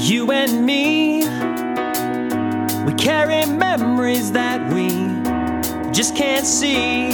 You 0.00 0.30
and 0.30 0.64
me, 0.64 1.24
we 2.86 2.94
carry 2.94 3.44
memories 3.46 4.30
that 4.30 4.72
we 4.72 4.88
just 5.92 6.14
can't 6.14 6.46
see. 6.46 7.10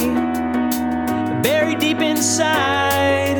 Buried 1.41 1.79
deep 1.79 1.99
inside, 1.99 3.37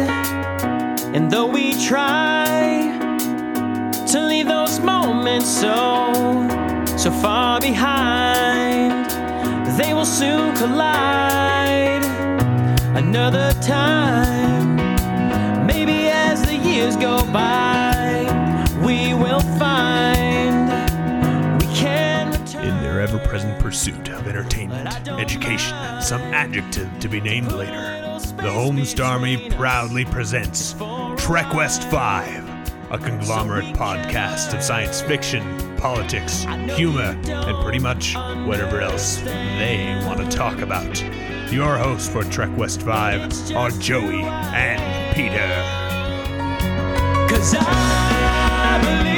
and 1.13 1.29
though 1.29 1.45
we 1.45 1.73
try 1.85 2.89
to 4.07 4.19
leave 4.19 4.47
those 4.47 4.79
moments 4.79 5.47
so, 5.47 6.11
so 6.97 7.11
far 7.11 7.61
behind, 7.61 9.05
they 9.79 9.93
will 9.93 10.05
soon 10.05 10.55
collide 10.55 12.03
another 12.97 13.53
time. 13.61 14.75
Maybe 15.67 16.09
as 16.09 16.41
the 16.41 16.55
years 16.55 16.95
go 16.95 17.23
by, 17.31 17.84
pursuit 23.75 24.07
of 24.07 24.25
entertainment, 24.25 24.87
education, 25.19 25.75
some 26.01 26.21
adjective 26.21 26.89
to 26.97 27.09
be 27.09 27.19
named 27.19 27.51
later, 27.51 28.17
the 28.37 28.49
Holmes 28.49 28.97
Army 29.01 29.49
proudly 29.49 30.05
presents 30.05 30.71
Trek 31.17 31.53
West 31.53 31.83
5, 31.89 32.91
a 32.91 32.97
conglomerate 32.97 33.75
podcast 33.75 34.53
of 34.53 34.63
science 34.63 35.01
fiction, 35.01 35.75
politics, 35.75 36.43
humor, 36.77 37.19
and 37.27 37.63
pretty 37.65 37.79
much 37.79 38.15
whatever 38.47 38.79
else 38.79 39.17
they 39.17 40.01
want 40.05 40.21
to 40.21 40.37
talk 40.37 40.59
about. 40.59 41.03
Your 41.51 41.75
hosts 41.75 42.07
for 42.07 42.23
Trek 42.23 42.55
West 42.55 42.81
5 42.81 43.57
are 43.57 43.71
Joey 43.71 44.23
and 44.23 45.13
Peter. 45.13 45.51
Cause 47.27 47.53
I 47.59 48.79
believe 48.81 49.14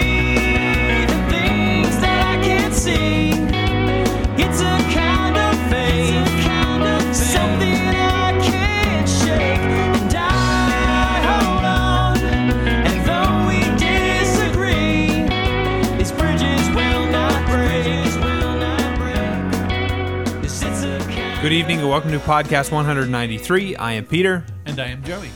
Good 21.48 21.56
evening 21.56 21.80
and 21.80 21.88
welcome 21.88 22.12
to 22.12 22.20
podcast 22.20 22.74
193. 22.74 23.78
I 23.78 23.94
am 23.94 24.06
Peter. 24.06 24.46
And 24.66 24.78
I 24.82 24.88
am 24.88 25.02
Joey. 25.02 25.30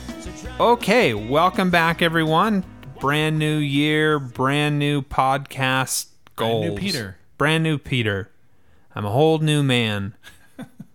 Okay, 0.60 1.14
welcome 1.14 1.70
back, 1.70 2.02
everyone. 2.02 2.66
Brand 3.00 3.38
new 3.38 3.56
year, 3.56 4.18
brand 4.18 4.78
new 4.78 5.00
podcast 5.00 6.08
goals. 6.36 6.64
Brand 6.66 6.74
new 6.74 6.78
Peter. 6.78 7.16
Brand 7.38 7.64
new 7.64 7.78
Peter. 7.78 8.30
I'm 8.94 9.06
a 9.06 9.10
whole 9.10 9.38
new 9.38 9.62
man. 9.62 10.14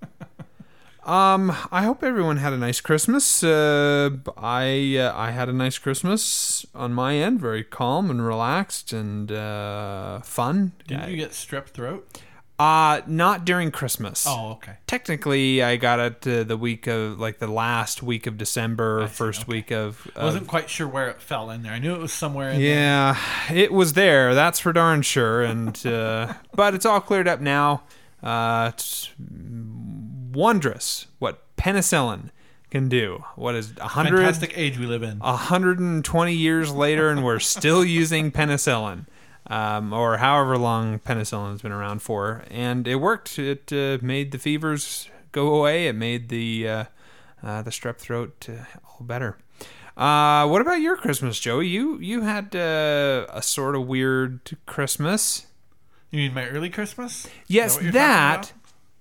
um, 1.04 1.50
I 1.72 1.82
hope 1.82 2.04
everyone 2.04 2.38
had 2.38 2.54
a 2.54 2.58
nice 2.58 2.80
Christmas. 2.80 3.44
Uh, 3.44 4.12
I 4.38 4.98
uh, 4.98 5.14
I 5.18 5.32
had 5.32 5.50
a 5.50 5.54
nice 5.54 5.80
Christmas 5.80 6.64
on 6.76 6.94
my 6.94 7.16
end, 7.16 7.42
very 7.42 7.64
calm 7.64 8.12
and 8.12 8.23
relaxed 8.23 8.94
and 8.94 9.32
uh, 9.32 10.20
fun. 10.20 10.73
Didn't 10.86 11.10
you 11.10 11.18
get 11.18 11.32
strep 11.32 11.70
throat? 11.70 12.22
Uh, 12.60 13.02
not 13.06 13.46
during 13.46 13.70
Christmas. 13.70 14.26
Oh, 14.28 14.54
okay. 14.54 14.78
Technically, 14.88 15.62
I 15.62 15.78
got 15.78 16.00
it 16.00 16.28
uh, 16.28 16.44
the 16.44 16.58
week 16.58 16.88
of 16.88 17.20
like 17.20 17.38
the 17.38 17.48
last 17.48 18.02
week 18.02 18.26
of 18.26 18.38
December, 18.38 19.08
see, 19.08 19.14
first 19.14 19.42
okay. 19.44 19.52
week 19.52 19.72
of. 19.72 20.10
I 20.16 20.20
of- 20.20 20.26
wasn't 20.26 20.48
quite 20.48 20.68
sure 20.68 20.88
where 20.88 21.08
it 21.10 21.22
fell 21.22 21.52
in 21.52 21.62
there. 21.62 21.72
I 21.72 21.78
knew 21.78 21.94
it 21.94 22.00
was 22.00 22.14
somewhere 22.14 22.50
in 22.50 22.60
there. 22.60 22.74
yeah, 22.74 23.18
it 23.54 23.72
was 23.72 23.94
there. 23.94 24.34
That's 24.34 24.60
for 24.60 24.74
darn 24.74 25.04
sure. 25.04 25.44
And 25.44 25.86
uh, 25.86 26.34
but 26.56 26.74
it's 26.74 26.86
all 26.86 27.00
cleared 27.00 27.28
up 27.28 27.42
now. 27.42 27.84
Uh, 28.24 28.72
it's 28.74 29.12
wondrous 29.20 31.06
what 31.20 31.56
penicillin 31.58 32.32
can 32.72 32.90
do. 32.90 33.23
What 33.36 33.54
is 33.54 33.73
a 33.78 33.88
hundred? 33.88 34.17
Fantastic 34.17 34.58
age 34.58 34.80
we 34.80 34.88
live 34.88 35.04
in. 35.04 35.20
120 35.20 36.34
years 36.34 36.72
later 36.72 37.10
and 37.10 37.23
we're 37.23 37.40
still 37.40 37.86
using 38.02 38.32
penicillin 38.32 39.06
um, 39.48 39.94
or 39.94 40.18
however 40.18 40.58
long 40.58 41.00
penicillin 41.00 41.52
has 41.52 41.62
been 41.62 41.72
around 41.72 42.02
for 42.02 42.44
and 42.50 42.88
it 42.88 42.96
worked 42.96 43.40
it 43.40 43.72
uh, 43.74 43.98
made 44.02 44.32
the 44.32 44.38
fevers 44.38 45.10
go 45.32 45.54
away 45.56 45.88
it 45.88 45.96
made 45.96 46.30
the 46.30 46.68
uh, 46.68 46.84
uh, 47.44 47.62
the 47.62 47.72
strep 47.72 47.98
throat 47.98 48.48
uh, 48.50 48.64
all 48.86 49.06
better 49.06 49.38
uh, 49.98 50.46
what 50.48 50.62
about 50.62 50.80
your 50.80 50.96
Christmas, 50.96 51.40
Joey? 51.40 51.70
You 51.70 51.98
you 51.98 52.22
had 52.22 52.56
uh, 52.56 53.26
a 53.30 53.42
sort 53.42 53.76
of 53.76 53.88
weird 53.88 54.56
Christmas. 54.68 55.48
You 56.12 56.20
mean 56.20 56.36
my 56.36 56.48
early 56.48 56.70
Christmas? 56.70 57.28
Yes, 57.48 57.78
that, 57.78 58.54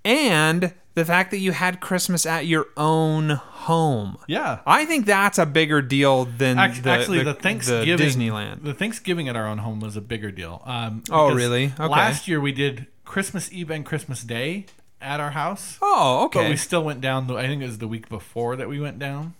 and 0.06 0.72
the 0.96 1.04
fact 1.04 1.30
that 1.30 1.38
you 1.38 1.52
had 1.52 1.78
Christmas 1.80 2.24
at 2.26 2.46
your 2.46 2.66
own 2.76 3.28
home. 3.28 4.16
Yeah. 4.26 4.60
I 4.66 4.86
think 4.86 5.04
that's 5.06 5.38
a 5.38 5.44
bigger 5.46 5.82
deal 5.82 6.24
than 6.24 6.58
Act- 6.58 6.82
the, 6.82 6.90
actually, 6.90 7.18
the, 7.18 7.24
the 7.24 7.34
Thanksgiving 7.34 7.98
Disneyland. 8.08 8.64
The 8.64 8.72
Thanksgiving 8.74 9.28
at 9.28 9.36
our 9.36 9.46
own 9.46 9.58
home 9.58 9.78
was 9.80 9.96
a 9.96 10.00
bigger 10.00 10.30
deal. 10.32 10.62
Um, 10.64 11.04
Oh, 11.10 11.32
really? 11.34 11.66
Okay. 11.66 11.86
Last 11.86 12.26
year 12.26 12.40
we 12.40 12.50
did 12.50 12.86
Christmas 13.04 13.52
Eve 13.52 13.70
and 13.70 13.84
Christmas 13.84 14.22
Day 14.24 14.66
at 15.00 15.20
our 15.20 15.32
house, 15.32 15.78
Oh, 15.82 16.24
okay. 16.24 16.40
but 16.44 16.48
we 16.50 16.56
still 16.56 16.82
went 16.82 17.02
down. 17.02 17.26
The, 17.26 17.34
I 17.34 17.46
think 17.46 17.62
it 17.62 17.66
was 17.66 17.78
the 17.78 17.86
week 17.88 18.08
before 18.08 18.56
that 18.56 18.68
we 18.68 18.80
went 18.80 18.98
down. 18.98 19.34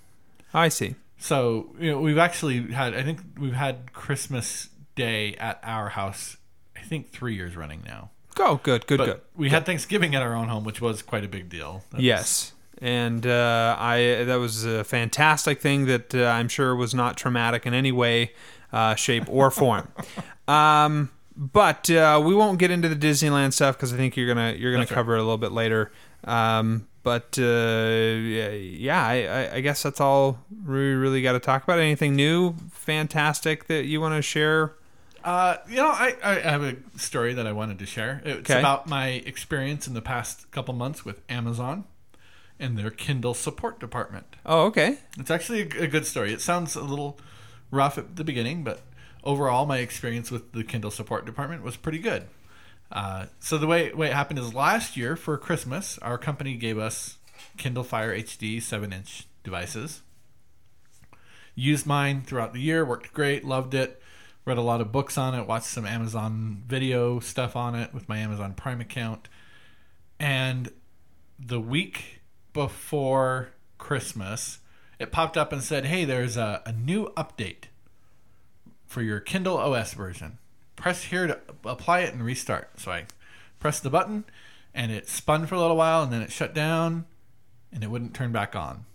I 0.52 0.68
see. 0.68 0.94
So 1.18 1.74
you 1.80 1.90
know, 1.92 2.00
we've 2.00 2.18
actually 2.18 2.70
had. 2.72 2.94
I 2.94 3.02
think 3.02 3.20
we've 3.38 3.54
had 3.54 3.94
Christmas 3.94 4.68
Day 4.94 5.34
at 5.36 5.58
our 5.64 5.88
house. 5.88 6.36
I 6.76 6.80
think 6.80 7.10
three 7.10 7.34
years 7.34 7.56
running 7.56 7.82
now. 7.86 8.10
Go 8.36 8.60
good, 8.62 8.86
good, 8.86 8.98
But 8.98 9.04
good. 9.06 9.20
we 9.34 9.48
had 9.50 9.66
Thanksgiving 9.66 10.14
at 10.14 10.22
our 10.22 10.34
own 10.34 10.48
home, 10.48 10.62
which 10.62 10.80
was 10.80 11.02
quite 11.02 11.24
a 11.24 11.28
big 11.28 11.48
deal. 11.48 11.82
That 11.90 11.96
was- 11.96 12.04
Yes, 12.04 12.52
and 12.80 13.26
uh, 13.26 13.74
I 13.78 14.22
that 14.24 14.36
was 14.36 14.64
a 14.64 14.84
fantastic 14.84 15.60
thing 15.60 15.86
that 15.86 16.14
uh, 16.14 16.26
I'm 16.26 16.48
sure 16.48 16.76
was 16.76 16.94
not 16.94 17.16
traumatic 17.16 17.66
in 17.66 17.72
any 17.74 17.90
way, 17.92 18.32
uh, 18.72 18.94
shape, 18.94 19.24
or 19.28 19.50
form. 19.50 19.88
um, 20.48 21.10
but 21.36 21.90
uh, 21.90 22.20
we 22.24 22.34
won't 22.34 22.58
get 22.58 22.70
into 22.70 22.88
the 22.88 22.96
Disneyland 22.96 23.52
stuff 23.54 23.76
because 23.76 23.92
I 23.92 23.96
think 23.96 24.16
you're 24.16 24.28
gonna 24.28 24.52
you're 24.52 24.70
gonna 24.72 24.82
That's 24.82 24.90
right. 24.92 24.96
cover 24.96 25.16
it 25.16 25.20
a 25.20 25.22
little 25.22 25.38
bit 25.38 25.52
later. 25.52 25.90
Um, 26.24 26.86
but 27.02 27.38
uh, 27.38 27.42
yeah, 28.58 29.02
I, 29.06 29.56
I 29.56 29.60
guess 29.60 29.82
that's 29.82 30.00
all 30.00 30.38
we 30.66 30.74
really 30.92 31.22
got 31.22 31.32
to 31.32 31.40
talk 31.40 31.62
about. 31.62 31.78
Anything 31.78 32.16
new, 32.16 32.54
fantastic 32.70 33.66
that 33.68 33.84
you 33.84 34.00
want 34.00 34.14
to 34.16 34.22
share? 34.22 34.72
Uh, 35.26 35.56
you 35.68 35.74
know, 35.74 35.88
I, 35.88 36.14
I 36.22 36.34
have 36.38 36.62
a 36.62 36.76
story 36.96 37.34
that 37.34 37.48
I 37.48 37.52
wanted 37.52 37.80
to 37.80 37.86
share. 37.86 38.22
It's 38.24 38.48
Okay. 38.48 38.60
about 38.60 38.86
my 38.86 39.08
experience 39.08 39.88
in 39.88 39.94
the 39.94 40.00
past 40.00 40.48
couple 40.52 40.72
months 40.72 41.04
with 41.04 41.20
Amazon 41.28 41.82
and 42.60 42.78
their 42.78 42.90
Kindle 42.92 43.34
support 43.34 43.80
department. 43.80 44.36
Oh, 44.46 44.66
okay. 44.66 44.98
It's 45.18 45.28
actually 45.30 45.62
a, 45.62 45.88
good 45.88 46.06
story. 46.06 46.32
It 46.32 46.40
sounds 46.40 46.76
a 46.76 46.80
little 46.80 47.18
rough 47.72 47.98
at 47.98 48.14
the 48.14 48.22
beginning, 48.22 48.62
but 48.62 48.82
overall, 49.24 49.66
my 49.66 49.78
experience 49.78 50.30
with 50.30 50.52
the 50.52 50.62
Kindle 50.62 50.92
support 50.92 51.26
department 51.26 51.64
was 51.64 51.76
pretty 51.76 51.98
good. 51.98 52.28
Uh, 52.92 53.26
so 53.40 53.58
the 53.58 53.66
way 53.66 53.92
way 53.92 54.06
it 54.06 54.12
happened 54.12 54.38
is 54.38 54.54
last 54.54 54.96
year 54.96 55.16
for 55.16 55.36
Christmas, 55.36 55.98
our 55.98 56.18
company 56.18 56.54
gave 56.54 56.78
us 56.78 57.16
Kindle 57.56 57.82
Fire 57.82 58.16
HD 58.16 58.62
seven 58.62 58.92
inch 58.92 59.26
devices. 59.42 60.02
Used 61.56 61.84
mine 61.84 62.22
throughout 62.22 62.52
the 62.52 62.60
year, 62.60 62.84
worked 62.84 63.12
great, 63.12 63.44
loved 63.44 63.74
it. 63.74 64.00
Read 64.46 64.58
a 64.58 64.62
lot 64.62 64.80
of 64.80 64.92
books 64.92 65.18
on 65.18 65.34
it, 65.34 65.48
watched 65.48 65.66
some 65.66 65.84
Amazon 65.84 66.62
video 66.68 67.18
stuff 67.18 67.56
on 67.56 67.74
it 67.74 67.92
with 67.92 68.08
my 68.08 68.18
Amazon 68.18 68.54
Prime 68.54 68.80
account. 68.80 69.28
And 70.20 70.70
the 71.36 71.60
week 71.60 72.20
before 72.52 73.48
Christmas, 73.76 74.60
it 75.00 75.10
popped 75.10 75.36
up 75.36 75.52
and 75.52 75.64
said, 75.64 75.86
Hey, 75.86 76.04
there's 76.04 76.36
a, 76.36 76.62
a 76.64 76.70
new 76.70 77.08
update 77.16 77.64
for 78.86 79.02
your 79.02 79.18
Kindle 79.18 79.58
OS 79.58 79.94
version. 79.94 80.38
Press 80.76 81.02
here 81.02 81.26
to 81.26 81.40
apply 81.64 82.00
it 82.00 82.14
and 82.14 82.24
restart. 82.24 82.78
So 82.78 82.92
I 82.92 83.06
pressed 83.58 83.82
the 83.82 83.90
button 83.90 84.24
and 84.72 84.92
it 84.92 85.08
spun 85.08 85.46
for 85.48 85.56
a 85.56 85.60
little 85.60 85.76
while 85.76 86.04
and 86.04 86.12
then 86.12 86.22
it 86.22 86.30
shut 86.30 86.54
down 86.54 87.06
and 87.72 87.82
it 87.82 87.90
wouldn't 87.90 88.14
turn 88.14 88.30
back 88.30 88.54
on. 88.54 88.85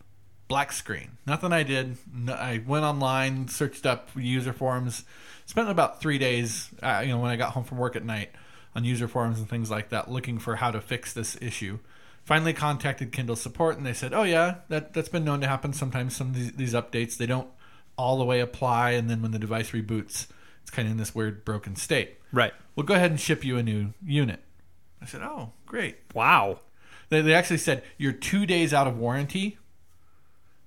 Black 0.51 0.73
screen. 0.73 1.11
Nothing 1.25 1.53
I 1.53 1.63
did. 1.63 1.95
No, 2.13 2.33
I 2.33 2.61
went 2.67 2.83
online, 2.83 3.47
searched 3.47 3.85
up 3.85 4.09
user 4.17 4.51
forums, 4.51 5.05
spent 5.45 5.69
about 5.69 6.01
three 6.01 6.17
days, 6.17 6.69
uh, 6.83 7.01
you 7.05 7.13
know, 7.13 7.19
when 7.19 7.31
I 7.31 7.37
got 7.37 7.53
home 7.53 7.63
from 7.63 7.77
work 7.77 7.95
at 7.95 8.03
night 8.03 8.31
on 8.75 8.83
user 8.83 9.07
forums 9.07 9.39
and 9.39 9.49
things 9.49 9.71
like 9.71 9.91
that, 9.91 10.11
looking 10.11 10.39
for 10.39 10.57
how 10.57 10.69
to 10.69 10.81
fix 10.81 11.13
this 11.13 11.37
issue. 11.39 11.79
Finally 12.25 12.51
contacted 12.51 13.13
Kindle 13.13 13.37
support 13.37 13.77
and 13.77 13.85
they 13.85 13.93
said, 13.93 14.13
"Oh 14.13 14.23
yeah, 14.23 14.55
that 14.67 14.91
that's 14.91 15.07
been 15.07 15.23
known 15.23 15.39
to 15.39 15.47
happen 15.47 15.71
sometimes. 15.71 16.17
Some 16.17 16.27
of 16.27 16.35
these, 16.35 16.51
these 16.51 16.73
updates 16.73 17.15
they 17.15 17.27
don't 17.27 17.47
all 17.97 18.17
the 18.17 18.25
way 18.25 18.41
apply, 18.41 18.91
and 18.91 19.09
then 19.09 19.21
when 19.21 19.31
the 19.31 19.39
device 19.39 19.71
reboots, 19.71 20.27
it's 20.63 20.71
kind 20.71 20.85
of 20.85 20.91
in 20.91 20.97
this 20.97 21.15
weird 21.15 21.45
broken 21.45 21.77
state. 21.77 22.17
Right. 22.33 22.53
We'll 22.75 22.85
go 22.85 22.95
ahead 22.95 23.11
and 23.11 23.19
ship 23.21 23.45
you 23.45 23.55
a 23.55 23.63
new 23.63 23.93
unit." 24.05 24.41
I 25.01 25.05
said, 25.05 25.21
"Oh, 25.21 25.53
great." 25.65 25.99
Wow. 26.13 26.59
They, 27.07 27.21
they 27.21 27.33
actually 27.33 27.57
said 27.57 27.83
you're 27.97 28.11
two 28.11 28.45
days 28.45 28.73
out 28.73 28.87
of 28.87 28.97
warranty, 28.97 29.57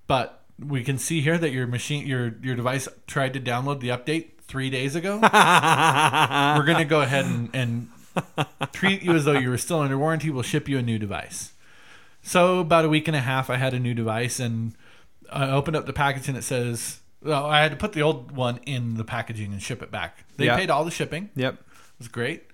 but 0.07 0.43
we 0.59 0.85
can 0.85 0.99
see 0.99 1.21
here 1.21 1.37
that 1.39 1.51
your 1.51 1.67
machine, 1.67 2.07
your 2.07 2.35
your 2.43 2.55
device 2.55 2.89
tried 3.07 3.33
to 3.35 3.41
download 3.41 3.81
the 3.81 3.89
update 3.89 4.39
three 4.47 4.71
days 4.71 4.95
ago. 4.95 5.19
We're 5.23 6.65
gonna 6.65 6.85
go 6.85 7.01
ahead 7.01 7.25
and, 7.25 7.51
and 7.55 7.89
treat 8.73 9.03
you 9.03 9.15
as 9.15 9.25
though 9.25 9.33
you 9.39 9.51
were 9.51 9.59
still 9.59 9.81
under 9.81 9.99
warranty. 9.99 10.31
We'll 10.31 10.43
ship 10.43 10.69
you 10.69 10.79
a 10.79 10.83
new 10.83 10.99
device. 10.99 11.53
So 12.23 12.61
about 12.61 12.85
a 12.85 12.89
week 12.89 13.09
and 13.09 13.17
a 13.17 13.21
half, 13.21 13.51
I 13.51 13.57
had 13.57 13.75
a 13.75 13.79
new 13.81 13.93
device, 13.95 14.41
and 14.41 14.75
I 15.31 15.51
opened 15.51 15.77
up 15.77 15.87
the 15.87 15.93
package, 15.93 16.29
and 16.29 16.39
it 16.39 16.45
says, 16.45 17.01
"Well, 17.23 17.45
I 17.47 17.61
had 17.63 17.71
to 17.73 17.77
put 17.77 17.93
the 17.93 18.03
old 18.03 18.33
one 18.33 18.61
in 18.65 18.95
the 18.95 19.05
packaging 19.05 19.53
and 19.53 19.63
ship 19.63 19.83
it 19.83 19.91
back." 19.91 20.25
They 20.37 20.47
Yeah. 20.47 20.57
paid 20.57 20.71
all 20.71 20.85
the 20.85 20.91
shipping. 20.91 21.31
Yep. 21.37 21.55
It 21.55 21.61
was 21.99 22.09
great. 22.09 22.45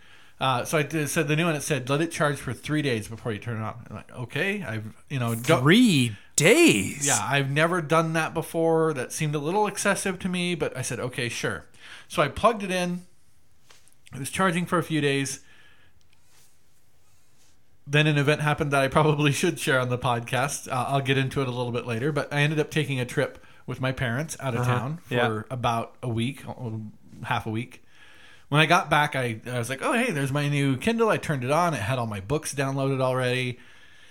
Uh, 0.41 0.64
so 0.64 0.79
I 0.79 0.82
did, 0.82 1.08
said 1.11 1.29
the 1.29 1.37
new 1.37 1.44
one. 1.44 1.55
It 1.55 1.62
said, 1.62 1.88
"Let 1.91 2.00
it 2.00 2.11
charge 2.11 2.38
for 2.38 2.52
three 2.55 2.81
days 2.82 3.06
before 3.08 3.31
you 3.32 3.38
turn 3.38 3.58
it 3.58 3.62
on." 3.62 3.75
I'm 3.91 3.97
like, 3.97 4.11
okay, 4.12 4.62
I've 4.67 4.87
you 5.11 5.19
know 5.19 5.35
don't- 5.35 5.61
Three 5.61 6.17
days. 6.41 7.07
yeah, 7.07 7.21
I've 7.23 7.51
never 7.51 7.81
done 7.81 8.13
that 8.15 8.35
before. 8.35 8.93
That 8.95 9.13
seemed 9.13 9.35
a 9.35 9.39
little 9.39 9.67
excessive 9.67 10.19
to 10.21 10.29
me, 10.29 10.55
but 10.55 10.77
I 10.77 10.83
said, 10.83 10.99
okay, 11.01 11.29
sure. 11.29 11.67
So 12.09 12.23
I 12.23 12.29
plugged 12.29 12.63
it 12.63 12.71
in. 12.71 13.03
It 14.13 14.19
was 14.19 14.31
charging 14.31 14.67
for 14.67 14.79
a 14.79 14.83
few 14.83 15.01
days. 15.01 15.41
Then 17.87 18.07
an 18.07 18.19
event 18.19 18.41
happened 18.41 18.71
that 18.73 18.83
I 18.83 18.89
probably 18.99 19.33
should 19.33 19.59
share 19.61 19.79
on 19.79 19.89
the 19.89 19.99
podcast. 19.99 20.71
Uh, 20.71 20.87
I'll 20.89 21.01
get 21.01 21.19
into 21.19 21.41
it 21.43 21.49
a 21.49 21.53
little 21.53 21.73
bit 21.73 21.87
later, 21.87 22.13
but 22.13 22.33
I 22.33 22.41
ended 22.41 22.59
up 22.59 22.71
taking 22.71 22.99
a 23.01 23.05
trip 23.05 23.45
with 23.67 23.81
my 23.81 23.93
parents 23.93 24.37
out 24.41 24.55
of 24.55 24.65
town 24.65 24.99
for 25.05 25.15
yeah. 25.15 25.43
about 25.51 25.95
a 26.03 26.09
week, 26.09 26.43
uh, 26.49 26.71
half 27.25 27.47
a 27.47 27.51
week. 27.51 27.85
When 28.49 28.61
I 28.61 28.67
got 28.67 28.91
back, 28.91 29.15
I, 29.15 29.41
I 29.47 29.59
was 29.59 29.71
like, 29.71 29.81
oh, 29.81 29.93
hey, 29.93 30.11
there's 30.11 30.33
my 30.33 30.49
new 30.49 30.77
Kindle. 30.77 31.09
I 31.09 31.19
turned 31.19 31.45
it 31.45 31.53
on. 31.53 31.73
It 31.73 31.81
had 31.81 31.99
all 31.99 32.07
my 32.07 32.19
books 32.19 32.53
downloaded 32.53 33.01
already 33.01 33.61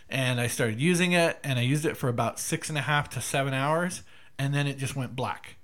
and 0.10 0.42
I 0.42 0.48
started 0.48 0.80
using 0.80 1.12
it, 1.12 1.38
and 1.44 1.60
I 1.60 1.62
used 1.62 1.86
it 1.86 1.96
for 1.96 2.10
about 2.10 2.40
six 2.40 2.70
and 2.70 2.78
a 2.78 2.82
half 2.82 3.10
to 3.12 3.22
seven 3.22 3.54
hours, 3.54 4.04
and 4.38 4.54
then 4.54 4.66
it 4.68 4.78
just 4.78 4.96
went 4.96 5.16
black. 5.16 5.58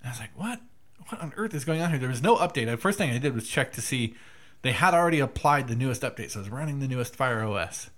And 0.00 0.08
I 0.08 0.10
was 0.10 0.20
like, 0.20 0.36
"What? 0.38 0.60
What 1.08 1.20
on 1.20 1.32
earth 1.36 1.54
is 1.54 1.64
going 1.64 1.82
on 1.82 1.90
here?" 1.90 1.98
There 1.98 2.08
was 2.08 2.22
no 2.22 2.36
update. 2.36 2.66
The 2.66 2.76
first 2.76 2.98
thing 2.98 3.10
I 3.10 3.18
did 3.18 3.34
was 3.34 3.48
check 3.48 3.72
to 3.74 3.82
see 3.82 4.14
they 4.62 4.72
had 4.72 4.94
already 4.94 5.20
applied 5.20 5.68
the 5.68 5.76
newest 5.76 6.02
update, 6.02 6.30
so 6.30 6.40
I 6.40 6.42
was 6.42 6.50
running 6.50 6.80
the 6.80 6.88
newest 6.88 7.16
Fire 7.16 7.42
OS. 7.44 7.90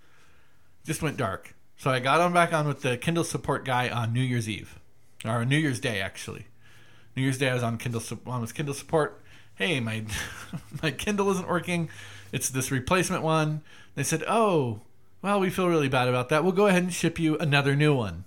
Just 0.85 1.03
went 1.03 1.17
dark, 1.17 1.55
so 1.77 1.91
I 1.91 2.01
got 2.01 2.21
on 2.21 2.33
back 2.33 2.53
on 2.53 2.67
with 2.67 2.83
the 2.83 2.97
Kindle 2.97 3.25
support 3.25 3.65
guy 3.65 3.89
on 3.89 4.13
New 4.13 4.23
Year's 4.23 4.49
Eve, 4.49 4.81
or 5.25 5.45
New 5.45 5.59
Year's 5.59 5.81
Day 5.81 6.01
actually. 6.01 6.47
New 7.15 7.23
Year's 7.23 7.39
Day, 7.39 7.51
I 7.51 7.55
was 7.55 7.63
on 7.63 7.79
Kindle 7.79 8.03
on 8.27 8.41
with 8.41 8.55
Kindle 8.55 8.75
support. 8.75 9.21
Hey, 9.55 9.79
my 9.79 10.05
my 10.83 10.91
Kindle 10.91 11.31
isn't 11.31 11.49
working. 11.49 11.91
It's 12.33 12.49
this 12.49 12.73
replacement 12.73 13.23
one. 13.23 13.63
They 13.95 14.03
said, 14.03 14.25
"Oh, 14.27 14.81
well, 15.23 15.41
we 15.41 15.51
feel 15.51 15.69
really 15.69 15.89
bad 15.89 16.09
about 16.09 16.29
that. 16.29 16.43
We'll 16.43 16.53
go 16.53 16.67
ahead 16.67 16.83
and 16.83 16.93
ship 16.93 17.19
you 17.19 17.39
another 17.39 17.75
new 17.75 17.95
one." 17.95 18.25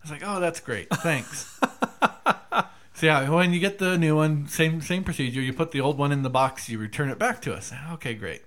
I 0.00 0.02
was 0.02 0.10
like, 0.10 0.22
"Oh, 0.24 0.40
that's 0.40 0.60
great. 0.60 0.88
Thanks." 0.90 1.58
so 2.94 3.06
yeah, 3.06 3.28
when 3.30 3.52
you 3.52 3.60
get 3.60 3.78
the 3.78 3.96
new 3.96 4.16
one, 4.16 4.48
same 4.48 4.80
same 4.80 5.04
procedure. 5.04 5.40
You 5.40 5.52
put 5.52 5.70
the 5.70 5.80
old 5.80 5.98
one 5.98 6.12
in 6.12 6.22
the 6.22 6.30
box. 6.30 6.68
You 6.68 6.78
return 6.78 7.10
it 7.10 7.18
back 7.18 7.40
to 7.42 7.54
us. 7.54 7.72
Okay, 7.92 8.14
great. 8.14 8.42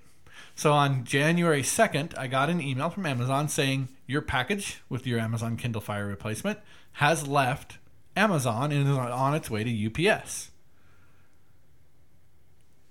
So 0.55 0.71
on 0.71 1.03
January 1.03 1.63
2nd, 1.63 2.17
I 2.17 2.27
got 2.27 2.49
an 2.49 2.61
email 2.61 2.89
from 2.89 3.05
Amazon 3.05 3.47
saying 3.47 3.89
your 4.05 4.21
package 4.21 4.81
with 4.87 5.07
your 5.07 5.19
Amazon 5.19 5.57
Kindle 5.57 5.81
Fire 5.81 6.05
replacement 6.05 6.59
has 6.93 7.27
left 7.27 7.79
Amazon 8.15 8.71
and 8.71 8.87
is 8.87 8.95
on 8.95 9.33
its 9.33 9.49
way 9.49 9.63
to 9.63 10.09
UPS. 10.11 10.51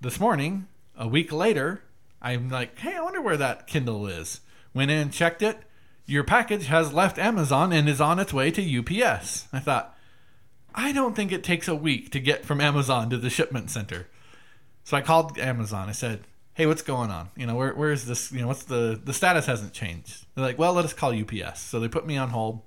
This 0.00 0.18
morning, 0.18 0.66
a 0.96 1.06
week 1.06 1.30
later, 1.30 1.84
I'm 2.20 2.48
like, 2.48 2.76
hey, 2.78 2.94
I 2.96 3.00
wonder 3.00 3.20
where 3.20 3.36
that 3.36 3.68
Kindle 3.68 4.08
is. 4.08 4.40
Went 4.74 4.90
in 4.90 4.98
and 4.98 5.12
checked 5.12 5.42
it. 5.42 5.58
Your 6.06 6.24
package 6.24 6.66
has 6.66 6.92
left 6.92 7.18
Amazon 7.18 7.72
and 7.72 7.88
is 7.88 8.00
on 8.00 8.18
its 8.18 8.32
way 8.32 8.50
to 8.50 8.78
UPS. 8.78 9.48
I 9.52 9.60
thought, 9.60 9.96
I 10.74 10.92
don't 10.92 11.14
think 11.14 11.32
it 11.32 11.44
takes 11.44 11.68
a 11.68 11.74
week 11.74 12.10
to 12.12 12.20
get 12.20 12.44
from 12.44 12.60
Amazon 12.60 13.10
to 13.10 13.18
the 13.18 13.30
shipment 13.30 13.70
center. 13.70 14.08
So 14.84 14.96
I 14.96 15.00
called 15.00 15.38
Amazon. 15.38 15.88
I 15.88 15.92
said, 15.92 16.24
"Hey, 16.54 16.66
what's 16.66 16.82
going 16.82 17.10
on? 17.10 17.30
You 17.36 17.46
know, 17.46 17.54
where 17.54 17.74
where 17.74 17.92
is 17.92 18.06
this? 18.06 18.32
You 18.32 18.40
know, 18.40 18.48
what's 18.48 18.64
the 18.64 19.00
the 19.02 19.12
status 19.12 19.46
hasn't 19.46 19.72
changed." 19.72 20.26
They're 20.34 20.44
like, 20.44 20.58
"Well, 20.58 20.72
let 20.72 20.84
us 20.84 20.92
call 20.92 21.12
UPS." 21.12 21.60
So 21.60 21.78
they 21.78 21.88
put 21.88 22.06
me 22.06 22.16
on 22.16 22.30
hold. 22.30 22.62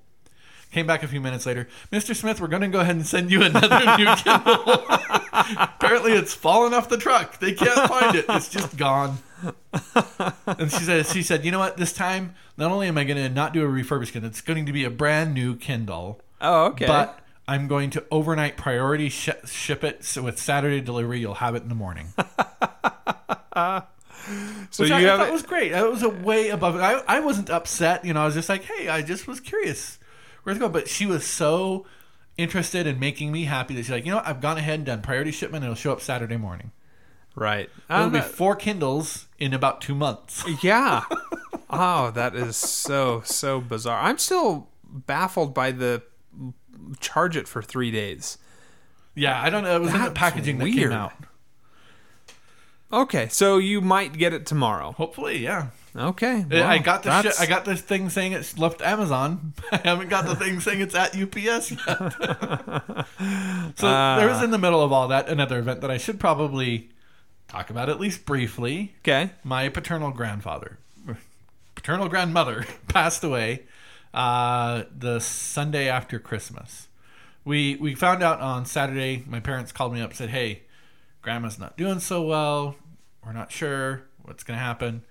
Came 0.75 0.85
back 0.87 1.03
a 1.03 1.07
few 1.07 1.21
minutes 1.21 1.45
later. 1.45 1.69
Mr. 1.89 2.13
Smith, 2.13 2.41
we're 2.41 2.49
going 2.49 2.61
to 2.61 2.67
go 2.67 2.81
ahead 2.81 2.97
and 2.97 3.07
send 3.07 3.31
you 3.31 3.41
another 3.41 3.95
new 3.97 4.13
Kindle. 4.17 4.83
Apparently, 5.57 6.11
it's 6.11 6.33
fallen 6.33 6.73
off 6.73 6.89
the 6.89 6.97
truck. 6.97 7.39
They 7.39 7.53
can't 7.53 7.87
find 7.89 8.13
it. 8.13 8.25
It's 8.27 8.49
just 8.49 8.75
gone. 8.75 9.19
And 10.45 10.69
she 10.69 10.79
said, 10.79 11.05
"She 11.05 11.23
said, 11.23 11.45
you 11.45 11.51
know 11.51 11.59
what? 11.59 11.77
This 11.77 11.93
time, 11.93 12.35
not 12.57 12.73
only 12.73 12.89
am 12.89 12.97
I 12.97 13.05
going 13.05 13.15
to 13.15 13.29
not 13.29 13.53
do 13.53 13.63
a 13.63 13.67
refurbished 13.69 14.11
Kindle, 14.11 14.29
it's 14.29 14.41
going 14.41 14.65
to 14.65 14.73
be 14.73 14.83
a 14.83 14.89
brand 14.89 15.33
new 15.33 15.55
Kindle." 15.55 16.19
Oh, 16.41 16.65
okay. 16.71 16.87
But 16.87 17.21
I'm 17.47 17.69
going 17.69 17.89
to 17.91 18.03
overnight 18.11 18.57
priority 18.57 19.07
sh- 19.07 19.29
ship 19.45 19.81
it. 19.85 20.03
So 20.03 20.23
with 20.23 20.37
Saturday 20.37 20.81
delivery, 20.81 21.21
you'll 21.21 21.35
have 21.35 21.55
it 21.55 21.63
in 21.63 21.69
the 21.69 21.75
morning. 21.75 22.07
so 23.55 24.83
Which 24.83 24.89
you 24.89 24.95
I, 24.95 25.01
have 25.03 25.21
I 25.21 25.23
thought 25.23 25.29
it. 25.29 25.31
was 25.31 25.43
great. 25.43 25.73
I 25.73 25.83
was 25.85 26.03
a 26.03 26.09
way 26.09 26.49
above. 26.49 26.75
I, 26.75 27.01
I 27.07 27.21
wasn't 27.21 27.49
upset. 27.49 28.03
You 28.03 28.13
know, 28.13 28.23
I 28.23 28.25
was 28.25 28.33
just 28.33 28.49
like, 28.49 28.65
hey, 28.65 28.89
I 28.89 29.01
just 29.03 29.25
was 29.25 29.39
curious 29.39 29.99
going. 30.53 30.71
But 30.71 30.87
she 30.87 31.05
was 31.05 31.25
so 31.25 31.85
interested 32.37 32.85
in 32.87 32.99
making 32.99 33.31
me 33.31 33.45
happy 33.45 33.73
that 33.75 33.83
she's 33.83 33.91
like, 33.91 34.05
you 34.05 34.11
know 34.11 34.17
what? 34.17 34.27
I've 34.27 34.41
gone 34.41 34.57
ahead 34.57 34.75
and 34.79 34.85
done 34.85 35.01
priority 35.01 35.31
shipment. 35.31 35.63
and 35.63 35.71
It'll 35.71 35.81
show 35.81 35.91
up 35.93 36.01
Saturday 36.01 36.37
morning. 36.37 36.71
right. 37.35 37.69
It'll 37.89 38.09
be 38.09 38.21
four 38.21 38.55
Kindles 38.55 39.27
in 39.39 39.53
about 39.53 39.81
two 39.81 39.95
months. 39.95 40.43
yeah. 40.63 41.03
Oh, 41.69 42.11
that 42.11 42.35
is 42.35 42.55
so 42.55 43.21
so 43.25 43.59
bizarre. 43.59 43.99
I'm 44.01 44.17
still 44.17 44.69
baffled 44.83 45.53
by 45.53 45.71
the 45.71 46.03
charge 46.99 47.35
it 47.35 47.47
for 47.47 47.61
three 47.61 47.89
days. 47.91 48.37
Yeah, 49.15 49.41
I 49.41 49.49
don't 49.49 49.63
know. 49.63 49.75
It 49.77 49.79
was 49.79 49.93
in 49.93 49.97
the 49.99 50.05
That's 50.09 50.17
packaging 50.19 50.57
that 50.59 50.63
weird. 50.65 50.77
came 50.77 50.91
out. 50.91 51.13
Okay, 52.93 53.27
so 53.29 53.57
you 53.57 53.81
might 53.81 54.13
get 54.17 54.31
it 54.33 54.45
tomorrow. 54.45 54.91
Hopefully, 54.93 55.37
yeah. 55.37 55.67
Okay, 55.97 56.45
I 56.51 56.79
got 56.79 57.03
the 57.03 57.21
shit, 57.21 57.39
I 57.39 57.45
got 57.45 57.63
this 57.63 57.79
thing 57.79 58.09
saying 58.09 58.33
it's 58.33 58.57
left 58.57 58.81
Amazon. 58.81 59.53
I 59.71 59.77
haven't 59.77 60.09
got 60.09 60.25
the 60.25 60.35
thing 60.35 60.59
saying 60.59 60.81
it's 60.81 60.93
at 60.93 61.15
UPS 61.15 61.71
yet. 61.71 61.77
so 63.77 63.87
there 63.87 64.27
was 64.27 64.43
in 64.43 64.51
the 64.51 64.57
middle 64.57 64.81
of 64.81 64.91
all 64.91 65.07
that 65.07 65.29
another 65.29 65.59
event 65.59 65.79
that 65.81 65.91
I 65.91 65.97
should 65.97 66.19
probably 66.19 66.89
talk 67.47 67.69
about 67.69 67.87
at 67.87 67.99
least 67.99 68.25
briefly. 68.25 68.95
okay. 68.99 69.31
My 69.43 69.69
paternal 69.69 70.11
grandfather, 70.11 70.79
paternal 71.75 72.09
grandmother, 72.09 72.65
passed 72.89 73.23
away 73.23 73.63
uh, 74.13 74.83
the 74.97 75.19
Sunday 75.19 75.87
after 75.87 76.19
Christmas. 76.19 76.89
We 77.45 77.77
we 77.77 77.95
found 77.95 78.21
out 78.21 78.41
on 78.41 78.65
Saturday. 78.65 79.23
My 79.27 79.39
parents 79.39 79.71
called 79.71 79.93
me 79.93 80.01
up 80.01 80.09
and 80.09 80.17
said, 80.17 80.29
"Hey, 80.29 80.63
Grandma's 81.21 81.57
not 81.57 81.77
doing 81.77 81.99
so 81.99 82.21
well. 82.21 82.75
We're 83.25 83.33
not 83.33 83.51
sure 83.51 84.03
what's 84.21 84.43
going 84.43 84.59
to 84.59 84.63
happen. 84.63 85.03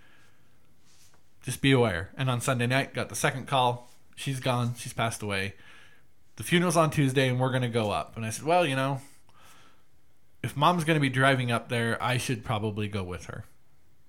Just 1.44 1.62
be 1.62 1.70
aware." 1.70 2.10
And 2.16 2.28
on 2.28 2.40
Sunday 2.40 2.66
night, 2.66 2.92
got 2.92 3.08
the 3.08 3.14
second 3.14 3.46
call. 3.46 3.88
She's 4.16 4.40
gone. 4.40 4.74
She's 4.76 4.92
passed 4.92 5.22
away. 5.22 5.54
The 6.34 6.42
funeral's 6.42 6.76
on 6.76 6.90
Tuesday, 6.90 7.28
and 7.28 7.38
we're 7.38 7.50
going 7.50 7.62
to 7.62 7.68
go 7.68 7.92
up. 7.92 8.16
And 8.16 8.26
I 8.26 8.30
said, 8.30 8.44
"Well, 8.44 8.66
you 8.66 8.74
know." 8.74 9.00
If 10.42 10.58
mom's 10.58 10.84
going 10.84 10.96
to 10.96 11.00
be 11.00 11.08
driving 11.08 11.50
up 11.50 11.70
there, 11.70 11.96
I 12.02 12.18
should 12.18 12.44
probably 12.44 12.86
go 12.86 13.02
with 13.02 13.24
her. 13.26 13.46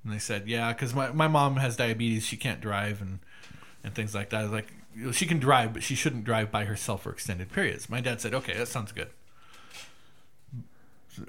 And 0.04 0.12
they 0.12 0.20
said, 0.20 0.50
yeah, 0.50 0.74
because 0.74 0.94
my, 0.94 1.10
my 1.14 1.30
mom 1.30 1.56
has 1.56 1.78
diabetes. 1.78 2.26
She 2.26 2.36
can't 2.36 2.60
drive 2.60 3.02
and, 3.02 3.20
and 3.86 3.96
things 3.96 4.14
like 4.14 4.32
that. 4.32 4.42
I 4.42 4.44
was 4.44 4.52
like, 4.52 4.74
she 5.14 5.26
can 5.26 5.40
drive, 5.40 5.72
but 5.72 5.82
she 5.82 5.96
shouldn't 5.96 6.26
drive 6.26 6.52
by 6.52 6.66
herself 6.66 7.04
for 7.04 7.12
extended 7.14 7.54
periods. 7.54 7.90
My 7.90 8.02
dad 8.02 8.20
said, 8.20 8.34
okay, 8.34 8.54
that 8.58 8.68
sounds 8.68 8.92
good. 8.92 9.08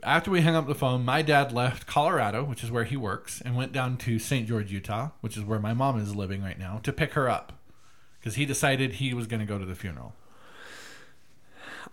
After 0.02 0.30
we 0.30 0.40
hung 0.40 0.54
up 0.54 0.66
the 0.66 0.74
phone, 0.74 1.04
my 1.04 1.22
dad 1.22 1.52
left 1.52 1.86
Colorado, 1.86 2.44
which 2.44 2.64
is 2.64 2.70
where 2.70 2.84
he 2.84 2.96
works, 2.96 3.40
and 3.40 3.56
went 3.56 3.72
down 3.72 3.96
to 3.98 4.18
St. 4.18 4.46
George, 4.46 4.72
Utah, 4.72 5.10
which 5.20 5.36
is 5.36 5.44
where 5.44 5.58
my 5.58 5.74
mom 5.74 6.00
is 6.00 6.14
living 6.14 6.42
right 6.42 6.58
now, 6.58 6.80
to 6.82 6.92
pick 6.92 7.12
her 7.12 7.28
up. 7.28 7.52
Because 8.18 8.34
he 8.34 8.46
decided 8.46 8.94
he 8.94 9.14
was 9.14 9.26
going 9.26 9.40
to 9.40 9.46
go 9.46 9.58
to 9.58 9.64
the 9.64 9.74
funeral. 9.74 10.14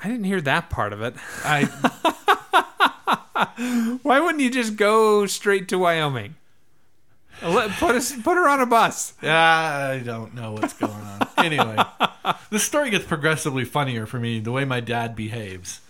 I 0.03 0.07
didn't 0.07 0.25
hear 0.25 0.41
that 0.41 0.69
part 0.69 0.93
of 0.93 1.01
it. 1.01 1.15
I 1.43 1.63
Why 4.01 4.19
wouldn't 4.19 4.41
you 4.41 4.49
just 4.49 4.75
go 4.75 5.25
straight 5.25 5.67
to 5.69 5.77
Wyoming? 5.77 6.35
Put 7.41 7.95
us 7.95 8.13
put 8.21 8.35
her 8.35 8.47
on 8.47 8.61
a 8.61 8.65
bus. 8.65 9.13
I 9.21 10.01
don't 10.03 10.33
know 10.33 10.53
what's 10.53 10.73
going 10.73 10.93
on. 10.93 11.27
Anyway, 11.37 11.77
the 12.49 12.59
story 12.59 12.89
gets 12.89 13.05
progressively 13.05 13.65
funnier 13.65 14.05
for 14.05 14.19
me 14.19 14.39
the 14.39 14.51
way 14.51 14.65
my 14.65 14.79
dad 14.79 15.15
behaves. 15.15 15.81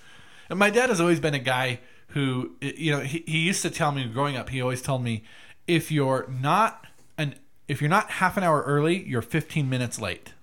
And 0.50 0.58
my 0.58 0.70
dad 0.70 0.90
has 0.90 1.00
always 1.00 1.20
been 1.20 1.34
a 1.34 1.40
guy 1.40 1.80
who, 2.14 2.52
you 2.62 2.92
know, 2.92 3.00
he, 3.00 3.24
he 3.26 3.40
used 3.40 3.62
to 3.64 3.70
tell 3.70 3.92
me 3.92 4.06
growing 4.06 4.38
up, 4.38 4.50
he 4.50 4.62
always 4.62 4.82
told 4.82 5.04
me, 5.04 5.24
if 5.68 5.92
you're 5.92 6.28
not 6.30 6.86
an 7.18 7.36
if 7.68 7.82
you're 7.82 7.90
not 7.90 8.12
half 8.12 8.38
an 8.38 8.44
hour 8.44 8.62
early, 8.64 9.04
you're 9.04 9.22
15 9.22 9.70
minutes 9.70 10.00
late. 10.00 10.34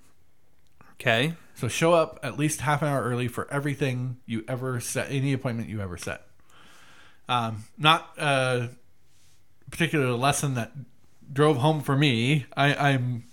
Okay. 0.92 1.34
So 1.54 1.68
show 1.68 1.92
up 1.92 2.18
at 2.22 2.38
least 2.38 2.62
half 2.62 2.82
an 2.82 2.88
hour 2.88 3.02
early 3.02 3.28
for 3.28 3.46
everything 3.52 4.16
you 4.26 4.44
ever 4.48 4.80
set, 4.80 5.10
any 5.10 5.32
appointment 5.32 5.68
you 5.68 5.80
ever 5.80 5.96
set. 5.96 6.22
Um, 7.28 7.64
not 7.78 8.10
a 8.18 8.70
particular 9.70 10.12
lesson 10.12 10.54
that 10.54 10.72
drove 11.32 11.58
home 11.58 11.82
for 11.82 11.96
me. 11.96 12.46
I, 12.56 12.74
I'm 12.74 13.24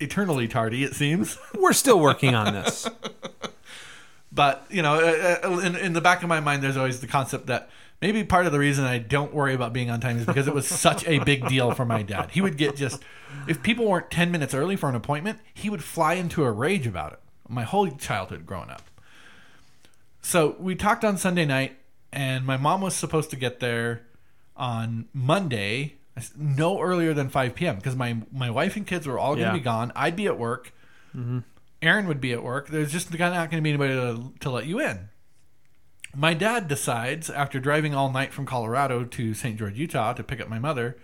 eternally 0.00 0.48
tardy, 0.48 0.82
it 0.82 0.94
seems. 0.94 1.38
We're 1.54 1.74
still 1.74 2.00
working 2.00 2.34
on 2.34 2.54
this. 2.54 2.88
But 4.36 4.64
you 4.70 4.82
know, 4.82 4.94
uh, 4.94 5.38
uh, 5.48 5.58
in, 5.60 5.74
in 5.76 5.92
the 5.94 6.00
back 6.00 6.22
of 6.22 6.28
my 6.28 6.40
mind, 6.40 6.62
there's 6.62 6.76
always 6.76 7.00
the 7.00 7.06
concept 7.06 7.46
that 7.46 7.70
maybe 8.02 8.22
part 8.22 8.44
of 8.46 8.52
the 8.52 8.58
reason 8.58 8.84
I 8.84 8.98
don't 8.98 9.32
worry 9.32 9.54
about 9.54 9.72
being 9.72 9.90
on 9.90 9.98
time 10.00 10.18
is 10.18 10.26
because 10.26 10.46
it 10.46 10.54
was 10.54 10.68
such 10.68 11.04
a 11.08 11.18
big 11.20 11.48
deal 11.48 11.72
for 11.72 11.84
my 11.86 12.02
dad. 12.02 12.30
He 12.32 12.40
would 12.42 12.56
get 12.58 12.76
just 12.76 13.02
if 13.48 13.62
people 13.62 13.86
weren't 13.86 14.10
ten 14.10 14.30
minutes 14.30 14.52
early 14.54 14.76
for 14.76 14.88
an 14.88 14.94
appointment, 14.94 15.40
he 15.54 15.70
would 15.70 15.82
fly 15.82 16.14
into 16.14 16.44
a 16.44 16.52
rage 16.52 16.86
about 16.86 17.14
it. 17.14 17.20
My 17.48 17.62
whole 17.64 17.88
childhood 17.90 18.44
growing 18.46 18.68
up. 18.70 18.82
So 20.20 20.56
we 20.58 20.74
talked 20.74 21.04
on 21.04 21.16
Sunday 21.16 21.44
night, 21.46 21.76
and 22.12 22.44
my 22.44 22.56
mom 22.56 22.80
was 22.82 22.94
supposed 22.94 23.30
to 23.30 23.36
get 23.36 23.60
there 23.60 24.02
on 24.56 25.06
Monday, 25.14 25.94
no 26.36 26.80
earlier 26.80 27.14
than 27.14 27.28
5 27.28 27.54
p.m. 27.54 27.76
because 27.76 27.94
my 27.96 28.16
my 28.32 28.50
wife 28.50 28.76
and 28.76 28.86
kids 28.86 29.06
were 29.06 29.18
all 29.18 29.34
going 29.34 29.46
to 29.46 29.52
Yeah. 29.52 29.52
be 29.52 29.60
gone. 29.60 29.92
I'd 29.96 30.16
be 30.16 30.26
at 30.26 30.38
work. 30.38 30.72
Aaron 31.86 32.06
would 32.08 32.20
be 32.20 32.32
at 32.32 32.42
work. 32.42 32.68
There's 32.68 32.92
just 32.92 33.10
not 33.10 33.18
going 33.18 33.50
to 33.50 33.60
be 33.60 33.70
anybody 33.70 33.94
to, 33.94 34.32
to 34.40 34.50
let 34.50 34.66
you 34.66 34.80
in. 34.80 35.08
My 36.14 36.32
dad 36.32 36.68
decides, 36.68 37.28
after 37.28 37.60
driving 37.60 37.94
all 37.94 38.10
night 38.10 38.32
from 38.32 38.46
Colorado 38.46 39.04
to 39.04 39.34
St. 39.34 39.58
George, 39.58 39.76
Utah, 39.76 40.14
to 40.14 40.22
pick 40.22 40.40
up 40.40 40.48
my 40.48 40.58
mother, 40.58 40.96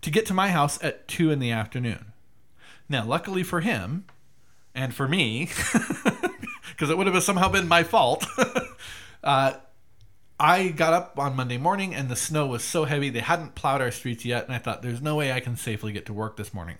to 0.00 0.10
get 0.10 0.24
to 0.26 0.34
my 0.34 0.48
house 0.48 0.82
at 0.82 1.08
two 1.08 1.30
in 1.30 1.38
the 1.38 1.50
afternoon. 1.50 2.12
Now, 2.88 3.04
luckily 3.04 3.42
for 3.42 3.60
him, 3.60 4.04
and 4.74 4.94
for 4.94 5.08
me, 5.08 5.46
because 6.70 6.90
it 6.90 6.96
would 6.96 7.06
have 7.06 7.22
somehow 7.22 7.48
been 7.48 7.68
my 7.68 7.82
fault. 7.82 8.26
uh, 9.24 9.54
I 10.38 10.68
got 10.68 10.92
up 10.92 11.18
on 11.18 11.34
Monday 11.34 11.56
morning 11.56 11.94
and 11.94 12.10
the 12.10 12.16
snow 12.16 12.46
was 12.46 12.62
so 12.62 12.84
heavy 12.84 13.08
they 13.08 13.20
hadn't 13.20 13.54
plowed 13.54 13.80
our 13.80 13.90
streets 13.90 14.24
yet, 14.24 14.44
and 14.44 14.54
I 14.54 14.58
thought 14.58 14.82
there's 14.82 15.00
no 15.00 15.16
way 15.16 15.32
I 15.32 15.40
can 15.40 15.56
safely 15.56 15.92
get 15.92 16.06
to 16.06 16.12
work 16.12 16.36
this 16.36 16.52
morning. 16.52 16.76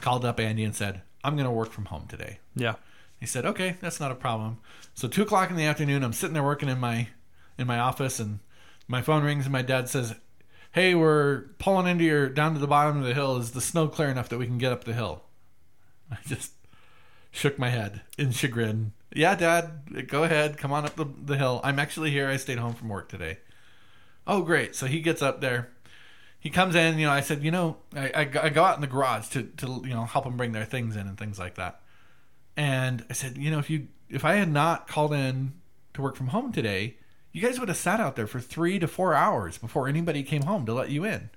Called 0.00 0.24
up 0.24 0.38
Andy 0.38 0.62
and 0.62 0.76
said, 0.76 1.00
I'm 1.24 1.34
going 1.34 1.46
to 1.46 1.50
work 1.50 1.72
from 1.72 1.86
home 1.86 2.06
today. 2.06 2.38
Yeah. 2.54 2.74
He 3.18 3.26
said, 3.26 3.44
"Okay, 3.44 3.76
that's 3.80 4.00
not 4.00 4.12
a 4.12 4.16
problem." 4.16 4.58
So 4.94 5.08
two 5.08 5.22
o'clock 5.22 5.50
in 5.50 5.56
the 5.56 5.64
afternoon, 5.64 6.04
I'm 6.04 6.12
sitting 6.12 6.34
there 6.34 6.42
working 6.42 6.68
in 6.68 6.78
my 6.78 7.08
in 7.58 7.66
my 7.66 7.78
office, 7.78 8.20
and 8.20 8.40
my 8.86 9.02
phone 9.02 9.24
rings, 9.24 9.44
and 9.44 9.52
my 9.52 9.62
dad 9.62 9.88
says, 9.88 10.14
"Hey, 10.72 10.94
we're 10.94 11.48
pulling 11.58 11.86
into 11.86 12.04
your 12.04 12.28
down 12.28 12.54
to 12.54 12.60
the 12.60 12.66
bottom 12.66 12.98
of 12.98 13.04
the 13.04 13.14
hill. 13.14 13.36
Is 13.36 13.52
the 13.52 13.60
snow 13.60 13.88
clear 13.88 14.08
enough 14.08 14.28
that 14.28 14.38
we 14.38 14.46
can 14.46 14.58
get 14.58 14.72
up 14.72 14.84
the 14.84 14.94
hill?" 14.94 15.24
I 16.10 16.18
just 16.26 16.52
shook 17.30 17.58
my 17.58 17.68
head 17.70 18.02
in 18.16 18.32
chagrin. 18.32 18.92
Yeah, 19.12 19.34
Dad, 19.34 20.06
go 20.08 20.24
ahead, 20.24 20.58
come 20.58 20.72
on 20.72 20.84
up 20.84 20.96
the, 20.96 21.06
the 21.24 21.36
hill. 21.36 21.60
I'm 21.64 21.78
actually 21.78 22.10
here. 22.10 22.28
I 22.28 22.36
stayed 22.36 22.58
home 22.58 22.74
from 22.74 22.88
work 22.88 23.08
today. 23.08 23.38
Oh, 24.26 24.42
great. 24.42 24.76
So 24.76 24.86
he 24.86 25.00
gets 25.00 25.22
up 25.22 25.40
there. 25.40 25.70
He 26.38 26.50
comes 26.50 26.74
in. 26.74 26.98
You 26.98 27.06
know, 27.06 27.12
I 27.12 27.22
said, 27.22 27.42
you 27.42 27.50
know, 27.50 27.78
I, 27.96 28.08
I, 28.08 28.20
I 28.42 28.48
go 28.50 28.62
out 28.64 28.76
in 28.76 28.82
the 28.82 28.86
garage 28.86 29.28
to, 29.28 29.44
to 29.44 29.82
you 29.84 29.94
know 29.94 30.04
help 30.04 30.24
them 30.24 30.36
bring 30.36 30.52
their 30.52 30.66
things 30.66 30.94
in 30.94 31.06
and 31.06 31.16
things 31.16 31.38
like 31.38 31.54
that. 31.54 31.80
And 32.58 33.04
I 33.08 33.12
said, 33.12 33.38
you 33.38 33.52
know, 33.52 33.60
if 33.60 33.70
you 33.70 33.86
if 34.10 34.24
I 34.24 34.34
had 34.34 34.50
not 34.50 34.88
called 34.88 35.14
in 35.14 35.52
to 35.94 36.02
work 36.02 36.16
from 36.16 36.28
home 36.28 36.52
today, 36.52 36.96
you 37.32 37.40
guys 37.40 37.60
would 37.60 37.68
have 37.68 37.78
sat 37.78 38.00
out 38.00 38.16
there 38.16 38.26
for 38.26 38.40
three 38.40 38.80
to 38.80 38.88
four 38.88 39.14
hours 39.14 39.58
before 39.58 39.86
anybody 39.86 40.24
came 40.24 40.42
home 40.42 40.66
to 40.66 40.74
let 40.74 40.90
you 40.90 41.04
in. 41.04 41.30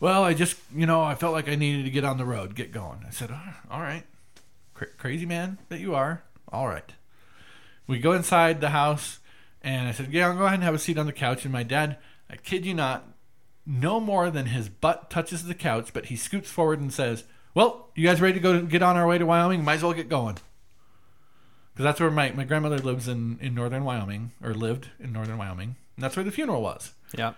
Well, 0.00 0.24
I 0.24 0.32
just, 0.32 0.56
you 0.74 0.86
know, 0.86 1.02
I 1.02 1.16
felt 1.16 1.34
like 1.34 1.48
I 1.48 1.54
needed 1.54 1.84
to 1.84 1.90
get 1.90 2.04
on 2.04 2.16
the 2.16 2.24
road, 2.24 2.54
get 2.54 2.72
going. 2.72 3.04
I 3.06 3.10
said, 3.10 3.28
"Ah, 3.30 3.60
all 3.70 3.80
right, 3.80 4.04
Cra- 4.72 4.86
crazy 4.96 5.26
man 5.26 5.58
that 5.68 5.80
you 5.80 5.94
are. 5.94 6.22
All 6.50 6.66
right. 6.66 6.94
We 7.86 7.98
go 7.98 8.12
inside 8.12 8.60
the 8.60 8.70
house, 8.70 9.18
and 9.60 9.86
I 9.86 9.92
said, 9.92 10.12
yeah, 10.12 10.28
I'll 10.28 10.36
go 10.36 10.44
ahead 10.44 10.54
and 10.54 10.62
have 10.62 10.74
a 10.74 10.78
seat 10.78 10.96
on 10.98 11.06
the 11.06 11.12
couch. 11.12 11.44
And 11.44 11.52
my 11.52 11.62
dad, 11.62 11.98
I 12.30 12.36
kid 12.36 12.64
you 12.64 12.72
not, 12.72 13.04
no 13.66 14.00
more 14.00 14.30
than 14.30 14.46
his 14.46 14.68
butt 14.70 15.10
touches 15.10 15.44
the 15.44 15.54
couch, 15.54 15.92
but 15.92 16.06
he 16.06 16.16
scoots 16.16 16.50
forward 16.50 16.80
and 16.80 16.92
says, 16.92 17.24
well, 17.54 17.90
you 17.94 18.06
guys 18.06 18.20
ready 18.20 18.34
to 18.34 18.40
go 18.40 18.62
get 18.62 18.82
on 18.82 18.96
our 18.96 19.06
way 19.06 19.18
to 19.18 19.26
Wyoming? 19.26 19.64
Might 19.64 19.74
as 19.74 19.82
well 19.82 19.92
get 19.92 20.08
going. 20.08 20.36
Because 21.72 21.84
that's 21.84 22.00
where 22.00 22.10
my, 22.10 22.32
my 22.32 22.44
grandmother 22.44 22.78
lives 22.78 23.06
in, 23.08 23.38
in 23.40 23.54
northern 23.54 23.84
Wyoming, 23.84 24.32
or 24.42 24.52
lived 24.54 24.88
in 24.98 25.12
northern 25.12 25.38
Wyoming. 25.38 25.76
And 25.96 26.04
that's 26.04 26.16
where 26.16 26.24
the 26.24 26.32
funeral 26.32 26.62
was. 26.62 26.92
Yeah. 27.16 27.34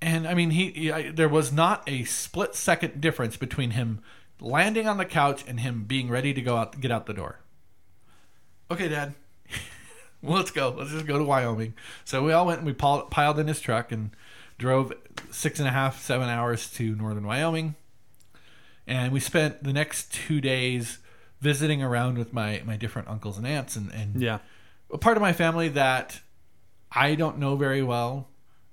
And 0.00 0.28
I 0.28 0.34
mean, 0.34 0.50
he, 0.50 0.70
he 0.70 0.92
I, 0.92 1.10
there 1.10 1.28
was 1.28 1.52
not 1.52 1.82
a 1.86 2.04
split 2.04 2.54
second 2.54 3.00
difference 3.00 3.36
between 3.36 3.72
him 3.72 4.00
landing 4.40 4.86
on 4.86 4.98
the 4.98 5.04
couch 5.04 5.44
and 5.46 5.60
him 5.60 5.84
being 5.84 6.08
ready 6.08 6.32
to 6.32 6.40
go 6.40 6.56
out, 6.56 6.80
get 6.80 6.90
out 6.90 7.06
the 7.06 7.14
door. 7.14 7.40
Okay, 8.70 8.88
Dad, 8.88 9.14
well, 10.22 10.36
let's 10.36 10.50
go. 10.50 10.74
Let's 10.76 10.90
just 10.90 11.06
go 11.06 11.18
to 11.18 11.24
Wyoming. 11.24 11.74
So 12.04 12.22
we 12.22 12.32
all 12.32 12.46
went 12.46 12.58
and 12.58 12.66
we 12.66 12.74
piled, 12.74 13.10
piled 13.10 13.38
in 13.38 13.48
his 13.48 13.60
truck 13.60 13.90
and 13.90 14.10
drove 14.58 14.92
six 15.30 15.58
and 15.58 15.68
a 15.68 15.72
half, 15.72 16.00
seven 16.02 16.28
hours 16.28 16.70
to 16.72 16.94
northern 16.94 17.26
Wyoming. 17.26 17.74
And 18.88 19.12
we 19.12 19.20
spent 19.20 19.62
the 19.62 19.72
next 19.72 20.12
two 20.12 20.40
days 20.40 20.98
visiting 21.40 21.82
around 21.82 22.16
with 22.18 22.32
my, 22.32 22.62
my 22.64 22.76
different 22.76 23.06
uncles 23.08 23.36
and 23.38 23.46
aunts 23.46 23.76
and, 23.76 23.92
and 23.92 24.20
Yeah. 24.20 24.38
a 24.92 24.96
part 24.98 25.16
of 25.16 25.20
my 25.20 25.32
family 25.34 25.68
that 25.68 26.20
I 26.90 27.14
don't 27.14 27.38
know 27.38 27.54
very 27.54 27.82
well. 27.82 28.28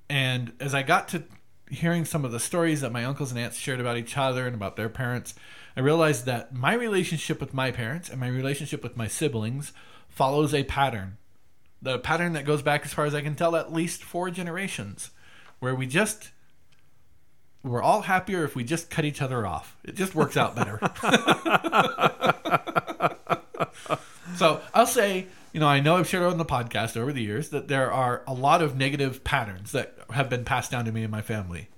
And 0.10 0.54
as 0.60 0.74
I 0.74 0.82
got 0.84 1.10
to 1.10 1.24
hearing 1.70 2.06
some 2.06 2.24
of 2.24 2.32
the 2.32 2.40
stories 2.40 2.80
that 2.82 2.92
my 2.94 3.04
uncles 3.04 3.32
and 3.32 3.40
aunts 3.40 3.58
shared 3.58 3.80
about 3.82 3.98
each 3.98 4.18
other 4.18 4.48
and 4.48 4.56
about 4.56 4.78
their 4.78 4.88
parents, 4.90 5.36
I 5.76 5.82
realized 5.82 6.26
that 6.26 6.54
my 6.56 6.74
relationship 6.74 7.42
with 7.42 7.54
my 7.54 7.72
parents 7.72 8.08
and 8.10 8.20
my 8.20 8.30
relationship 8.30 8.82
with 8.84 8.96
my 8.96 9.08
siblings 9.10 9.74
follows 10.08 10.54
a 10.54 10.64
pattern. 10.64 11.18
The 11.82 12.00
pattern 12.00 12.32
that 12.34 12.46
goes 12.46 12.62
back, 12.62 12.86
as 12.86 12.94
far 12.94 13.06
as 13.06 13.14
I 13.14 13.22
can 13.22 13.36
tell, 13.36 13.56
at 13.56 13.74
least 13.74 14.02
four 14.02 14.30
generations, 14.32 15.12
where 15.60 15.76
we 15.76 15.86
just. 15.88 16.32
We're 17.66 17.82
all 17.82 18.02
happier 18.02 18.44
if 18.44 18.56
we 18.56 18.64
just 18.64 18.90
cut 18.90 19.06
each 19.06 19.22
other 19.22 19.46
off. 19.46 19.76
It 19.84 19.96
just 19.96 20.16
works 20.16 20.38
out 20.38 20.56
better. 20.56 20.80
So 24.36 24.62
I'll 24.74 24.86
say, 24.86 25.28
you 25.54 25.62
know, 25.62 25.68
I 25.68 25.80
know 25.80 25.96
I've 25.96 26.08
shared 26.08 26.24
on 26.24 26.38
the 26.38 26.46
podcast 26.46 26.98
over 26.98 27.14
the 27.14 27.22
years 27.22 27.50
that 27.50 27.70
there 27.70 27.92
are 27.92 28.22
a 28.28 28.34
lot 28.34 28.62
of 28.62 28.76
negative 28.76 29.24
patterns 29.24 29.72
that 29.72 29.98
have 30.10 30.30
been 30.30 30.44
passed 30.44 30.72
down 30.72 30.86
to 30.86 30.92
me 30.92 31.04
and 31.04 31.12
my 31.12 31.22
family. 31.22 31.70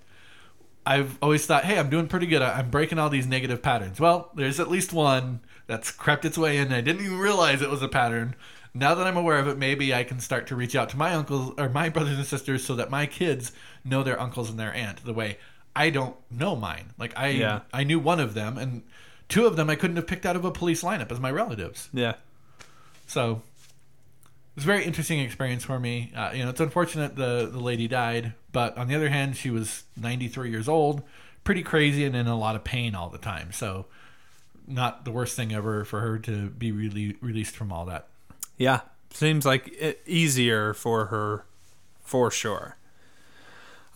I've 0.85 1.17
always 1.21 1.45
thought, 1.45 1.65
hey, 1.65 1.77
I'm 1.77 1.89
doing 1.89 2.07
pretty 2.07 2.25
good. 2.25 2.41
I'm 2.41 2.71
breaking 2.71 2.97
all 2.97 3.09
these 3.09 3.27
negative 3.27 3.61
patterns. 3.61 3.99
Well, 3.99 4.31
there's 4.33 4.59
at 4.59 4.71
least 4.71 4.91
one 4.91 5.41
that's 5.67 5.91
crept 5.91 6.25
its 6.25 6.37
way 6.37 6.57
in. 6.57 6.73
I 6.73 6.81
didn't 6.81 7.05
even 7.05 7.19
realize 7.19 7.61
it 7.61 7.69
was 7.69 7.83
a 7.83 7.87
pattern. 7.87 8.35
Now 8.73 8.95
that 8.95 9.05
I'm 9.05 9.17
aware 9.17 9.37
of 9.37 9.47
it, 9.47 9.57
maybe 9.57 9.93
I 9.93 10.03
can 10.03 10.19
start 10.19 10.47
to 10.47 10.55
reach 10.55 10.75
out 10.75 10.89
to 10.89 10.97
my 10.97 11.13
uncles 11.13 11.53
or 11.57 11.69
my 11.69 11.89
brothers 11.89 12.17
and 12.17 12.25
sisters 12.25 12.63
so 12.63 12.75
that 12.75 12.89
my 12.89 13.05
kids 13.05 13.51
know 13.83 14.01
their 14.01 14.19
uncles 14.19 14.49
and 14.49 14.59
their 14.59 14.73
aunt 14.73 15.05
the 15.05 15.13
way 15.13 15.37
I 15.77 15.91
don't 15.91 16.15
know 16.31 16.55
mine. 16.55 16.93
Like 16.97 17.13
I, 17.17 17.29
Yeah. 17.29 17.59
I 17.71 17.83
knew 17.83 17.99
one 17.99 18.19
of 18.19 18.33
them, 18.33 18.57
and 18.57 18.83
two 19.29 19.45
of 19.45 19.55
them 19.55 19.69
I 19.69 19.75
couldn't 19.75 19.95
have 19.97 20.07
picked 20.07 20.25
out 20.25 20.35
of 20.35 20.43
a 20.43 20.51
police 20.51 20.83
lineup 20.83 21.11
as 21.11 21.19
my 21.19 21.29
relatives. 21.31 21.89
Yeah. 21.93 22.15
So 23.05 23.41
it 23.41 24.55
was 24.55 24.63
a 24.63 24.67
very 24.67 24.83
interesting 24.85 25.19
experience 25.19 25.63
for 25.63 25.79
me. 25.79 26.11
Uh, 26.15 26.31
you 26.33 26.43
know, 26.43 26.49
it's 26.49 26.59
unfortunate 26.59 27.15
the 27.15 27.47
the 27.51 27.59
lady 27.59 27.87
died, 27.87 28.33
but 28.51 28.75
on 28.77 28.87
the 28.87 28.95
other 28.95 29.09
hand, 29.09 29.37
she 29.37 29.51
was 29.51 29.83
93 29.95 30.49
years 30.49 30.67
old, 30.67 31.03
pretty 31.43 31.61
crazy, 31.61 32.05
and 32.05 32.15
in 32.15 32.27
a 32.27 32.37
lot 32.37 32.55
of 32.55 32.63
pain 32.63 32.95
all 32.95 33.09
the 33.09 33.19
time. 33.19 33.51
So 33.51 33.85
not 34.65 35.05
the 35.05 35.11
worst 35.11 35.35
thing 35.35 35.53
ever 35.53 35.85
for 35.85 36.01
her 36.01 36.17
to 36.19 36.49
be 36.49 36.71
really 36.71 37.15
released 37.21 37.55
from 37.55 37.71
all 37.71 37.85
that. 37.85 38.07
Yeah. 38.57 38.81
Seems 39.11 39.45
like 39.45 39.67
it 39.79 40.01
easier 40.05 40.73
for 40.73 41.05
her, 41.05 41.45
for 42.01 42.29
sure. 42.31 42.76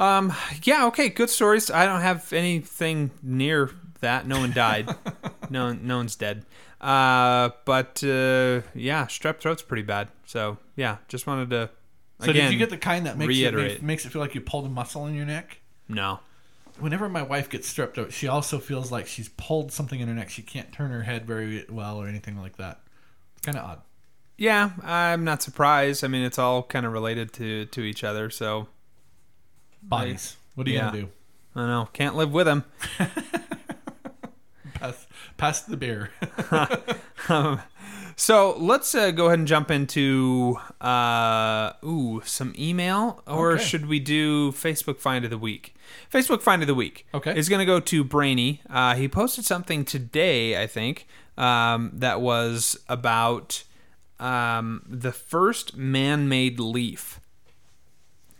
Um. 0.01 0.33
Yeah. 0.63 0.87
Okay. 0.87 1.09
Good 1.09 1.29
stories. 1.29 1.69
I 1.69 1.85
don't 1.85 2.01
have 2.01 2.33
anything 2.33 3.11
near 3.21 3.69
that. 3.99 4.27
No 4.27 4.39
one 4.39 4.51
died. 4.51 4.89
no. 5.51 5.73
No 5.73 5.97
one's 5.97 6.15
dead. 6.15 6.43
Uh. 6.81 7.51
But 7.65 8.03
uh. 8.03 8.61
Yeah. 8.73 9.05
Strep 9.05 9.39
throat's 9.39 9.61
pretty 9.61 9.83
bad. 9.83 10.07
So 10.25 10.57
yeah. 10.75 10.97
Just 11.07 11.27
wanted 11.27 11.51
to. 11.51 11.69
So 12.21 12.31
again, 12.31 12.45
did 12.45 12.53
you 12.53 12.59
get 12.59 12.71
the 12.71 12.77
kind 12.77 13.05
that 13.05 13.17
makes 13.17 13.27
it, 13.27 13.53
reiterate. 13.53 13.83
makes 13.83 14.05
it 14.05 14.09
feel 14.11 14.21
like 14.21 14.35
you 14.35 14.41
pulled 14.41 14.65
a 14.65 14.69
muscle 14.69 15.05
in 15.05 15.13
your 15.13 15.25
neck? 15.25 15.59
No. 15.87 16.19
Whenever 16.79 17.07
my 17.07 17.21
wife 17.21 17.49
gets 17.49 17.71
strep 17.71 17.93
throat, 17.93 18.11
she 18.11 18.27
also 18.27 18.57
feels 18.57 18.91
like 18.91 19.05
she's 19.05 19.29
pulled 19.29 19.71
something 19.71 19.99
in 19.99 20.07
her 20.07 20.13
neck. 20.13 20.29
She 20.29 20.41
can't 20.41 20.71
turn 20.71 20.89
her 20.91 21.03
head 21.03 21.27
very 21.27 21.65
well 21.69 21.97
or 21.97 22.07
anything 22.07 22.37
like 22.37 22.57
that. 22.57 22.79
It's 23.35 23.45
kind 23.45 23.57
of 23.57 23.63
odd. 23.63 23.81
Yeah. 24.37 24.71
I'm 24.83 25.23
not 25.23 25.43
surprised. 25.43 26.03
I 26.03 26.07
mean, 26.07 26.23
it's 26.23 26.39
all 26.39 26.63
kind 26.63 26.87
of 26.87 26.91
related 26.91 27.33
to 27.33 27.65
to 27.65 27.81
each 27.81 28.03
other. 28.03 28.31
So 28.31 28.67
Bodies. 29.83 30.37
What 30.55 30.67
are 30.67 30.69
you 30.69 30.77
Yeah. 30.77 30.85
gonna 30.91 31.01
do? 31.01 31.09
I 31.55 31.59
don't 31.59 31.69
know. 31.69 31.89
Can't 31.93 32.15
live 32.15 32.31
with 32.31 32.45
them. 32.45 32.63
Pass, 34.75 35.05
pass 35.37 35.61
the 35.61 35.77
beer. 35.77 36.09
So 38.17 38.55
let's 38.59 38.93
uh, 38.93 39.09
go 39.11 39.27
ahead 39.27 39.39
and 39.39 39.47
jump 39.47 39.71
into 39.71 40.57
uh, 40.79 41.71
ooh 41.83 42.21
some 42.23 42.53
email, 42.59 43.23
or 43.25 43.53
Okay. 43.53 43.63
should 43.63 43.87
we 43.87 43.99
do 43.99 44.51
Facebook 44.51 44.99
Find 44.99 45.23
of 45.25 45.31
the 45.31 45.39
Week? 45.39 45.73
Facebook 46.13 46.41
Find 46.43 46.61
of 46.61 46.67
the 46.67 46.75
Week. 46.75 47.07
Okay. 47.15 47.35
is 47.35 47.49
going 47.49 47.59
to 47.61 47.65
go 47.65 47.79
to 47.79 48.03
Brainy. 48.03 48.61
Uh, 48.69 48.93
he 48.95 49.07
posted 49.07 49.45
something 49.45 49.85
today, 49.85 50.61
I 50.61 50.67
think, 50.67 51.07
um, 51.35 51.89
that 51.93 52.21
was 52.21 52.77
about 52.87 53.63
um, 54.19 54.83
the 54.87 55.13
first 55.13 55.75
man-made 55.75 56.59
leaf, 56.59 57.19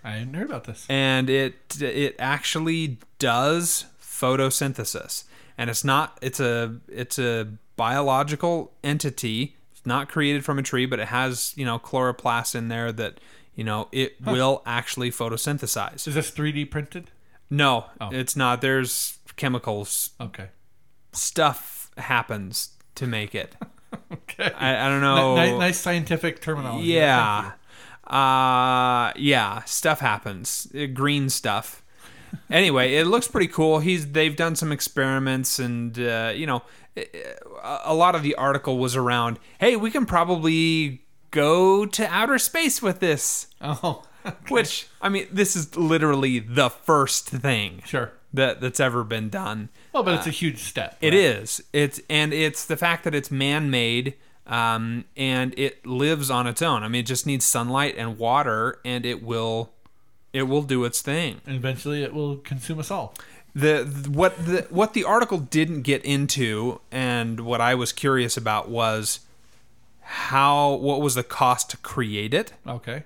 I 0.04 0.12
hadn't 0.14 0.34
heard 0.34 0.48
about 0.50 0.64
this. 0.64 0.86
and 0.90 1.30
it 1.30 1.82
it 1.82 2.16
actually 2.20 2.98
does 3.20 3.86
photosynthesis, 4.02 5.26
and 5.58 5.70
it's 5.70 5.84
not 5.84 6.18
it's 6.22 6.40
a 6.40 6.78
it's 6.88 7.20
a 7.20 7.48
biological 7.76 8.72
entity 8.84 9.56
It's 9.72 9.86
not 9.86 10.10
created 10.10 10.44
from 10.46 10.60
a 10.60 10.64
tree, 10.64 10.86
but 10.86 11.00
it 11.00 11.08
has 11.08 11.54
you 11.56 11.66
know 11.66 11.80
chloroplast 11.80 12.56
in 12.56 12.68
there 12.68 12.92
that 12.92 13.20
you 13.56 13.64
know 13.64 13.88
it 13.92 14.16
will 14.26 14.62
actually 14.66 15.12
photosynthesize. 15.12 16.08
Is 16.08 16.16
this 16.16 16.32
3D 16.32 16.70
printed? 16.72 17.12
No, 17.50 17.86
Oh. 18.00 18.10
it's 18.12 18.36
not. 18.36 18.62
There's 18.62 19.18
chemicals 19.36 20.12
Okay. 20.22 20.48
stuff 21.12 21.92
happens 21.98 22.78
to 22.96 23.08
make 23.08 23.36
it. 23.36 23.56
Okay. 24.14 24.50
I, 24.58 24.86
I 24.86 24.90
don't 24.90 25.02
know. 25.02 25.36
Ni- 25.36 25.58
nice 25.60 25.78
scientific 25.78 26.42
terminology. 26.42 26.88
Yeah. 26.88 27.52
Uh 28.12 29.14
yeah, 29.16 29.64
stuff 29.64 30.00
happens. 30.02 30.68
Uh, 30.76 30.86
Green 30.88 31.30
stuff. 31.30 31.82
Anyway, 32.50 32.96
it 32.96 33.08
looks 33.08 33.28
pretty 33.28 33.48
cool. 33.48 33.80
He's 33.80 34.12
they've 34.12 34.36
done 34.36 34.56
some 34.56 34.72
experiments 34.72 35.60
and 35.60 35.98
uh, 35.98 36.34
you 36.36 36.46
know, 36.46 36.64
a 36.98 37.80
a 37.86 37.94
lot 37.94 38.16
of 38.16 38.24
the 38.24 38.36
article 38.36 38.78
was 38.78 38.96
around, 38.96 39.40
"Hey, 39.60 39.76
we 39.76 39.92
can 39.92 40.06
probably 40.06 41.04
go 41.32 41.86
to 41.86 42.08
outer 42.08 42.38
space 42.38 42.82
with 42.82 43.00
this." 43.00 43.48
Oh, 43.64 44.04
Which 44.50 44.88
I 45.02 45.10
mean, 45.10 45.28
this 45.32 45.56
is 45.56 45.76
literally 45.76 46.38
the 46.38 46.70
first 46.70 47.28
thing 47.30 47.82
sure. 47.86 48.12
that 48.34 48.62
that's 48.62 48.80
ever 48.80 49.04
been 49.04 49.30
done. 49.30 49.70
Well, 49.94 50.04
but 50.04 50.14
it's 50.14 50.28
a 50.28 50.32
huge 50.32 50.60
step. 50.60 50.96
It 51.02 51.08
right? 51.08 51.14
is. 51.16 51.64
It's 51.74 52.00
and 52.08 52.32
it's 52.34 52.66
the 52.66 52.78
fact 52.78 53.04
that 53.06 53.16
it's 53.16 53.32
man-made 53.32 54.14
um, 54.52 55.06
and 55.18 55.58
it 55.58 55.84
lives 55.86 56.30
on 56.30 56.46
its 56.46 56.62
own. 56.62 56.84
I 56.84 56.88
mean, 56.90 57.00
it 57.00 57.08
just 57.08 57.26
needs 57.26 57.44
sunlight 57.46 57.96
and 57.98 58.20
water, 58.20 58.80
and 58.86 59.06
it 59.06 59.24
will 59.24 59.72
it 60.34 60.44
will 60.44 60.62
do 60.62 60.86
its 60.86 61.02
thing. 61.02 61.42
And 61.48 61.56
eventually 61.56 62.04
it 62.04 62.14
will 62.14 62.38
consume 62.38 62.78
us 62.80 62.92
all. 62.92 63.16
The, 63.56 63.84
the 63.84 64.10
what 64.12 64.46
the 64.46 64.68
what 64.70 64.94
the 64.94 65.04
article 65.04 65.40
didn't 65.40 65.82
get 65.82 66.06
into, 66.06 66.80
and 66.92 67.40
what 67.42 67.60
I 67.62 67.74
was 67.76 67.92
curious 67.92 68.38
about 68.38 68.70
was 68.70 69.22
how 70.02 70.74
what 70.76 71.02
was 71.02 71.16
the 71.16 71.24
cost 71.24 71.70
to 71.72 71.78
create 71.78 72.34
it 72.34 72.52
Okay. 72.68 73.04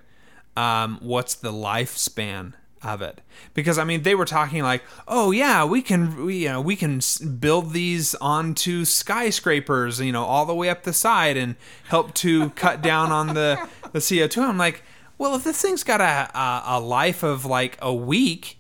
um, 0.57 0.97
what's 1.01 1.35
the 1.35 1.51
lifespan 1.51 2.53
of 2.85 3.01
it 3.01 3.21
because 3.53 3.77
i 3.77 3.83
mean 3.83 4.03
they 4.03 4.15
were 4.15 4.25
talking 4.25 4.63
like 4.63 4.83
oh 5.07 5.31
yeah 5.31 5.63
we 5.63 5.81
can 5.81 6.25
we, 6.25 6.43
you 6.43 6.49
know 6.49 6.61
we 6.61 6.75
can 6.75 6.99
build 7.39 7.73
these 7.73 8.15
onto 8.15 8.85
skyscrapers 8.85 9.99
you 9.99 10.11
know 10.11 10.23
all 10.23 10.45
the 10.45 10.55
way 10.55 10.69
up 10.69 10.83
the 10.83 10.93
side 10.93 11.37
and 11.37 11.55
help 11.85 12.13
to 12.13 12.49
cut 12.51 12.81
down 12.81 13.11
on 13.11 13.27
the 13.27 13.67
the 13.91 13.99
co2 13.99 14.37
i'm 14.41 14.57
like 14.57 14.83
well 15.17 15.35
if 15.35 15.43
this 15.43 15.61
thing's 15.61 15.83
got 15.83 16.01
a, 16.01 16.37
a, 16.37 16.63
a 16.77 16.79
life 16.79 17.23
of 17.23 17.45
like 17.45 17.77
a 17.81 17.93
week 17.93 18.57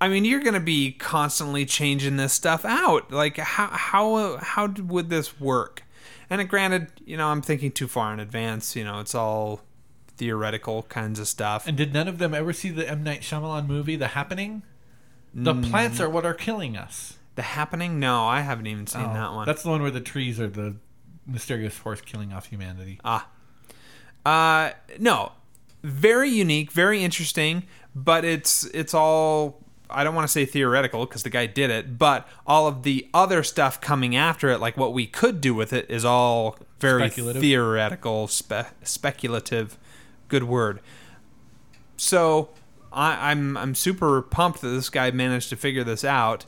I 0.00 0.08
mean, 0.08 0.24
you're 0.24 0.40
going 0.40 0.54
to 0.54 0.58
be 0.58 0.90
constantly 0.90 1.64
changing 1.64 2.16
this 2.16 2.32
stuff 2.32 2.64
out. 2.64 3.12
Like, 3.12 3.36
how 3.36 3.68
how 3.68 4.36
how 4.38 4.66
would 4.66 5.10
this 5.10 5.38
work? 5.38 5.84
And 6.28 6.48
granted, 6.48 6.88
you 7.04 7.16
know, 7.16 7.28
I'm 7.28 7.40
thinking 7.40 7.70
too 7.70 7.86
far 7.86 8.12
in 8.12 8.18
advance. 8.18 8.74
You 8.74 8.82
know, 8.82 8.98
it's 8.98 9.14
all 9.14 9.60
theoretical 10.26 10.84
kinds 10.84 11.18
of 11.18 11.26
stuff. 11.26 11.66
And 11.66 11.76
did 11.76 11.92
none 11.92 12.06
of 12.06 12.18
them 12.18 12.32
ever 12.32 12.52
see 12.52 12.70
the 12.70 12.88
M 12.88 13.02
Night 13.02 13.22
Shyamalan 13.22 13.66
movie, 13.66 13.96
The 13.96 14.08
Happening? 14.08 14.62
The 15.34 15.52
Mm. 15.54 15.68
plants 15.68 15.98
are 16.00 16.08
what 16.08 16.24
are 16.24 16.34
killing 16.34 16.76
us. 16.76 17.14
The 17.34 17.42
Happening? 17.42 17.98
No, 17.98 18.24
I 18.28 18.42
haven't 18.42 18.68
even 18.68 18.86
seen 18.86 19.02
Oh, 19.02 19.12
that 19.14 19.32
one. 19.32 19.46
That's 19.46 19.64
the 19.64 19.70
one 19.70 19.82
where 19.82 19.90
the 19.90 20.00
trees 20.00 20.38
are 20.38 20.46
the 20.48 20.76
mysterious 21.26 21.74
force 21.74 22.00
killing 22.00 22.32
off 22.32 22.46
humanity. 22.46 23.00
ah, 23.04 23.26
uh, 24.24 24.70
no, 25.00 25.32
very 25.82 26.28
unique, 26.30 26.70
very 26.70 27.02
interesting, 27.02 27.64
but 27.96 28.24
it's 28.24 28.64
it's 28.66 28.94
all. 28.94 29.58
I 29.90 30.04
don't 30.04 30.14
want 30.14 30.26
to 30.26 30.32
say 30.32 30.46
theoretical 30.46 31.04
because 31.04 31.22
the 31.22 31.30
guy 31.30 31.44
did 31.46 31.68
it, 31.68 31.98
but 31.98 32.26
all 32.46 32.66
of 32.66 32.82
the 32.82 33.08
other 33.12 33.42
stuff 33.42 33.78
coming 33.80 34.16
after 34.16 34.48
it, 34.48 34.58
like 34.58 34.74
what 34.76 34.94
we 34.94 35.06
could 35.06 35.40
do 35.42 35.52
with 35.54 35.72
it, 35.74 35.90
is 35.90 36.02
all 36.04 36.56
very 36.80 37.10
theoretical, 37.10 38.26
spe- 38.28 38.72
speculative. 38.84 39.76
Good 40.32 40.44
word. 40.44 40.80
So 41.98 42.48
I, 42.90 43.30
I'm 43.30 43.54
I'm 43.58 43.74
super 43.74 44.22
pumped 44.22 44.62
that 44.62 44.68
this 44.68 44.88
guy 44.88 45.10
managed 45.10 45.50
to 45.50 45.56
figure 45.56 45.84
this 45.84 46.04
out. 46.04 46.46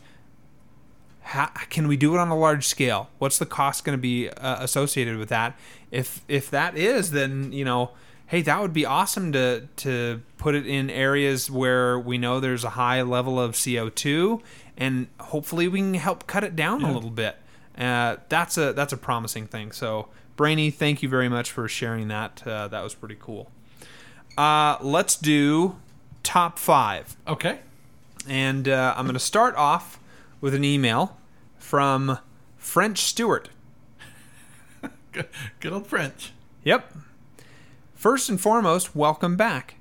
How, 1.21 1.49
can 1.69 1.87
we 1.87 1.99
do 1.99 2.15
it 2.15 2.19
on 2.19 2.29
a 2.29 2.39
large 2.39 2.67
scale? 2.67 3.11
What's 3.19 3.37
the 3.37 3.45
cost 3.45 3.85
going 3.85 3.99
to 3.99 4.01
be 4.01 4.31
uh, 4.31 4.57
associated 4.65 5.19
with 5.19 5.29
that? 5.29 5.59
If 5.91 6.23
if 6.29 6.51
that 6.51 6.79
is, 6.79 7.11
then 7.11 7.53
you 7.53 7.67
know, 7.67 7.91
hey, 8.29 8.41
that 8.41 8.59
would 8.63 8.73
be 8.73 8.87
awesome 8.87 9.33
to 9.33 9.69
to 9.77 10.23
put 10.39 10.55
it 10.55 10.67
in 10.67 10.89
areas 10.89 11.51
where 11.51 11.99
we 11.99 12.17
know 12.17 12.41
there's 12.41 12.65
a 12.65 12.71
high 12.71 13.03
level 13.03 13.39
of 13.39 13.55
CO 13.63 13.91
two, 13.91 14.41
and 14.79 15.09
hopefully 15.21 15.69
we 15.69 15.81
can 15.81 15.93
help 15.93 16.27
cut 16.27 16.43
it 16.43 16.57
down 16.57 16.83
a 16.83 16.91
little 16.91 17.11
bit. 17.11 17.37
Uh, 17.77 18.17
that's 18.31 18.57
a 18.57 18.73
that's 18.73 18.95
a 18.95 18.97
promising 18.97 19.47
thing. 19.47 19.73
So, 19.73 20.09
Brainy, 20.37 20.71
thank 20.71 21.03
you 21.03 21.11
very 21.11 21.29
much 21.29 21.51
for 21.51 21.69
sharing 21.69 22.09
that. 22.09 22.43
Uh, 22.47 22.67
that 22.69 22.83
was 22.83 22.95
pretty 22.95 23.19
cool. 23.21 23.51
Uh, 24.37 24.79
let's 24.81 25.17
do 25.17 25.77
top 26.23 26.59
five. 26.59 27.17
Okay. 27.27 27.61
And 28.29 28.69
uh, 28.69 28.95
I'm 28.97 29.05
going 29.05 29.15
to 29.15 29.21
start 29.21 29.55
off 29.57 30.01
with 30.41 30.55
an 30.55 30.65
email 30.65 31.17
from 31.59 32.19
French 32.57 32.99
Stewart. 32.99 33.51
Good, 35.13 35.29
good 35.61 35.73
old 35.73 35.87
French. 35.87 36.33
Yep. 36.65 36.93
First 37.95 38.29
and 38.29 38.41
foremost, 38.41 38.97
welcome 38.97 39.37
back. 39.37 39.77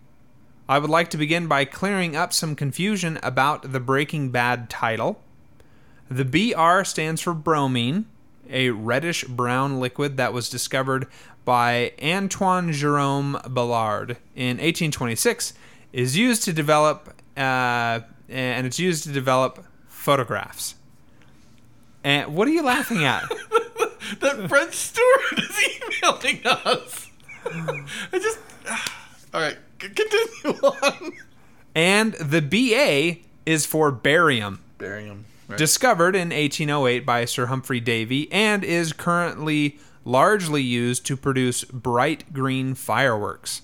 I 0.70 0.78
would 0.78 0.90
like 0.90 1.10
to 1.10 1.18
begin 1.18 1.48
by 1.48 1.66
clearing 1.66 2.16
up 2.16 2.32
some 2.32 2.56
confusion 2.56 3.20
about 3.24 3.72
the 3.72 3.80
Breaking 3.80 4.30
Bad 4.30 4.70
title. 4.70 5.22
The 6.10 6.24
BR 6.24 6.84
stands 6.84 7.22
for 7.22 7.34
bromine, 7.34 8.06
a 8.50 8.70
reddish 8.70 9.24
brown 9.24 9.80
liquid 9.80 10.18
that 10.18 10.34
was 10.34 10.50
discovered 10.50 11.08
by 11.46 11.94
Antoine 12.02 12.72
Jerome 12.72 13.40
Balard 13.46 14.18
in 14.36 14.58
1826, 14.58 15.54
is 15.92 16.18
used 16.18 16.44
to 16.44 16.54
develop, 16.54 17.14
uh, 17.38 18.00
and 18.30 18.66
it's 18.68 18.80
used 18.80 19.04
to 19.04 19.12
develop 19.12 19.64
photographs. 19.88 20.76
And 22.04 22.36
what 22.36 22.48
are 22.48 22.52
you 22.52 22.64
laughing 22.64 23.04
at? 23.04 23.24
That 24.20 24.50
Fred 24.50 24.74
Stewart 24.74 25.40
is 25.40 25.80
emailing 26.04 26.46
us. 26.46 27.10
I 27.46 28.20
just. 28.20 28.38
All 29.34 29.42
right. 29.42 29.58
Continue 29.80 30.60
on. 30.62 31.14
and 31.76 32.14
the 32.14 32.42
BA 32.42 33.22
is 33.46 33.66
for 33.66 33.92
barium. 33.92 34.60
Barium. 34.78 35.26
Right. 35.48 35.58
discovered 35.58 36.16
in 36.16 36.30
1808 36.30 37.06
by 37.06 37.26
Sir 37.26 37.48
Humphry 37.48 37.82
Davy 37.82 38.32
and 38.32 38.64
is 38.64 38.94
currently 38.94 39.78
largely 40.06 40.62
used 40.62 41.06
to 41.08 41.16
produce 41.18 41.64
bright 41.64 42.34
green 42.34 42.74
fireworks. 42.76 43.62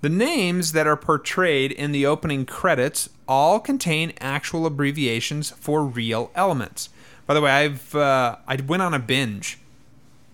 The 0.00 0.08
names 0.08 0.72
that 0.72 0.86
are 0.86 0.96
portrayed 0.96 1.72
in 1.72 1.90
the 1.92 2.06
opening 2.06 2.46
credits 2.46 3.08
all 3.26 3.58
contain 3.58 4.12
actual 4.20 4.64
abbreviations 4.66 5.50
for 5.50 5.84
real 5.84 6.30
elements. 6.36 6.88
By 7.26 7.34
the 7.34 7.40
way, 7.40 7.50
I've 7.50 7.94
uh, 7.94 8.36
I 8.46 8.56
went 8.56 8.82
on 8.82 8.94
a 8.94 8.98
binge 9.00 9.58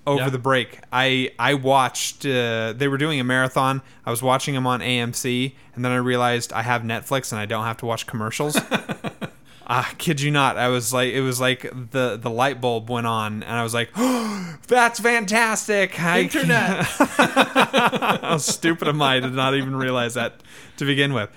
over 0.07 0.25
Yeah. 0.25 0.29
the 0.29 0.39
break. 0.39 0.81
I 0.93 1.33
I 1.39 1.55
watched. 1.55 2.27
Uh, 2.27 2.75
they 2.77 2.89
were 2.89 2.99
doing 2.99 3.19
a 3.19 3.25
marathon. 3.25 3.81
I 4.05 4.11
was 4.11 4.23
watching 4.23 4.53
them 4.55 4.67
on 4.67 4.81
AMC, 4.81 5.55
and 5.75 5.83
then 5.85 5.93
I 5.93 5.97
realized 5.97 6.53
I 6.53 6.61
have 6.63 6.83
Netflix 6.83 7.33
and 7.33 7.41
I 7.41 7.47
don't 7.47 7.65
have 7.65 7.79
to 7.79 7.87
watch 7.87 8.07
commercials. 8.07 8.61
I 9.67 9.93
kid 9.99 10.21
you 10.21 10.31
not. 10.31 10.57
I 10.59 10.69
was 10.69 10.93
like, 10.93 11.13
it 11.13 11.21
was 11.23 11.41
like 11.41 11.63
the 11.91 12.19
the 12.21 12.31
light 12.31 12.61
bulb 12.61 12.91
went 12.91 13.07
on, 13.07 13.43
and 13.43 13.53
I 13.59 13.63
was 13.63 13.73
like, 13.75 13.91
oh, 13.97 14.57
"That's 14.69 15.01
fantastic!" 15.01 15.99
I, 16.01 16.21
Internet. 16.23 16.85
How 16.85 18.37
stupid 18.39 18.89
am 18.89 19.01
I 19.03 19.21
to 19.21 19.29
not 19.31 19.55
even 19.55 19.75
realize 19.77 20.15
that 20.15 20.43
to 20.77 20.85
begin 20.85 21.13
with? 21.15 21.31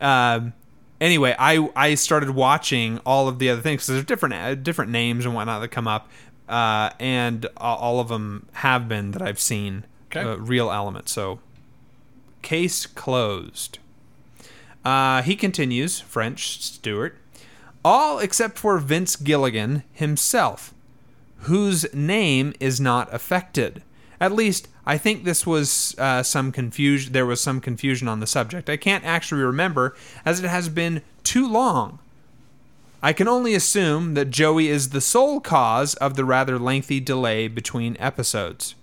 Um, 0.00 0.52
anyway, 1.00 1.34
I 1.38 1.68
I 1.76 1.94
started 1.94 2.30
watching 2.30 3.00
all 3.04 3.28
of 3.28 3.38
the 3.38 3.50
other 3.50 3.60
things 3.60 3.82
because 3.82 3.88
there's 3.88 4.04
different 4.04 4.34
uh, 4.34 4.54
different 4.54 4.90
names 4.90 5.24
and 5.26 5.34
whatnot 5.34 5.60
that 5.60 5.68
come 5.68 5.86
up, 5.88 6.08
uh, 6.48 6.90
and 6.98 7.46
all 7.56 8.00
of 8.00 8.08
them 8.08 8.46
have 8.54 8.88
been 8.88 9.10
that 9.12 9.22
I've 9.22 9.40
seen 9.40 9.84
Okay. 10.14 10.20
uh, 10.20 10.36
real 10.36 10.70
elements. 10.70 11.12
So, 11.12 11.40
case 12.42 12.86
closed. 12.86 13.78
Uh, 14.84 15.22
he 15.22 15.34
continues, 15.34 16.00
French 16.00 16.62
Stewart, 16.62 17.16
all 17.84 18.18
except 18.18 18.58
for 18.58 18.78
Vince 18.78 19.16
Gilligan 19.16 19.82
himself, 19.92 20.72
whose 21.40 21.92
name 21.92 22.54
is 22.58 22.80
not 22.80 23.12
affected. 23.12 23.82
At 24.20 24.32
least, 24.32 24.68
I 24.86 24.96
think 24.96 25.24
this 25.24 25.46
was 25.46 25.94
uh, 25.98 26.22
some 26.22 26.52
confusion. 26.52 27.12
There 27.12 27.26
was 27.26 27.40
some 27.40 27.60
confusion 27.60 28.08
on 28.08 28.20
the 28.20 28.26
subject. 28.26 28.70
I 28.70 28.76
can't 28.76 29.04
actually 29.04 29.42
remember, 29.42 29.94
as 30.24 30.40
it 30.40 30.48
has 30.48 30.68
been 30.68 31.02
too 31.22 31.48
long. 31.48 31.98
I 33.02 33.12
can 33.12 33.28
only 33.28 33.54
assume 33.54 34.14
that 34.14 34.30
Joey 34.30 34.68
is 34.68 34.90
the 34.90 35.00
sole 35.00 35.40
cause 35.40 35.94
of 35.96 36.16
the 36.16 36.24
rather 36.24 36.58
lengthy 36.58 37.00
delay 37.00 37.48
between 37.48 37.98
episodes. 38.00 38.74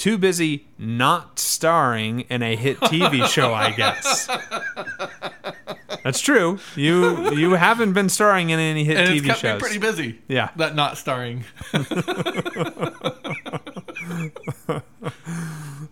Too 0.00 0.16
busy 0.16 0.66
not 0.78 1.38
starring 1.38 2.20
in 2.20 2.42
a 2.42 2.56
hit 2.56 2.80
TV 2.80 3.26
show, 3.30 3.52
I 3.52 3.70
guess. 3.72 4.26
That's 6.02 6.20
true. 6.20 6.58
You 6.74 7.34
you 7.34 7.50
haven't 7.52 7.92
been 7.92 8.08
starring 8.08 8.48
in 8.48 8.58
any 8.58 8.84
hit 8.84 8.96
and 8.96 9.08
TV 9.10 9.16
it's 9.18 9.26
kept 9.26 9.38
shows. 9.40 9.54
me 9.56 9.60
pretty 9.60 9.78
busy. 9.78 10.18
Yeah. 10.26 10.48
That 10.56 10.74
not 10.74 10.96
starring. 10.96 11.44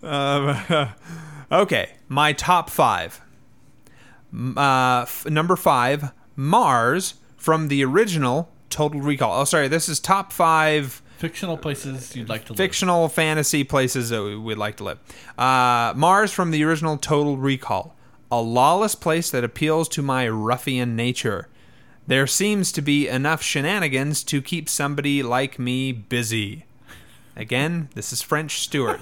Okay, 1.51 1.91
my 2.09 2.33
top 2.35 2.69
five. 2.71 3.21
Uh, 4.35 5.01
f- 5.03 5.25
number 5.27 5.57
five, 5.57 6.13
Mars 6.37 7.15
from 7.39 7.69
the 7.69 7.83
original 7.85 8.53
Total 8.69 9.01
Recall. 9.01 9.41
Oh, 9.41 9.45
sorry, 9.45 9.67
this 9.69 9.89
is 9.89 9.99
top 9.99 10.31
five 10.33 11.01
Fictional 11.19 11.57
places 11.57 12.15
you'd 12.15 12.29
like 12.29 12.45
to 12.45 12.53
live. 12.53 12.59
fictional 12.59 13.09
fantasy 13.09 13.65
places 13.65 14.11
that 14.11 14.23
we 14.23 14.37
would 14.37 14.57
like 14.57 14.77
to 14.77 14.85
live. 14.85 14.99
Uh, 15.37 15.93
Mars 15.97 16.31
from 16.33 16.53
the 16.53 16.63
original 16.63 16.97
Total 16.97 17.37
Recall. 17.37 17.97
A 18.31 18.41
lawless 18.41 18.95
place 18.95 19.29
that 19.31 19.43
appeals 19.43 19.89
to 19.91 20.03
my 20.03 20.29
ruffian 20.29 20.95
nature. 20.95 21.49
There 22.07 22.29
seems 22.29 22.71
to 22.71 22.81
be 22.83 23.09
enough 23.09 23.43
shenanigans 23.43 24.23
to 24.25 24.41
keep 24.41 24.69
somebody 24.69 25.23
like 25.23 25.59
me 25.59 25.91
busy. 25.91 26.67
Again, 27.35 27.89
this 27.95 28.13
is 28.13 28.23
French 28.23 28.61
Stewart. 28.61 29.01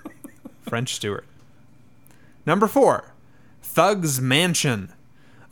French 0.68 0.94
Stewart. 0.94 1.24
Number 2.44 2.66
four, 2.66 3.14
Thug's 3.62 4.20
Mansion. 4.20 4.92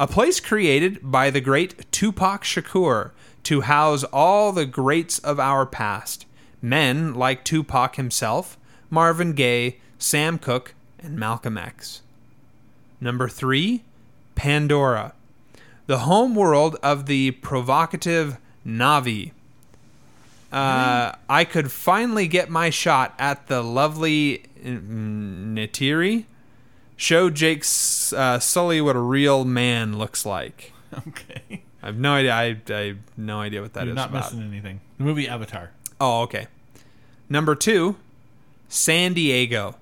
A 0.00 0.06
place 0.08 0.40
created 0.40 0.98
by 1.00 1.30
the 1.30 1.40
great 1.40 1.90
Tupac 1.92 2.42
Shakur 2.42 3.12
to 3.46 3.60
house 3.60 4.02
all 4.12 4.50
the 4.50 4.66
greats 4.66 5.20
of 5.20 5.38
our 5.38 5.64
past. 5.64 6.26
Men 6.60 7.14
like 7.14 7.44
Tupac 7.44 7.94
himself, 7.94 8.58
Marvin 8.90 9.34
Gaye, 9.34 9.78
Sam 9.98 10.36
Cooke, 10.36 10.74
and 10.98 11.16
Malcolm 11.16 11.56
X. 11.56 12.02
Number 13.00 13.28
three, 13.28 13.84
Pandora. 14.34 15.12
The 15.86 15.98
home 15.98 16.34
world 16.34 16.76
of 16.82 17.06
the 17.06 17.30
provocative 17.30 18.38
Na'vi. 18.66 19.30
Uh, 20.50 21.12
I 21.28 21.44
could 21.44 21.70
finally 21.70 22.26
get 22.26 22.50
my 22.50 22.70
shot 22.70 23.14
at 23.16 23.46
the 23.46 23.62
lovely 23.62 24.42
mm, 24.60 25.54
Neytiri. 25.54 26.24
Show 26.96 27.30
Jake 27.30 27.60
uh, 27.60 28.40
Sully 28.40 28.80
what 28.80 28.96
a 28.96 29.00
real 29.00 29.44
man 29.44 29.96
looks 29.96 30.26
like. 30.26 30.72
Okay. 31.08 31.65
I 31.86 31.90
have 31.90 31.98
no 31.98 32.14
idea. 32.14 32.34
I, 32.34 32.60
I 32.68 32.78
have 32.88 32.98
no 33.16 33.40
idea 33.40 33.62
what 33.62 33.74
that 33.74 33.84
is 33.84 33.86
You're 33.86 33.94
not 33.94 34.10
about. 34.10 34.24
missing 34.32 34.42
anything. 34.42 34.80
The 34.98 35.04
movie 35.04 35.28
Avatar. 35.28 35.70
Oh, 36.00 36.22
okay. 36.22 36.48
Number 37.28 37.54
two, 37.54 37.94
San 38.68 39.12
Diego. 39.14 39.76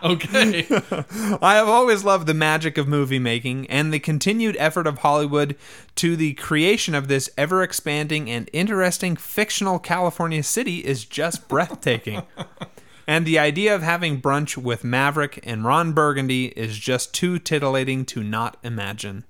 Okay. 0.00 0.66
I 1.42 1.56
have 1.56 1.68
always 1.68 2.04
loved 2.04 2.26
the 2.26 2.34
magic 2.34 2.78
of 2.78 2.86
movie 2.88 3.18
making 3.18 3.66
and 3.66 3.92
the 3.92 3.98
continued 3.98 4.56
effort 4.58 4.86
of 4.86 4.98
Hollywood 4.98 5.56
to 5.96 6.16
the 6.16 6.34
creation 6.34 6.94
of 6.94 7.08
this 7.08 7.28
ever 7.36 7.62
expanding 7.62 8.30
and 8.30 8.48
interesting 8.52 9.16
fictional 9.16 9.78
California 9.78 10.42
city 10.44 10.78
is 10.78 11.04
just 11.04 11.48
breathtaking. 11.48 12.22
and 13.08 13.24
the 13.26 13.38
idea 13.38 13.74
of 13.74 13.82
having 13.82 14.20
brunch 14.20 14.56
with 14.58 14.84
Maverick 14.84 15.40
and 15.42 15.64
Ron 15.64 15.92
Burgundy 15.92 16.48
is 16.48 16.78
just 16.78 17.14
too 17.14 17.38
titillating 17.38 18.04
to 18.04 18.22
not 18.22 18.58
imagine. 18.62 19.24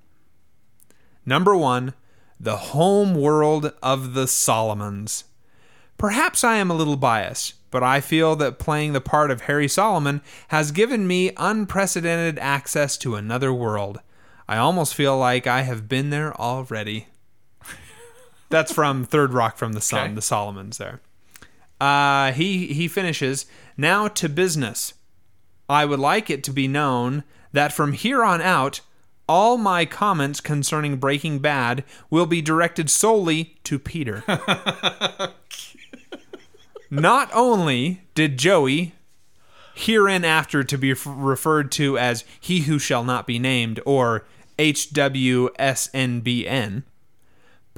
Number 1.25 1.57
one, 1.57 1.95
the 2.41 2.57
home 2.57 3.15
world 3.15 3.73
of 3.81 4.15
the 4.15 4.27
Solomons. 4.27 5.25
Perhaps 5.97 6.43
I 6.43 6.57
am 6.57 6.71
a 6.71 6.75
little 6.75 6.97
biased, 6.97 7.55
but 7.71 7.85
I 7.85 8.01
feel 8.01 8.35
that 8.37 8.59
playing 8.59 8.95
the 8.95 9.01
part 9.01 9.31
of 9.31 9.43
Harry 9.43 9.69
Solomon 9.69 10.23
has 10.49 10.73
given 10.73 11.07
me 11.07 11.31
unprecedented 11.37 12.39
access 12.41 12.97
to 12.99 13.15
another 13.15 13.53
world. 13.53 14.01
I 14.49 14.57
almost 14.59 14.95
feel 14.95 15.17
like 15.17 15.47
I 15.47 15.63
have 15.63 15.89
been 15.89 16.11
there 16.11 16.35
already. 16.41 17.07
That's 18.49 18.73
from 18.73 19.05
Third 19.05 19.33
Rock 19.33 19.57
from 19.57 19.75
the 19.75 19.81
Sun, 19.81 20.05
Okay. 20.07 20.15
the 20.15 20.23
Solomons 20.23 20.79
there. 20.79 21.01
Uh, 21.81 22.33
he 22.33 22.69
he 22.69 22.89
finishes 22.89 23.47
now 23.77 24.09
to 24.09 24.29
business. 24.29 24.95
I 25.69 25.85
would 25.85 26.01
like 26.01 26.31
it 26.31 26.43
to 26.45 26.53
be 26.53 26.67
known 26.67 27.25
that 27.53 27.73
from 27.73 27.93
here 27.93 28.25
on 28.25 28.41
out, 28.41 28.81
all 29.29 29.59
my 29.59 29.85
comments 29.85 30.41
concerning 30.41 30.97
Breaking 30.97 31.39
Bad 31.39 31.85
will 32.11 32.27
be 32.27 32.41
directed 32.41 32.89
solely 32.89 33.57
to 33.65 33.79
Peter. 33.79 34.25
Not 36.91 37.31
only 37.35 38.01
did 38.15 38.39
Joey, 38.39 38.95
hereinafter 39.75 40.65
to 40.65 40.79
be 40.79 40.95
referred 40.95 41.71
to 41.73 41.99
as 41.99 42.25
He 42.41 42.61
Who 42.61 42.79
Shall 42.79 43.05
Not 43.05 43.27
Be 43.27 43.39
Named 43.39 43.81
or 43.85 44.25
HWSNBN, 44.59 46.83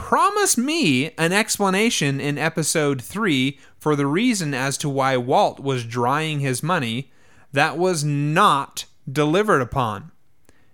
promise 0.01 0.57
me 0.57 1.11
an 1.19 1.31
explanation 1.31 2.21
in 2.21 2.39
episode 2.39 3.03
3 3.03 3.59
for 3.79 3.95
the 3.95 4.07
reason 4.07 4.55
as 4.55 4.79
to 4.79 4.89
why 4.89 5.15
Walt 5.19 5.61
was 5.61 5.85
drying 5.85 6.41
his 6.41 6.63
money 6.63 7.13
that 7.53 7.77
was 7.77 8.03
not 8.03 8.87
delivered 9.11 9.61
upon. 9.61 10.11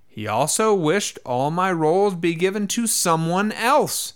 He 0.06 0.28
also 0.28 0.72
wished 0.72 1.18
all 1.26 1.50
my 1.50 1.72
roles 1.72 2.14
be 2.14 2.36
given 2.36 2.68
to 2.68 2.86
someone 2.86 3.50
else. 3.50 4.14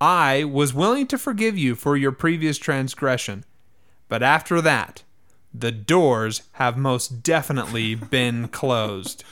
I 0.00 0.44
was 0.44 0.72
willing 0.72 1.08
to 1.08 1.18
forgive 1.18 1.58
you 1.58 1.74
for 1.74 1.96
your 1.96 2.12
previous 2.12 2.58
transgression, 2.58 3.44
but 4.08 4.22
after 4.22 4.60
that, 4.60 5.02
the 5.52 5.72
doors 5.72 6.42
have 6.52 6.78
most 6.78 7.24
definitely 7.24 7.94
been 8.16 8.46
closed. 8.46 9.24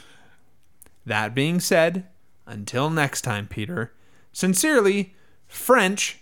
That 1.07 1.33
being 1.33 1.61
said, 1.61 2.09
until 2.45 2.91
next 2.91 3.23
time, 3.23 3.47
Peter, 3.47 3.93
sincerely, 4.33 5.15
French, 5.47 6.21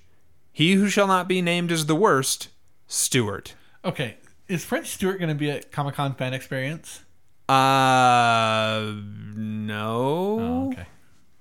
he 0.52 0.74
who 0.74 0.88
shall 0.88 1.06
not 1.06 1.28
be 1.28 1.40
named 1.42 1.70
as 1.72 1.86
the 1.86 1.94
worst, 1.94 2.48
Stewart. 2.86 3.54
okay. 3.84 4.16
Is 4.48 4.64
French 4.64 4.86
Stewart 4.88 5.18
going 5.18 5.28
to 5.28 5.34
be 5.34 5.50
at 5.50 5.70
Comic 5.70 5.94
Con 5.96 6.14
fan 6.14 6.32
experience? 6.32 7.02
Uh, 7.50 8.92
no. 9.36 10.38
Oh, 10.40 10.68
okay. 10.72 10.86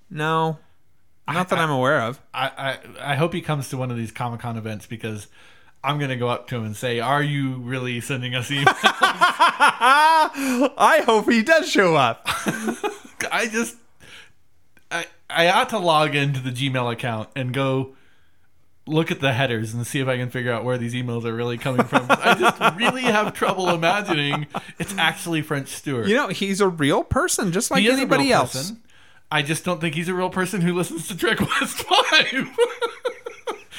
No. 0.10 0.60
Not 1.25 1.47
that 1.49 1.60
I'm 1.60 1.69
aware 1.69 2.01
of. 2.01 2.19
I, 2.34 2.51
I 2.99 3.12
I 3.13 3.15
hope 3.15 3.34
he 3.34 3.41
comes 3.41 3.69
to 3.69 3.77
one 3.77 3.91
of 3.91 3.97
these 3.97 4.12
Comic 4.12 4.41
Con 4.41 4.58
events 4.58 4.86
because 4.88 5.27
I'm 5.84 5.99
gonna 5.99 6.15
go 6.17 6.27
up 6.27 6.47
to 6.49 6.56
him 6.58 6.65
and 6.65 6.75
say, 6.75 6.99
"Are 6.99 7.23
you 7.23 7.56
really 7.60 7.99
sending 8.01 8.36
us 8.36 8.49
emails?" 8.49 8.65
I 10.77 11.03
hope 11.06 11.30
he 11.30 11.43
does 11.43 11.69
show 11.69 11.95
up. 11.95 12.23
I 13.32 13.47
just 13.51 13.75
I 15.30 15.50
ought 15.50 15.70
to 15.70 15.80
log 15.80 16.16
into 16.16 16.40
the 16.40 16.52
Gmail 16.52 16.92
account 16.92 17.30
and 17.36 17.54
go 17.54 17.96
look 18.86 19.12
at 19.12 19.20
the 19.20 19.34
headers 19.34 19.74
and 19.74 19.86
see 19.86 20.00
if 20.00 20.08
I 20.08 20.16
can 20.18 20.30
figure 20.30 20.52
out 20.52 20.63
where 20.63 20.78
these 20.78 20.94
emails 20.94 21.26
are 21.26 21.34
really 21.34 21.58
coming 21.58 21.86
from. 21.86 22.06
I 22.10 22.34
just 22.36 22.78
really 22.78 23.02
have 23.02 23.34
trouble 23.34 23.70
imagining 23.70 24.48
it's 24.80 24.96
actually 24.98 25.42
French 25.42 25.68
Stewart. 25.70 26.08
You 26.08 26.16
know, 26.16 26.30
he's 26.30 26.62
a 26.62 26.70
real 26.70 27.04
person, 27.04 27.52
just 27.52 27.70
like 27.70 27.82
He 27.82 27.88
is 27.88 27.96
a 27.96 28.02
anybody 28.02 28.32
else. 28.32 28.54
person. 28.54 28.82
I 29.30 29.42
just 29.42 29.66
don't 29.66 29.82
think 29.82 29.96
he's 29.96 30.08
a 30.08 30.13
real 30.13 30.30
person 30.30 30.62
who 30.62 30.74
listens 30.74 31.10
to 31.10 31.18
Trek 31.18 31.42
West 31.42 31.78
Five. 31.84 32.50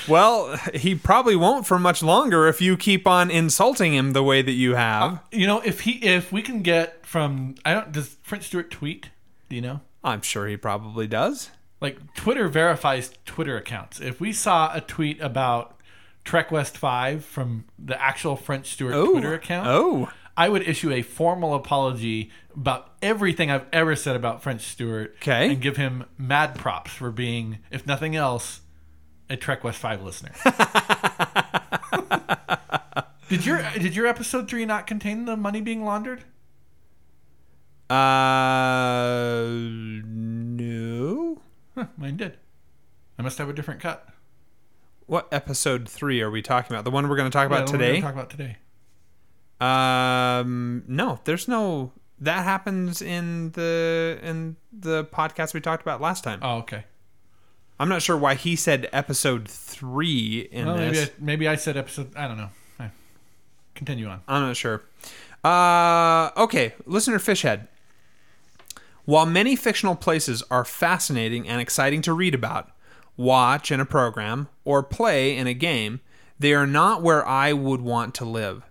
Well, 0.07 0.57
he 0.75 0.95
probably 0.95 1.37
won't 1.37 1.67
for 1.67 1.79
much 1.79 2.03
longer 2.03 2.47
if 2.49 2.61
you 2.61 2.77
keep 2.77 3.07
on 3.07 3.31
insulting 3.31 3.95
him 3.95 4.13
the 4.13 4.23
way 4.23 4.43
that 4.43 4.53
you 4.53 4.75
have. 4.75 5.13
Uh, 5.15 5.19
you 5.33 5.47
know, 5.47 5.61
if 5.61 5.81
he 5.81 5.93
if 6.05 6.31
we 6.33 6.41
can 6.43 6.63
get 6.63 7.05
from 7.07 7.55
I 7.65 7.75
don't 7.75 7.93
does 7.93 8.17
French 8.23 8.45
Stewart 8.45 8.71
tweet? 8.71 9.09
Do 9.49 9.57
you 9.57 9.63
know? 9.63 9.81
I'm 10.09 10.23
sure 10.23 10.47
he 10.47 10.57
probably 10.57 11.07
does. 11.07 11.51
Like 11.81 12.15
Twitter 12.15 12.49
verifies 12.49 13.13
Twitter 13.25 13.57
accounts. 13.57 14.01
If 14.01 14.21
we 14.21 14.33
saw 14.33 14.75
a 14.75 14.81
tweet 14.81 15.21
about 15.21 15.79
Trek 16.25 16.51
West 16.51 16.77
Five 16.77 17.25
from 17.25 17.65
the 17.79 18.01
actual 18.03 18.35
French 18.37 18.73
Stewart 18.73 18.95
Oh, 18.95 19.13
Twitter 19.13 19.35
account, 19.35 19.69
Oh, 19.69 20.11
I 20.37 20.49
would 20.49 20.63
issue 20.63 20.91
a 20.93 21.03
formal 21.03 21.55
apology 21.55 22.31
about 22.55 22.93
everything 23.03 23.51
I've 23.51 23.67
ever 23.73 23.95
said 23.97 24.17
about 24.17 24.43
French 24.43 24.63
Stewart. 24.63 25.19
'Kay. 25.21 25.53
And 25.53 25.61
give 25.61 25.77
him 25.77 26.05
mad 26.17 26.55
props 26.57 26.91
for 26.93 27.11
being, 27.11 27.59
if 27.71 27.87
nothing 27.87 28.15
else, 28.17 28.61
a 29.31 29.37
Trek 29.37 29.63
West 29.65 29.79
Five 29.79 30.03
listener. 30.03 30.33
did 33.29 33.45
your 33.47 33.63
did 33.79 33.95
your 33.95 34.07
episode 34.07 34.49
three 34.49 34.65
not 34.65 34.87
contain 34.87 35.25
the 35.27 35.37
money 35.37 35.61
being 35.61 35.85
laundered? 35.85 36.25
Uh, 37.91 39.45
no. 40.07 41.41
Huh, 41.75 41.87
mine 41.97 42.17
did. 42.17 42.37
I 43.19 43.23
must 43.23 43.39
have 43.39 43.49
a 43.49 43.53
different 43.53 43.81
cut. 43.81 44.09
What 45.07 45.27
episode 45.33 45.89
three 45.89 46.21
are 46.21 46.31
we 46.31 46.43
talking 46.43 46.75
about? 46.75 46.85
The 46.85 46.91
one 46.91 47.09
we're 47.09 47.17
going 47.17 47.31
to 47.31 47.37
talk 47.37 47.47
about 47.47 47.67
the 47.67 47.73
one 47.73 47.81
we're 47.81 47.87
today? 47.87 48.01
Talk 48.01 48.13
about 48.15 48.31
today. 48.31 48.59
Um, 49.61 50.85
no, 50.87 51.21
there's 51.25 51.49
no. 51.49 51.93
That 52.21 52.45
happens 52.45 53.01
in 53.01 53.53
the 53.53 54.19
in 54.23 54.57
the 54.73 55.05
podcast 55.05 55.55
we 55.55 55.61
talked 55.61 55.83
about 55.83 56.01
last 56.01 56.25
time. 56.25 56.41
Oh, 56.43 56.59
okay. 56.59 56.85
I'm 57.81 57.89
not 57.89 58.03
sure 58.03 58.17
why 58.17 58.35
he 58.35 58.57
said 58.57 58.89
episode 58.93 59.49
three 59.49 60.49
in 60.51 60.67
Well, 60.67 60.77
maybe 60.77 60.97
this. 60.97 61.09
I, 61.09 61.13
maybe 61.21 61.49
I 61.49 61.55
said 61.55 61.77
episode. 61.77 62.15
I 62.17 62.27
don't 62.27 62.37
know. 62.37 62.51
Continue 63.75 64.09
on. 64.09 64.21
I'm 64.27 64.43
not 64.43 64.57
sure. 64.57 64.83
Uh, 65.45 66.31
okay, 66.37 66.75
listener 66.85 67.21
Fishhead. 67.21 67.69
While 69.09 69.25
many 69.25 69.57
fictional 69.57 69.97
places 69.97 70.43
are 70.51 70.67
fascinating 70.67 71.49
and 71.49 71.63
exciting 71.63 72.03
to 72.03 72.13
read 72.13 72.35
about, 72.35 72.69
watch 73.17 73.73
in 73.73 73.81
a 73.81 73.87
program, 73.87 74.49
or 74.67 74.83
play 74.83 75.35
in 75.35 75.47
a 75.47 75.55
game, 75.55 76.01
they 76.39 76.53
are 76.53 76.67
not 76.67 77.01
where 77.01 77.27
I 77.27 77.55
would 77.55 77.81
want 77.81 78.15
to 78.17 78.27
live. 78.27 78.65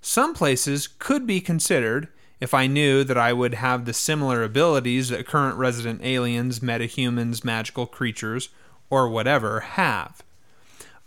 Some 0.00 0.32
places 0.32 0.88
could 0.88 1.26
be 1.26 1.42
considered 1.42 2.08
if 2.40 2.54
I 2.54 2.66
knew 2.66 3.04
that 3.04 3.18
I 3.18 3.34
would 3.34 3.52
have 3.52 3.84
the 3.84 3.92
similar 3.92 4.42
abilities 4.42 5.10
that 5.10 5.26
current 5.26 5.58
resident 5.58 6.00
aliens, 6.02 6.60
metahumans, 6.60 7.44
magical 7.44 7.84
creatures, 7.84 8.48
or 8.88 9.10
whatever 9.10 9.60
have. 9.60 10.22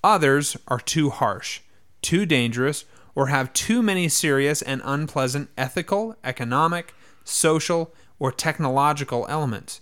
Others 0.04 0.58
are 0.68 0.80
too 0.80 1.10
harsh, 1.10 1.62
too 2.04 2.28
dangerous, 2.28 2.86
or 3.16 3.30
have 3.30 3.52
too 3.52 3.82
many 3.82 4.08
serious 4.10 4.62
and 4.62 4.80
unpleasant 4.86 5.50
ethical, 5.58 6.16
economic, 6.24 6.94
social, 7.24 7.92
or 8.20 8.32
technological 8.32 9.26
elements. 9.30 9.82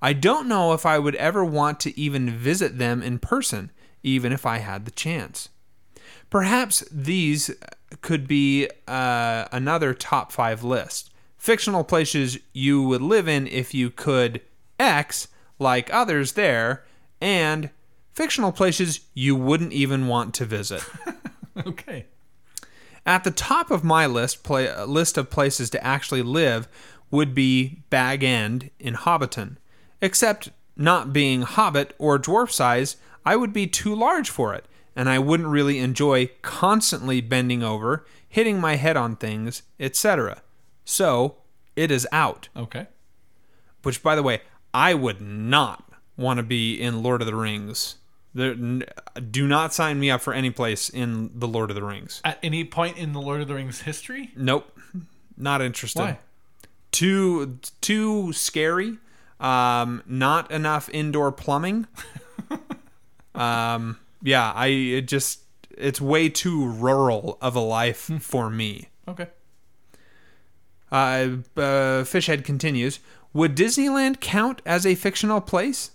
I 0.00 0.12
don't 0.12 0.48
know 0.48 0.72
if 0.72 0.84
I 0.84 0.98
would 0.98 1.14
ever 1.16 1.44
want 1.44 1.80
to 1.80 1.98
even 1.98 2.30
visit 2.30 2.78
them 2.78 3.02
in 3.02 3.18
person, 3.18 3.70
even 4.02 4.32
if 4.32 4.44
I 4.44 4.58
had 4.58 4.84
the 4.84 4.90
chance. 4.90 5.48
Perhaps 6.30 6.84
these 6.90 7.50
could 8.00 8.26
be 8.26 8.68
uh, 8.86 9.46
another 9.52 9.94
top 9.94 10.32
five 10.32 10.62
list. 10.62 11.10
Fictional 11.38 11.84
places 11.84 12.38
you 12.52 12.82
would 12.82 13.02
live 13.02 13.28
in 13.28 13.46
if 13.46 13.74
you 13.74 13.90
could 13.90 14.40
X, 14.78 15.28
like 15.58 15.92
others 15.92 16.32
there, 16.32 16.84
and 17.20 17.70
fictional 18.12 18.52
places 18.52 19.00
you 19.14 19.36
wouldn't 19.36 19.72
even 19.72 20.06
want 20.06 20.34
to 20.34 20.44
visit. 20.44 20.84
Okay. 21.66 22.06
At 23.06 23.24
the 23.24 23.30
top 23.30 23.70
of 23.70 23.84
my 23.84 24.06
list 24.06 24.42
pla- 24.42 24.84
list 24.84 25.18
of 25.18 25.30
places 25.30 25.70
to 25.70 25.84
actually 25.84 26.22
live 26.22 26.68
would 27.14 27.32
be 27.32 27.84
Bag 27.90 28.24
End 28.24 28.70
in 28.80 28.94
Hobbiton. 28.94 29.56
Except 30.02 30.50
not 30.76 31.12
being 31.12 31.42
hobbit 31.42 31.94
or 31.96 32.18
dwarf 32.18 32.50
size, 32.50 32.96
I 33.24 33.36
would 33.36 33.52
be 33.52 33.68
too 33.68 33.94
large 33.94 34.28
for 34.28 34.52
it, 34.52 34.66
and 34.96 35.08
I 35.08 35.20
wouldn't 35.20 35.48
really 35.48 35.78
enjoy 35.78 36.30
constantly 36.42 37.20
bending 37.20 37.62
over, 37.62 38.04
hitting 38.28 38.60
my 38.60 38.74
head 38.74 38.96
on 38.96 39.14
things, 39.14 39.62
etc. 39.78 40.42
So, 40.84 41.36
it 41.76 41.92
is 41.92 42.06
out. 42.10 42.48
Okay. 42.56 42.88
Which 43.84 44.02
by 44.02 44.16
the 44.16 44.22
way, 44.22 44.42
I 44.74 44.94
would 44.94 45.20
not 45.20 45.88
want 46.16 46.38
to 46.38 46.42
be 46.42 46.80
in 46.80 47.02
Lord 47.02 47.20
of 47.20 47.28
the 47.28 47.36
Rings. 47.36 47.96
There, 48.34 48.50
n- 48.50 48.82
do 49.30 49.46
not 49.46 49.72
sign 49.72 50.00
me 50.00 50.10
up 50.10 50.20
for 50.20 50.34
any 50.34 50.50
place 50.50 50.88
in 50.88 51.30
the 51.32 51.46
Lord 51.46 51.70
of 51.70 51.76
the 51.76 51.84
Rings. 51.84 52.20
At 52.24 52.40
any 52.42 52.64
point 52.64 52.98
in 52.98 53.12
the 53.12 53.20
Lord 53.20 53.40
of 53.40 53.46
the 53.46 53.54
Rings 53.54 53.82
history? 53.82 54.32
Nope, 54.34 54.76
not 55.36 55.62
interested. 55.62 56.00
Why? 56.00 56.18
Too 56.94 57.58
too 57.80 58.32
scary. 58.32 58.98
Um, 59.40 60.04
not 60.06 60.52
enough 60.52 60.88
indoor 60.90 61.32
plumbing. 61.32 61.88
um, 63.34 63.98
yeah, 64.22 64.52
I 64.52 64.68
it 64.68 65.08
just 65.08 65.40
it's 65.76 66.00
way 66.00 66.28
too 66.28 66.64
rural 66.64 67.36
of 67.40 67.56
a 67.56 67.60
life 67.60 68.12
for 68.20 68.48
me. 68.48 68.90
Okay. 69.08 69.26
Uh, 70.92 71.42
uh, 71.56 72.04
Fishhead 72.04 72.44
continues 72.44 73.00
Would 73.32 73.56
Disneyland 73.56 74.20
count 74.20 74.62
as 74.64 74.86
a 74.86 74.94
fictional 74.94 75.40
place? 75.40 75.90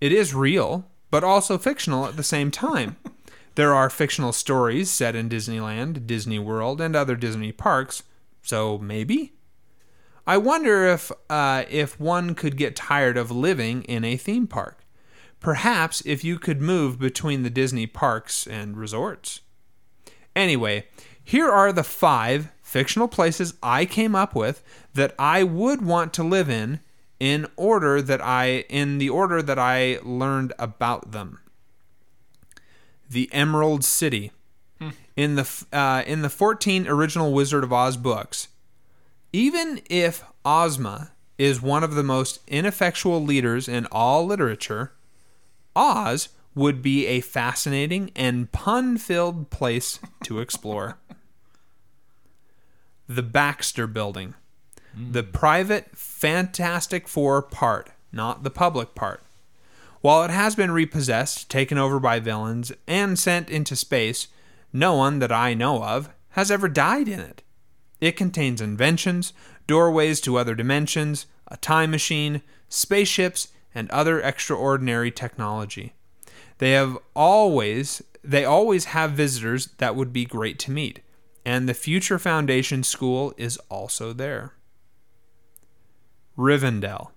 It 0.00 0.10
is 0.10 0.34
real, 0.34 0.90
but 1.12 1.22
also 1.22 1.58
fictional 1.58 2.06
at 2.06 2.16
the 2.16 2.24
same 2.24 2.50
time. 2.50 2.96
there 3.54 3.72
are 3.72 3.88
fictional 3.88 4.32
stories 4.32 4.90
set 4.90 5.14
in 5.14 5.28
Disneyland, 5.28 6.08
Disney 6.08 6.40
World, 6.40 6.80
and 6.80 6.96
other 6.96 7.14
Disney 7.14 7.52
parks, 7.52 8.02
so 8.42 8.78
maybe? 8.78 9.34
I 10.26 10.38
wonder 10.38 10.86
if 10.86 11.12
uh, 11.28 11.64
if 11.68 12.00
one 12.00 12.34
could 12.34 12.56
get 12.56 12.76
tired 12.76 13.16
of 13.16 13.30
living 13.30 13.82
in 13.84 14.04
a 14.04 14.16
theme 14.16 14.46
park. 14.46 14.84
Perhaps 15.40 16.02
if 16.06 16.24
you 16.24 16.38
could 16.38 16.62
move 16.62 16.98
between 16.98 17.42
the 17.42 17.50
Disney 17.50 17.86
parks 17.86 18.46
and 18.46 18.76
resorts. 18.76 19.40
Anyway, 20.34 20.86
here 21.22 21.50
are 21.50 21.72
the 21.72 21.84
five 21.84 22.50
fictional 22.62 23.08
places 23.08 23.54
I 23.62 23.84
came 23.84 24.14
up 24.14 24.34
with 24.34 24.62
that 24.94 25.14
I 25.18 25.42
would 25.42 25.82
want 25.82 26.14
to 26.14 26.22
live 26.22 26.48
in 26.48 26.80
in 27.20 27.46
order 27.56 28.00
that 28.02 28.22
I 28.22 28.64
in 28.68 28.98
the 28.98 29.10
order 29.10 29.42
that 29.42 29.58
I 29.58 29.98
learned 30.02 30.52
about 30.58 31.12
them. 31.12 31.40
The 33.08 33.28
Emerald 33.32 33.84
City. 33.84 34.32
In 35.16 35.36
the 35.36 35.64
uh, 35.72 36.02
in 36.06 36.22
the 36.22 36.28
14 36.28 36.88
original 36.88 37.32
Wizard 37.32 37.62
of 37.62 37.72
Oz 37.72 37.96
books, 37.96 38.48
even 39.34 39.80
if 39.90 40.22
Ozma 40.44 41.10
is 41.38 41.60
one 41.60 41.82
of 41.82 41.96
the 41.96 42.04
most 42.04 42.38
ineffectual 42.46 43.20
leaders 43.20 43.68
in 43.68 43.84
all 43.90 44.24
literature, 44.24 44.92
Oz 45.74 46.28
would 46.54 46.80
be 46.82 47.08
a 47.08 47.20
fascinating 47.20 48.12
and 48.14 48.52
pun 48.52 48.96
filled 48.96 49.50
place 49.50 49.98
to 50.22 50.38
explore. 50.38 50.98
the 53.08 53.24
Baxter 53.24 53.88
Building, 53.88 54.34
the 54.96 55.24
hmm. 55.24 55.30
private 55.32 55.96
Fantastic 55.96 57.08
Four 57.08 57.42
part, 57.42 57.90
not 58.12 58.44
the 58.44 58.50
public 58.50 58.94
part. 58.94 59.20
While 60.00 60.22
it 60.22 60.30
has 60.30 60.54
been 60.54 60.70
repossessed, 60.70 61.50
taken 61.50 61.76
over 61.76 61.98
by 61.98 62.20
villains, 62.20 62.70
and 62.86 63.18
sent 63.18 63.50
into 63.50 63.74
space, 63.74 64.28
no 64.72 64.94
one 64.94 65.18
that 65.18 65.32
I 65.32 65.54
know 65.54 65.82
of 65.82 66.08
has 66.30 66.52
ever 66.52 66.68
died 66.68 67.08
in 67.08 67.18
it. 67.18 67.42
It 68.04 68.18
contains 68.18 68.60
inventions, 68.60 69.32
doorways 69.66 70.20
to 70.20 70.36
other 70.36 70.54
dimensions, 70.54 71.24
a 71.48 71.56
time 71.56 71.90
machine, 71.90 72.42
spaceships, 72.68 73.48
and 73.74 73.90
other 73.90 74.20
extraordinary 74.20 75.10
technology. 75.10 75.94
They 76.58 76.72
have 76.72 76.98
always 77.16 78.02
they 78.22 78.44
always 78.44 78.84
have 78.86 79.12
visitors 79.12 79.68
that 79.78 79.96
would 79.96 80.12
be 80.12 80.26
great 80.26 80.58
to 80.58 80.70
meet, 80.70 81.00
and 81.46 81.66
the 81.66 81.72
Future 81.72 82.18
Foundation 82.18 82.82
School 82.82 83.32
is 83.38 83.56
also 83.70 84.12
there. 84.12 84.52
Rivendell. 86.36 87.12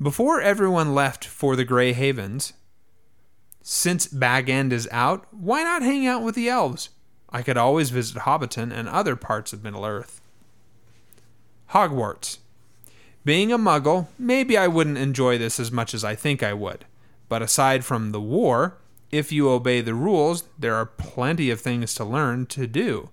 Before 0.00 0.40
everyone 0.40 0.94
left 0.94 1.24
for 1.24 1.56
the 1.56 1.64
Grey 1.64 1.92
Havens, 1.92 2.52
since 3.62 4.06
Bag 4.06 4.48
End 4.48 4.72
is 4.72 4.88
out, 4.92 5.26
why 5.32 5.64
not 5.64 5.82
hang 5.82 6.06
out 6.06 6.22
with 6.22 6.36
the 6.36 6.48
elves? 6.48 6.90
I 7.32 7.42
could 7.42 7.56
always 7.56 7.90
visit 7.90 8.22
Hobbiton 8.22 8.70
and 8.70 8.88
other 8.88 9.16
parts 9.16 9.52
of 9.52 9.64
Middle 9.64 9.86
Earth. 9.86 10.20
Hogwarts. 11.70 12.38
Being 13.24 13.50
a 13.50 13.58
muggle, 13.58 14.08
maybe 14.18 14.58
I 14.58 14.68
wouldn't 14.68 14.98
enjoy 14.98 15.38
this 15.38 15.58
as 15.58 15.72
much 15.72 15.94
as 15.94 16.04
I 16.04 16.14
think 16.14 16.42
I 16.42 16.52
would. 16.52 16.84
But 17.28 17.40
aside 17.40 17.84
from 17.84 18.12
the 18.12 18.20
war, 18.20 18.76
if 19.10 19.32
you 19.32 19.48
obey 19.48 19.80
the 19.80 19.94
rules, 19.94 20.44
there 20.58 20.74
are 20.74 20.86
plenty 20.86 21.48
of 21.48 21.60
things 21.60 21.94
to 21.94 22.04
learn 22.04 22.46
to 22.46 22.66
do. 22.66 23.08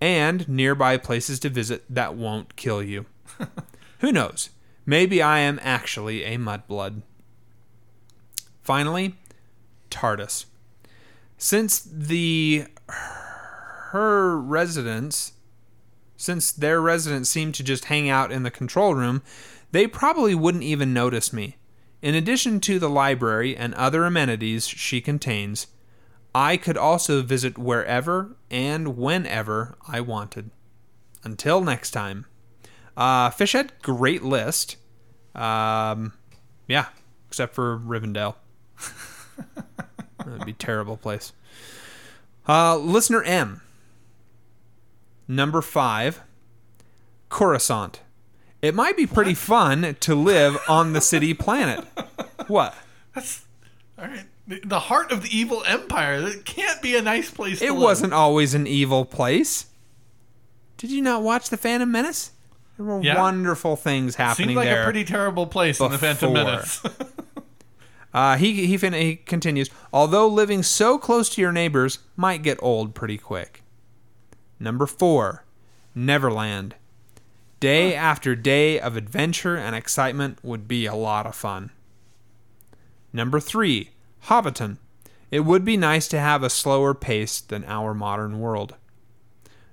And 0.00 0.48
nearby 0.48 0.98
places 0.98 1.38
to 1.40 1.48
visit 1.48 1.84
that 1.88 2.14
won't 2.14 2.56
kill 2.56 2.82
you. 2.82 3.06
Who 4.00 4.12
knows? 4.12 4.50
Maybe 4.84 5.22
I 5.22 5.38
am 5.38 5.60
actually 5.62 6.24
a 6.24 6.36
mudblood. 6.36 7.02
Finally, 8.62 9.14
TARDIS. 9.90 10.46
Since 11.38 11.80
the 11.80 12.66
her 13.90 14.38
residents 14.38 15.32
since 16.20 16.52
their 16.52 16.82
residents 16.82 17.30
seem 17.30 17.50
to 17.50 17.64
just 17.64 17.86
hang 17.86 18.10
out 18.10 18.30
in 18.30 18.42
the 18.42 18.50
control 18.50 18.94
room, 18.94 19.22
they 19.72 19.86
probably 19.86 20.34
wouldn't 20.34 20.62
even 20.62 20.92
notice 20.92 21.32
me. 21.32 21.56
In 22.02 22.14
addition 22.14 22.60
to 22.60 22.78
the 22.78 22.90
library 22.90 23.56
and 23.56 23.72
other 23.74 24.04
amenities 24.04 24.68
she 24.68 25.00
contains, 25.00 25.66
I 26.34 26.58
could 26.58 26.76
also 26.76 27.22
visit 27.22 27.56
wherever 27.56 28.36
and 28.50 28.98
whenever 28.98 29.78
I 29.88 30.02
wanted. 30.02 30.50
Until 31.24 31.62
next 31.62 31.92
time. 31.92 32.26
Uh, 32.98 33.30
Fishhead, 33.30 33.70
great 33.80 34.22
list. 34.22 34.76
Um, 35.34 36.12
yeah, 36.68 36.86
except 37.28 37.54
for 37.54 37.78
Rivendell. 37.78 38.34
That'd 40.18 40.44
be 40.44 40.52
a 40.52 40.54
terrible 40.54 40.98
place. 40.98 41.32
Uh, 42.46 42.76
listener 42.76 43.22
M. 43.22 43.62
Number 45.30 45.62
five, 45.62 46.20
Coruscant. 47.28 48.00
It 48.60 48.74
might 48.74 48.96
be 48.96 49.06
pretty 49.06 49.34
fun 49.34 49.96
to 50.00 50.14
live 50.16 50.58
on 50.68 50.92
the 50.92 51.00
city 51.00 51.32
planet. 51.34 51.84
What? 52.48 52.74
That's 53.14 53.44
all 53.96 54.06
right. 54.06 54.24
The- 54.48 54.80
heart 54.80 55.12
of 55.12 55.22
the 55.22 55.28
evil 55.34 55.62
empire. 55.68 56.20
That 56.20 56.44
can't 56.44 56.82
be 56.82 56.96
a 56.96 57.02
nice 57.02 57.30
place. 57.30 57.62
It 57.62 57.70
live. 57.70 57.80
wasn't 57.80 58.12
always 58.12 58.54
an 58.54 58.66
evil 58.66 59.04
place. 59.04 59.66
Did 60.76 60.90
you 60.90 61.00
not 61.00 61.22
watch 61.22 61.48
The 61.48 61.56
Phantom 61.56 61.90
Menace? 61.90 62.32
There 62.76 62.84
were 62.86 63.00
Yeah. 63.00 63.20
wonderful 63.20 63.76
things 63.76 64.16
happening 64.16 64.48
Seemed 64.48 64.56
like 64.56 64.66
there. 64.66 64.80
a 64.80 64.84
pretty 64.84 65.04
terrible 65.04 65.46
place 65.46 65.78
in 65.78 65.92
the 65.92 65.98
Phantom. 65.98 66.32
Menace. 66.32 66.82
Uh, 68.12 68.36
he 68.36 68.66
he, 68.66 68.76
fin- 68.76 68.92
he 68.92 69.14
continues. 69.14 69.70
Although 69.92 70.26
living 70.26 70.64
so 70.64 70.98
close 70.98 71.28
to 71.30 71.40
your 71.40 71.52
neighbors 71.52 72.00
might 72.16 72.42
get 72.42 72.58
old 72.60 72.92
pretty 72.92 73.16
quick. 73.16 73.59
Number 74.60 74.86
four, 74.86 75.44
Neverland. 75.94 76.74
Day 77.58 77.94
after 77.94 78.36
day 78.36 78.78
of 78.78 78.96
adventure 78.96 79.56
and 79.56 79.74
excitement 79.74 80.38
would 80.42 80.68
be 80.68 80.86
a 80.86 80.94
lot 80.94 81.26
of 81.26 81.34
fun. 81.34 81.70
Number 83.12 83.40
three, 83.40 83.90
Hobbiton. 84.26 84.76
It 85.30 85.40
would 85.40 85.64
be 85.64 85.76
nice 85.76 86.08
to 86.08 86.20
have 86.20 86.42
a 86.42 86.50
slower 86.50 86.94
pace 86.94 87.40
than 87.40 87.64
our 87.64 87.94
modern 87.94 88.38
world. 88.38 88.74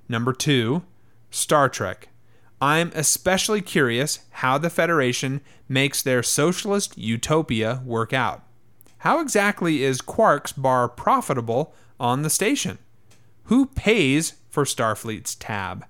Number 0.08 0.32
two, 0.32 0.84
Star 1.32 1.67
Trek. 1.67 2.10
I'm 2.62 2.91
especially 2.95 3.62
curious 3.62 4.19
how 4.32 4.58
the 4.58 4.69
Federation 4.69 5.41
makes 5.67 6.02
their 6.02 6.23
socialist 6.23 6.97
utopia 6.97 7.82
work 7.86 8.13
out. 8.13 8.43
How 9.00 9.19
exactly 9.19 9.84
is 9.84 10.02
Quark's 10.02 10.52
bar 10.54 10.88
profitable 10.88 11.76
on 12.00 12.21
the 12.21 12.30
station? 12.30 12.80
Who 13.45 13.67
pays 13.67 14.34
for 14.57 14.63
Starfleet's 14.63 15.35
tab? 15.35 15.85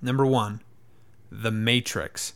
Number 0.00 0.24
one, 0.24 0.62
The 1.32 1.50
Matrix. 1.50 2.34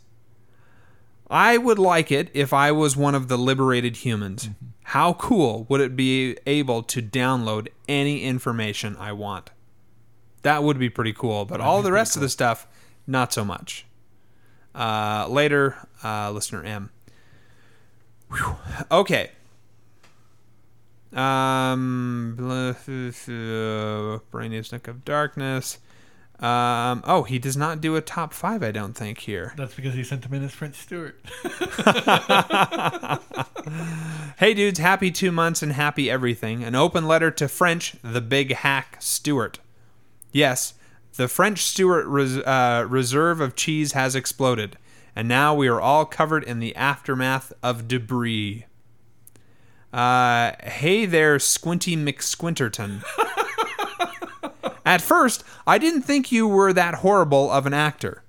I 1.30 1.56
would 1.56 1.78
like 1.78 2.10
it 2.10 2.30
if 2.34 2.52
I 2.52 2.72
was 2.72 2.96
one 2.96 3.14
of 3.14 3.28
the 3.28 3.38
liberated 3.38 3.98
humans. 3.98 4.50
How 4.82 5.12
cool 5.12 5.66
would 5.68 5.80
it 5.80 5.94
be 5.94 6.36
able 6.46 6.82
to 6.82 7.00
download 7.00 7.68
any 7.86 8.24
information 8.24 8.96
I 8.96 9.12
want? 9.12 9.50
That 10.42 10.64
would 10.64 10.80
be 10.80 10.90
pretty 10.90 11.12
cool, 11.12 11.44
but 11.44 11.60
all 11.60 11.80
the 11.80 11.92
rest 11.92 12.16
of 12.16 12.22
the 12.22 12.28
stuff, 12.28 12.66
not 13.06 13.32
so 13.32 13.44
much. 13.44 13.86
Uh, 14.74 15.28
later, 15.30 15.76
uh, 16.02 16.32
listener 16.32 16.64
M. 16.64 16.90
Whew. 18.32 18.56
Okay. 18.90 19.30
Um, 21.14 22.34
Brainy's 24.30 24.72
Nook 24.72 24.88
of 24.88 25.04
Darkness. 25.04 25.78
Um, 26.38 27.04
oh, 27.06 27.22
he 27.22 27.38
does 27.38 27.56
not 27.56 27.80
do 27.80 27.94
a 27.94 28.00
top 28.00 28.32
five, 28.32 28.62
I 28.64 28.72
don't 28.72 28.94
think, 28.94 29.18
here. 29.18 29.54
That's 29.56 29.74
because 29.74 29.94
he 29.94 30.02
sent 30.02 30.24
him 30.24 30.34
in 30.34 30.44
as 30.44 30.52
French 30.52 30.74
Stewart. 30.74 31.20
Hey, 34.38 34.54
dudes, 34.54 34.80
happy 34.80 35.12
two 35.12 35.30
months 35.30 35.62
and 35.62 35.72
happy 35.72 36.10
everything. 36.10 36.64
An 36.64 36.74
open 36.74 37.06
letter 37.06 37.30
to 37.30 37.46
French, 37.46 37.94
the 38.02 38.20
big 38.20 38.52
hack 38.52 38.96
Stewart. 38.98 39.60
Yes, 40.32 40.74
the 41.14 41.28
French 41.28 41.62
Stewart 41.62 42.06
res- 42.06 42.38
uh, 42.38 42.86
reserve 42.88 43.40
of 43.40 43.54
cheese 43.54 43.92
has 43.92 44.16
exploded, 44.16 44.76
and 45.14 45.28
now 45.28 45.54
we 45.54 45.68
are 45.68 45.80
all 45.80 46.04
covered 46.04 46.42
in 46.42 46.58
the 46.58 46.74
aftermath 46.74 47.52
of 47.62 47.86
debris. 47.86 48.66
Uh, 49.92 50.52
hey 50.62 51.04
there, 51.04 51.38
Squinty 51.38 51.96
McSquinterton. 51.96 53.02
At 54.84 55.00
first, 55.00 55.44
I 55.66 55.78
didn't 55.78 56.02
think 56.02 56.32
you 56.32 56.48
were 56.48 56.72
that 56.72 56.96
horrible 56.96 57.50
of 57.50 57.66
an 57.66 57.74
actor. 57.74 58.22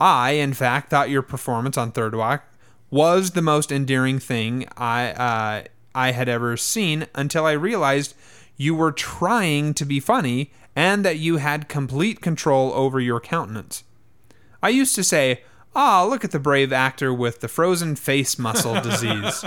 I, 0.00 0.32
in 0.32 0.54
fact, 0.54 0.90
thought 0.90 1.10
your 1.10 1.22
performance 1.22 1.76
on 1.76 1.92
Third 1.92 2.14
Rock 2.14 2.44
was 2.90 3.32
the 3.32 3.42
most 3.42 3.70
endearing 3.70 4.18
thing 4.18 4.66
I 4.76 5.10
uh, 5.10 5.64
I 5.94 6.12
had 6.12 6.28
ever 6.28 6.56
seen 6.56 7.06
until 7.14 7.44
I 7.44 7.52
realized 7.52 8.14
you 8.56 8.74
were 8.74 8.92
trying 8.92 9.74
to 9.74 9.84
be 9.84 10.00
funny 10.00 10.52
and 10.74 11.04
that 11.04 11.18
you 11.18 11.38
had 11.38 11.68
complete 11.68 12.20
control 12.20 12.72
over 12.72 13.00
your 13.00 13.20
countenance. 13.20 13.84
I 14.62 14.68
used 14.68 14.94
to 14.94 15.04
say, 15.04 15.42
"Ah, 15.80 16.02
look 16.02 16.24
at 16.24 16.32
the 16.32 16.40
brave 16.40 16.72
actor 16.72 17.14
with 17.14 17.38
the 17.38 17.46
frozen 17.46 17.94
face 17.94 18.36
muscle 18.36 18.80
disease." 18.80 19.44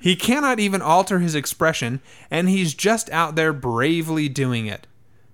He 0.00 0.16
cannot 0.16 0.58
even 0.58 0.82
alter 0.82 1.20
his 1.20 1.36
expression, 1.36 2.00
and 2.28 2.48
he's 2.48 2.74
just 2.74 3.08
out 3.10 3.36
there 3.36 3.52
bravely 3.52 4.28
doing 4.28 4.66
it. 4.66 4.88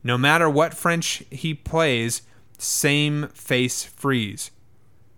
No 0.05 0.19
matter 0.19 0.51
what 0.51 0.75
French 0.75 1.25
he 1.31 1.55
plays, 1.55 2.21
same 2.59 3.29
face 3.29 3.85
freeze. 3.85 4.51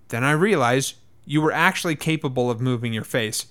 Then 0.08 0.22
I 0.22 0.30
realized 0.32 0.94
you 1.24 1.40
were 1.40 1.52
actually 1.52 1.96
capable 1.96 2.48
of 2.48 2.60
moving 2.60 2.92
your 2.92 3.02
face, 3.02 3.46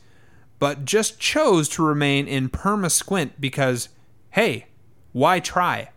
but 0.60 0.86
just 0.86 1.20
chose 1.20 1.68
to 1.70 1.86
remain 1.86 2.28
in 2.28 2.48
perma 2.48 2.90
squint 2.90 3.42
because, 3.42 3.90
hey, 4.30 4.68
why 5.12 5.42
try? 5.42 5.90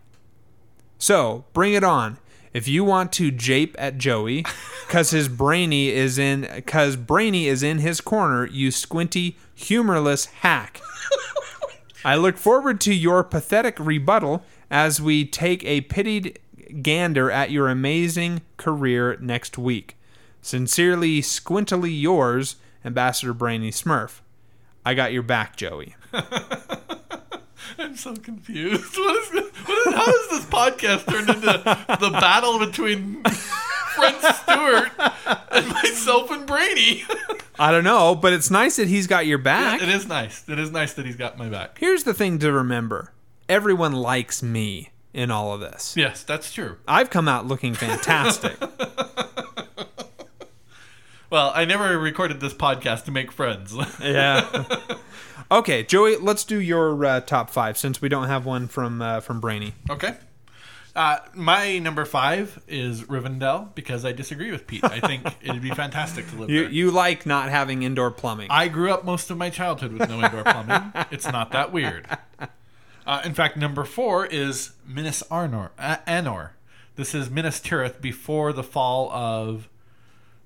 So 0.97 1.45
bring 1.53 1.73
it 1.73 1.83
on. 1.83 2.17
If 2.55 2.69
you 2.69 2.85
want 2.85 3.11
to 3.13 3.31
jape 3.31 3.75
at 3.77 3.97
Joey, 3.97 4.45
cause 4.87 5.09
his 5.09 5.27
brainy 5.27 5.89
is 5.89 6.17
in, 6.17 6.63
cause 6.65 6.95
brainy 6.95 7.47
is 7.47 7.61
in 7.61 7.79
his 7.79 7.99
corner, 7.99 8.45
you 8.45 8.71
squinty, 8.71 9.37
humorless 9.53 10.27
hack. 10.27 10.79
I 12.05 12.15
look 12.15 12.37
forward 12.37 12.79
to 12.81 12.93
your 12.93 13.25
pathetic 13.25 13.77
rebuttal 13.77 14.41
as 14.71 15.01
we 15.01 15.25
take 15.25 15.65
a 15.65 15.81
pitied 15.81 16.39
gander 16.81 17.29
at 17.29 17.51
your 17.51 17.67
amazing 17.67 18.41
career 18.55 19.17
next 19.19 19.57
week. 19.57 19.97
Sincerely, 20.41 21.21
squintily 21.21 22.01
yours, 22.01 22.55
Ambassador 22.85 23.33
Brainy 23.33 23.71
Smurf. 23.71 24.21
I 24.85 24.93
got 24.93 25.11
your 25.11 25.23
back, 25.23 25.57
Joey. 25.57 25.97
I'm 27.79 27.95
so 27.95 28.15
confused. 28.15 28.95
What 28.97 29.15
is, 29.23 29.31
what 29.65 29.87
is, 29.87 29.93
how 29.93 30.05
has 30.05 30.29
this 30.29 30.45
podcast 30.45 31.11
turned 31.11 31.29
into 31.29 31.41
the 31.45 32.09
battle 32.11 32.59
between 32.59 33.23
French 33.95 34.21
Stewart 34.21 34.91
and 35.51 35.67
myself 35.69 36.31
and 36.31 36.45
Brainy? 36.45 37.03
I 37.59 37.71
don't 37.71 37.83
know, 37.83 38.15
but 38.15 38.33
it's 38.33 38.49
nice 38.51 38.75
that 38.77 38.87
he's 38.87 39.07
got 39.07 39.25
your 39.25 39.37
back. 39.37 39.81
it 39.81 39.89
is 39.89 40.07
nice. 40.07 40.47
It 40.47 40.59
is 40.59 40.71
nice 40.71 40.93
that 40.93 41.05
he's 41.05 41.15
got 41.15 41.37
my 41.37 41.49
back. 41.49 41.77
Here's 41.79 42.03
the 42.03 42.13
thing 42.13 42.39
to 42.39 42.51
remember 42.51 43.11
everyone 43.49 43.91
likes 43.93 44.41
me 44.43 44.89
in 45.13 45.31
all 45.31 45.53
of 45.53 45.59
this. 45.61 45.95
Yes, 45.95 46.23
that's 46.23 46.51
true. 46.51 46.77
I've 46.87 47.09
come 47.09 47.27
out 47.27 47.45
looking 47.45 47.73
fantastic. 47.73 48.55
Well, 51.29 51.51
I 51.55 51.65
never 51.65 51.97
recorded 51.97 52.39
this 52.39 52.53
podcast 52.53 53.05
to 53.05 53.11
make 53.11 53.31
friends. 53.31 53.75
yeah. 54.01 54.65
Okay, 55.51 55.83
Joey, 55.83 56.17
let's 56.17 56.43
do 56.43 56.59
your 56.59 57.03
uh, 57.05 57.21
top 57.21 57.49
five 57.49 57.77
since 57.77 58.01
we 58.01 58.09
don't 58.09 58.27
have 58.27 58.45
one 58.45 58.67
from 58.67 59.01
uh, 59.01 59.19
from 59.19 59.39
Brainy. 59.39 59.73
Okay. 59.89 60.15
Uh, 60.95 61.17
my 61.33 61.77
number 61.77 62.05
five 62.05 62.63
is 62.69 63.03
Rivendell 63.03 63.75
because 63.75 64.05
I 64.05 64.13
disagree 64.13 64.49
with 64.51 64.65
Pete. 64.65 64.83
I 64.85 65.01
think 65.01 65.25
it'd 65.41 65.61
be 65.61 65.71
fantastic 65.71 66.27
to 66.29 66.35
live 66.37 66.49
You 66.49 66.61
there. 66.61 66.71
you 66.71 66.89
like 66.91 67.25
not 67.25 67.49
having 67.49 67.83
indoor 67.83 68.11
plumbing. 68.11 68.47
I 68.49 68.69
grew 68.69 68.91
up 68.91 69.03
most 69.03 69.29
of 69.29 69.37
my 69.37 69.49
childhood 69.49 69.91
with 69.91 70.07
no 70.09 70.21
indoor 70.23 70.43
plumbing. 70.43 70.93
it's 71.11 71.27
not 71.29 71.51
that 71.51 71.71
weird. 71.71 72.07
Uh, 73.07 73.21
in 73.23 73.35
fact, 73.35 73.55
number 73.55 73.83
four 73.83 74.25
is 74.25 74.71
Minas 74.83 75.21
Arnor, 75.29 75.69
uh, 75.77 75.97
Anor. 76.07 76.53
This 76.95 77.13
is 77.13 77.29
Minas 77.29 77.59
Tirith 77.59 78.01
before 78.01 78.51
the 78.51 78.63
fall 78.63 79.11
of 79.11 79.69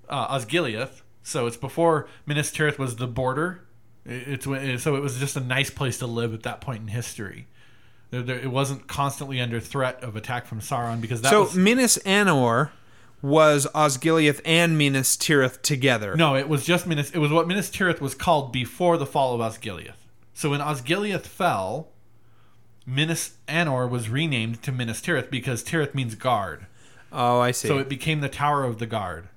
uh, 0.09 0.27
Osgiliath. 0.37 0.99
So 1.23 1.47
it's 1.47 1.55
before 1.55 2.09
Minas 2.25 2.51
Tirith 2.51 2.77
was 2.77 2.97
the 2.97 3.07
border. 3.07 3.61
It's 4.09 4.45
so 4.83 4.95
it 4.95 5.01
was 5.01 5.19
just 5.19 5.35
a 5.35 5.41
nice 5.41 5.69
place 5.69 5.99
to 5.99 6.07
live 6.07 6.33
at 6.33 6.43
that 6.43 6.61
point 6.61 6.81
in 6.81 6.87
history. 6.87 7.47
There, 8.09 8.23
there, 8.23 8.39
it 8.39 8.49
wasn't 8.49 8.87
constantly 8.87 9.39
under 9.39 9.59
threat 9.59 10.03
of 10.03 10.15
attack 10.15 10.47
from 10.47 10.61
Sauron 10.61 10.99
because 10.99 11.21
that 11.21 11.29
so 11.29 11.43
was 11.43 11.55
Minas 11.55 11.99
Anor 11.99 12.71
was 13.21 13.67
Osgiliath 13.75 14.41
and 14.43 14.77
Minas 14.77 15.15
Tirith 15.15 15.61
together. 15.61 16.15
No, 16.15 16.35
it 16.35 16.49
was 16.49 16.65
just 16.65 16.87
Minas. 16.87 17.11
It 17.11 17.19
was 17.19 17.31
what 17.31 17.47
Minas 17.47 17.69
Tirith 17.69 18.01
was 18.01 18.15
called 18.15 18.51
before 18.51 18.97
the 18.97 19.05
fall 19.05 19.39
of 19.39 19.41
Osgiliath. 19.41 20.07
So 20.33 20.49
when 20.49 20.59
Osgiliath 20.59 21.27
fell, 21.27 21.89
Minas 22.87 23.35
Anor 23.47 23.87
was 23.87 24.09
renamed 24.09 24.63
to 24.63 24.71
Minas 24.71 25.01
Tirith 25.01 25.29
because 25.29 25.63
Tirith 25.63 25.93
means 25.93 26.15
guard. 26.15 26.65
Oh, 27.11 27.39
I 27.39 27.51
see. 27.51 27.67
So 27.67 27.77
it 27.77 27.89
became 27.89 28.21
the 28.21 28.29
Tower 28.29 28.63
of 28.63 28.79
the 28.79 28.85
Guard. 28.85 29.27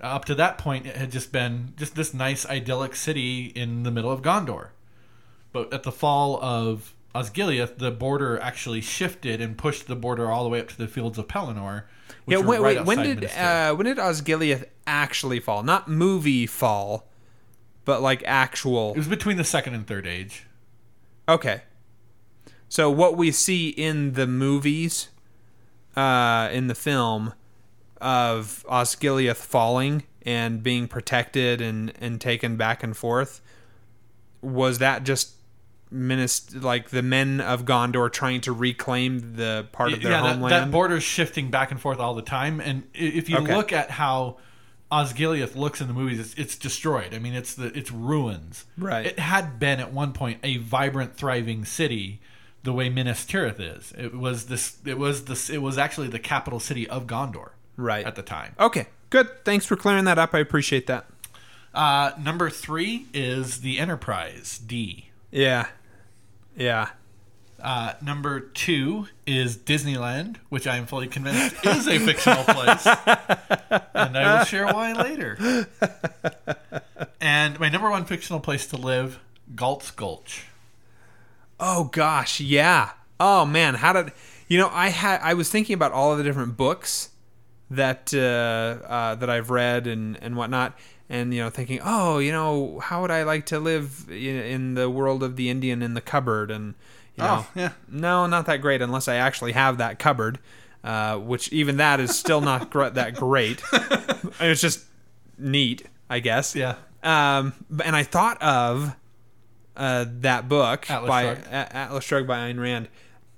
Up 0.00 0.24
to 0.26 0.34
that 0.34 0.58
point, 0.58 0.86
it 0.86 0.96
had 0.96 1.10
just 1.10 1.32
been 1.32 1.72
just 1.76 1.94
this 1.94 2.12
nice 2.12 2.44
idyllic 2.46 2.94
city 2.96 3.46
in 3.46 3.84
the 3.84 3.90
middle 3.90 4.10
of 4.10 4.22
Gondor. 4.22 4.68
But 5.52 5.72
at 5.72 5.84
the 5.84 5.92
fall 5.92 6.42
of 6.42 6.94
Osgiliath, 7.14 7.78
the 7.78 7.92
border 7.92 8.38
actually 8.40 8.80
shifted 8.80 9.40
and 9.40 9.56
pushed 9.56 9.86
the 9.86 9.94
border 9.94 10.30
all 10.30 10.42
the 10.42 10.50
way 10.50 10.60
up 10.60 10.68
to 10.68 10.76
the 10.76 10.88
fields 10.88 11.16
of 11.16 11.28
Pelennor. 11.28 11.84
Yeah, 12.26 12.38
wait, 12.38 12.60
right 12.60 12.78
wait. 12.78 12.86
When 12.86 12.98
did 12.98 13.24
uh, 13.24 13.74
when 13.74 13.86
did 13.86 13.98
Osgiliath 13.98 14.64
actually 14.86 15.40
fall? 15.40 15.62
Not 15.62 15.88
movie 15.88 16.46
fall, 16.46 17.08
but 17.84 18.02
like 18.02 18.22
actual. 18.26 18.92
it 18.92 18.98
was 18.98 19.08
between 19.08 19.36
the 19.36 19.44
second 19.44 19.74
and 19.74 19.86
third 19.86 20.06
age. 20.06 20.44
Okay. 21.28 21.62
So 22.68 22.90
what 22.90 23.16
we 23.16 23.30
see 23.30 23.68
in 23.68 24.14
the 24.14 24.26
movies, 24.26 25.08
uh, 25.94 26.48
in 26.50 26.66
the 26.66 26.74
film, 26.74 27.34
of 28.04 28.64
Osgiliath 28.68 29.36
falling 29.36 30.04
and 30.22 30.62
being 30.62 30.86
protected 30.86 31.60
and 31.60 31.92
and 32.00 32.20
taken 32.20 32.56
back 32.56 32.82
and 32.82 32.96
forth, 32.96 33.40
was 34.42 34.78
that 34.78 35.04
just 35.04 35.32
Minas 35.90 36.54
like 36.54 36.90
the 36.90 37.02
men 37.02 37.40
of 37.40 37.64
Gondor 37.64 38.12
trying 38.12 38.40
to 38.42 38.52
reclaim 38.52 39.36
the 39.36 39.66
part 39.72 39.92
of 39.92 40.02
their 40.02 40.12
yeah, 40.12 40.22
that, 40.22 40.32
homeland? 40.34 40.52
that 40.52 40.70
border's 40.70 41.02
shifting 41.04 41.50
back 41.50 41.70
and 41.70 41.80
forth 41.80 41.98
all 41.98 42.14
the 42.14 42.22
time. 42.22 42.60
And 42.60 42.84
if 42.92 43.28
you 43.30 43.38
Okay. 43.38 43.54
look 43.54 43.72
at 43.72 43.90
how 43.92 44.36
Osgiliath 44.92 45.56
looks 45.56 45.80
in 45.80 45.86
the 45.88 45.94
movies, 45.94 46.18
it's, 46.20 46.34
it's 46.34 46.56
destroyed. 46.56 47.14
I 47.14 47.18
mean, 47.18 47.34
it's 47.34 47.54
the 47.54 47.66
it's 47.78 47.90
ruins. 47.90 48.64
Right. 48.76 49.06
It 49.06 49.18
had 49.18 49.58
been 49.58 49.80
at 49.80 49.92
one 49.92 50.12
point 50.12 50.40
a 50.42 50.58
vibrant, 50.58 51.16
thriving 51.16 51.64
city, 51.64 52.20
the 52.64 52.72
way 52.72 52.88
Minas 52.88 53.24
Tirith 53.24 53.60
is. 53.60 53.92
It 53.96 54.14
was 54.14 54.46
this. 54.46 54.76
It 54.84 54.98
was 54.98 55.24
this. 55.24 55.48
It 55.48 55.58
was 55.62 55.78
actually 55.78 56.08
the 56.08 56.18
capital 56.18 56.60
city 56.60 56.88
of 56.88 57.06
Gondor. 57.06 57.50
Right. 57.76 58.06
At 58.06 58.14
the 58.14 58.22
time. 58.22 58.54
okay, 58.58 58.86
good. 59.10 59.44
Thanks 59.44 59.66
for 59.66 59.76
clearing 59.76 60.04
that 60.04 60.18
up. 60.18 60.34
I 60.34 60.38
appreciate 60.38 60.86
that. 60.86 61.06
Uh, 61.72 62.12
number 62.20 62.50
three 62.50 63.06
is 63.12 63.62
the 63.62 63.78
Enterprise 63.80 64.58
D. 64.58 65.10
Yeah, 65.32 65.66
yeah. 66.56 66.90
Uh, 67.60 67.94
number 68.02 68.40
two 68.40 69.06
is 69.26 69.56
Disneyland, 69.56 70.36
which 70.50 70.66
I 70.66 70.76
am 70.76 70.86
fully 70.86 71.08
convinced 71.08 71.56
is 71.64 71.88
a 71.88 71.98
fictional 71.98 72.44
place, 72.44 72.86
and 73.94 74.16
I 74.18 74.38
will 74.38 74.44
share 74.44 74.66
why 74.66 74.92
later. 74.92 75.66
And 77.20 77.58
my 77.58 77.70
number 77.70 77.90
one 77.90 78.04
fictional 78.04 78.38
place 78.40 78.66
to 78.68 78.76
live, 78.76 79.18
Galt's 79.56 79.90
Gulch. 79.90 80.44
Oh 81.58 81.84
gosh, 81.84 82.38
yeah. 82.38 82.90
Oh 83.18 83.46
man, 83.46 83.76
how 83.76 83.92
did 83.94 84.12
you 84.46 84.58
know? 84.58 84.68
I 84.70 84.90
had 84.90 85.20
I 85.22 85.32
was 85.34 85.48
thinking 85.50 85.74
about 85.74 85.90
all 85.92 86.12
of 86.12 86.18
the 86.18 86.24
different 86.24 86.56
books 86.58 87.10
that 87.76 88.12
uh, 88.14 88.84
uh, 88.86 89.14
that 89.16 89.28
I've 89.30 89.50
read 89.50 89.86
and 89.86 90.18
and 90.22 90.36
whatnot, 90.36 90.76
and 91.08 91.32
you 91.34 91.42
know, 91.42 91.50
thinking, 91.50 91.80
oh, 91.84 92.18
you 92.18 92.32
know, 92.32 92.78
how 92.80 93.02
would 93.02 93.10
I 93.10 93.22
like 93.22 93.46
to 93.46 93.58
live 93.60 94.06
in, 94.08 94.14
in 94.36 94.74
the 94.74 94.88
world 94.90 95.22
of 95.22 95.36
the 95.36 95.50
Indian 95.50 95.82
in 95.82 95.94
the 95.94 96.00
cupboard? 96.00 96.50
And 96.50 96.74
you 97.16 97.24
know, 97.24 97.46
Oh, 97.46 97.50
yeah. 97.54 97.72
no, 97.88 98.26
not 98.26 98.46
that 98.46 98.56
great 98.58 98.82
unless 98.82 99.06
I 99.08 99.16
actually 99.16 99.52
have 99.52 99.78
that 99.78 99.98
cupboard, 99.98 100.38
uh, 100.82 101.16
which 101.18 101.52
even 101.52 101.76
that 101.76 102.00
is 102.00 102.18
still 102.18 102.40
not 102.40 102.70
gr- 102.70 102.88
that 102.88 103.14
great. 103.14 103.62
it's 104.40 104.60
just 104.60 104.84
neat, 105.38 105.86
I 106.10 106.18
guess. 106.20 106.56
Yeah. 106.56 106.74
Um, 107.02 107.52
and 107.84 107.94
I 107.94 108.02
thought 108.02 108.40
of 108.42 108.96
uh, 109.76 110.06
that 110.20 110.48
book 110.48 110.90
Atlas 110.90 111.08
by 111.08 111.22
Shrugged. 111.24 111.46
A- 111.48 111.76
Atlas 111.76 112.04
Shrugged 112.04 112.26
by 112.28 112.38
Ayn 112.50 112.58
Rand, 112.60 112.88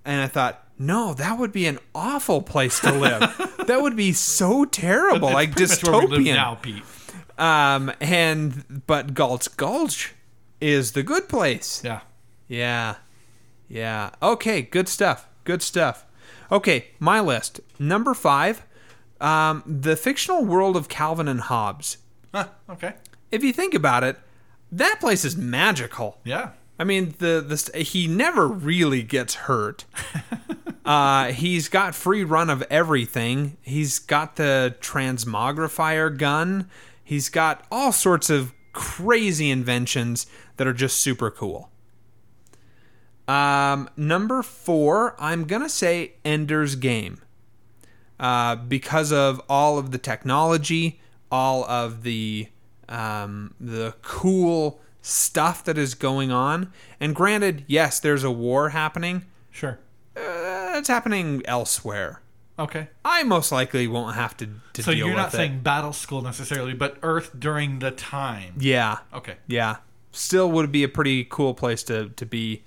and 0.04 0.22
I 0.22 0.26
thought, 0.28 0.65
no, 0.78 1.14
that 1.14 1.38
would 1.38 1.52
be 1.52 1.66
an 1.66 1.78
awful 1.94 2.42
place 2.42 2.80
to 2.80 2.92
live. 2.92 3.20
that 3.66 3.80
would 3.82 3.96
be 3.96 4.12
so 4.12 4.64
terrible, 4.64 5.30
like 5.32 5.52
pretty 5.52 5.72
much 5.72 5.82
where 5.84 6.00
we 6.00 6.06
live 6.06 6.20
dystopian. 6.20 6.34
now, 6.34 6.54
Pete. 6.56 6.82
Um, 7.38 7.92
and 8.00 8.82
but 8.86 9.14
Galt's 9.14 9.48
Gulch 9.48 10.14
is 10.60 10.92
the 10.92 11.02
good 11.02 11.28
place. 11.28 11.82
Yeah. 11.84 12.00
Yeah. 12.48 12.96
Yeah. 13.68 14.10
Okay, 14.22 14.62
good 14.62 14.88
stuff. 14.88 15.28
Good 15.44 15.62
stuff. 15.62 16.04
Okay, 16.50 16.88
my 16.98 17.20
list. 17.20 17.60
Number 17.78 18.14
five, 18.14 18.64
um, 19.20 19.62
the 19.66 19.96
fictional 19.96 20.44
world 20.44 20.76
of 20.76 20.88
Calvin 20.88 21.28
and 21.28 21.40
Hobbes. 21.40 21.98
Huh, 22.32 22.48
okay. 22.70 22.94
If 23.30 23.42
you 23.42 23.52
think 23.52 23.74
about 23.74 24.04
it, 24.04 24.18
that 24.70 25.00
place 25.00 25.24
is 25.24 25.36
magical. 25.36 26.18
Yeah. 26.24 26.50
I 26.78 26.84
mean, 26.84 27.14
the 27.18 27.40
the 27.40 27.78
he 27.82 28.06
never 28.06 28.46
really 28.46 29.02
gets 29.02 29.34
hurt. 29.34 29.84
uh, 30.86 31.32
he's 31.32 31.68
got 31.68 31.94
free 31.94 32.22
run 32.24 32.48
of 32.48 32.62
everything. 32.70 33.56
He's 33.60 33.98
got 33.98 34.36
the 34.36 34.76
transmogrifier 34.80 36.16
gun. 36.16 36.70
He's 37.02 37.28
got 37.28 37.66
all 37.70 37.92
sorts 37.92 38.30
of 38.30 38.54
crazy 38.72 39.50
inventions 39.50 40.26
that 40.56 40.66
are 40.66 40.72
just 40.72 40.98
super 40.98 41.30
cool. 41.30 41.70
Um, 43.26 43.90
number 43.96 44.42
four, 44.42 45.16
I'm 45.18 45.44
gonna 45.44 45.68
say 45.68 46.14
Ender's 46.24 46.76
Game, 46.76 47.20
uh, 48.20 48.54
because 48.54 49.12
of 49.12 49.42
all 49.48 49.78
of 49.78 49.90
the 49.90 49.98
technology, 49.98 51.00
all 51.30 51.64
of 51.64 52.04
the 52.04 52.48
um, 52.88 53.54
the 53.60 53.94
cool 54.02 54.80
stuff 55.02 55.64
that 55.64 55.76
is 55.76 55.94
going 55.94 56.30
on. 56.30 56.72
And 57.00 57.14
granted, 57.14 57.64
yes, 57.66 57.98
there's 57.98 58.22
a 58.22 58.30
war 58.30 58.68
happening. 58.68 59.24
Sure. 59.50 59.80
It's 60.78 60.88
happening 60.88 61.42
elsewhere. 61.46 62.20
Okay. 62.58 62.88
I 63.04 63.22
most 63.22 63.52
likely 63.52 63.86
won't 63.86 64.14
have 64.16 64.36
to, 64.38 64.48
to 64.74 64.82
So 64.82 64.92
deal 64.92 64.98
you're 64.98 65.08
with 65.08 65.16
not 65.16 65.34
it. 65.34 65.36
saying 65.36 65.60
battle 65.60 65.92
school 65.92 66.22
necessarily, 66.22 66.72
but 66.72 66.96
Earth 67.02 67.30
during 67.38 67.80
the 67.80 67.90
time. 67.90 68.54
yeah, 68.58 68.98
Okay. 69.12 69.36
yeah. 69.46 69.76
Still 70.12 70.50
would 70.52 70.72
be 70.72 70.82
a 70.82 70.88
pretty 70.88 71.24
cool 71.24 71.52
place 71.52 71.82
to 71.84 72.08
to 72.10 72.24
be. 72.24 72.62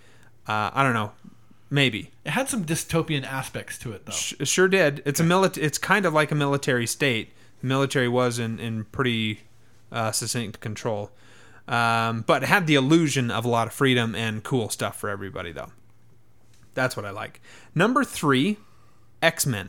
Uh, 0.48 0.70
I 0.74 0.84
don't 0.84 0.94
know, 0.94 1.14
maybe. 1.72 2.12
It 2.24 2.32
had 2.32 2.48
some 2.50 2.64
dystopian 2.66 3.24
aspects 3.26 3.80
to 3.80 3.92
it, 3.94 4.06
though. 4.06 4.12
Sh- 4.12 4.36
sure 4.44 4.68
did. 4.68 5.02
It's 5.06 5.20
a 5.20 5.24
milit- 5.24 5.58
It's 5.58 5.80
kind 5.80 6.06
of 6.06 6.14
like 6.14 6.32
a 6.32 6.36
military 6.36 6.86
state. 6.86 7.32
The 7.62 7.68
military 7.68 8.08
was 8.08 8.38
in 8.38 8.60
in 8.60 8.86
pretty 8.86 9.40
uh, 9.92 10.12
succinct 10.12 10.60
control, 10.60 11.10
um, 11.68 12.22
but 12.28 12.44
it 12.44 12.50
had 12.50 12.68
the 12.68 12.76
illusion 12.76 13.32
of 13.32 13.46
a 13.46 13.50
lot 13.50 13.66
of 13.66 13.74
freedom 13.74 14.14
and 14.14 14.44
cool 14.44 14.70
stuff 14.70 14.96
for 15.00 15.10
everybody, 15.10 15.52
though. 15.52 15.72
That's 16.80 16.96
what 16.96 17.06
I 17.06 17.10
like. 17.10 17.42
Number 17.76 18.06
three, 18.06 18.56
X 19.22 19.46
Men. 19.46 19.68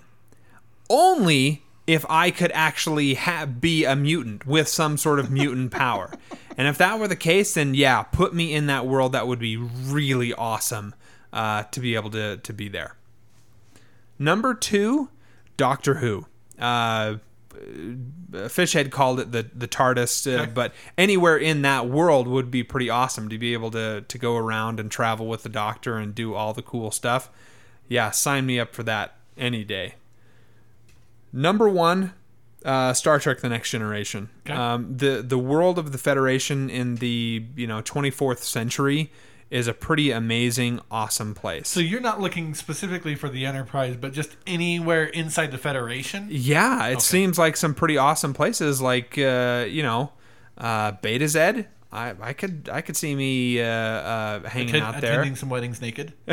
Only 0.88 1.64
if 1.88 2.06
I 2.08 2.30
could 2.30 2.52
actually 2.54 3.14
ha- 3.14 3.46
be 3.46 3.84
a 3.84 3.96
mutant 3.96 4.46
with 4.46 4.68
some 4.68 4.96
sort 4.96 5.18
of 5.18 5.28
mutant 5.28 5.70
power. 5.72 6.12
And 6.56 6.68
if 6.68 6.78
that 6.78 7.00
were 7.00 7.08
the 7.08 7.16
case, 7.16 7.54
then 7.54 7.74
yeah, 7.74 8.04
put 8.04 8.32
me 8.32 8.54
in 8.54 8.66
that 8.66 8.86
world. 8.86 9.10
That 9.10 9.26
would 9.26 9.40
be 9.40 9.56
really 9.56 10.32
awesome 10.32 10.94
uh, 11.32 11.64
to 11.64 11.80
be 11.80 11.96
able 11.96 12.10
to, 12.10 12.36
to 12.36 12.52
be 12.52 12.68
there. 12.68 12.94
Number 14.16 14.54
two, 14.54 15.08
Doctor 15.56 15.94
Who. 15.94 16.26
Uh, 16.60 17.16
Fishhead 17.50 18.90
called 18.90 19.20
it 19.20 19.32
the 19.32 19.46
the 19.54 19.66
TARDIS, 19.68 20.26
uh, 20.26 20.42
Okay. 20.42 20.52
but 20.52 20.72
anywhere 20.96 21.36
in 21.36 21.62
that 21.62 21.88
world 21.88 22.28
would 22.28 22.50
be 22.50 22.62
pretty 22.62 22.88
awesome 22.88 23.28
to 23.28 23.38
be 23.38 23.52
able 23.52 23.70
to 23.72 24.02
to 24.02 24.18
go 24.18 24.36
around 24.36 24.78
and 24.80 24.90
travel 24.90 25.26
with 25.26 25.42
the 25.42 25.48
Doctor 25.48 25.96
and 25.96 26.14
do 26.14 26.34
all 26.34 26.52
the 26.52 26.62
cool 26.62 26.90
stuff. 26.90 27.28
Yeah, 27.88 28.10
sign 28.10 28.46
me 28.46 28.60
up 28.60 28.74
for 28.74 28.82
that 28.84 29.16
any 29.36 29.64
day. 29.64 29.94
Number 31.32 31.68
one, 31.68 32.12
uh, 32.64 32.92
Star 32.92 33.18
Trek: 33.18 33.40
The 33.40 33.48
Next 33.48 33.70
Generation. 33.70 34.30
Okay. 34.46 34.54
Um, 34.56 34.96
the 34.96 35.22
the 35.26 35.38
world 35.38 35.78
of 35.78 35.92
the 35.92 35.98
Federation 35.98 36.70
in 36.70 36.96
the 36.96 37.44
you 37.56 37.66
know 37.66 37.82
24th 37.82 38.38
century 38.38 39.10
is 39.50 39.66
a 39.66 39.74
pretty 39.74 40.10
amazing, 40.12 40.80
awesome 40.90 41.34
place. 41.34 41.68
So 41.68 41.80
you're 41.80 42.00
not 42.00 42.20
looking 42.20 42.54
specifically 42.54 43.16
for 43.16 43.28
the 43.28 43.44
Enterprise, 43.46 43.96
but 43.96 44.12
just 44.12 44.36
anywhere 44.46 45.04
inside 45.04 45.50
the 45.50 45.58
Federation? 45.58 46.28
Yeah, 46.30 46.86
it 46.86 47.02
seems 47.02 47.38
like 47.38 47.56
some 47.56 47.74
pretty 47.74 47.98
awesome 47.98 48.32
places, 48.32 48.80
like 48.80 49.18
uh, 49.18 49.66
you 49.68 49.82
know, 49.82 50.12
uh, 50.56 50.92
Betazed. 50.92 51.66
I, 51.92 52.14
I 52.20 52.32
could 52.34 52.70
I 52.72 52.82
could 52.82 52.96
see 52.96 53.16
me 53.16 53.60
uh, 53.60 53.66
uh, 53.66 54.48
hanging 54.48 54.76
out 54.80 55.00
there. 55.00 55.14
Attending 55.14 55.34
some 55.34 55.48
weddings 55.48 55.80
naked? 55.80 56.12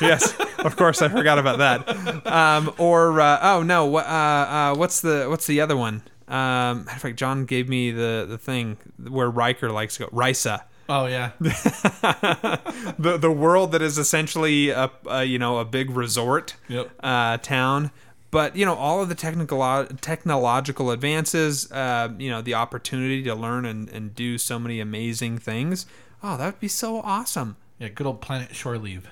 yes, 0.00 0.34
of 0.60 0.76
course, 0.76 1.02
I 1.02 1.08
forgot 1.08 1.38
about 1.38 1.58
that. 1.58 2.26
Um, 2.26 2.72
or 2.78 3.20
uh, 3.20 3.38
oh 3.42 3.62
no, 3.62 3.96
uh, 3.96 4.00
uh, 4.00 4.74
what's 4.74 5.02
the 5.02 5.26
what's 5.28 5.46
the 5.46 5.60
other 5.60 5.76
one? 5.76 6.02
Um, 6.26 6.86
matter 6.86 6.96
of 6.96 7.02
fact, 7.02 7.16
John 7.16 7.44
gave 7.44 7.68
me 7.68 7.90
the 7.90 8.24
the 8.26 8.38
thing 8.38 8.78
where 9.06 9.30
Riker 9.30 9.70
likes 9.70 9.98
to 9.98 10.04
go. 10.04 10.08
Risa. 10.08 10.62
Oh, 10.88 11.06
yeah. 11.06 11.32
the 11.40 13.18
the 13.20 13.30
world 13.30 13.72
that 13.72 13.82
is 13.82 13.98
essentially 13.98 14.70
a, 14.70 14.90
a 15.08 15.24
you 15.24 15.38
know 15.38 15.58
a 15.58 15.64
big 15.64 15.90
resort 15.90 16.54
Yep. 16.68 16.90
uh, 17.02 17.38
town. 17.38 17.90
But 18.30 18.54
you 18.56 18.64
know 18.66 18.74
all 18.74 19.02
of 19.02 19.08
the 19.08 19.14
technical 19.14 19.86
technological 20.00 20.90
advances, 20.90 21.70
uh, 21.72 22.08
you 22.18 22.30
know 22.30 22.42
the 22.42 22.54
opportunity 22.54 23.22
to 23.24 23.34
learn 23.34 23.64
and, 23.64 23.88
and 23.88 24.14
do 24.14 24.38
so 24.38 24.58
many 24.58 24.80
amazing 24.80 25.38
things. 25.38 25.86
Oh, 26.22 26.36
that 26.36 26.44
would 26.46 26.60
be 26.60 26.68
so 26.68 27.00
awesome. 27.00 27.56
Yeah, 27.78 27.88
good 27.88 28.06
old 28.06 28.20
planet 28.20 28.54
shore 28.54 28.78
leave. 28.78 29.08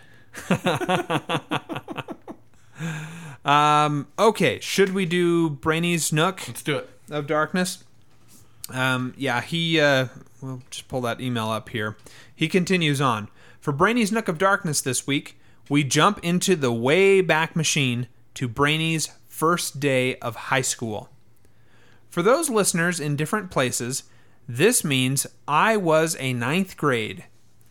Um, 3.44 4.08
okay, 4.18 4.58
should 4.60 4.94
we 4.94 5.04
do 5.04 5.50
Brainy's 5.50 6.12
Nook 6.12 6.48
Let's 6.48 6.62
do 6.62 6.76
it. 6.78 6.88
of 7.10 7.26
Darkness? 7.26 7.84
Um, 8.70 9.12
yeah, 9.18 9.42
he. 9.42 9.78
Uh, 9.78 10.06
we'll 10.44 10.62
just 10.70 10.88
pull 10.88 11.00
that 11.02 11.20
email 11.20 11.48
up 11.48 11.70
here. 11.70 11.96
He 12.34 12.48
continues 12.48 13.00
on. 13.00 13.28
For 13.60 13.72
Brainy's 13.72 14.12
Nook 14.12 14.28
of 14.28 14.38
Darkness 14.38 14.80
this 14.80 15.06
week, 15.06 15.38
we 15.68 15.82
jump 15.82 16.20
into 16.22 16.54
the 16.54 16.72
way 16.72 17.20
back 17.20 17.56
machine 17.56 18.08
to 18.34 18.48
Brainy's 18.48 19.10
first 19.26 19.80
day 19.80 20.16
of 20.16 20.36
high 20.36 20.60
school. 20.60 21.08
For 22.10 22.22
those 22.22 22.50
listeners 22.50 23.00
in 23.00 23.16
different 23.16 23.50
places, 23.50 24.04
this 24.46 24.84
means 24.84 25.26
I 25.48 25.76
was 25.76 26.16
a 26.20 26.32
ninth 26.32 26.76
grade. 26.76 27.24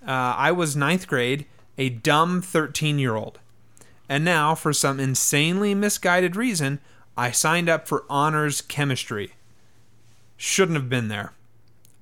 Uh, 0.06 0.36
I 0.38 0.52
was 0.52 0.76
ninth 0.76 1.08
grade, 1.08 1.46
a 1.78 1.90
dumb 1.90 2.42
13 2.42 3.00
year 3.00 3.16
old. 3.16 3.40
And 4.10 4.26
now, 4.26 4.54
for 4.54 4.74
some 4.74 5.00
insanely 5.00 5.74
misguided 5.74 6.36
reason, 6.36 6.80
I 7.16 7.32
signed 7.32 7.70
up 7.70 7.88
for 7.88 8.04
honors 8.10 8.62
chemistry. 8.62 9.34
Shouldn't 10.36 10.78
have 10.78 10.90
been 10.90 11.08
there. 11.08 11.34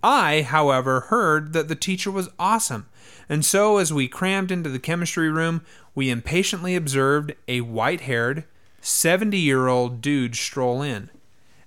I, 0.03 0.41
however, 0.41 1.01
heard 1.01 1.53
that 1.53 1.67
the 1.67 1.75
teacher 1.75 2.09
was 2.09 2.29
awesome, 2.39 2.87
and 3.29 3.45
so 3.45 3.77
as 3.77 3.93
we 3.93 4.07
crammed 4.07 4.51
into 4.51 4.69
the 4.69 4.79
chemistry 4.79 5.29
room, 5.29 5.61
we 5.93 6.09
impatiently 6.09 6.75
observed 6.75 7.33
a 7.47 7.61
white 7.61 8.01
haired, 8.01 8.45
70 8.81 9.37
year 9.37 9.67
old 9.67 10.01
dude 10.01 10.35
stroll 10.35 10.81
in. 10.81 11.09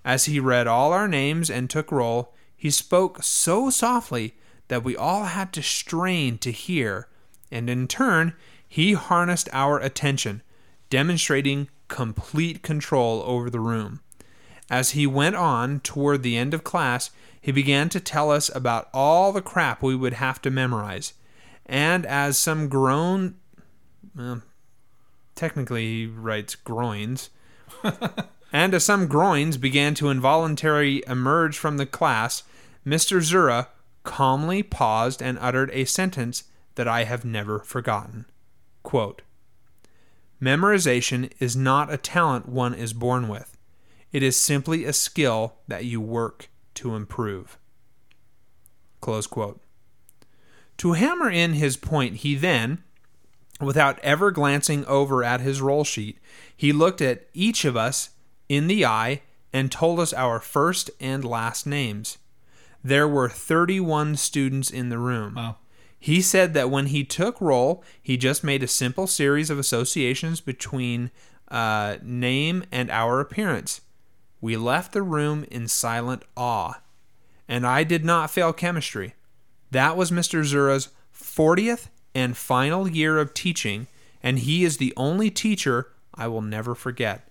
As 0.05 0.25
he 0.27 0.41
read 0.41 0.67
all 0.67 0.93
our 0.93 1.09
names 1.09 1.49
and 1.49 1.71
took 1.71 1.93
roll, 1.93 2.35
he 2.57 2.71
spoke 2.71 3.23
so 3.23 3.71
softly 3.71 4.35
that 4.69 4.85
we 4.85 4.97
all 4.97 5.25
had 5.25 5.53
to 5.53 5.63
strain 5.63 6.39
to 6.39 6.51
hear, 6.51 7.09
and 7.51 7.71
in 7.71 7.87
turn, 7.87 8.35
he 8.67 8.95
harnessed 8.95 9.49
our 9.53 9.79
attention, 9.79 10.43
demonstrating 10.91 11.69
complete 11.89 12.63
control 12.63 13.23
over 13.27 13.49
the 13.49 13.61
room. 13.61 14.01
As 14.71 14.91
he 14.91 15.07
went 15.07 15.37
on 15.37 15.81
toward 15.81 16.23
the 16.23 16.37
end 16.37 16.55
of 16.55 16.65
class, 16.65 17.11
he 17.45 17.53
began 17.53 17.91
to 17.91 18.01
tell 18.01 18.31
us 18.31 18.51
about 18.55 18.89
all 18.95 19.31
the 19.31 19.43
crap 19.43 19.83
we 19.83 19.95
would 19.95 20.15
have 20.15 20.41
to 20.41 20.51
memorize. 20.51 21.13
And 21.67 22.07
as 22.07 22.39
some 22.39 22.71
grown 22.71 23.35
well, 24.17 24.41
technically 25.35 25.85
he 25.85 26.07
writes 26.07 26.55
groins. 26.55 27.29
and 28.53 28.73
as 28.73 28.83
some 28.83 29.09
groins 29.09 29.59
began 29.59 29.93
to 29.97 30.09
involuntarily 30.09 31.05
emerge 31.07 31.59
from 31.59 31.77
the 31.77 31.85
class, 31.85 32.45
Mr. 32.87 33.21
Zura 33.21 33.69
calmly 34.05 34.63
paused 34.63 35.21
and 35.21 35.39
uttered 35.39 35.71
a 35.75 35.85
sentence 35.85 36.45
that 36.77 36.89
I 36.89 37.05
have 37.05 37.27
never 37.27 37.59
forgotten. 37.59 38.25
Quote, 38.83 39.21
Memorization 40.41 41.31
is 41.41 41.55
not 41.55 41.93
a 41.93 41.99
talent 41.99 42.49
one 42.49 42.73
is 42.73 42.95
born 42.95 43.29
with. 43.29 43.55
It 44.13 44.23
is 44.23 44.35
simply 44.35 44.87
a 44.87 44.95
skill 44.95 45.57
that 45.69 45.85
you 45.85 46.01
work 46.01 46.49
to 46.75 46.95
improve. 46.95 47.59
Close 49.01 49.27
quote. 49.27 49.61
To 50.79 50.93
hammer 50.93 51.31
in 51.31 51.55
his 51.55 51.77
point, 51.77 52.17
he 52.17 52.35
then, 52.35 52.83
without 53.61 53.99
ever 54.01 54.31
glancing 54.31 54.85
over 54.87 55.23
at 55.23 55.41
his 55.41 55.61
roll 55.61 55.85
sheet, 55.85 56.19
he 56.57 56.73
looked 56.73 57.01
at 57.01 57.27
each 57.33 57.65
of 57.65 57.77
us 57.77 58.11
in 58.49 58.67
the 58.67 58.85
eye 58.85 59.23
and 59.53 59.71
told 59.71 60.01
us 60.01 60.13
our 60.13 60.41
first 60.41 60.91
and 61.01 61.25
last 61.25 61.67
names. 61.67 62.19
There 62.83 63.09
were 63.09 63.29
31 63.29 64.17
students 64.17 64.71
in 64.71 64.89
the 64.89 64.99
room. 64.99 65.35
Wow. 65.37 65.57
He 65.99 66.21
said 66.21 66.53
that 66.53 66.69
when 66.69 66.87
he 66.87 67.03
took 67.03 67.41
roll, 67.41 67.83
he 68.03 68.19
just 68.19 68.45
made 68.45 68.63
a 68.63 68.69
simple 68.69 69.07
series 69.07 69.49
of 69.49 69.59
associations 69.59 70.43
between 70.43 71.11
uh, 71.49 71.97
name 72.03 72.65
and 72.71 72.91
our 72.91 73.21
appearance. 73.21 73.81
We 74.45 74.59
left 74.59 74.93
the 74.93 75.03
room 75.03 75.47
in 75.51 75.69
silent 75.69 76.23
awe. 76.37 76.75
And 77.49 77.67
I 77.67 77.83
did 77.83 78.05
not 78.05 78.31
fail 78.31 78.53
chemistry. 78.53 79.15
That 79.71 79.97
was 79.97 80.11
Mr. 80.11 80.45
Zura's 80.45 80.91
40th 81.19 81.89
and 82.15 82.37
final 82.37 82.87
year 82.87 83.17
of 83.17 83.33
teaching, 83.33 83.87
and 84.23 84.39
he 84.39 84.63
is 84.63 84.77
the 84.77 84.93
only 84.99 85.31
teacher 85.31 85.93
I 86.15 86.29
will 86.29 86.43
never 86.43 86.75
forget. 86.75 87.27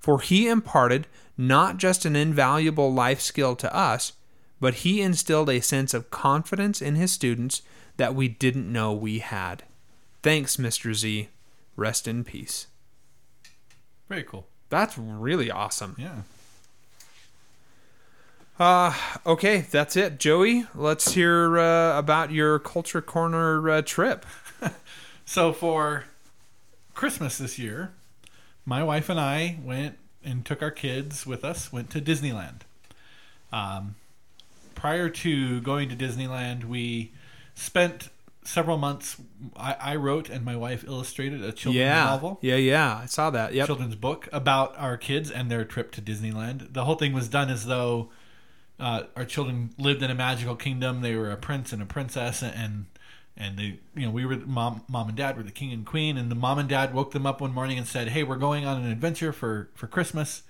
For 0.00 0.18
he 0.18 0.48
imparted 0.48 1.06
not 1.38 1.76
just 1.76 2.04
an 2.04 2.16
invaluable 2.16 2.92
life 2.92 3.20
skill 3.20 3.54
to 3.54 3.72
us, 3.72 4.14
but 4.58 4.82
he 4.82 5.00
instilled 5.00 5.48
a 5.48 5.60
sense 5.60 5.94
of 5.94 6.10
confidence 6.10 6.82
in 6.82 6.96
his 6.96 7.12
students 7.12 7.62
that 7.98 8.16
we 8.16 8.26
didn't 8.26 8.72
know 8.72 8.92
we 8.92 9.20
had. 9.20 9.62
Thanks, 10.24 10.56
Mr. 10.56 10.92
Z. 10.92 11.28
Rest 11.76 12.08
in 12.08 12.24
peace. 12.24 12.66
Very 14.08 14.24
cool. 14.24 14.48
That's 14.70 14.98
really 14.98 15.48
awesome. 15.48 15.94
Yeah. 15.96 16.22
Uh, 18.62 18.94
okay, 19.26 19.66
that's 19.72 19.96
it. 19.96 20.20
Joey, 20.20 20.66
let's 20.72 21.14
hear 21.14 21.58
uh, 21.58 21.98
about 21.98 22.30
your 22.30 22.60
Culture 22.60 23.02
Corner 23.02 23.68
uh, 23.68 23.82
trip. 23.82 24.24
So 25.24 25.52
for 25.52 26.04
Christmas 26.94 27.38
this 27.38 27.58
year, 27.58 27.92
my 28.66 28.84
wife 28.84 29.08
and 29.08 29.18
I 29.18 29.58
went 29.64 29.96
and 30.22 30.44
took 30.44 30.60
our 30.60 30.70
kids 30.70 31.26
with 31.26 31.42
us. 31.42 31.72
Went 31.72 31.88
to 31.90 32.02
Disneyland. 32.02 32.60
Um, 33.50 33.94
prior 34.74 35.08
to 35.08 35.60
going 35.62 35.88
to 35.88 35.96
Disneyland, 35.96 36.64
we 36.64 37.12
spent 37.54 38.10
several 38.44 38.76
months. 38.76 39.16
I, 39.56 39.74
I 39.80 39.96
wrote 39.96 40.28
and 40.28 40.44
my 40.44 40.56
wife 40.56 40.84
illustrated 40.84 41.42
a 41.42 41.52
children's 41.52 41.76
yeah. 41.86 42.04
novel. 42.04 42.38
Yeah, 42.42 42.56
yeah. 42.56 43.00
I 43.02 43.06
saw 43.06 43.30
that. 43.30 43.54
Yep. 43.54 43.66
children's 43.66 43.96
book 43.96 44.28
about 44.32 44.76
our 44.76 44.98
kids 44.98 45.30
and 45.30 45.50
their 45.50 45.64
trip 45.64 45.92
to 45.92 46.02
Disneyland. 46.02 46.74
The 46.74 46.84
whole 46.84 46.96
thing 46.96 47.14
was 47.14 47.28
done 47.28 47.48
as 47.48 47.64
though 47.64 48.10
uh, 48.82 49.04
our 49.16 49.24
children 49.24 49.70
lived 49.78 50.02
in 50.02 50.10
a 50.10 50.14
magical 50.14 50.56
kingdom. 50.56 51.00
They 51.00 51.14
were 51.14 51.30
a 51.30 51.36
prince 51.36 51.72
and 51.72 51.80
a 51.80 51.86
princess, 51.86 52.42
and 52.42 52.86
and 53.36 53.56
they, 53.56 53.78
you 53.94 54.06
know, 54.06 54.10
we 54.10 54.26
were 54.26 54.36
mom, 54.36 54.82
mom 54.88 55.08
and 55.08 55.16
dad 55.16 55.36
were 55.36 55.42
the 55.42 55.52
king 55.52 55.72
and 55.72 55.86
queen. 55.86 56.18
And 56.18 56.30
the 56.30 56.34
mom 56.34 56.58
and 56.58 56.68
dad 56.68 56.92
woke 56.92 57.12
them 57.12 57.24
up 57.24 57.40
one 57.40 57.54
morning 57.54 57.78
and 57.78 57.86
said, 57.86 58.08
"Hey, 58.08 58.24
we're 58.24 58.36
going 58.36 58.66
on 58.66 58.82
an 58.82 58.90
adventure 58.90 59.32
for 59.32 59.70
for 59.74 59.86
Christmas." 59.86 60.42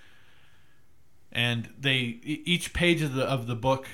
And 1.31 1.69
they 1.79 2.21
each 2.25 2.73
page 2.73 3.03
of 3.03 3.15
the 3.15 3.25
of 3.25 3.47
the 3.47 3.55
book 3.55 3.87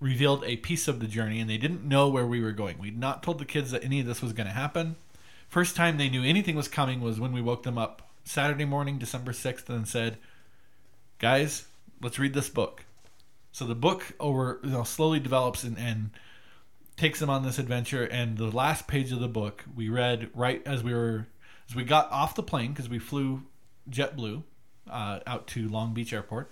revealed 0.00 0.42
a 0.44 0.56
piece 0.56 0.88
of 0.88 1.00
the 1.00 1.06
journey, 1.06 1.38
and 1.38 1.48
they 1.48 1.58
didn't 1.58 1.84
know 1.84 2.08
where 2.08 2.26
we 2.26 2.40
were 2.40 2.52
going. 2.52 2.78
We'd 2.78 2.98
not 2.98 3.22
told 3.22 3.38
the 3.38 3.44
kids 3.44 3.70
that 3.70 3.84
any 3.84 4.00
of 4.00 4.06
this 4.06 4.22
was 4.22 4.32
going 4.32 4.46
to 4.46 4.52
happen. 4.52 4.96
First 5.48 5.76
time 5.76 5.96
they 5.96 6.08
knew 6.08 6.24
anything 6.24 6.56
was 6.56 6.68
coming 6.68 7.00
was 7.00 7.20
when 7.20 7.32
we 7.32 7.40
woke 7.40 7.62
them 7.62 7.78
up 7.78 8.10
Saturday 8.24 8.64
morning, 8.64 8.98
December 8.98 9.32
6th, 9.32 9.68
and 9.68 9.86
said, 9.86 10.18
Guys, 11.18 11.66
let's 12.02 12.18
read 12.18 12.34
this 12.34 12.50
book. 12.50 12.85
So 13.56 13.64
the 13.64 13.74
book 13.74 14.12
over 14.20 14.60
you 14.62 14.68
know, 14.68 14.84
slowly 14.84 15.18
develops 15.18 15.64
and, 15.64 15.78
and 15.78 16.10
takes 16.98 17.20
them 17.20 17.30
on 17.30 17.42
this 17.42 17.58
adventure. 17.58 18.04
And 18.04 18.36
the 18.36 18.50
last 18.50 18.86
page 18.86 19.12
of 19.12 19.20
the 19.20 19.28
book 19.28 19.64
we 19.74 19.88
read 19.88 20.28
right 20.34 20.60
as 20.66 20.82
we 20.82 20.92
were 20.92 21.26
as 21.66 21.74
we 21.74 21.82
got 21.82 22.12
off 22.12 22.34
the 22.34 22.42
plane 22.42 22.74
because 22.74 22.90
we 22.90 22.98
flew 22.98 23.44
JetBlue 23.88 24.42
uh, 24.90 25.20
out 25.26 25.46
to 25.46 25.70
Long 25.70 25.94
Beach 25.94 26.12
Airport. 26.12 26.50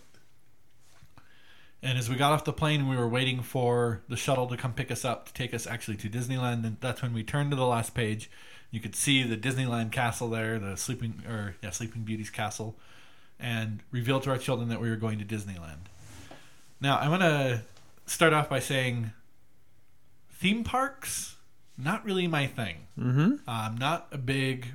And 1.83 1.99
as 1.99 2.09
we 2.09 2.17
got 2.17 2.33
off 2.33 2.45
the 2.45 2.55
plane, 2.55 2.89
we 2.89 2.97
were 2.97 3.07
waiting 3.07 3.43
for 3.43 4.01
the 4.09 4.17
shuttle 4.17 4.47
to 4.47 4.57
come 4.57 4.73
pick 4.73 4.91
us 4.91 5.05
up 5.05 5.27
to 5.27 5.35
take 5.35 5.53
us 5.53 5.67
actually 5.67 5.99
to 5.99 6.09
Disneyland. 6.09 6.65
And 6.65 6.79
that's 6.81 7.03
when 7.03 7.13
we 7.13 7.23
turned 7.23 7.51
to 7.51 7.57
the 7.57 7.67
last 7.67 7.95
page. 7.95 8.31
You 8.71 8.81
could 8.81 8.97
see 8.97 9.23
the 9.25 9.37
Disneyland 9.37 9.93
castle 9.93 10.31
there, 10.31 10.59
the 10.59 10.75
Sleeping 10.79 11.23
or 11.29 11.57
yeah, 11.63 11.69
Sleeping 11.69 12.01
Beauty's 12.01 12.31
castle, 12.31 12.79
and 13.39 13.83
revealed 13.91 14.23
to 14.23 14.31
our 14.31 14.39
children 14.39 14.71
that 14.71 14.81
we 14.81 14.89
were 14.89 14.97
going 14.97 15.19
to 15.19 15.25
Disneyland. 15.27 15.91
Now, 16.85 16.99
I 16.99 17.09
want 17.09 17.23
to 17.23 17.63
start 18.07 18.33
off 18.33 18.49
by 18.49 18.61
saying 18.61 19.11
theme 20.31 20.63
parks 20.63 21.35
not 21.77 22.05
really 22.05 22.29
my 22.29 22.47
thing. 22.47 22.87
Mm-hmm. 22.97 23.37
I'm 23.49 23.77
not 23.77 24.07
a 24.13 24.19
big 24.19 24.69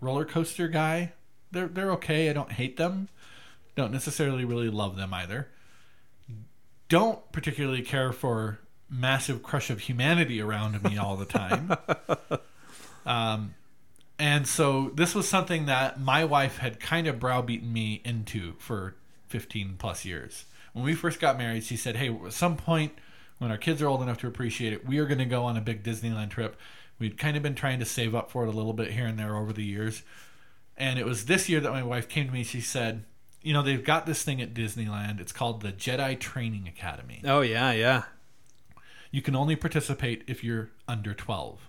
roller 0.00 0.24
coaster 0.24 0.68
guy. 0.68 1.12
They're 1.50 1.66
they're 1.66 1.90
okay. 1.92 2.30
I 2.30 2.32
don't 2.32 2.52
hate 2.52 2.76
them. 2.76 3.08
Don't 3.74 3.92
necessarily 3.92 4.44
really 4.44 4.68
love 4.68 4.96
them 4.96 5.12
either 5.12 5.48
don't 6.90 7.32
particularly 7.32 7.80
care 7.80 8.12
for 8.12 8.58
massive 8.90 9.42
crush 9.42 9.70
of 9.70 9.80
humanity 9.80 10.42
around 10.42 10.82
me 10.82 10.98
all 10.98 11.16
the 11.16 11.24
time. 11.24 11.72
um, 13.06 13.54
and 14.18 14.46
so 14.46 14.90
this 14.94 15.14
was 15.14 15.26
something 15.26 15.66
that 15.66 15.98
my 15.98 16.24
wife 16.24 16.58
had 16.58 16.80
kind 16.80 17.06
of 17.06 17.18
browbeaten 17.18 17.72
me 17.72 18.02
into 18.04 18.54
for 18.58 18.96
15 19.28 19.76
plus 19.78 20.04
years. 20.04 20.44
When 20.72 20.84
we 20.84 20.94
first 20.94 21.20
got 21.20 21.38
married, 21.38 21.64
she 21.64 21.76
said, 21.76 21.96
Hey, 21.96 22.08
at 22.08 22.32
some 22.32 22.56
point 22.56 22.92
when 23.38 23.50
our 23.50 23.58
kids 23.58 23.80
are 23.80 23.88
old 23.88 24.02
enough 24.02 24.18
to 24.18 24.26
appreciate 24.26 24.72
it, 24.72 24.86
we 24.86 24.98
are 24.98 25.06
going 25.06 25.18
to 25.18 25.24
go 25.24 25.44
on 25.44 25.56
a 25.56 25.62
big 25.62 25.82
Disneyland 25.82 26.30
trip. 26.30 26.56
We'd 26.98 27.16
kind 27.16 27.36
of 27.36 27.42
been 27.42 27.54
trying 27.54 27.78
to 27.78 27.86
save 27.86 28.14
up 28.14 28.30
for 28.30 28.44
it 28.44 28.48
a 28.48 28.52
little 28.52 28.74
bit 28.74 28.90
here 28.92 29.06
and 29.06 29.18
there 29.18 29.34
over 29.36 29.52
the 29.52 29.64
years. 29.64 30.02
And 30.76 30.98
it 30.98 31.06
was 31.06 31.24
this 31.24 31.48
year 31.48 31.60
that 31.60 31.72
my 31.72 31.82
wife 31.82 32.08
came 32.08 32.26
to 32.26 32.32
me. 32.32 32.44
She 32.44 32.60
said, 32.60 33.04
You 33.42 33.54
know, 33.54 33.62
they've 33.62 33.84
got 33.84 34.04
this 34.06 34.22
thing 34.22 34.42
at 34.42 34.52
Disneyland. 34.52 35.20
It's 35.20 35.32
called 35.32 35.62
the 35.62 35.72
Jedi 35.72 36.18
Training 36.20 36.68
Academy. 36.68 37.22
Oh 37.24 37.40
yeah, 37.40 37.72
yeah. 37.72 38.04
You 39.10 39.22
can 39.22 39.34
only 39.34 39.56
participate 39.56 40.22
if 40.26 40.44
you're 40.44 40.70
under 40.86 41.14
12. 41.14 41.68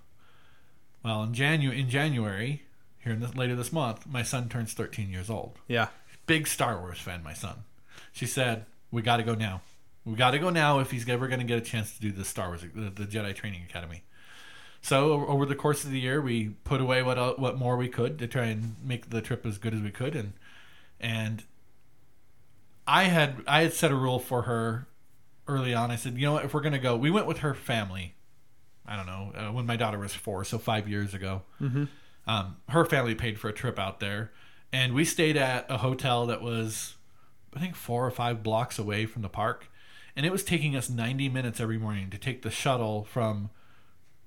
Well, 1.04 1.24
in, 1.24 1.32
Janu- 1.32 1.78
in 1.78 1.90
January, 1.90 2.64
here 3.00 3.14
in 3.14 3.22
this, 3.22 3.36
later 3.36 3.56
this 3.56 3.72
month, 3.72 4.06
my 4.06 4.24
son 4.24 4.50
turns 4.50 4.74
13 4.74 5.10
years 5.10 5.30
old. 5.30 5.58
Yeah. 5.68 5.88
Big 6.28 6.48
Star 6.48 6.80
Wars 6.80 7.00
fan, 7.00 7.24
my 7.24 7.34
son. 7.34 7.64
She 8.12 8.28
said, 8.28 8.66
"We 8.92 9.02
got 9.02 9.18
to 9.18 9.24
go 9.24 9.36
now. 9.36 9.62
We 10.06 10.16
got 10.16 10.32
to 10.32 10.40
go 10.40 10.50
now 10.50 10.80
if 10.80 10.92
he's 10.92 11.08
ever 11.08 11.28
going 11.28 11.40
to 11.40 11.46
get 11.46 11.58
a 11.58 11.62
chance 11.62 11.96
to 11.96 12.02
do 12.02 12.12
the 12.12 12.26
Star 12.26 12.48
Wars, 12.48 12.62
the, 12.62 12.90
the 12.90 13.06
Jedi 13.06 13.34
Training 13.36 13.64
Academy." 13.68 14.04
So 14.82 15.26
over 15.28 15.46
the 15.46 15.56
course 15.56 15.84
of 15.84 15.92
the 15.92 16.00
year, 16.00 16.22
we 16.22 16.50
put 16.64 16.82
away 16.82 17.04
what 17.04 17.40
what 17.40 17.58
more 17.58 17.78
we 17.78 17.88
could 17.88 18.18
to 18.20 18.28
try 18.28 18.46
and 18.46 18.76
make 18.84 19.10
the 19.10 19.22
trip 19.22 19.46
as 19.46 19.58
good 19.58 19.74
as 19.74 19.82
we 19.82 19.92
could, 19.92 20.16
and 20.16 20.34
and 21.00 21.44
I 22.88 23.04
had 23.04 23.44
I 23.48 23.62
had 23.62 23.74
set 23.74 23.92
a 23.92 23.96
rule 23.96 24.20
for 24.20 24.44
her 24.44 24.88
early 25.48 25.74
on. 25.74 25.92
I 25.92 25.96
said, 25.96 26.18
you 26.18 26.26
know 26.26 26.34
what, 26.34 26.46
if 26.46 26.54
we're 26.54 26.62
going 26.62 26.74
to 26.74 26.80
go, 26.80 26.96
we 26.96 27.12
went 27.12 27.28
with 27.28 27.40
her 27.40 27.54
family. 27.54 28.16
I 28.86 28.96
don't 28.96 29.06
know 29.06 29.32
uh, 29.36 29.52
when 29.52 29.66
my 29.66 29.76
daughter 29.76 30.00
was 30.00 30.14
four, 30.14 30.44
so 30.44 30.58
five 30.58 30.88
years 30.90 31.14
ago. 31.14 31.44
Mm-hmm. 31.62 31.86
Um, 32.28 32.58
her 32.70 32.86
family 32.86 33.16
paid 33.16 33.40
for 33.40 33.50
a 33.50 33.54
trip 33.54 33.80
out 33.80 34.00
there, 34.00 34.32
and 34.72 34.94
we 34.94 35.06
stayed 35.06 35.38
at 35.38 35.66
a 35.70 35.78
hotel 35.78 36.26
that 36.28 36.42
was, 36.42 36.96
I 37.56 37.60
think, 37.60 37.76
four 37.76 38.06
or 38.06 38.12
five 38.12 38.44
blocks 38.44 38.80
away 38.80 39.06
from 39.06 39.22
the 39.22 39.30
park, 39.30 39.70
and 40.16 40.26
it 40.26 40.32
was 40.32 40.44
taking 40.44 40.76
us 40.76 40.90
ninety 40.90 41.30
minutes 41.30 41.60
every 41.60 41.78
morning 41.78 42.10
to 42.12 42.18
take 42.18 42.42
the 42.42 42.52
shuttle 42.52 43.04
from 43.06 43.50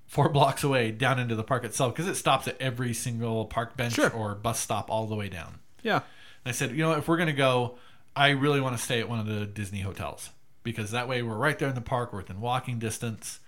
four 0.07 0.29
blocks 0.37 0.63
away 0.63 0.91
down 0.91 1.19
into 1.19 1.35
the 1.35 1.43
park 1.43 1.63
itself 1.63 1.93
because 1.95 2.07
it 2.09 2.15
stops 2.15 2.47
at 2.47 2.59
every 2.61 2.93
single 2.93 3.45
park 3.45 3.75
bench 3.75 3.93
Sure. 3.93 4.11
or 4.11 4.35
bus 4.35 4.59
stop 4.59 4.89
all 4.91 5.07
the 5.07 5.15
way 5.15 5.27
down. 5.29 5.59
Yeah. 5.81 5.95
And 5.97 6.03
I 6.45 6.51
said, 6.51 6.71
you 6.71 6.77
know, 6.83 6.91
if 6.93 7.07
we're 7.07 7.17
going 7.17 7.25
to 7.27 7.33
go, 7.33 7.77
I 8.15 8.29
really 8.29 8.61
want 8.61 8.77
to 8.77 8.81
stay 8.83 8.99
at 8.99 9.09
one 9.09 9.19
of 9.19 9.25
the 9.25 9.45
Disney 9.47 9.79
hotels 9.81 10.29
because 10.61 10.91
that 10.91 11.07
way 11.07 11.21
we're 11.23 11.35
right 11.37 11.57
there 11.57 11.69
in 11.69 11.75
the 11.75 11.81
park, 11.81 12.13
we're 12.13 12.19
within 12.19 12.39
walking 12.39 12.77
distance, 12.77 13.39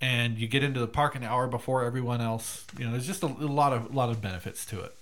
and 0.00 0.36
you 0.38 0.46
get 0.46 0.62
into 0.62 0.80
the 0.80 0.86
park 0.86 1.14
an 1.14 1.22
hour 1.24 1.46
before 1.46 1.84
everyone 1.84 2.20
else. 2.20 2.66
You 2.78 2.84
know, 2.84 2.90
there's 2.92 3.06
just 3.06 3.22
a, 3.22 3.26
a 3.26 3.48
lot 3.48 3.72
of 3.72 3.94
lot 3.94 4.10
of 4.10 4.20
benefits 4.20 4.66
to 4.66 4.80
it. 4.82 4.94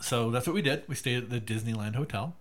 So 0.00 0.30
that's 0.30 0.46
what 0.46 0.54
we 0.54 0.62
did. 0.62 0.84
We 0.88 0.94
stayed 0.94 1.24
at 1.24 1.30
the 1.30 1.40
Disneyland 1.40 1.94
Hotel, 1.96 2.34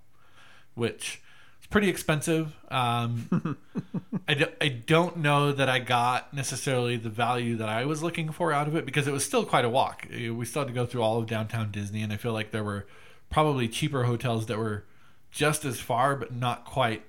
which 0.75 1.21
is 1.61 1.67
pretty 1.67 1.89
expensive. 1.89 2.55
Um, 2.69 3.57
I, 4.27 4.33
do, 4.35 4.45
I 4.61 4.67
don't 4.67 5.17
know 5.17 5.51
that 5.51 5.69
I 5.69 5.79
got 5.79 6.33
necessarily 6.33 6.97
the 6.97 7.09
value 7.09 7.55
that 7.57 7.69
I 7.69 7.85
was 7.85 8.03
looking 8.03 8.31
for 8.31 8.51
out 8.53 8.67
of 8.67 8.75
it 8.75 8.85
because 8.85 9.07
it 9.07 9.13
was 9.13 9.25
still 9.25 9.45
quite 9.45 9.65
a 9.65 9.69
walk. 9.69 10.07
Uh, 10.13 10.33
We 10.33 10.45
still 10.45 10.61
had 10.61 10.67
to 10.67 10.73
go 10.73 10.85
through 10.85 11.01
all 11.01 11.17
of 11.17 11.25
downtown 11.27 11.71
Disney, 11.71 12.01
and 12.01 12.13
I 12.13 12.17
feel 12.17 12.33
like 12.33 12.51
there 12.51 12.63
were 12.63 12.85
probably 13.29 13.67
cheaper 13.67 14.03
hotels 14.03 14.45
that 14.45 14.57
were 14.57 14.85
just 15.31 15.65
as 15.65 15.79
far, 15.79 16.15
but 16.15 16.33
not 16.33 16.65
quite 16.65 17.03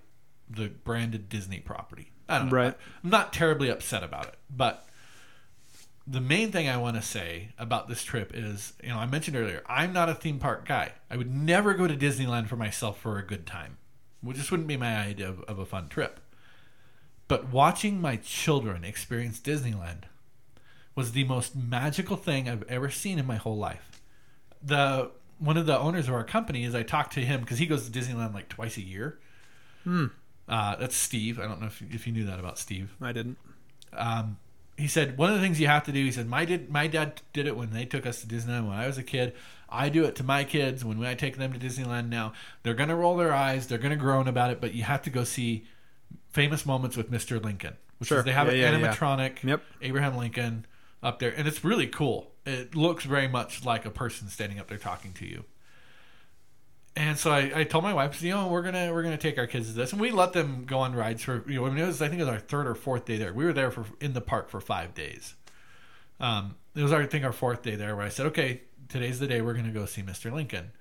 the 0.48 0.68
branded 0.68 1.28
Disney 1.28 1.60
property. 1.60 2.12
I 2.28 2.38
don't 2.38 2.48
know. 2.48 2.56
Right. 2.56 2.74
I'm 3.04 3.10
not 3.10 3.32
terribly 3.32 3.68
upset 3.68 4.02
about 4.02 4.26
it, 4.26 4.34
but 4.50 4.86
the 6.07 6.20
main 6.20 6.52
thing 6.52 6.68
I 6.68 6.76
want 6.76 6.96
to 6.96 7.02
say 7.02 7.50
about 7.59 7.88
this 7.88 8.04
trip 8.04 8.30
is, 8.32 8.74
you 8.82 8.90
know, 8.90 8.98
I 8.98 9.07
mentioned 9.07 9.36
earlier, 9.36 9.62
I'm 9.66 9.92
not 9.92 10.09
a 10.09 10.14
theme 10.14 10.38
park 10.38 10.66
guy. 10.66 10.92
I 11.11 11.16
would 11.16 11.34
never 11.34 11.74
go 11.74 11.88
to 11.88 11.96
Disneyland 11.96 12.48
for 12.48 12.57
myself 12.57 12.98
for 13.00 13.18
a 13.18 13.26
good 13.26 13.46
time. 13.46 13.78
It 14.26 14.34
just 14.34 14.50
wouldn't 14.50 14.68
be 14.68 14.76
my 14.76 14.96
idea 14.96 15.28
of, 15.28 15.40
of 15.42 15.59
a 15.59 15.66
fun 15.66 15.88
trip. 15.88 16.20
But 17.28 17.50
watching 17.50 18.00
my 18.00 18.16
children 18.16 18.84
experience 18.84 19.40
Disneyland 19.40 20.04
was 20.94 21.12
the 21.12 21.24
most 21.24 21.57
magical 21.57 22.16
thing 22.16 22.48
I've 22.48 22.62
ever 22.68 22.88
seen 22.88 23.18
in 23.18 23.26
my 23.26 23.36
whole 23.36 23.57
life. 23.57 24.00
The 24.62 25.11
one 25.38 25.57
of 25.59 25.66
the 25.66 25.78
owners 25.78 26.09
of 26.09 26.14
our 26.14 26.24
company 26.24 26.64
is 26.64 26.74
I 26.74 26.82
talked 26.82 27.12
to 27.14 27.20
him 27.20 27.40
because 27.40 27.59
he 27.59 27.66
goes 27.66 27.88
to 27.88 27.98
Disneyland 27.98 28.32
like 28.32 28.48
twice 28.48 28.76
a 28.78 28.82
year. 28.82 29.18
Hmm. 29.84 30.07
Uh, 30.48 30.76
that's 30.76 30.96
Steve. 30.96 31.38
I 31.38 31.46
don't 31.46 31.61
know 31.61 31.66
if, 31.66 31.82
if 31.90 32.07
you 32.07 32.12
knew 32.12 32.24
that 32.24 32.38
about 32.38 32.59
Steve 32.59 32.94
I 33.02 33.12
didn't. 33.12 33.36
um, 33.92 34.38
he 34.77 34.89
said 34.89 35.16
one 35.18 35.31
of 35.31 35.37
the 35.37 35.43
things 35.43 35.61
you 35.61 35.66
have 35.68 35.85
to 35.85 35.93
do. 35.93 36.05
He 36.05 36.12
said 36.12 36.29
my 36.29 36.45
did 36.45 36.70
my 36.70 36.87
dad 36.87 37.20
did 37.33 37.47
it 37.47 37.57
when 37.57 37.70
they 37.72 37.85
took 37.85 38.07
us 38.07 38.20
to 38.20 38.27
Disneyland 38.27 38.68
when 38.68 38.77
I 38.79 38.87
was 38.87 38.99
a 38.99 39.03
kid. 39.03 39.35
I 39.68 39.89
do 39.89 40.05
it 40.05 40.14
to 40.16 40.22
my 40.24 40.45
kids 40.45 40.85
when 40.85 41.03
I 41.05 41.14
take 41.14 41.37
them 41.39 41.53
to 41.53 41.59
Disneyland 41.59 42.09
now. 42.09 42.33
They're 42.62 42.74
gonna 42.74 42.95
roll 42.97 43.16
their 43.16 43.33
eyes. 43.33 43.66
They're 43.66 43.79
gonna 43.79 43.97
groan 43.97 44.29
about 44.29 44.51
it, 44.51 44.61
but 44.61 44.74
you 44.74 44.85
have 44.85 45.03
to 45.03 45.11
go 45.11 45.24
see 45.24 45.64
famous 46.29 46.64
moments 46.66 46.97
with 46.97 47.11
Mr. 47.11 47.43
Lincoln, 47.43 47.74
which 47.99 48.09
Sure. 48.09 48.18
is 48.18 48.24
they 48.24 48.33
have 48.33 48.47
Yeah, 48.49 48.68
an 48.68 48.81
yeah, 48.81 48.87
yeah. 48.87 48.93
animatronic 48.95 49.43
Yep. 49.43 49.62
Abraham 49.83 50.16
Lincoln 50.16 50.66
up 51.03 51.18
there, 51.18 51.33
and 51.37 51.49
it's 51.49 51.64
really 51.64 51.87
cool. 51.87 52.31
It 52.45 52.74
looks 52.77 53.05
very 53.05 53.27
much 53.29 53.64
like 53.64 53.85
a 53.87 53.91
person 53.91 54.29
standing 54.29 54.59
up 54.61 54.68
there 54.68 54.79
talking 54.79 55.12
to 55.14 55.27
you. 55.27 55.45
And 56.97 57.18
so 57.18 57.30
I, 57.30 57.53
I 57.55 57.64
told 57.64 57.84
my 57.84 57.92
wife, 57.92 58.22
you 58.22 58.30
know, 58.30 58.49
we're 58.49 58.62
gonna 58.62 58.90
we're 58.90 59.03
gonna 59.03 59.18
take 59.18 59.36
our 59.36 59.47
kids 59.47 59.68
to 59.68 59.74
this, 59.74 59.92
and 59.92 60.01
we 60.01 60.11
let 60.11 60.32
them 60.32 60.64
go 60.64 60.78
on 60.78 60.94
rides 60.94 61.22
for 61.22 61.44
you 61.47 61.61
know, 61.61 61.66
I 61.66 61.68
mean, 61.68 61.78
it 61.78 61.86
was 61.86 62.01
I 62.01 62.09
think 62.09 62.20
it 62.20 62.24
was 62.24 62.32
our 62.32 62.40
third 62.40 62.66
or 62.66 62.74
fourth 62.74 63.05
day 63.05 63.18
there. 63.18 63.34
We 63.34 63.44
were 63.44 63.53
there 63.53 63.70
for 63.70 63.84
in 64.01 64.14
the 64.14 64.22
park 64.22 64.49
for 64.49 64.62
five 64.62 64.94
days. 64.94 65.34
Um, 66.18 66.57
it 66.74 66.82
was 66.82 66.92
our, 66.92 67.03
I 67.03 67.07
think 67.07 67.24
our 67.24 67.32
fourth 67.32 67.62
day 67.62 67.76
there, 67.76 67.94
where 67.94 68.07
I 68.07 68.09
said, 68.09 68.24
okay, 68.26 68.62
today's 68.88 69.18
the 69.18 69.26
day 69.26 69.42
we're 69.42 69.53
gonna 69.53 69.72
go 69.72 69.84
see 69.84 70.01
Mr. 70.01 70.32
Lincoln, 70.32 70.72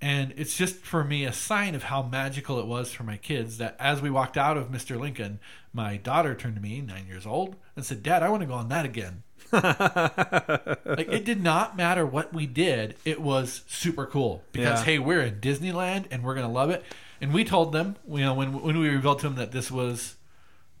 and 0.00 0.32
it's 0.36 0.56
just 0.56 0.76
for 0.76 1.02
me 1.02 1.24
a 1.24 1.32
sign 1.32 1.74
of 1.74 1.82
how 1.82 2.02
magical 2.02 2.60
it 2.60 2.66
was 2.66 2.92
for 2.92 3.02
my 3.02 3.16
kids 3.16 3.58
that 3.58 3.74
as 3.80 4.00
we 4.00 4.10
walked 4.10 4.36
out 4.36 4.56
of 4.56 4.68
Mr. 4.68 4.98
Lincoln, 4.98 5.40
my 5.72 5.96
daughter 5.96 6.36
turned 6.36 6.54
to 6.54 6.62
me, 6.62 6.80
nine 6.80 7.08
years 7.08 7.26
old, 7.26 7.56
and 7.74 7.84
said, 7.84 8.04
"Dad, 8.04 8.22
I 8.22 8.28
want 8.28 8.42
to 8.42 8.46
go 8.46 8.54
on 8.54 8.68
that 8.68 8.84
again." 8.84 9.24
Like 9.52 11.08
it 11.08 11.24
did 11.24 11.42
not 11.42 11.76
matter 11.76 12.04
what 12.06 12.32
we 12.32 12.46
did. 12.46 12.96
It 13.04 13.20
was 13.20 13.62
super 13.68 14.06
cool 14.06 14.42
because 14.52 14.80
Yeah. 14.80 14.84
hey 14.84 14.98
we're 14.98 15.22
in 15.22 15.40
disneyland 15.40 16.06
and 16.10 16.22
we're 16.22 16.34
gonna 16.34 16.50
love 16.52 16.70
it. 16.70 16.84
And 17.20 17.32
we 17.34 17.44
told 17.44 17.72
them 17.72 17.96
you 18.08 18.20
know 18.20 18.34
when, 18.34 18.52
when 18.62 18.78
we 18.78 18.88
revealed 18.88 19.20
to 19.20 19.26
them 19.28 19.36
that 19.36 19.52
this 19.52 19.70
was 19.70 20.16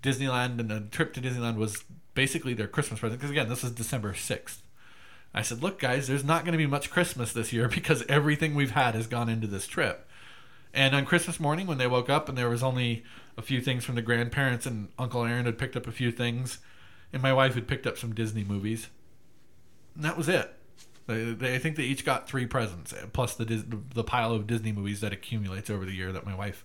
disneyland 0.02 0.60
and 0.60 0.68
the 0.70 0.80
trip 0.90 1.12
to 1.14 1.20
disneyland 1.20 1.56
was 1.56 1.82
basically 2.14 2.54
their 2.54 2.68
christmas 2.68 3.00
present 3.00 3.20
because 3.20 3.32
again 3.32 3.48
this 3.48 3.64
is 3.64 3.72
december 3.72 4.12
6th 4.12 4.58
i 5.34 5.42
said 5.42 5.60
look 5.60 5.80
guys 5.80 6.06
there's 6.06 6.24
not 6.24 6.44
going 6.44 6.52
to 6.52 6.58
be 6.58 6.66
much 6.66 6.88
christmas 6.90 7.32
this 7.32 7.52
year 7.52 7.66
because 7.78 8.04
everything 8.08 8.54
we've 8.54 8.70
had 8.72 8.94
has 8.94 9.06
gone 9.06 9.28
into 9.28 9.46
this 9.46 9.66
trip. 9.66 10.04
And 10.74 10.94
on 10.94 11.06
Christmas 11.06 11.40
morning, 11.40 11.66
when 11.66 11.78
they 11.78 11.86
woke 11.86 12.10
up 12.10 12.28
and 12.28 12.36
there 12.36 12.50
was 12.50 12.62
only 12.62 13.02
a 13.38 13.42
few 13.42 13.62
things 13.62 13.86
from 13.86 13.94
the 13.94 14.02
grandparents, 14.02 14.66
and 14.66 14.88
Uncle 14.98 15.24
Aaron 15.24 15.46
had 15.46 15.56
picked 15.56 15.76
up 15.76 15.86
a 15.86 15.90
few 15.92 16.12
things, 16.12 16.58
and 17.12 17.22
my 17.22 17.32
wife 17.32 17.54
had 17.54 17.66
picked 17.66 17.86
up 17.86 17.98
some 17.98 18.14
Disney 18.14 18.44
movies, 18.44 18.88
and 19.94 20.04
that 20.04 20.16
was 20.16 20.28
it. 20.28 20.54
They, 21.06 21.32
they, 21.32 21.54
I 21.54 21.58
think 21.58 21.76
they 21.76 21.84
each 21.84 22.04
got 22.04 22.28
three 22.28 22.46
presents, 22.46 22.92
eh, 22.92 23.06
plus 23.12 23.34
the 23.34 23.44
the 23.44 24.04
pile 24.04 24.32
of 24.32 24.46
Disney 24.46 24.72
movies 24.72 25.00
that 25.00 25.12
accumulates 25.12 25.70
over 25.70 25.84
the 25.84 25.92
year. 25.92 26.12
That 26.12 26.26
my 26.26 26.34
wife 26.34 26.64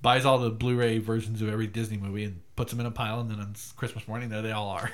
buys 0.00 0.24
all 0.24 0.38
the 0.38 0.50
Blu-ray 0.50 0.98
versions 0.98 1.40
of 1.42 1.48
every 1.48 1.66
Disney 1.66 1.96
movie 1.96 2.24
and 2.24 2.40
puts 2.56 2.70
them 2.70 2.80
in 2.80 2.86
a 2.86 2.90
pile, 2.90 3.20
and 3.20 3.30
then 3.30 3.40
on 3.40 3.54
Christmas 3.76 4.06
morning, 4.08 4.28
there 4.28 4.42
they 4.42 4.52
all 4.52 4.68
are. 4.68 4.90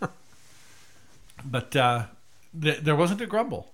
but 1.44 1.74
uh, 1.76 2.06
th- 2.60 2.80
there 2.80 2.96
wasn't 2.96 3.20
a 3.20 3.26
grumble. 3.26 3.72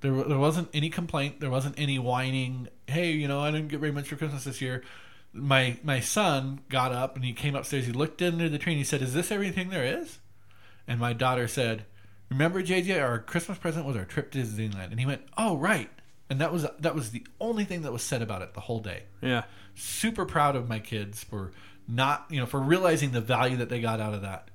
There, 0.00 0.12
there 0.24 0.38
wasn't 0.38 0.68
any 0.74 0.90
complaint. 0.90 1.40
There 1.40 1.50
wasn't 1.50 1.78
any 1.78 1.98
whining. 1.98 2.68
Hey, 2.86 3.12
you 3.12 3.28
know, 3.28 3.40
I 3.40 3.50
didn't 3.50 3.68
get 3.68 3.80
very 3.80 3.92
much 3.92 4.08
for 4.08 4.16
Christmas 4.16 4.44
this 4.44 4.60
year. 4.60 4.84
My 5.36 5.78
my 5.82 6.00
son 6.00 6.60
got 6.68 6.92
up 6.92 7.14
and 7.16 7.24
he 7.24 7.32
came 7.32 7.54
upstairs. 7.54 7.86
He 7.86 7.92
looked 7.92 8.20
into 8.22 8.48
the 8.48 8.58
tree 8.58 8.72
and 8.72 8.78
he 8.78 8.84
said, 8.84 9.02
"Is 9.02 9.14
this 9.14 9.30
everything 9.30 9.68
there 9.70 9.84
is?" 9.84 10.18
And 10.88 10.98
my 11.00 11.12
daughter 11.12 11.46
said, 11.48 11.84
"Remember, 12.30 12.62
JJ, 12.62 13.00
our 13.02 13.18
Christmas 13.18 13.58
present 13.58 13.86
was 13.86 13.96
our 13.96 14.04
trip 14.04 14.30
to 14.32 14.38
Disneyland." 14.38 14.90
And 14.90 15.00
he 15.00 15.06
went, 15.06 15.22
"Oh, 15.36 15.56
right." 15.56 15.90
And 16.30 16.40
that 16.40 16.52
was 16.52 16.66
that 16.80 16.94
was 16.94 17.10
the 17.10 17.24
only 17.40 17.64
thing 17.64 17.82
that 17.82 17.92
was 17.92 18.02
said 18.02 18.22
about 18.22 18.42
it 18.42 18.54
the 18.54 18.60
whole 18.60 18.80
day 18.80 19.04
Yeah. 19.22 19.44
super 19.76 20.26
proud 20.26 20.56
of 20.56 20.68
my 20.68 20.80
kids 20.80 21.22
for 21.22 21.52
not 21.86 22.26
you 22.30 22.40
know 22.40 22.46
for 22.46 22.58
realizing 22.58 23.12
the 23.12 23.20
value 23.20 23.56
that 23.58 23.68
they 23.68 23.80
got 23.80 24.00
out 24.00 24.12
of 24.12 24.22
that 24.22 24.50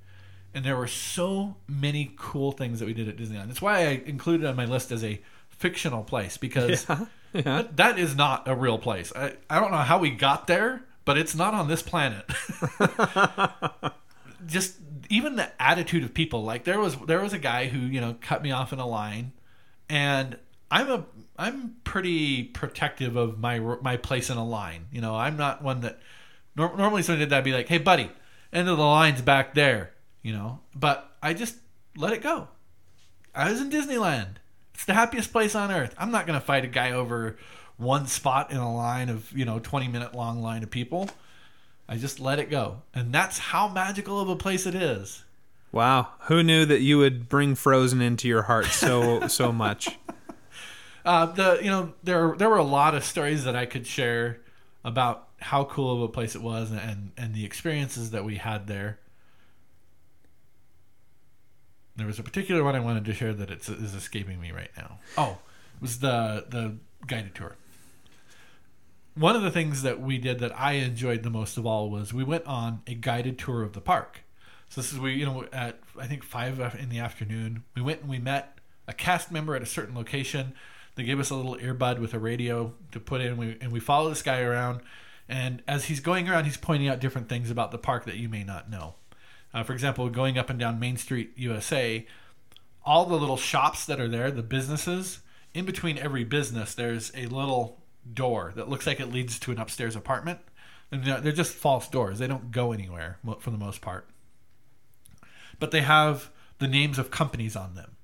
and 0.53 0.65
there 0.65 0.75
were 0.75 0.87
so 0.87 1.55
many 1.69 2.11
cool 2.17 2.51
things 2.51 2.79
that 2.81 2.85
we 2.87 2.93
did 2.93 3.07
at 3.07 3.15
disneyland 3.15 3.47
that's 3.47 3.61
why 3.61 3.85
i 3.87 4.01
included 4.05 4.43
it 4.45 4.49
on 4.49 4.57
my 4.57 4.65
list 4.65 4.91
as 4.91 5.01
a 5.01 5.21
fictional 5.47 6.03
place 6.03 6.35
because 6.35 6.85
Yeah. 6.89 7.05
That, 7.33 7.77
that 7.77 7.99
is 7.99 8.15
not 8.15 8.47
a 8.47 8.55
real 8.55 8.77
place. 8.77 9.11
I, 9.15 9.33
I 9.49 9.59
don't 9.59 9.71
know 9.71 9.77
how 9.77 9.99
we 9.99 10.11
got 10.11 10.47
there 10.47 10.83
but 11.05 11.17
it's 11.17 11.35
not 11.35 11.53
on 11.53 11.67
this 11.67 11.81
planet. 11.81 12.25
Just 14.45 14.75
even 15.09 15.35
the 15.35 15.51
attitude 15.61 16.03
of 16.03 16.13
people. 16.13 16.43
Like 16.43 16.63
there 16.63 16.79
was 16.79 16.95
there 17.07 17.21
was 17.21 17.33
a 17.33 17.39
guy 17.39 17.67
who 17.67 17.79
you 17.79 18.01
know 18.01 18.15
cut 18.21 18.41
me 18.41 18.51
off 18.51 18.73
in 18.73 18.79
a 18.79 18.87
line 18.87 19.33
and 19.89 20.37
i'm 20.69 20.89
a 20.89 21.05
i'm 21.37 21.75
pretty 21.83 22.43
protective 22.43 23.15
of 23.15 23.37
my 23.39 23.59
my 23.59 23.97
place 23.97 24.29
in 24.29 24.37
a 24.37 24.45
line. 24.45 24.87
You 24.91 25.01
know 25.01 25.15
i'm 25.15 25.37
not 25.37 25.61
one 25.61 25.81
that 25.81 25.99
nor- 26.55 26.75
normally 26.77 27.03
somebody 27.03 27.25
did 27.25 27.31
that 27.31 27.39
I'd 27.39 27.43
be 27.43 27.53
like 27.53 27.67
hey 27.67 27.77
buddy 27.77 28.09
end 28.53 28.69
of 28.69 28.77
the 28.77 28.83
line's 28.83 29.21
back 29.21 29.53
there 29.53 29.91
you 30.21 30.33
know? 30.33 30.59
But 30.75 31.11
i 31.21 31.33
just 31.33 31.55
let 31.97 32.13
it 32.13 32.21
go. 32.21 32.47
I 33.33 33.51
was 33.51 33.59
in 33.61 33.69
disneyland 33.69 34.35
it's 34.81 34.85
the 34.87 34.93
happiest 34.93 35.31
place 35.31 35.55
on 35.55 35.71
earth 35.71 35.93
i'm 35.97 36.11
not 36.11 36.25
going 36.27 36.39
to 36.39 36.45
fight 36.45 36.65
a 36.65 36.67
guy 36.67 36.91
over 36.91 37.37
one 37.77 38.05
spot 38.07 38.51
in 38.51 38.57
a 38.57 38.75
line 38.75 39.09
of 39.09 39.31
you 39.31 39.45
know 39.45 39.59
20 39.59 39.87
minute 39.87 40.13
long 40.13 40.41
line 40.41 40.63
of 40.63 40.69
people 40.69 41.09
I 41.91 41.97
just 41.97 42.21
let 42.21 42.39
it 42.39 42.49
go. 42.49 42.83
And 42.95 43.13
that's 43.13 43.37
how 43.37 43.67
magical 43.67 44.21
of 44.21 44.29
a 44.29 44.37
place 44.37 44.65
it 44.65 44.75
is. 44.75 45.25
Wow. 45.73 46.07
Who 46.21 46.41
knew 46.41 46.65
that 46.65 46.79
you 46.79 46.97
would 46.97 47.27
bring 47.27 47.53
Frozen 47.53 48.01
into 48.01 48.29
your 48.29 48.43
heart 48.43 48.67
so 48.67 49.27
so 49.27 49.51
much? 49.51 49.99
Uh, 51.03 51.25
the 51.25 51.59
you 51.61 51.69
know 51.69 51.93
there 52.01 52.33
there 52.37 52.49
were 52.49 52.55
a 52.55 52.63
lot 52.63 52.95
of 52.95 53.03
stories 53.03 53.43
that 53.43 53.57
I 53.57 53.65
could 53.65 53.85
share 53.85 54.39
about 54.85 55.27
how 55.39 55.65
cool 55.65 55.93
of 55.93 56.01
a 56.03 56.07
place 56.07 56.33
it 56.33 56.41
was 56.41 56.71
and 56.71 57.11
and 57.17 57.35
the 57.35 57.43
experiences 57.43 58.11
that 58.11 58.23
we 58.23 58.37
had 58.37 58.67
there. 58.67 58.99
There 61.95 62.07
was 62.07 62.19
a 62.19 62.23
particular 62.23 62.63
one 62.63 62.75
I 62.75 62.79
wanted 62.79 63.05
to 63.05 63.13
share 63.13 63.33
that 63.33 63.51
it's, 63.51 63.67
is 63.69 63.93
escaping 63.93 64.39
me 64.39 64.51
right 64.51 64.71
now. 64.77 64.99
Oh, 65.17 65.37
it 65.75 65.81
was 65.81 65.99
the 65.99 66.45
the 66.49 66.77
guided 67.07 67.35
tour. 67.35 67.55
One 69.15 69.35
of 69.35 69.41
the 69.41 69.51
things 69.51 69.81
that 69.81 69.99
we 69.99 70.17
did 70.17 70.39
that 70.39 70.57
I 70.57 70.73
enjoyed 70.73 71.23
the 71.23 71.29
most 71.29 71.57
of 71.57 71.65
all 71.65 71.89
was 71.89 72.13
we 72.13 72.23
went 72.23 72.45
on 72.45 72.81
a 72.87 72.93
guided 72.93 73.37
tour 73.37 73.61
of 73.61 73.73
the 73.73 73.81
park. 73.81 74.21
So 74.69 74.79
this 74.79 74.93
is 74.93 74.99
we 74.99 75.13
you 75.13 75.25
know 75.25 75.45
at 75.51 75.79
I 75.99 76.07
think 76.07 76.23
five 76.23 76.59
in 76.79 76.89
the 76.89 76.99
afternoon 76.99 77.63
we 77.75 77.81
went 77.81 78.01
and 78.01 78.09
we 78.09 78.19
met 78.19 78.57
a 78.87 78.93
cast 78.93 79.31
member 79.31 79.55
at 79.55 79.61
a 79.61 79.65
certain 79.65 79.95
location. 79.95 80.53
They 80.95 81.03
gave 81.03 81.19
us 81.19 81.29
a 81.29 81.35
little 81.35 81.55
earbud 81.55 81.99
with 81.99 82.13
a 82.13 82.19
radio 82.19 82.73
to 82.91 82.99
put 82.99 83.21
in, 83.21 83.37
we, 83.37 83.57
and 83.61 83.71
we 83.71 83.79
follow 83.79 84.09
this 84.09 84.21
guy 84.21 84.41
around. 84.41 84.81
And 85.29 85.63
as 85.67 85.85
he's 85.85 86.01
going 86.01 86.27
around, 86.27 86.43
he's 86.45 86.57
pointing 86.57 86.89
out 86.89 86.99
different 86.99 87.29
things 87.29 87.49
about 87.49 87.71
the 87.71 87.77
park 87.77 88.05
that 88.05 88.17
you 88.17 88.27
may 88.27 88.43
not 88.43 88.69
know. 88.69 88.95
Uh, 89.53 89.63
for 89.63 89.73
example, 89.73 90.09
going 90.09 90.37
up 90.37 90.49
and 90.49 90.59
down 90.59 90.79
Main 90.79 90.97
Street, 90.97 91.31
USA, 91.35 92.05
all 92.85 93.05
the 93.05 93.15
little 93.15 93.37
shops 93.37 93.85
that 93.85 93.99
are 93.99 94.07
there, 94.07 94.31
the 94.31 94.43
businesses, 94.43 95.19
in 95.53 95.65
between 95.65 95.97
every 95.97 96.23
business, 96.23 96.73
there's 96.73 97.11
a 97.15 97.25
little 97.27 97.81
door 98.13 98.53
that 98.55 98.69
looks 98.69 98.87
like 98.87 98.99
it 98.99 99.11
leads 99.11 99.39
to 99.39 99.51
an 99.51 99.59
upstairs 99.59 99.95
apartment. 99.95 100.39
And 100.91 101.05
they're 101.05 101.31
just 101.31 101.53
false 101.53 101.87
doors. 101.87 102.19
They 102.19 102.27
don't 102.27 102.51
go 102.51 102.71
anywhere 102.71 103.17
for 103.39 103.49
the 103.49 103.57
most 103.57 103.81
part. 103.81 104.09
But 105.59 105.71
they 105.71 105.81
have 105.81 106.29
the 106.59 106.67
names 106.67 106.99
of 106.99 107.11
companies 107.11 107.55
on 107.55 107.75
them. 107.75 107.95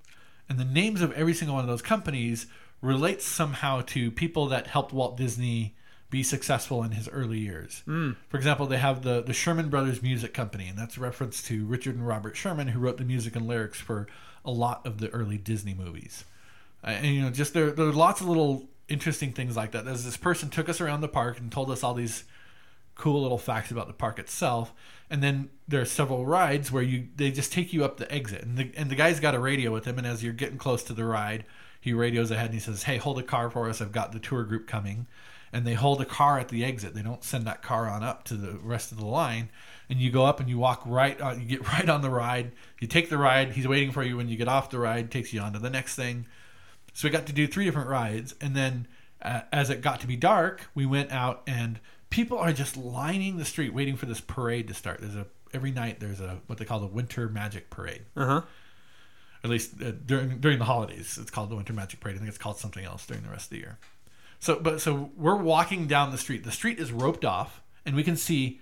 And 0.47 0.57
the 0.57 0.65
names 0.65 1.01
of 1.01 1.11
every 1.13 1.33
single 1.33 1.55
one 1.55 1.63
of 1.63 1.69
those 1.69 1.81
companies 1.81 2.47
relates 2.81 3.25
somehow 3.25 3.81
to 3.81 4.11
people 4.11 4.47
that 4.47 4.67
helped 4.67 4.93
Walt 4.93 5.17
Disney 5.17 5.75
be 6.09 6.23
successful 6.23 6.83
in 6.83 6.91
his 6.91 7.09
early 7.09 7.39
years. 7.39 7.83
For 8.29 8.37
example, 8.37 8.65
they 8.65 8.77
have 8.77 9.03
the, 9.03 9.21
the 9.21 9.33
Sherman 9.33 9.69
Brothers 9.69 10.01
Music 10.01 10.33
Company, 10.33 10.67
and 10.67 10.77
that's 10.77 10.97
a 10.97 11.01
reference 11.01 11.43
to 11.43 11.65
Richard 11.65 11.95
and 11.95 12.07
Robert 12.07 12.37
Sherman, 12.37 12.69
who 12.69 12.79
wrote 12.79 12.97
the 12.97 13.03
music 13.03 13.35
and 13.35 13.47
lyrics 13.47 13.79
for 13.79 14.07
a 14.45 14.51
lot 14.51 14.85
of 14.85 14.99
the 14.99 15.09
early 15.09 15.37
Disney 15.37 15.73
movies. 15.73 16.23
Uh, 16.83 16.91
and 16.91 17.05
you 17.07 17.21
know, 17.21 17.29
just 17.29 17.53
there, 17.53 17.71
there 17.71 17.87
are 17.87 17.93
lots 17.93 18.21
of 18.21 18.27
little 18.27 18.69
interesting 18.87 19.33
things 19.33 19.57
like 19.57 19.71
that. 19.71 19.85
There's 19.85 20.05
this 20.05 20.17
person 20.17 20.49
took 20.49 20.69
us 20.69 20.79
around 20.79 21.01
the 21.01 21.09
park 21.09 21.39
and 21.39 21.51
told 21.51 21.69
us 21.69 21.83
all 21.83 21.93
these 21.93 22.23
cool 22.95 23.21
little 23.21 23.37
facts 23.37 23.69
about 23.69 23.87
the 23.87 23.93
park 23.93 24.17
itself. 24.17 24.73
And 25.09 25.21
then 25.21 25.49
there 25.67 25.81
are 25.81 25.85
several 25.85 26.25
rides 26.25 26.71
where 26.71 26.83
you 26.83 27.07
they 27.15 27.31
just 27.31 27.51
take 27.51 27.73
you 27.73 27.83
up 27.85 27.97
the 27.97 28.11
exit, 28.11 28.43
and 28.43 28.57
the 28.57 28.71
and 28.75 28.89
the 28.89 28.95
guy's 28.95 29.19
got 29.19 29.35
a 29.35 29.39
radio 29.39 29.71
with 29.71 29.85
him. 29.85 29.97
And 29.97 30.07
as 30.07 30.23
you're 30.23 30.33
getting 30.33 30.57
close 30.57 30.83
to 30.83 30.93
the 30.93 31.05
ride, 31.05 31.45
he 31.79 31.93
radios 31.93 32.31
ahead 32.31 32.45
and 32.45 32.53
he 32.53 32.59
says, 32.59 32.83
"Hey, 32.83 32.97
hold 32.97 33.19
a 33.19 33.23
car 33.23 33.49
for 33.49 33.69
us. 33.69 33.81
I've 33.81 33.91
got 33.91 34.11
the 34.11 34.19
tour 34.19 34.43
group 34.43 34.67
coming." 34.67 35.07
And 35.53 35.65
they 35.65 35.73
hold 35.73 36.01
a 36.01 36.05
car 36.05 36.39
at 36.39 36.49
the 36.49 36.65
exit. 36.65 36.93
They 36.93 37.01
don't 37.01 37.23
send 37.23 37.47
that 37.47 37.61
car 37.61 37.87
on 37.87 38.03
up 38.03 38.25
to 38.25 38.33
the 38.35 38.57
rest 38.57 38.91
of 38.91 38.97
the 38.97 39.05
line. 39.05 39.49
And 39.89 39.99
you 39.99 40.11
go 40.11 40.25
up 40.25 40.39
and 40.39 40.49
you 40.49 40.57
walk 40.57 40.83
right. 40.85 41.19
On, 41.21 41.39
you 41.39 41.47
get 41.47 41.67
right 41.73 41.87
on 41.87 42.01
the 42.01 42.09
ride. 42.09 42.51
You 42.79 42.87
take 42.87 43.09
the 43.09 43.17
ride. 43.17 43.51
He's 43.51 43.67
waiting 43.67 43.91
for 43.91 44.03
you 44.03 44.17
when 44.17 44.27
you 44.27 44.35
get 44.35 44.47
off 44.47 44.69
the 44.69 44.79
ride. 44.79 45.11
Takes 45.11 45.33
you 45.33 45.39
on 45.39 45.53
to 45.53 45.59
the 45.59 45.69
next 45.69 45.95
thing. 45.95 46.25
So 46.97 47.07
we 47.07 47.11
got 47.11 47.27
to 47.27 47.33
do 47.33 47.45
three 47.45 47.65
different 47.65 47.89
rides, 47.89 48.33
and 48.41 48.55
then 48.55 48.87
uh, 49.21 49.41
as 49.53 49.69
it 49.69 49.81
got 49.81 50.01
to 50.01 50.07
be 50.07 50.15
dark, 50.15 50.61
we 50.73 50.87
went 50.87 51.11
out 51.11 51.43
and 51.45 51.79
people 52.09 52.39
are 52.39 52.51
just 52.51 52.75
lining 52.75 53.37
the 53.37 53.45
street 53.45 53.71
waiting 53.71 53.95
for 53.95 54.07
this 54.07 54.19
parade 54.19 54.67
to 54.67 54.73
start. 54.73 55.01
There's 55.01 55.15
a 55.15 55.27
every 55.53 55.71
night 55.71 55.99
there's 55.99 56.19
a 56.19 56.41
what 56.47 56.57
they 56.57 56.65
call 56.65 56.79
the 56.79 56.87
Winter 56.87 57.29
Magic 57.29 57.69
Parade. 57.69 58.01
Uh 58.15 58.25
huh. 58.25 58.41
At 59.43 59.49
least 59.51 59.81
uh, 59.81 59.91
during 60.05 60.39
during 60.39 60.59
the 60.59 60.65
holidays, 60.65 61.19
it's 61.21 61.29
called 61.29 61.51
the 61.51 61.55
Winter 61.55 61.73
Magic 61.73 61.99
Parade. 61.99 62.15
I 62.15 62.17
think 62.17 62.29
it's 62.29 62.37
called 62.37 62.57
something 62.57 62.83
else 62.83 63.05
during 63.05 63.23
the 63.23 63.29
rest 63.29 63.45
of 63.45 63.49
the 63.51 63.57
year. 63.57 63.77
So, 64.39 64.59
but 64.59 64.81
so 64.81 65.11
we're 65.17 65.35
walking 65.35 65.87
down 65.87 66.11
the 66.11 66.17
street. 66.17 66.43
The 66.43 66.51
street 66.51 66.79
is 66.79 66.91
roped 66.91 67.25
off, 67.25 67.61
and 67.85 67.95
we 67.95 68.03
can 68.03 68.15
see 68.15 68.61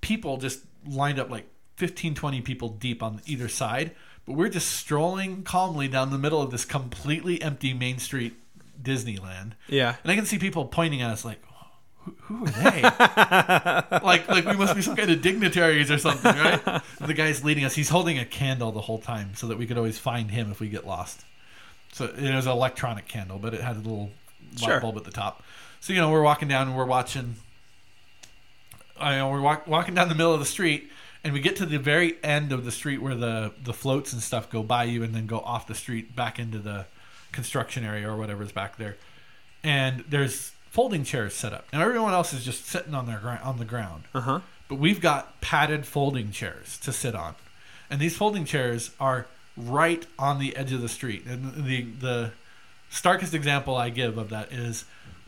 people 0.00 0.36
just 0.36 0.60
lined 0.86 1.18
up 1.18 1.30
like 1.30 1.48
15, 1.76 2.14
20 2.14 2.40
people 2.42 2.68
deep 2.68 3.02
on 3.02 3.20
either 3.26 3.48
side. 3.48 3.92
But 4.26 4.36
we're 4.36 4.48
just 4.48 4.70
strolling 4.70 5.42
calmly 5.42 5.88
down 5.88 6.10
the 6.10 6.18
middle 6.18 6.42
of 6.42 6.50
this 6.50 6.64
completely 6.64 7.40
empty 7.40 7.72
Main 7.72 7.98
Street 7.98 8.34
Disneyland. 8.80 9.52
Yeah. 9.68 9.96
And 10.02 10.12
I 10.12 10.14
can 10.14 10.26
see 10.26 10.38
people 10.38 10.66
pointing 10.66 11.02
at 11.02 11.10
us 11.10 11.24
like, 11.24 11.42
who, 11.96 12.10
who 12.22 12.44
are 12.44 12.70
they? 12.70 12.82
like, 14.02 14.28
like 14.28 14.44
we 14.44 14.56
must 14.56 14.74
be 14.74 14.82
some 14.82 14.96
kind 14.96 15.10
of 15.10 15.22
dignitaries 15.22 15.90
or 15.90 15.98
something, 15.98 16.34
right? 16.34 16.60
And 16.66 17.08
the 17.08 17.14
guy's 17.14 17.44
leading 17.44 17.64
us. 17.64 17.74
He's 17.74 17.88
holding 17.88 18.18
a 18.18 18.24
candle 18.24 18.72
the 18.72 18.80
whole 18.80 18.98
time 18.98 19.34
so 19.34 19.46
that 19.48 19.58
we 19.58 19.66
could 19.66 19.78
always 19.78 19.98
find 19.98 20.30
him 20.30 20.50
if 20.50 20.60
we 20.60 20.68
get 20.68 20.86
lost. 20.86 21.24
So 21.92 22.04
it 22.04 22.34
was 22.34 22.46
an 22.46 22.52
electronic 22.52 23.08
candle, 23.08 23.38
but 23.38 23.54
it 23.54 23.60
had 23.60 23.76
a 23.76 23.80
little 23.80 24.10
Sure. 24.56 24.74
light 24.74 24.82
bulb 24.82 24.96
at 24.96 25.04
the 25.04 25.10
top. 25.10 25.42
So 25.80 25.92
you 25.92 26.00
know, 26.00 26.10
we're 26.10 26.22
walking 26.22 26.48
down 26.48 26.68
and 26.68 26.76
we're 26.76 26.86
watching. 26.86 27.36
I 29.00 29.16
know 29.16 29.30
we're 29.30 29.40
walk, 29.40 29.66
walking 29.66 29.94
down 29.94 30.08
the 30.08 30.14
middle 30.14 30.34
of 30.34 30.40
the 30.40 30.46
street, 30.46 30.90
and 31.22 31.32
we 31.32 31.40
get 31.40 31.56
to 31.56 31.66
the 31.66 31.78
very 31.78 32.16
end 32.24 32.52
of 32.52 32.64
the 32.64 32.72
street 32.72 32.98
where 32.98 33.14
the 33.14 33.52
the 33.62 33.72
floats 33.72 34.12
and 34.12 34.22
stuff 34.22 34.50
go 34.50 34.62
by 34.62 34.84
you, 34.84 35.02
and 35.02 35.14
then 35.14 35.26
go 35.26 35.40
off 35.40 35.66
the 35.66 35.74
street 35.74 36.16
back 36.16 36.38
into 36.38 36.58
the 36.58 36.86
construction 37.32 37.84
area 37.84 38.08
or 38.08 38.16
whatever's 38.16 38.52
back 38.52 38.76
there. 38.76 38.96
And 39.62 40.04
there's 40.08 40.52
folding 40.70 41.04
chairs 41.04 41.34
set 41.34 41.52
up, 41.52 41.66
and 41.72 41.80
everyone 41.82 42.12
else 42.12 42.32
is 42.32 42.44
just 42.44 42.66
sitting 42.66 42.94
on 42.94 43.06
their 43.06 43.40
on 43.42 43.58
the 43.58 43.64
ground. 43.64 44.04
Uh 44.14 44.20
huh. 44.20 44.40
But 44.68 44.76
we've 44.76 45.00
got 45.00 45.40
padded 45.40 45.86
folding 45.86 46.30
chairs 46.30 46.78
to 46.78 46.92
sit 46.92 47.14
on, 47.14 47.36
and 47.88 48.00
these 48.00 48.16
folding 48.16 48.44
chairs 48.44 48.90
are 49.00 49.26
right 49.56 50.06
on 50.18 50.38
the 50.38 50.56
edge 50.56 50.72
of 50.72 50.80
the 50.80 50.88
street. 50.88 51.24
And 51.26 51.64
the 51.64 51.82
the 51.82 52.32
starkest 52.90 53.34
example 53.34 53.76
I 53.76 53.90
give 53.90 54.18
of 54.18 54.30
that 54.30 54.52
is 54.52 54.84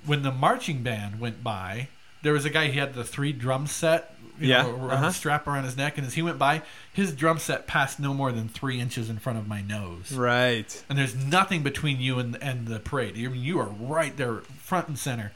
when 0.07 0.23
the 0.23 0.33
marching 0.33 0.83
band 0.83 1.21
went 1.21 1.43
by. 1.43 1.89
There 2.23 2.33
was 2.35 2.45
a 2.45 2.51
guy. 2.51 2.69
He 2.69 2.79
had 2.79 2.95
the 2.95 3.05
three 3.05 3.33
drum 3.33 3.67
set, 3.67 4.15
you 4.39 4.49
Yeah, 4.49 4.63
know, 4.63 4.71
around 4.73 4.91
uh-huh. 4.91 5.11
strap 5.13 5.47
around 5.47 5.65
his 5.65 5.77
neck, 5.77 5.97
and 5.97 6.07
as 6.07 6.15
he 6.15 6.23
went 6.23 6.39
by, 6.39 6.61
his 6.93 7.15
drum 7.15 7.39
set 7.39 7.67
passed 7.67 7.99
no 7.99 8.13
more 8.13 8.31
than 8.31 8.49
three 8.49 8.79
inches 8.79 9.09
in 9.09 9.19
front 9.19 9.39
of 9.39 9.49
my 9.49 9.63
nose 9.63 10.13
Right. 10.13 10.85
and 10.91 10.99
there's 10.99 11.17
nothing 11.17 11.63
between 11.63 11.99
you 12.01 12.19
and 12.19 12.37
and 12.43 12.67
the 12.69 12.79
parade. 12.79 13.15
I 13.17 13.29
mean, 13.29 13.43
you 13.43 13.59
are 13.59 13.69
right 13.69 14.15
there, 14.17 14.37
front 14.63 14.89
and 14.89 14.99
center. 14.99 15.33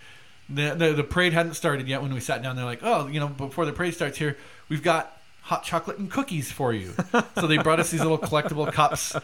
The, 0.51 0.75
the 0.75 0.93
the 0.93 1.05
parade 1.05 1.33
hadn't 1.33 1.55
started 1.55 1.89
yet 1.89 2.03
when 2.03 2.13
we 2.13 2.21
sat 2.21 2.43
down. 2.43 2.55
They're 2.57 2.67
like, 2.67 2.81
oh, 2.83 3.07
you 3.07 3.19
know, 3.19 3.29
before 3.29 3.65
the 3.65 3.73
parade 3.73 3.95
starts 3.95 4.19
here, 4.19 4.37
we've 4.69 4.83
got 4.83 5.17
hot 5.45 5.63
chocolate 5.63 5.99
and 5.99 6.11
cookies 6.11 6.51
for 6.51 6.73
you. 6.73 6.95
so 7.35 7.47
they 7.47 7.59
brought 7.59 7.79
us 7.79 7.91
these 7.91 8.01
little 8.01 8.19
collectible 8.19 8.71
cups 8.73 9.15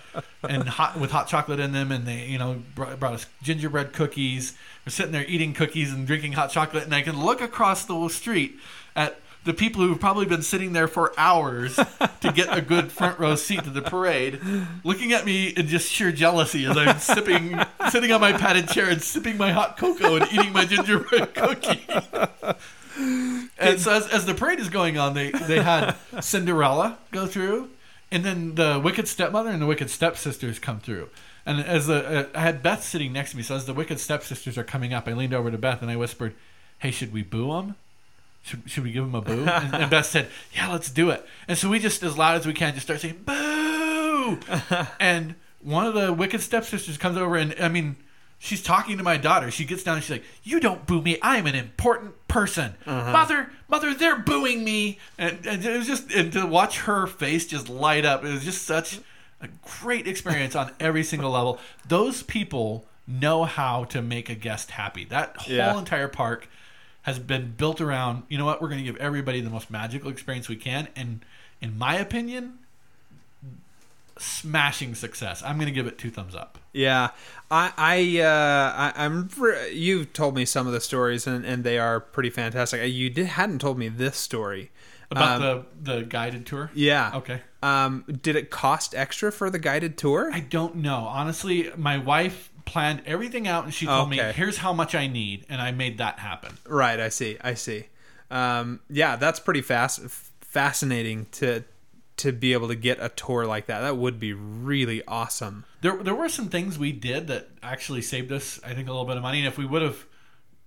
and 0.43 0.69
hot 0.69 0.99
with 0.99 1.11
hot 1.11 1.27
chocolate 1.27 1.59
in 1.59 1.73
them, 1.73 1.91
and 1.91 2.07
they 2.07 2.27
you 2.27 2.39
know 2.39 2.63
brought, 2.75 3.01
brought 3.01 3.15
us 3.15 3.27
gingerbread 3.43 3.93
cookies. 3.93 4.57
We're 4.85 4.91
sitting 4.91 5.13
there 5.13 5.25
eating 5.27 5.55
cookies 5.55 5.93
and 5.93 6.07
drinking 6.07 6.33
hot 6.33 6.51
chocolate, 6.51 6.85
and 6.85 6.95
I 6.95 7.03
can 7.03 7.23
look 7.23 7.41
across 7.41 7.85
the 7.85 8.09
street 8.09 8.59
at 8.95 9.21
the 9.45 9.55
people 9.55 9.81
who've 9.81 9.99
probably 9.99 10.27
been 10.27 10.43
sitting 10.43 10.75
there 10.75 10.89
for 10.89 11.15
hours 11.17 11.77
to 11.77 12.33
get 12.33 12.55
a 12.55 12.61
good 12.61 12.93
front 12.93 13.19
row 13.19 13.35
seat 13.35 13.65
to 13.65 13.71
the 13.71 13.81
parade, 13.81 14.39
looking 14.85 15.13
at 15.13 15.25
me 15.25 15.49
in 15.49 15.67
just 15.67 15.91
sheer 15.91 16.13
jealousy 16.13 16.67
as 16.67 16.77
I'm 16.77 16.99
sipping, 16.99 17.59
sitting 17.89 18.13
on 18.13 18.21
my 18.21 18.35
padded 18.35 18.69
chair 18.69 18.91
and 18.91 19.03
sipping 19.03 19.39
my 19.39 19.53
hot 19.53 19.79
cocoa 19.79 20.17
and 20.17 20.31
eating 20.31 20.53
my 20.53 20.67
gingerbread 20.67 21.35
cookie. 21.35 21.87
And 23.61 23.79
so 23.79 23.93
as, 23.93 24.07
as 24.09 24.25
the 24.25 24.33
parade 24.33 24.59
is 24.59 24.71
going 24.71 24.97
on, 24.97 25.13
they 25.13 25.33
they 25.33 25.63
had 25.63 25.95
Cinderella 26.21 26.97
go 27.11 27.27
through, 27.27 27.69
and 28.11 28.25
then 28.25 28.55
the 28.55 28.81
Wicked 28.83 29.07
Stepmother 29.07 29.51
and 29.51 29.61
the 29.61 29.67
Wicked 29.67 29.91
Stepsisters 29.91 30.59
come 30.59 30.81
through. 30.81 31.11
And 31.45 31.61
as 31.61 31.87
the 31.87 32.21
uh, 32.21 32.27
I 32.35 32.41
had 32.41 32.63
Beth 32.63 32.83
sitting 32.83 33.13
next 33.13 33.33
to 33.33 33.37
me, 33.37 33.43
so 33.43 33.55
as 33.57 33.67
the 33.67 33.75
Wicked 33.75 34.01
Stepsisters 34.01 34.57
are 34.57 34.65
coming 34.65 34.95
up, 34.95 35.09
I 35.09 35.13
leaned 35.13 35.35
over 35.35 35.51
to 35.51 35.59
Beth 35.59 35.83
and 35.83 35.91
I 35.91 35.97
whispered, 35.97 36.35
"Hey, 36.79 36.91
should 36.91 37.13
we 37.13 37.23
boo 37.23 37.49
them? 37.53 37.77
Should, 38.43 38.63
should 38.67 38.85
we 38.85 38.93
give 38.93 39.05
them 39.05 39.15
a 39.15 39.21
boo?" 39.21 39.45
And, 39.47 39.75
and 39.75 39.91
Beth 39.91 40.07
said, 40.07 40.29
"Yeah, 40.55 40.73
let's 40.73 40.91
do 40.91 41.11
it." 41.11 41.27
And 41.49 41.59
so 41.59 41.69
we 41.69 41.79
just, 41.79 42.03
as 42.03 42.17
loud 42.17 42.37
as 42.37 42.47
we 42.47 42.53
can, 42.53 42.75
just 42.75 42.87
start 42.87 43.01
saying 43.01 43.23
"boo," 43.25 44.39
and 45.01 45.35
one 45.61 45.87
of 45.87 45.95
the 45.95 46.13
Wicked 46.13 46.41
Stepsisters 46.41 46.97
comes 46.97 47.17
over, 47.17 47.37
and 47.37 47.55
I 47.61 47.69
mean. 47.69 47.97
She's 48.43 48.63
talking 48.63 48.97
to 48.97 49.05
my 49.05 49.19
daughter. 49.19 49.51
She 49.51 49.67
gets 49.67 49.85
down 49.85 49.97
and 49.97 50.03
she's 50.03 50.13
like, 50.13 50.25
"You 50.43 50.61
don't 50.61 50.87
boo 50.87 51.03
me. 51.03 51.19
I'm 51.21 51.47
an 51.47 51.55
important 51.55 52.15
person, 52.27 52.75
uh-huh. 52.87 53.13
mother. 53.13 53.51
Mother, 53.69 53.93
they're 53.93 54.19
booing 54.19 54.65
me." 54.65 54.99
And, 55.19 55.47
and 55.47 55.63
it 55.65 55.77
was 55.77 55.87
just 55.87 56.11
and 56.11 56.33
to 56.33 56.47
watch 56.47 56.81
her 56.81 57.07
face 57.07 57.47
just 57.47 57.69
light 57.69 58.07
up. 58.07 58.25
It 58.25 58.33
was 58.33 58.43
just 58.43 58.63
such 58.63 59.01
a 59.43 59.49
great 59.83 60.09
experience 60.09 60.57
on 60.57 60.73
every 60.81 61.05
single 61.05 61.33
level. 61.33 61.59
Those 61.87 62.23
people 62.23 62.87
know 63.07 63.45
how 63.45 63.85
to 63.85 64.01
make 64.01 64.31
a 64.31 64.35
guest 64.35 64.71
happy. 64.71 65.05
That 65.05 65.37
whole 65.37 65.55
Yeah. 65.55 65.79
entire 65.79 66.09
park 66.09 66.49
has 67.03 67.19
been 67.19 67.53
built 67.59 67.81
around. 67.83 68.23
You 68.31 68.39
know 68.39 68.47
what? 68.47 68.63
We're 68.63 68.69
going 68.69 68.83
to 68.83 68.91
give 68.91 68.97
everybody 68.97 69.43
the 69.43 69.51
most 69.51 69.71
magical 69.71 70.11
experience 70.11 70.49
we 70.49 70.57
can, 70.57 70.89
and 70.97 71.25
in 71.61 71.77
my 71.77 71.97
opinion, 71.97 72.60
smashing 74.21 74.95
success. 74.95 75.43
I'm 75.43 75.57
going 75.57 75.67
to 75.67 75.73
give 75.73 75.87
it 75.87 75.99
two 75.99 76.11
thumbs 76.11 76.35
up. 76.35 76.59
Yeah, 76.73 77.11
I, 77.51 77.73
I, 77.77 78.21
uh, 78.21 78.73
I 78.77 79.05
I'm. 79.05 79.29
You've 79.73 80.13
told 80.13 80.35
me 80.37 80.45
some 80.45 80.67
of 80.67 80.73
the 80.73 80.81
stories, 80.81 81.27
and, 81.27 81.45
and 81.45 81.65
they 81.65 81.79
are 81.79 81.99
pretty 82.01 82.31
fantastic. 82.31 82.93
You 82.93 83.11
did, 83.11 83.27
hadn't 83.27 83.61
told 83.61 83.79
me 83.79 83.89
this 83.89 84.17
story 84.17 84.71
About 85.11 85.43
Um, 85.43 85.67
the 85.83 85.95
the 85.95 86.03
guided 86.05 86.47
tour? 86.47 86.71
Yeah. 86.75 87.11
Okay. 87.17 87.41
Um, 87.63 88.05
did 88.23 88.37
it 88.37 88.51
cost 88.51 88.95
extra 88.95 89.33
for 89.33 89.51
the 89.51 89.59
guided 89.59 89.99
tour? 89.99 90.31
I 90.33 90.41
don't 90.41 90.77
know. 90.77 91.07
Honestly, 91.11 91.71
my 91.77 91.99
wife 91.99 92.51
planned 92.65 93.03
everything 93.05 93.49
out 93.49 93.65
and 93.65 93.75
she 93.75 93.87
told 93.87 94.09
me, 94.09 94.19
"Here's 94.19 94.59
how 94.59 94.73
much 94.73 94.95
I 94.95 95.09
need," 95.09 95.45
and 95.49 95.61
I 95.61 95.73
made 95.73 95.99
that 95.99 96.21
happen. 96.21 96.59
Right. 96.67 97.01
I 97.01 97.09
see. 97.09 97.37
I 97.41 97.55
see. 97.55 97.87
Um, 98.31 98.79
yeah, 98.89 99.17
that's 99.17 99.41
pretty 99.41 99.61
fast, 99.63 100.01
fascinating 100.41 101.27
to 101.33 101.65
to 102.21 102.33
be 102.33 102.53
able 102.53 102.69
to 102.69 102.75
get 102.75 102.99
a 103.01 103.09
tour 103.09 103.47
like 103.47 103.67
that. 103.67 103.81
That 103.81 103.97
would 103.97 104.19
be 104.19 104.33
really 104.33 105.03
awesome. 105.07 105.65
There 105.81 106.03
there 106.03 106.15
were 106.15 106.29
some 106.29 106.49
things 106.49 106.79
we 106.79 106.93
did 106.93 107.27
that 107.29 107.49
actually 107.63 108.03
saved 108.03 108.33
us, 108.33 108.61
I 108.65 108.75
think, 108.75 108.89
a 108.89 108.93
little 108.93 109.07
bit 109.07 109.17
of 109.17 109.23
money. 109.23 109.39
And 109.39 109.49
if 109.49 109.59
we 109.59 109.67
would 109.67 109.83
have 109.83 110.07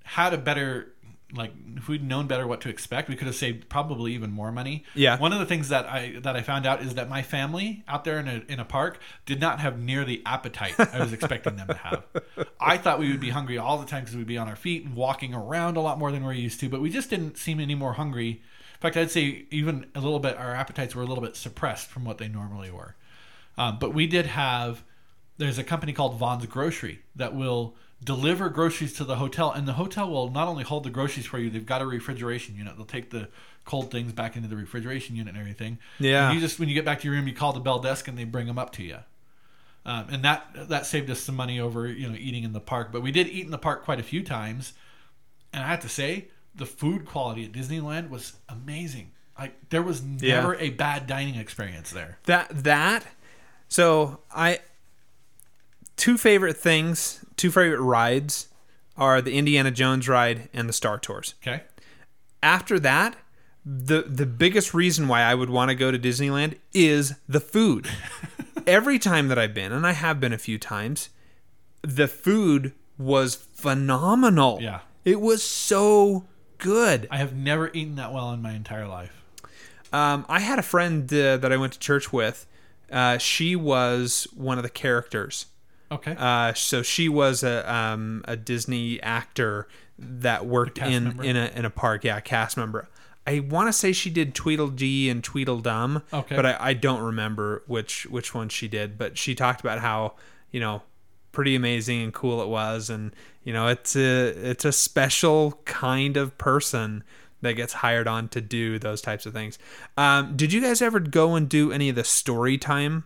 had 0.03 0.33
a 0.33 0.37
better 0.37 0.93
like 1.35 1.51
if 1.75 1.87
we'd 1.87 2.03
known 2.03 2.27
better 2.27 2.45
what 2.45 2.61
to 2.61 2.69
expect, 2.69 3.09
we 3.09 3.15
could 3.15 3.27
have 3.27 3.35
saved 3.35 3.67
probably 3.67 4.13
even 4.13 4.31
more 4.31 4.51
money. 4.51 4.83
Yeah. 4.93 5.17
One 5.17 5.33
of 5.33 5.39
the 5.39 5.45
things 5.45 5.69
that 5.69 5.85
I 5.87 6.15
that 6.21 6.35
I 6.35 6.41
found 6.41 6.65
out 6.65 6.81
is 6.81 6.95
that 6.95 7.09
my 7.09 7.21
family 7.21 7.83
out 7.87 8.03
there 8.03 8.19
in 8.19 8.27
a 8.27 8.43
in 8.47 8.59
a 8.59 8.65
park 8.65 8.99
did 9.25 9.39
not 9.39 9.59
have 9.59 9.79
near 9.79 10.05
the 10.05 10.21
appetite 10.25 10.79
I 10.79 10.99
was 10.99 11.13
expecting 11.13 11.55
them 11.55 11.67
to 11.67 11.73
have. 11.73 12.03
I 12.59 12.77
thought 12.77 12.99
we 12.99 13.11
would 13.11 13.19
be 13.19 13.31
hungry 13.31 13.57
all 13.57 13.77
the 13.77 13.85
time 13.85 14.03
because 14.03 14.15
we'd 14.15 14.27
be 14.27 14.37
on 14.37 14.47
our 14.47 14.55
feet 14.55 14.85
and 14.85 14.95
walking 14.95 15.33
around 15.33 15.75
a 15.75 15.81
lot 15.81 15.97
more 15.97 16.11
than 16.11 16.23
we're 16.23 16.33
used 16.33 16.59
to, 16.61 16.69
but 16.69 16.81
we 16.81 16.89
just 16.89 17.09
didn't 17.09 17.37
seem 17.37 17.59
any 17.59 17.75
more 17.75 17.93
hungry. 17.93 18.41
Fact, 18.83 18.97
I'd 18.97 19.11
say 19.11 19.45
even 19.49 19.85
a 19.95 20.01
little 20.01 20.19
bit 20.19 20.35
our 20.35 20.53
appetites 20.53 20.93
were 20.93 21.03
a 21.03 21.05
little 21.05 21.23
bit 21.23 21.37
suppressed 21.37 21.87
from 21.87 22.03
what 22.03 22.17
they 22.17 22.27
normally 22.27 22.69
were. 22.69 22.95
Um, 23.57 23.79
but 23.79 23.93
we 23.93 24.07
did 24.07 24.25
have. 24.25 24.83
There's 25.37 25.57
a 25.57 25.63
company 25.63 25.93
called 25.93 26.17
Vons 26.17 26.45
Grocery 26.47 26.99
that 27.15 27.33
will 27.33 27.75
deliver 28.03 28.49
groceries 28.49 28.91
to 28.95 29.05
the 29.05 29.15
hotel, 29.15 29.53
and 29.53 29.65
the 29.65 29.73
hotel 29.73 30.09
will 30.09 30.29
not 30.29 30.49
only 30.49 30.65
hold 30.65 30.83
the 30.83 30.89
groceries 30.89 31.25
for 31.25 31.39
you. 31.39 31.49
They've 31.49 31.65
got 31.65 31.81
a 31.81 31.85
refrigeration 31.85 32.57
unit. 32.57 32.75
They'll 32.75 32.85
take 32.85 33.09
the 33.09 33.29
cold 33.63 33.89
things 33.89 34.11
back 34.11 34.35
into 34.35 34.49
the 34.49 34.57
refrigeration 34.57 35.15
unit 35.15 35.33
and 35.33 35.39
everything. 35.39 35.77
Yeah. 35.97 36.27
And 36.27 36.35
you 36.35 36.45
just 36.45 36.59
when 36.59 36.67
you 36.67 36.75
get 36.75 36.83
back 36.83 36.99
to 36.99 37.07
your 37.07 37.15
room, 37.15 37.25
you 37.25 37.33
call 37.33 37.53
the 37.53 37.61
bell 37.61 37.79
desk 37.79 38.09
and 38.09 38.17
they 38.17 38.25
bring 38.25 38.47
them 38.47 38.59
up 38.59 38.73
to 38.73 38.83
you. 38.83 38.97
Um, 39.85 40.07
and 40.11 40.25
that 40.25 40.45
that 40.67 40.85
saved 40.85 41.09
us 41.09 41.21
some 41.21 41.37
money 41.37 41.57
over 41.57 41.87
you 41.87 42.09
know 42.09 42.17
eating 42.19 42.43
in 42.43 42.51
the 42.51 42.59
park. 42.59 42.91
But 42.91 43.01
we 43.01 43.13
did 43.13 43.29
eat 43.29 43.45
in 43.45 43.51
the 43.51 43.57
park 43.57 43.85
quite 43.85 44.01
a 44.01 44.03
few 44.03 44.23
times, 44.23 44.73
and 45.53 45.63
I 45.63 45.67
have 45.67 45.79
to 45.83 45.89
say 45.89 46.27
the 46.55 46.65
food 46.65 47.05
quality 47.05 47.45
at 47.45 47.51
Disneyland 47.51 48.09
was 48.09 48.33
amazing. 48.49 49.11
Like 49.37 49.69
there 49.69 49.81
was 49.81 50.01
Yeah. 50.19 50.35
never 50.35 50.55
a 50.55 50.69
bad 50.69 51.07
dining 51.07 51.35
experience 51.35 51.89
there. 51.91 52.19
That 52.25 52.63
that. 52.63 53.05
So 53.67 54.19
I 54.33 54.59
two 55.95 56.17
favorite 56.17 56.57
things, 56.57 57.23
two 57.37 57.51
favorite 57.51 57.79
rides 57.81 58.47
are 58.97 59.21
the 59.21 59.35
Indiana 59.37 59.71
Jones 59.71 60.07
ride 60.07 60.49
and 60.53 60.69
the 60.69 60.73
Star 60.73 60.99
Tours. 60.99 61.33
Okay. 61.41 61.63
After 62.41 62.79
that, 62.79 63.15
the 63.65 64.03
the 64.03 64.25
biggest 64.25 64.73
reason 64.73 65.07
why 65.07 65.21
I 65.21 65.33
would 65.35 65.49
want 65.49 65.69
to 65.69 65.75
go 65.75 65.89
to 65.91 65.97
Disneyland 65.97 66.55
is 66.73 67.13
the 67.27 67.39
food. 67.39 67.87
Every 68.67 68.99
time 68.99 69.27
that 69.29 69.37
I've 69.39 69.53
been, 69.53 69.71
and 69.71 69.85
I 69.85 69.91
have 69.91 70.19
been 70.19 70.31
a 70.33 70.37
few 70.37 70.57
times, 70.57 71.09
the 71.81 72.07
food 72.07 72.73
was 72.97 73.35
phenomenal. 73.35 74.59
Yeah. 74.61 74.81
It 75.03 75.19
was 75.19 75.43
so 75.43 76.25
good. 76.63 77.07
I 77.11 77.17
have 77.17 77.35
never 77.35 77.69
eaten 77.73 77.95
that 77.95 78.11
well 78.11 78.31
in 78.33 78.41
my 78.41 78.53
entire 78.53 78.87
life. 78.87 79.21
Um, 79.91 80.25
I 80.27 80.39
had 80.39 80.57
a 80.57 80.63
friend 80.63 81.11
uh, 81.13 81.37
that 81.37 81.51
I 81.51 81.57
went 81.57 81.73
to 81.73 81.79
church 81.79 82.11
with. 82.11 82.47
Uh, 82.91 83.17
she 83.19 83.55
was 83.55 84.27
one 84.35 84.57
of 84.57 84.63
the 84.63 84.69
characters. 84.69 85.45
Okay. 85.91 86.15
Uh, 86.17 86.53
so 86.53 86.81
she 86.81 87.07
was 87.07 87.43
a 87.43 87.71
um, 87.71 88.23
a 88.27 88.35
Disney 88.35 88.99
actor 89.03 89.67
that 89.99 90.45
worked 90.47 90.79
in 90.79 91.03
member? 91.03 91.23
in 91.23 91.37
a 91.37 91.51
in 91.55 91.65
a 91.65 91.69
park. 91.69 92.03
Yeah, 92.03 92.19
cast 92.19 92.57
member. 92.57 92.87
I 93.27 93.39
want 93.39 93.67
to 93.69 93.73
say 93.73 93.93
she 93.93 94.09
did 94.09 94.33
Tweedledee 94.35 95.09
and 95.09 95.23
Tweedledum, 95.23 96.01
Okay. 96.11 96.35
but 96.35 96.45
I, 96.45 96.57
I 96.59 96.73
don't 96.73 97.01
remember 97.01 97.63
which 97.67 98.05
which 98.07 98.33
one 98.33 98.49
she 98.49 98.67
did. 98.67 98.97
But 98.97 99.17
she 99.19 99.35
talked 99.35 99.61
about 99.61 99.79
how 99.79 100.13
you 100.51 100.59
know 100.59 100.81
pretty 101.31 101.55
amazing 101.55 102.01
and 102.01 102.13
cool 102.13 102.41
it 102.41 102.47
was, 102.47 102.89
and 102.89 103.15
you 103.43 103.53
know 103.53 103.67
it's 103.67 103.95
a 103.95 104.27
it's 104.49 104.65
a 104.65 104.71
special 104.71 105.59
kind 105.65 106.17
of 106.17 106.37
person 106.37 107.03
that 107.41 107.53
gets 107.53 107.73
hired 107.73 108.07
on 108.07 108.29
to 108.29 108.39
do 108.39 108.79
those 108.79 109.01
types 109.01 109.25
of 109.25 109.33
things. 109.33 109.59
Um, 109.97 110.35
did 110.37 110.53
you 110.53 110.61
guys 110.61 110.81
ever 110.81 110.99
go 111.01 111.35
and 111.35 111.49
do 111.49 111.71
any 111.73 111.89
of 111.89 111.95
the 111.95 112.03
story 112.05 112.57
time 112.57 113.03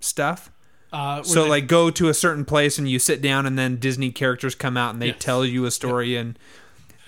stuff? 0.00 0.50
uh, 0.92 1.22
So 1.22 1.44
they- 1.44 1.48
like 1.50 1.66
go 1.68 1.90
to 1.90 2.08
a 2.08 2.14
certain 2.14 2.44
place 2.44 2.76
and 2.78 2.88
you 2.90 2.98
sit 2.98 3.22
down 3.22 3.46
and 3.46 3.56
then 3.58 3.76
Disney 3.76 4.10
characters 4.10 4.54
come 4.54 4.76
out 4.76 4.92
and 4.92 5.00
they 5.00 5.06
Yes. 5.08 5.16
tell 5.20 5.44
you 5.44 5.64
a 5.64 5.70
story 5.70 6.16
and 6.16 6.38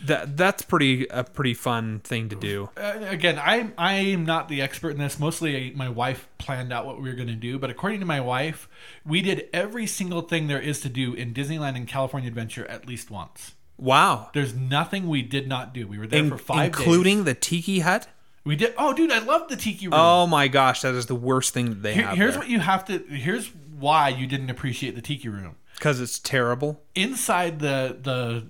that 0.07 0.37
that's 0.37 0.63
pretty 0.63 1.07
a 1.09 1.25
pretty 1.25 1.55
fun 1.55 2.01
thing 2.01 2.29
to 2.29 2.37
do. 2.37 2.71
uh, 2.77 2.95
again, 3.09 3.39
I 3.39 3.71
I 3.79 3.95
am 3.95 4.25
not 4.25 4.49
the 4.49 4.61
expert 4.63 4.91
in 4.91 4.99
this. 4.99 5.19
Mostly, 5.19 5.73
my 5.75 5.89
wife 5.89 6.29
planned 6.39 6.73
out 6.73 6.87
what 6.87 7.01
we 7.01 7.09
were 7.09 7.15
going 7.17 7.29
to 7.29 7.35
do. 7.35 7.59
But 7.59 7.71
according 7.71 8.01
to 8.01 8.07
my 8.07 8.21
wife, 8.21 8.69
we 9.05 9.21
did 9.23 9.49
every 9.53 9.87
single 9.87 10.23
thing 10.23 10.47
there 10.47 10.61
is 10.61 10.81
to 10.81 10.89
do 10.89 11.15
in 11.15 11.33
Disneyland 11.35 11.77
and 11.77 11.87
California 11.89 12.29
Adventure 12.29 12.67
at 12.67 12.87
least 12.87 13.11
once. 13.11 13.55
Wow. 13.77 14.31
There's 14.35 14.55
nothing 14.55 15.09
we 15.09 15.23
did 15.23 15.49
not 15.49 15.75
do. 15.75 15.87
We 15.89 15.99
were 15.99 16.07
there 16.07 16.21
In- 16.21 16.31
for 16.31 16.39
five 16.39 16.67
including 16.67 17.19
days. 17.19 17.25
the 17.25 17.35
tiki 17.35 17.79
hut? 17.81 18.07
We 18.45 18.57
did. 18.57 18.75
Oh, 18.79 18.93
dude, 18.93 19.11
I 19.11 19.19
love 19.21 19.49
the 19.49 19.57
tiki 19.57 19.87
room. 19.87 19.95
Oh 19.97 20.27
my 20.27 20.49
gosh, 20.49 20.83
that 20.83 20.95
is 20.95 21.07
the 21.07 21.15
worst 21.15 21.55
thing 21.55 21.71
that 21.71 21.83
they 21.83 21.95
Here- 21.95 22.07
have. 22.07 22.17
here's 22.17 22.33
there. 22.35 22.41
what 22.41 22.49
you 22.49 22.61
have 22.61 22.85
to. 22.85 22.99
Here's 22.99 23.51
why 23.79 24.11
you 24.11 24.27
didn't 24.27 24.51
appreciate 24.51 24.95
the 24.95 25.01
tiki 25.03 25.29
room. 25.29 25.57
Cuz 25.81 25.99
it's 26.01 26.19
terrible. 26.21 26.83
Inside 26.95 27.59
the 27.59 27.97
the 28.01 28.47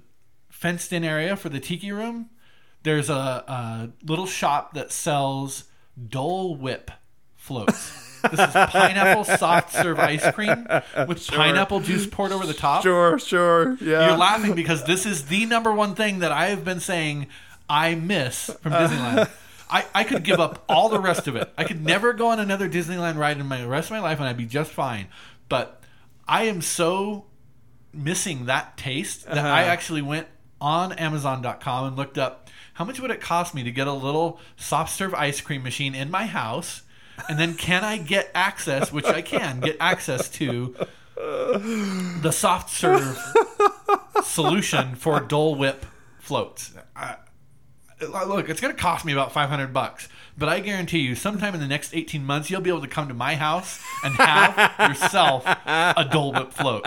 fenced 0.65 0.95
in 0.95 1.05
area 1.05 1.37
for 1.37 1.51
the 1.51 1.61
tiki 1.61 1.93
room, 1.93 2.31
there's 2.85 3.11
a, 3.11 3.13
a 3.13 3.91
little 4.03 4.25
shop 4.25 4.73
that 4.73 4.91
sells 4.91 5.65
Dole 6.09 6.57
Whip 6.57 6.91
floats. 7.37 7.93
this 8.23 8.33
is 8.33 8.39
pineapple 8.55 9.25
soft 9.25 9.75
serve 9.75 9.99
ice 9.99 10.27
cream 10.33 10.67
with 11.07 11.29
pineapple 11.29 11.81
juice 11.81 12.07
poured 12.07 12.33
over 12.33 12.47
the 12.47 12.55
top. 12.55 12.83
Sure, 12.83 13.19
sure. 13.19 13.77
Yeah. 13.79 14.09
You're 14.09 14.17
laughing 14.17 14.55
because 14.55 14.85
this 14.85 15.05
is 15.05 15.27
the 15.27 15.45
number 15.45 15.71
one 15.71 15.95
thing 15.95 16.21
that 16.21 16.33
I 16.33 16.47
have 16.47 16.65
been 16.65 16.81
saying 16.81 17.27
I 17.69 17.95
miss 17.95 18.49
from 18.63 18.73
uh. 18.73 18.89
Disneyland. 18.89 19.31
I, 19.69 19.85
I 19.95 20.05
could 20.05 20.25
give 20.25 20.41
up 20.41 20.65
all 20.67 20.89
the 20.89 21.01
rest 21.01 21.29
of 21.29 21.37
it. 21.37 21.53
I 21.59 21.65
could 21.65 21.85
never 21.85 22.15
go 22.15 22.29
on 22.29 22.41
another 22.41 22.71
Disneyland 22.71 23.19
ride 23.19 23.39
in 23.39 23.45
my 23.45 23.61
the 23.61 23.69
rest 23.69 23.89
of 23.89 23.91
my 23.91 24.01
life 24.01 24.19
and 24.19 24.27
I'd 24.27 24.39
be 24.39 24.47
just 24.47 24.71
fine. 24.71 25.09
But 25.51 25.83
I 26.27 26.45
am 26.45 26.63
so 26.63 27.27
missing 27.93 28.47
that 28.47 28.79
taste 28.79 29.27
that 29.27 29.37
I 29.37 29.63
uh-huh. 29.63 29.71
actually 29.71 30.01
went 30.01 30.29
on 30.65 30.93
Amazon.com 30.95 31.89
and 31.89 31.97
looked 31.97 32.17
up 32.17 32.49
how 32.73 32.87
much 32.87 32.99
would 32.99 33.11
it 33.11 33.21
cost 33.21 33.55
me 33.55 33.63
to 33.63 33.71
get 33.71 33.87
a 33.87 33.93
little 33.93 34.41
soft 34.57 34.97
serve 34.97 35.13
ice 35.15 35.41
cream 35.43 35.63
machine 35.63 35.95
in 35.95 36.11
my 36.11 36.25
house, 36.25 36.83
and 37.29 37.39
then 37.39 37.55
can 37.55 37.85
I 37.85 37.99
get 37.99 38.31
access, 38.35 38.91
which 38.91 39.05
I 39.05 39.21
can 39.21 39.61
get 39.61 39.77
access 39.79 40.29
to 40.31 40.75
the 41.17 42.33
soft 42.33 42.71
serve 42.71 43.17
solution 44.25 44.95
for 44.97 45.21
Dole 45.21 45.55
Whip 45.55 45.85
floats. 46.19 46.74
Look, 48.11 48.49
it's 48.49 48.61
going 48.61 48.75
to 48.75 48.81
cost 48.81 49.05
me 49.05 49.13
about 49.13 49.33
500 49.33 49.73
bucks, 49.73 50.09
but 50.37 50.49
I 50.49 50.61
guarantee 50.61 51.01
you 51.01 51.15
sometime 51.15 51.55
in 51.55 51.61
the 51.61 51.67
next 51.67 51.95
18 51.95 52.25
months 52.25 52.51
you'll 52.51 52.61
be 52.61 52.71
able 52.71 52.83
to 52.83 52.89
come 52.89 53.09
to 53.09 53.15
my 53.15 53.37
house 53.37 53.81
and 54.03 54.15
have 54.15 54.75
yourself 54.89 55.45
a 55.47 56.09
Dole 56.11 56.33
Whip 56.33 56.53
float. 56.53 56.87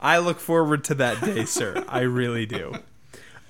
I 0.00 0.18
look 0.18 0.40
forward 0.40 0.84
to 0.84 0.94
that 0.94 1.20
day, 1.20 1.44
sir. 1.44 1.84
I 1.88 2.00
really 2.00 2.46
do. 2.46 2.74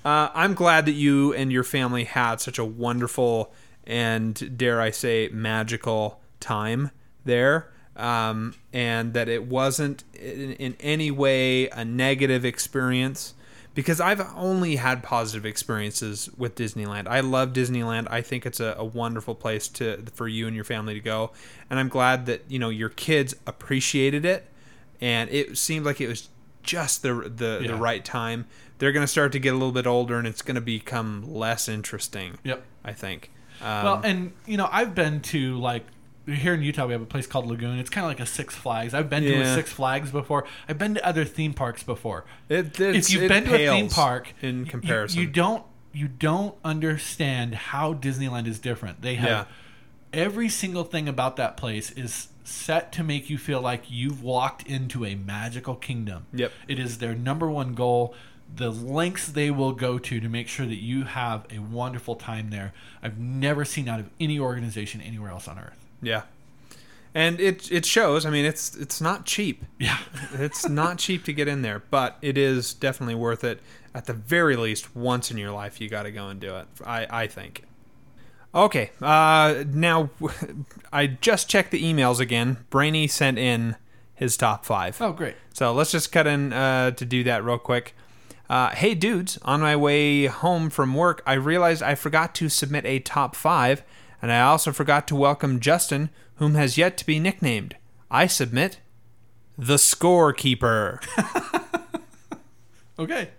Uh, 0.05 0.29
I'm 0.33 0.53
glad 0.53 0.85
that 0.85 0.93
you 0.93 1.33
and 1.33 1.51
your 1.51 1.63
family 1.63 2.03
had 2.03 2.41
such 2.41 2.59
a 2.59 2.65
wonderful 2.65 3.53
and, 3.85 4.57
dare 4.57 4.81
I 4.81 4.91
say, 4.91 5.29
magical 5.31 6.21
time 6.39 6.91
there. 7.25 7.69
Um, 7.95 8.55
and 8.73 9.13
that 9.13 9.29
it 9.29 9.45
wasn't 9.45 10.03
in, 10.15 10.53
in 10.53 10.75
any 10.79 11.11
way 11.11 11.69
a 11.69 11.85
negative 11.85 12.43
experience 12.43 13.35
because 13.75 13.99
I've 13.99 14.21
only 14.35 14.75
had 14.75 15.01
positive 15.03 15.45
experiences 15.45 16.29
with 16.37 16.55
Disneyland. 16.55 17.07
I 17.07 17.21
love 17.21 17.53
Disneyland. 17.53 18.07
I 18.09 18.21
think 18.21 18.45
it's 18.45 18.59
a, 18.59 18.75
a 18.77 18.85
wonderful 18.85 19.35
place 19.35 19.67
to 19.69 20.03
for 20.13 20.27
you 20.27 20.45
and 20.47 20.55
your 20.55 20.65
family 20.65 20.93
to 20.93 20.99
go, 20.99 21.31
and 21.69 21.79
I'm 21.79 21.89
glad 21.89 22.25
that 22.27 22.43
you 22.49 22.59
know 22.59 22.69
your 22.69 22.89
kids 22.89 23.35
appreciated 23.47 24.25
it, 24.25 24.45
and 25.01 25.29
it 25.29 25.57
seemed 25.57 25.85
like 25.85 25.99
it 26.01 26.07
was 26.07 26.29
just 26.61 27.01
the 27.01 27.13
the, 27.13 27.59
Yeah. 27.61 27.67
the 27.71 27.75
right 27.77 28.03
time. 28.05 28.45
They're 28.79 28.91
going 28.91 29.03
to 29.03 29.11
start 29.11 29.31
to 29.33 29.39
get 29.39 29.49
a 29.49 29.57
little 29.57 29.71
bit 29.71 29.87
older, 29.87 30.17
and 30.17 30.27
it's 30.27 30.41
going 30.41 30.55
to 30.55 30.61
become 30.61 31.23
less 31.33 31.69
interesting. 31.69 32.37
Yep. 32.43 32.63
I 32.83 32.91
think. 32.93 33.31
Um, 33.61 33.83
Well, 33.85 34.01
and 34.03 34.33
you 34.45 34.57
know, 34.57 34.67
I've 34.71 34.93
been 34.93 35.21
to 35.21 35.57
like 35.57 35.85
here 36.27 36.53
in 36.53 36.61
Utah, 36.61 36.85
we 36.87 36.93
have 36.93 37.01
a 37.01 37.05
place 37.05 37.27
called 37.27 37.47
Lagoon. 37.47 37.79
It's 37.79 37.89
kind 37.89 38.05
of 38.05 38.09
like 38.09 38.19
a 38.19 38.25
Six 38.25 38.55
Flags. 38.55 38.93
I've 38.93 39.09
been 39.09 39.23
to 39.23 39.41
a 39.41 39.55
Six 39.55 39.71
Flags 39.71 40.11
before. 40.11 40.45
I've 40.69 40.77
been 40.77 40.93
to 40.95 41.05
other 41.05 41.25
theme 41.25 41.53
parks 41.53 41.83
before. 41.83 42.25
It- 42.49 42.79
if 42.79 43.09
you've 43.11 43.27
been 43.27 43.43
to 43.45 43.55
a 43.55 43.67
theme 43.69 43.89
park 43.89 44.33
in 44.41 44.59
you- 44.61 44.65
comparison. 44.65 45.19
you, 45.21 45.27
don't 45.27 45.63
you 45.95 46.07
don't 46.07 46.55
understand 46.65 47.53
how 47.53 47.93
Disneyland 47.93 48.47
is 48.47 48.57
different. 48.59 49.01
They 49.03 49.15
have 49.15 49.29
Yeah. 49.29 50.21
every 50.21 50.49
single 50.49 50.83
thing 50.83 51.07
about 51.07 51.35
that 51.35 51.55
place 51.55 51.91
is 51.91 52.29
set 52.43 52.91
to 52.93 53.03
make 53.03 53.29
you 53.29 53.37
feel 53.37 53.61
like 53.61 53.83
you've 53.89 54.23
walked 54.23 54.65
into 54.67 55.05
a 55.05 55.13
magical 55.15 55.75
kingdom. 55.75 56.25
Yep. 56.33 56.51
It 56.67 56.79
is 56.79 56.97
their 56.97 57.13
number 57.13 57.49
one 57.49 57.73
goal. 57.75 58.15
The 58.55 58.71
lengths 58.71 59.27
they 59.27 59.51
will 59.51 59.71
go 59.71 59.97
to 59.99 60.19
to 60.19 60.29
make 60.29 60.47
sure 60.47 60.65
that 60.65 60.81
you 60.81 61.03
have 61.03 61.45
a 61.51 61.59
wonderful 61.59 62.15
time 62.15 62.49
there. 62.49 62.73
I've 63.01 63.17
never 63.19 63.63
seen 63.63 63.87
out 63.87 63.99
of 63.99 64.09
any 64.19 64.39
organization 64.39 64.99
anywhere 64.99 65.29
else 65.31 65.47
on 65.47 65.57
earth. 65.59 65.82
Yeah. 66.03 66.23
And 67.15 67.39
it 67.39 67.71
it 67.71 67.85
shows. 67.85 68.25
I 68.25 68.29
mean, 68.29 68.45
it's 68.45 68.75
it's 68.75 68.99
not 68.99 69.25
cheap. 69.25 69.65
Yeah. 69.79 69.99
It's 70.33 70.67
not 70.67 70.97
cheap 70.97 71.23
to 71.25 71.33
get 71.33 71.47
in 71.47 71.61
there, 71.61 71.83
but 71.91 72.17
it 72.21 72.37
is 72.37 72.73
definitely 72.73 73.15
worth 73.15 73.43
it. 73.43 73.59
At 73.93 74.05
the 74.05 74.13
very 74.13 74.55
least, 74.55 74.95
once 74.95 75.29
in 75.29 75.37
your 75.37 75.51
life, 75.51 75.79
you 75.79 75.89
got 75.89 76.03
to 76.03 76.11
go 76.11 76.29
and 76.29 76.39
do 76.39 76.55
it. 76.55 76.67
I 76.85 77.07
I 77.09 77.27
think. 77.27 77.63
Okay. 78.55 78.91
Uh, 79.01 79.63
now, 79.67 80.09
I 80.93 81.07
just 81.07 81.49
checked 81.49 81.71
the 81.71 81.83
emails 81.83 82.19
again. 82.19 82.65
Brainy 82.69 83.07
sent 83.07 83.37
in 83.37 83.75
his 84.15 84.37
top 84.37 84.65
five. 84.65 85.01
Oh, 85.01 85.11
great. 85.11 85.35
So 85.53 85.73
let's 85.73 85.91
just 85.91 86.11
cut 86.11 86.27
in 86.27 86.53
uh, 86.53 86.91
to 86.91 87.05
do 87.05 87.23
that 87.23 87.43
real 87.43 87.57
quick. 87.57 87.95
Uh, 88.49 88.69
hey, 88.69 88.93
dudes, 88.93 89.39
on 89.43 89.61
my 89.61 89.75
way 89.75 90.25
home 90.25 90.69
from 90.69 90.93
work, 90.93 91.23
I 91.25 91.33
realized 91.33 91.81
I 91.81 91.95
forgot 91.95 92.35
to 92.35 92.49
submit 92.49 92.85
a 92.85 92.99
top 92.99 93.35
five, 93.35 93.83
and 94.23 94.31
I 94.31 94.41
also 94.41 94.71
forgot 94.71 95.07
to 95.09 95.15
welcome 95.15 95.59
Justin, 95.59 96.09
whom 96.37 96.55
has 96.55 96.77
yet 96.79 96.97
to 96.97 97.05
be 97.05 97.19
nicknamed. 97.19 97.75
I 98.09 98.25
submit 98.25 98.79
the 99.57 99.75
scorekeeper. 99.75 100.99
Okay. 102.99 103.29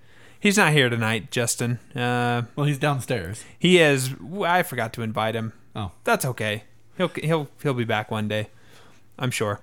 He's 0.40 0.56
not 0.56 0.72
here 0.72 0.88
tonight, 0.90 1.30
Justin. 1.30 1.78
Uh, 1.94 2.42
Well, 2.56 2.66
he's 2.66 2.78
downstairs. 2.78 3.44
he 3.58 3.78
is. 3.78 4.10
I 4.44 4.62
forgot 4.62 4.92
to 4.94 5.02
invite 5.02 5.34
him. 5.34 5.52
Oh. 5.76 5.92
That's 6.04 6.24
okay. 6.24 6.64
He'll 6.96 7.08
he'll 7.08 7.48
he'll 7.62 7.74
be 7.74 7.84
back 7.84 8.10
one 8.10 8.28
day, 8.28 8.48
I'm 9.18 9.30
sure. 9.30 9.60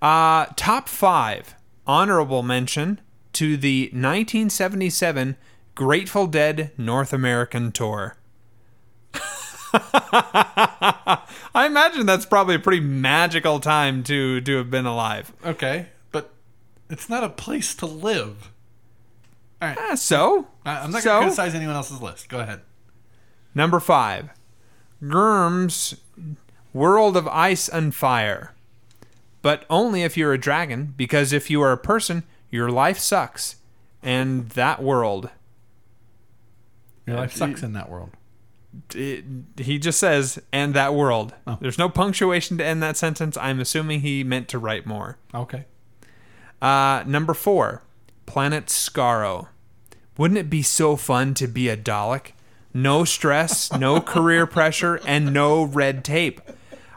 Uh, 0.00 0.46
top 0.56 0.88
five 0.88 1.54
honorable 1.86 2.42
mention 2.42 3.00
to 3.34 3.56
the 3.56 3.84
1977 3.92 5.36
Grateful 5.74 6.26
Dead 6.26 6.72
North 6.76 7.12
American 7.12 7.72
tour. 7.72 8.16
I 11.54 11.66
imagine 11.66 12.06
that's 12.06 12.26
probably 12.26 12.54
a 12.54 12.58
pretty 12.58 12.80
magical 12.80 13.60
time 13.60 14.02
to 14.04 14.40
to 14.40 14.56
have 14.58 14.70
been 14.70 14.86
alive. 14.86 15.32
Okay. 15.44 15.86
But 16.12 16.30
it's 16.90 17.08
not 17.08 17.24
a 17.24 17.28
place 17.28 17.74
to 17.76 17.86
live. 17.86 18.50
All 19.60 19.68
right. 19.68 19.78
Ah, 19.80 19.94
so 19.94 20.46
I- 20.64 20.80
I'm 20.80 20.90
not 20.92 21.02
so 21.02 21.10
going 21.10 21.22
to 21.22 21.26
criticize 21.34 21.54
anyone 21.54 21.74
else's 21.74 22.00
list. 22.00 22.28
Go 22.28 22.40
ahead. 22.40 22.60
number 23.54 23.80
five, 23.80 24.30
Gurm's 25.06 25.96
World 26.72 27.16
of 27.16 27.26
Ice 27.28 27.68
and 27.68 27.94
Fire. 27.94 28.54
But 29.42 29.64
only 29.70 30.02
if 30.02 30.16
you're 30.16 30.32
a 30.32 30.38
dragon, 30.38 30.94
because 30.96 31.32
if 31.32 31.48
you 31.50 31.60
are 31.62 31.72
a 31.72 31.78
person, 31.78 32.24
Your 32.50 32.70
life 32.70 32.98
sucks, 32.98 33.56
and 34.02 34.48
that 34.50 34.82
world. 34.82 35.30
Your 37.06 37.16
life 37.16 37.32
sucks 37.32 37.62
in 37.62 37.72
that 37.74 37.88
world. 37.90 38.10
It, 38.94 39.24
he 39.56 39.78
just 39.78 39.98
says, 39.98 40.38
and 40.52 40.74
that 40.74 40.94
world. 40.94 41.34
Oh. 41.46 41.58
There's 41.60 41.78
no 41.78 41.88
punctuation 41.88 42.58
to 42.58 42.64
end 42.64 42.82
that 42.82 42.96
sentence. 42.96 43.36
I'm 43.36 43.60
assuming 43.60 44.00
he 44.00 44.22
meant 44.24 44.48
to 44.48 44.58
write 44.58 44.86
more. 44.86 45.18
Okay. 45.34 45.64
Uh, 46.60 47.02
number 47.06 47.34
four, 47.34 47.82
Planet 48.26 48.66
Skaro. 48.66 49.48
Wouldn't 50.16 50.38
it 50.38 50.50
be 50.50 50.62
so 50.62 50.96
fun 50.96 51.34
to 51.34 51.46
be 51.46 51.68
a 51.68 51.76
Dalek? 51.76 52.32
No 52.74 53.04
stress, 53.04 53.72
no 53.72 54.00
career 54.02 54.46
pressure, 54.46 55.00
and 55.06 55.32
no 55.32 55.62
red 55.64 56.04
tape. 56.04 56.40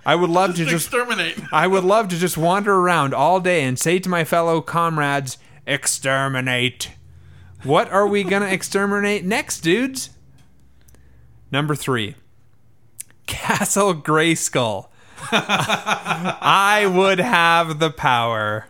I 0.06 0.16
would 0.16 0.30
love 0.30 0.56
to 0.56 0.66
just 0.66 0.88
exterminate. 0.88 1.40
I 1.54 1.68
would 1.68 1.84
love 1.84 2.08
to 2.10 2.18
just 2.18 2.38
wander 2.38 2.74
around 2.74 3.14
all 3.14 3.40
day 3.40 3.64
and 3.64 3.78
say 3.78 4.00
to 4.00 4.10
my 4.10 4.24
fellow 4.24 4.62
comrades, 4.62 5.38
exterminate. 5.68 6.92
What 7.64 7.92
are 7.92 8.08
we 8.08 8.24
going 8.24 8.42
to 8.42 8.52
exterminate 8.52 9.24
next, 9.24 9.62
dudes? 9.62 10.10
Number 11.52 11.76
three, 11.76 12.16
Castle 13.28 13.94
Grayskull. 13.94 14.88
I 15.32 16.90
would 16.92 17.20
have 17.20 17.80
the 17.80 17.92
power. 17.92 18.68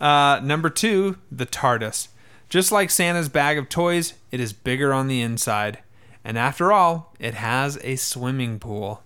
Uh, 0.00 0.40
number 0.42 0.68
two, 0.68 1.16
the 1.30 1.46
TARDIS. 1.46 2.08
Just 2.48 2.70
like 2.70 2.90
Santa's 2.90 3.28
bag 3.28 3.58
of 3.58 3.68
toys, 3.68 4.14
it 4.30 4.40
is 4.40 4.52
bigger 4.52 4.92
on 4.92 5.08
the 5.08 5.20
inside. 5.20 5.78
And 6.24 6.36
after 6.36 6.72
all, 6.72 7.14
it 7.18 7.34
has 7.34 7.78
a 7.82 7.96
swimming 7.96 8.58
pool. 8.58 9.02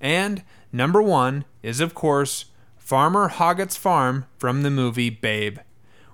And 0.00 0.42
number 0.72 1.02
one 1.02 1.44
is, 1.62 1.80
of 1.80 1.94
course, 1.94 2.46
Farmer 2.78 3.28
Hoggett's 3.28 3.76
Farm 3.76 4.26
from 4.38 4.62
the 4.62 4.70
movie 4.70 5.10
Babe, 5.10 5.58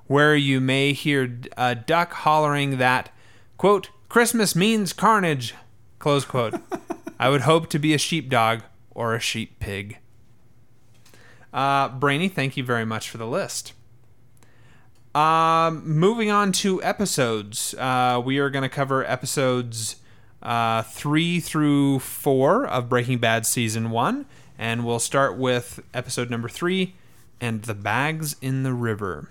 where 0.06 0.34
you 0.34 0.60
may 0.60 0.92
hear 0.92 1.38
a 1.56 1.74
duck 1.74 2.12
hollering 2.12 2.78
that, 2.78 3.10
quote, 3.56 3.90
Christmas 4.09 4.56
means 4.56 4.92
carnage, 4.92 5.54
close 5.98 6.24
quote. 6.24 6.54
I 7.18 7.28
would 7.28 7.42
hope 7.42 7.68
to 7.70 7.78
be 7.78 7.92
a 7.92 7.98
sheepdog 7.98 8.62
or 8.90 9.14
a 9.14 9.20
sheep 9.20 9.59
pig. 9.61 9.98
Uh, 11.52 11.88
Brainy, 11.88 12.28
thank 12.28 12.56
you 12.56 12.64
very 12.64 12.84
much 12.84 13.11
for 13.11 13.18
the 13.18 13.26
list. 13.26 13.72
Um, 15.14 15.82
moving 15.88 16.30
on 16.30 16.52
to 16.52 16.82
episodes, 16.82 17.74
uh, 17.74 18.22
we 18.24 18.38
are 18.38 18.50
going 18.50 18.62
to 18.62 18.68
cover 18.68 19.04
episodes 19.04 19.96
uh, 20.42 20.82
three 20.82 21.40
through 21.40 21.98
four 21.98 22.66
of 22.66 22.88
Breaking 22.88 23.18
Bad 23.18 23.44
season 23.44 23.90
one, 23.90 24.26
and 24.56 24.86
we'll 24.86 25.00
start 25.00 25.36
with 25.36 25.80
episode 25.92 26.30
number 26.30 26.48
three 26.48 26.94
and 27.40 27.62
the 27.62 27.74
bags 27.74 28.36
in 28.40 28.62
the 28.62 28.72
river. 28.72 29.28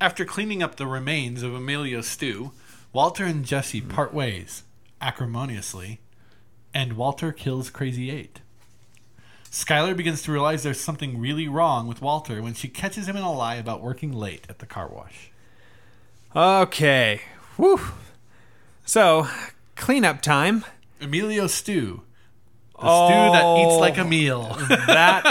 After 0.00 0.24
cleaning 0.24 0.62
up 0.62 0.76
the 0.76 0.86
remains 0.86 1.42
of 1.42 1.54
Emilio's 1.54 2.08
stew, 2.08 2.52
Walter 2.92 3.24
and 3.24 3.42
Jesse 3.42 3.80
part 3.80 4.12
ways, 4.12 4.64
acrimoniously, 5.00 6.00
and 6.74 6.92
Walter 6.92 7.32
kills 7.32 7.70
Crazy 7.70 8.10
Eight. 8.10 8.42
Skyler 9.50 9.96
begins 9.96 10.22
to 10.22 10.32
realize 10.32 10.62
there's 10.62 10.80
something 10.80 11.18
really 11.18 11.48
wrong 11.48 11.86
with 11.86 12.02
Walter 12.02 12.42
when 12.42 12.52
she 12.52 12.68
catches 12.68 13.08
him 13.08 13.16
in 13.16 13.22
a 13.22 13.32
lie 13.32 13.54
about 13.54 13.80
working 13.80 14.12
late 14.12 14.46
at 14.50 14.58
the 14.58 14.66
car 14.66 14.88
wash. 14.88 15.30
Okay, 16.36 17.22
whew. 17.56 17.80
So, 18.84 19.26
cleanup 19.74 20.20
time. 20.20 20.64
Emilio's 21.00 21.54
stew. 21.54 22.02
The 22.74 23.06
stew 23.06 23.32
that 23.32 23.58
eats 23.58 23.80
like 23.80 23.96
a 23.96 24.02
oh, 24.02 24.08
meal. 24.08 24.56
That, 24.68 25.22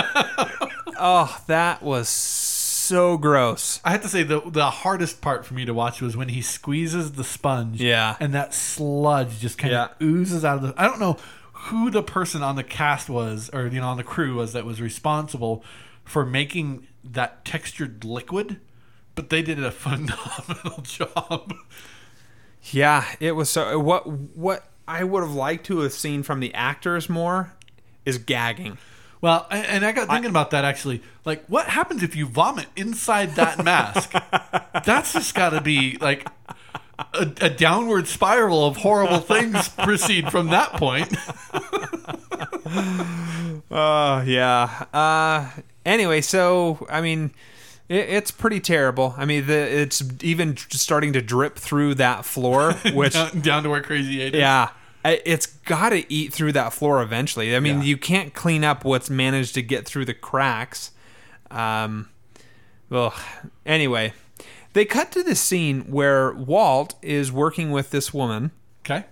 oh, 1.00 1.42
that 1.46 1.84
was 1.84 2.10
so 2.10 2.51
gross. 3.18 3.80
I 3.84 3.92
have 3.92 4.02
to 4.04 4.08
say 4.10 4.24
the 4.24 4.42
the 4.42 4.70
hardest 4.70 5.22
part 5.22 5.46
for 5.46 5.54
me 5.54 5.66
to 5.66 5.74
watch 5.74 6.02
was 6.02 6.16
when 6.18 6.30
he 6.30 6.42
squeezes 6.42 7.14
the 7.14 7.24
sponge. 7.24 7.82
Yeah. 7.82 8.16
And 8.20 8.34
that 8.34 8.54
sludge 8.54 9.40
just 9.40 9.58
kind 9.58 9.74
of 9.74 9.90
Yeah. 10.00 10.06
oozes 10.08 10.44
out 10.46 10.58
of 10.58 10.62
the 10.64 10.74
I 10.78 10.86
don't 10.88 11.00
know 11.00 11.18
who 11.54 11.90
the 11.92 12.04
person 12.04 12.42
on 12.44 12.56
the 12.56 12.64
cast 12.64 13.10
was 13.10 13.50
or 13.54 13.68
you 13.68 13.80
know 13.82 13.88
on 13.90 13.98
the 13.98 14.04
crew 14.04 14.36
was 14.36 14.54
that 14.54 14.66
was 14.66 14.82
responsible 14.82 15.64
for 16.04 16.26
making 16.26 16.88
that 17.04 17.46
textured 17.46 18.04
liquid, 18.04 18.60
but 19.16 19.30
they 19.30 19.42
did 19.42 19.64
a 19.64 19.72
phenomenal 19.72 20.82
job. 20.84 21.54
Yeah, 22.72 23.06
it 23.20 23.32
was 23.34 23.50
so. 23.50 23.80
What 23.80 24.08
what 24.08 24.66
I 24.88 25.04
would 25.04 25.24
have 25.24 25.34
liked 25.34 25.66
to 25.68 25.80
have 25.80 25.94
seen 25.94 26.22
from 26.24 26.40
the 26.40 26.54
actors 26.54 27.10
more 27.10 27.54
is 28.06 28.18
gagging. 28.18 28.78
Well, 29.22 29.46
and- 29.52 29.86
I 29.86 29.92
got 29.92 30.08
thinking 30.10 30.30
about 30.32 30.52
that 30.52 30.66
actually. 30.66 31.02
Like, 31.26 31.46
what 31.48 31.68
happens 31.68 32.02
if 32.04 32.16
you 32.16 32.26
vomit 32.26 32.66
inside 32.76 33.36
that 33.36 33.64
mask? 33.64 34.12
That's 34.86 35.14
just 35.14 35.36
got 35.36 35.52
to 35.52 35.62
be 35.62 35.98
like 36.02 36.28
a, 37.14 37.32
a 37.42 37.50
downward 37.50 38.08
spiral 38.08 38.66
of 38.66 38.78
horrible 38.78 39.20
things 39.20 39.70
proceed 39.78 40.32
from 40.32 40.48
that 40.50 40.74
point. 40.74 41.16
Oh 43.74 44.22
yeah. 44.26 44.86
Uh. 44.94 45.50
Anyway, 45.86 46.22
so 46.22 46.86
I 46.90 47.02
mean, 47.02 47.32
it, 47.90 48.10
it's 48.10 48.32
pretty 48.32 48.60
terrible. 48.60 49.14
I 49.18 49.26
mean, 49.26 49.48
the 49.48 49.54
it's 49.82 50.04
even 50.22 50.58
starting 50.58 51.14
to 51.14 51.22
drip 51.22 51.58
through 51.58 51.96
that 51.96 52.26
floor, 52.26 52.74
which 52.94 53.14
down, 53.14 53.40
down 53.42 53.64
to 53.64 53.70
where 53.70 53.82
crazy 53.82 54.22
eight. 54.22 54.36
is. 54.36 54.40
yeah. 54.40 54.70
It's 55.04 55.46
got 55.48 55.90
to 55.90 56.12
eat 56.14 56.32
through 56.34 56.52
that 56.54 56.74
floor 56.74 57.02
eventually. 57.02 57.56
I 57.56 57.60
mean, 57.60 57.78
Yeah. 57.80 57.84
you 57.86 57.98
can't 57.98 58.34
clean 58.34 58.64
up 58.64 58.86
what's 58.86 59.10
managed 59.10 59.54
to 59.56 59.62
get 59.62 59.86
through 59.86 60.06
the 60.06 60.14
cracks. 60.14 60.92
Um, 61.50 62.10
well, 62.90 63.14
anyway, 63.66 64.14
they 64.74 64.86
cut 64.86 65.12
to 65.14 65.24
this 65.24 65.40
scene 65.40 65.82
where 65.92 66.32
Walt 66.34 66.96
is 67.02 67.32
working 67.32 67.72
with 67.72 67.90
this 67.92 68.14
woman, 68.14 68.52
Okay. 68.86 69.06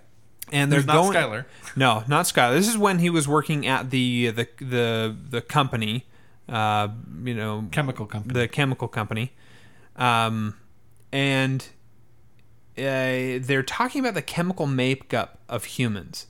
and 0.52 0.70
they're 0.72 0.82
not 0.82 0.92
going. 0.94 1.12
Skyler. 1.16 1.44
No, 1.76 2.04
not 2.08 2.26
Skyler. 2.26 2.54
This 2.54 2.68
is 2.68 2.78
when 2.78 3.00
he 3.00 3.10
was 3.10 3.26
working 3.26 3.66
at 3.66 3.90
the 3.90 4.30
the 4.30 4.48
the 4.60 5.16
the 5.30 5.40
company, 5.40 6.06
uh, 6.48 6.88
you 7.24 7.34
know, 7.34 7.66
Chemical 7.72 8.06
company. 8.06 8.34
the 8.40 8.48
chemical 8.48 8.88
company, 8.88 9.32
um, 9.96 10.54
and 11.12 11.66
uh, 12.80 13.38
they're 13.42 13.62
talking 13.62 14.00
about 14.00 14.14
the 14.14 14.22
chemical 14.22 14.66
makeup 14.66 15.38
of 15.48 15.64
humans. 15.64 16.26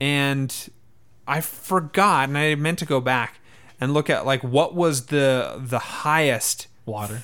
And 0.00 0.54
I 1.26 1.40
forgot, 1.40 2.28
and 2.28 2.38
I 2.38 2.54
meant 2.54 2.78
to 2.80 2.86
go 2.86 3.00
back 3.00 3.40
and 3.80 3.92
look 3.92 4.08
at 4.10 4.26
like 4.26 4.42
what 4.42 4.74
was 4.74 5.06
the 5.06 5.60
the 5.60 5.78
highest 5.78 6.68
Water. 6.86 7.22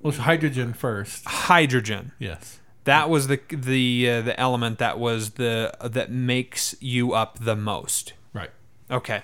Well, 0.00 0.12
hydrogen 0.12 0.72
first. 0.72 1.24
hydrogen. 1.26 2.12
Yes. 2.18 2.58
That 2.84 3.10
was 3.10 3.26
the 3.26 3.40
the 3.50 4.10
uh, 4.10 4.22
the 4.22 4.38
element 4.38 4.78
that 4.78 4.98
was 4.98 5.32
the 5.32 5.72
that 5.82 6.10
makes 6.10 6.74
you 6.80 7.12
up 7.12 7.38
the 7.38 7.56
most. 7.56 8.14
Right. 8.32 8.50
Okay. 8.90 9.22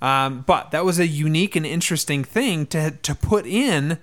Um, 0.00 0.44
but 0.46 0.70
that 0.70 0.84
was 0.84 1.00
a 1.00 1.06
unique 1.06 1.56
and 1.56 1.66
interesting 1.66 2.22
thing 2.22 2.66
to 2.66 2.92
to 2.92 3.14
put 3.14 3.46
in 3.46 3.98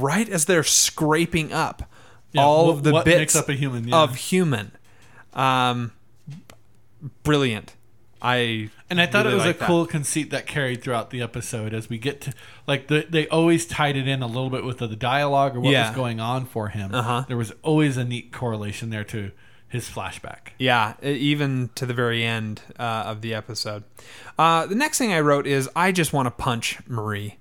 right 0.00 0.28
as 0.28 0.44
they're 0.46 0.62
scraping 0.64 1.52
up 1.52 1.88
Yeah, 2.32 2.42
all 2.42 2.66
wh- 2.72 2.76
of 2.76 2.82
the 2.82 2.92
what 2.92 3.04
bits 3.04 3.36
up 3.36 3.48
a 3.48 3.54
human, 3.54 3.86
yeah. 3.88 3.96
of 4.02 4.14
human. 4.16 4.72
Um, 5.34 5.92
brilliant. 7.22 7.74
I 8.24 8.70
And 8.88 9.00
I 9.00 9.06
thought 9.06 9.24
really 9.24 9.32
it 9.32 9.38
was 9.38 9.46
like 9.46 9.56
a 9.56 9.58
that. 9.60 9.66
cool 9.66 9.84
conceit 9.86 10.30
that 10.30 10.46
carried 10.46 10.80
throughout 10.82 11.10
the 11.10 11.20
episode 11.22 11.74
as 11.74 11.88
we 11.90 11.98
get 11.98 12.20
to 12.22 12.32
like 12.68 12.86
the, 12.86 13.04
they 13.08 13.26
always 13.28 13.66
tied 13.66 13.96
it 13.96 14.06
in 14.06 14.22
a 14.22 14.26
little 14.28 14.48
bit 14.50 14.64
with 14.64 14.78
the, 14.78 14.86
dialogue 14.94 15.56
or 15.56 15.60
what 15.60 15.72
Yeah. 15.72 15.88
was 15.88 15.96
going 15.96 16.20
on 16.20 16.46
for 16.46 16.68
him. 16.68 16.94
Uh-huh. 16.94 17.24
There 17.26 17.36
was 17.36 17.52
always 17.62 17.96
a 17.96 18.04
neat 18.04 18.32
correlation 18.32 18.90
there 18.90 19.02
to 19.04 19.32
his 19.68 19.88
flashback. 19.88 20.50
Yeah, 20.58 20.94
even 21.02 21.70
to 21.74 21.84
the 21.86 21.94
very 21.94 22.22
end 22.22 22.62
uh, 22.78 22.82
of 23.06 23.22
the 23.22 23.34
episode. 23.34 23.82
Uh, 24.38 24.66
the 24.66 24.74
next 24.76 24.98
thing 24.98 25.12
I 25.12 25.20
wrote 25.20 25.46
is 25.46 25.68
I 25.74 25.90
just 25.92 26.12
want 26.12 26.26
to 26.26 26.30
punch 26.30 26.78
Marie. 26.86 27.38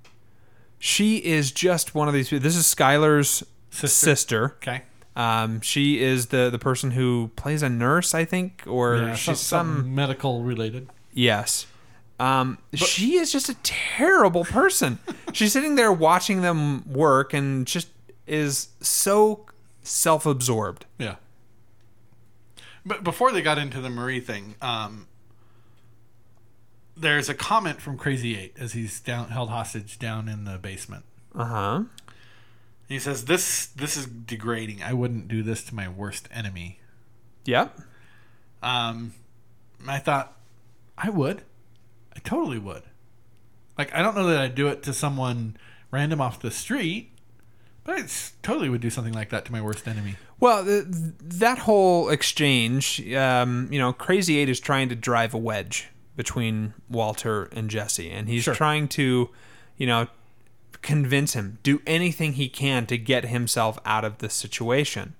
She 0.83 1.17
is 1.17 1.51
just 1.51 1.93
one 1.93 2.07
of 2.07 2.13
these. 2.13 2.29
People. 2.29 2.43
This 2.43 2.55
is 2.55 2.65
Skyler's 2.65 3.43
Sister. 3.69 3.87
sister. 3.87 4.45
Okay. 4.57 4.81
Um, 5.15 5.61
she 5.61 6.01
is 6.01 6.27
the 6.27 6.49
the 6.49 6.57
person 6.59 6.91
who 6.91 7.29
plays 7.35 7.61
a 7.61 7.69
nurse, 7.69 8.13
I 8.15 8.25
think, 8.25 8.63
or 8.65 8.95
Yeah, 8.97 9.15
she's 9.15 9.39
some, 9.39 9.75
some, 9.83 9.95
medical 9.95 10.41
related. 10.43 10.89
yes. 11.13 11.67
Um, 12.19 12.57
she 12.75 13.15
is 13.15 13.31
just 13.31 13.49
a 13.49 13.55
terrible 13.63 14.43
person. 14.45 14.99
She's 15.33 15.53
sitting 15.53 15.73
there 15.73 15.91
watching 15.91 16.41
them 16.43 16.87
work 16.87 17.33
and 17.33 17.65
just 17.65 17.87
is 18.27 18.69
so 18.79 19.47
self-absorbed. 19.81 20.85
Yeah. 20.99 21.15
But 22.85 23.03
before 23.03 23.31
they 23.31 23.41
got 23.41 23.57
into 23.57 23.81
the 23.81 23.89
Marie 23.89 24.19
thing, 24.19 24.53
um, 24.61 25.07
there's 27.01 27.29
a 27.29 27.33
comment 27.33 27.81
from 27.81 27.97
Crazy 27.97 28.37
Eight 28.37 28.55
as 28.59 28.73
he's 28.73 28.99
down 28.99 29.29
held 29.29 29.49
hostage 29.49 29.99
down 29.99 30.29
in 30.29 30.45
the 30.45 30.57
basement. 30.57 31.03
Uh 31.35 31.45
huh. 31.45 31.83
He 32.87 32.99
says, 32.99 33.25
"This 33.25 33.67
this 33.67 33.97
is 33.97 34.05
degrading. 34.05 34.83
I 34.83 34.93
wouldn't 34.93 35.27
do 35.27 35.43
this 35.43 35.63
to 35.65 35.75
my 35.75 35.87
worst 35.87 36.27
enemy." 36.31 36.79
Yep. 37.45 37.79
Um, 38.61 39.13
I 39.87 39.99
thought 39.99 40.37
I 40.97 41.09
would. 41.09 41.43
I 42.15 42.19
totally 42.19 42.59
would. 42.59 42.83
Like 43.77 43.93
I 43.95 44.01
don't 44.01 44.15
know 44.15 44.27
that 44.27 44.41
I'd 44.41 44.55
do 44.55 44.67
it 44.67 44.83
to 44.83 44.93
someone 44.93 45.57
random 45.89 46.21
off 46.21 46.39
the 46.39 46.51
street, 46.51 47.11
but 47.83 47.97
I 47.97 48.03
totally 48.43 48.69
would 48.69 48.81
do 48.81 48.89
something 48.89 49.13
like 49.13 49.29
that 49.29 49.45
to 49.45 49.51
my 49.51 49.61
worst 49.61 49.87
enemy. 49.87 50.15
Well, 50.39 50.65
th- 50.65 50.85
th- 50.85 51.13
that 51.19 51.59
whole 51.59 52.09
exchange, 52.09 52.99
um, 53.13 53.67
you 53.71 53.79
know, 53.79 53.93
Crazy 53.93 54.37
Eight 54.39 54.49
is 54.49 54.59
trying 54.59 54.89
to 54.89 54.95
drive 54.95 55.33
a 55.33 55.37
wedge 55.37 55.90
between 56.15 56.73
Walter 56.89 57.43
and 57.53 57.69
Jesse, 57.69 58.09
and 58.09 58.27
he's 58.27 58.43
Sure. 58.43 58.53
trying 58.55 58.87
to, 58.89 59.29
you 59.77 59.87
know, 59.87 60.07
convince 60.81 61.33
him, 61.33 61.59
do 61.63 61.81
anything 61.85 62.33
he 62.33 62.49
can 62.49 62.85
to 62.87 62.97
get 62.97 63.25
himself 63.25 63.77
out 63.85 64.03
of 64.03 64.17
this 64.17 64.33
situation. 64.33 65.13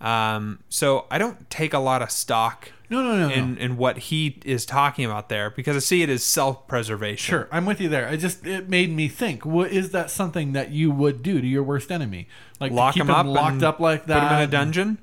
Um, 0.00 0.60
so 0.70 1.06
I 1.10 1.18
don't 1.18 1.48
take 1.50 1.74
a 1.74 1.78
lot 1.78 2.00
of 2.00 2.10
stock 2.10 2.72
No, 2.88 3.02
no, 3.02 3.16
no, 3.18 3.28
no. 3.28 3.34
in, 3.34 3.58
in 3.58 3.76
what 3.76 3.98
he 3.98 4.38
is 4.46 4.64
talking 4.64 5.04
about 5.04 5.28
there 5.28 5.50
because 5.50 5.76
I 5.76 5.80
see 5.80 6.02
it 6.02 6.08
as 6.08 6.24
self-preservation. 6.24 7.30
Sure, 7.32 7.48
I'm 7.52 7.66
with 7.66 7.80
you 7.82 7.88
there. 7.90 8.08
I 8.08 8.16
just 8.16 8.46
it 8.46 8.68
made 8.70 8.90
me 8.94 9.08
think. 9.08 9.44
What 9.44 9.70
is 9.72 9.90
that 9.90 10.10
something 10.10 10.52
that 10.54 10.70
you 10.70 10.90
would 10.90 11.22
do 11.22 11.40
to 11.42 11.46
your 11.46 11.62
worst 11.62 11.90
enemy? 11.92 12.28
Like 12.60 12.72
Lock 12.72 12.94
keep 12.94 13.02
him 13.02 13.10
up, 13.10 13.26
locked 13.26 13.52
and 13.54 13.62
up 13.64 13.78
like 13.78 14.06
that, 14.06 14.20
put 14.20 14.26
him 14.28 14.32
in 14.32 14.38
a 14.38 14.42
and- 14.44 14.50
dungeon. 14.52 14.98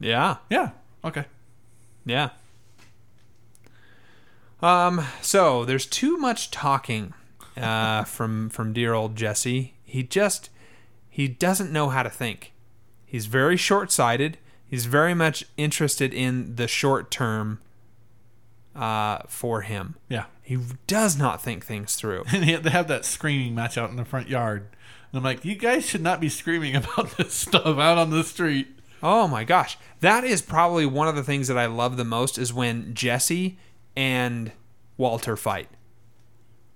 Yeah. 0.00 0.36
Yeah. 0.48 0.70
Okay. 1.04 1.26
Yeah. 2.06 2.30
Um. 4.60 5.04
So 5.22 5.64
there's 5.64 5.86
too 5.86 6.16
much 6.16 6.50
talking 6.50 7.14
uh, 7.56 8.04
from 8.04 8.48
from 8.50 8.72
dear 8.72 8.92
old 8.94 9.16
Jesse. 9.16 9.74
He 9.84 10.02
just 10.02 10.50
he 11.08 11.28
doesn't 11.28 11.72
know 11.72 11.88
how 11.90 12.02
to 12.02 12.10
think. 12.10 12.52
He's 13.06 13.26
very 13.26 13.56
short 13.56 13.90
sighted. 13.92 14.38
He's 14.66 14.84
very 14.86 15.14
much 15.14 15.44
interested 15.56 16.12
in 16.12 16.56
the 16.56 16.68
short 16.68 17.10
term. 17.10 17.60
Uh, 18.76 19.22
for 19.26 19.62
him, 19.62 19.96
Yeah. 20.08 20.26
he 20.40 20.56
does 20.86 21.16
not 21.18 21.42
think 21.42 21.64
things 21.66 21.96
through. 21.96 22.22
And 22.32 22.44
they 22.48 22.54
they 22.56 22.70
have 22.70 22.86
that 22.88 23.04
screaming 23.04 23.52
match 23.56 23.76
out 23.76 23.90
in 23.90 23.96
the 23.96 24.04
front 24.04 24.28
yard. 24.28 24.68
And 25.10 25.18
I'm 25.18 25.24
like, 25.24 25.44
you 25.44 25.56
guys 25.56 25.84
should 25.84 26.02
not 26.02 26.20
be 26.20 26.28
screaming 26.28 26.76
about 26.76 27.16
this 27.16 27.32
stuff 27.34 27.66
out 27.78 27.98
on 27.98 28.10
the 28.10 28.22
street. 28.22 28.68
Oh 29.02 29.26
my 29.26 29.42
gosh. 29.42 29.78
That 30.00 30.22
is 30.22 30.42
probably 30.42 30.86
one 30.86 31.08
of 31.08 31.16
the 31.16 31.24
things 31.24 31.48
that 31.48 31.58
I 31.58 31.66
love 31.66 31.96
the 31.96 32.04
most 32.04 32.38
is 32.38 32.52
when 32.52 32.94
Jesse 32.94 33.58
and 33.96 34.52
Walter 34.96 35.36
fight. 35.36 35.68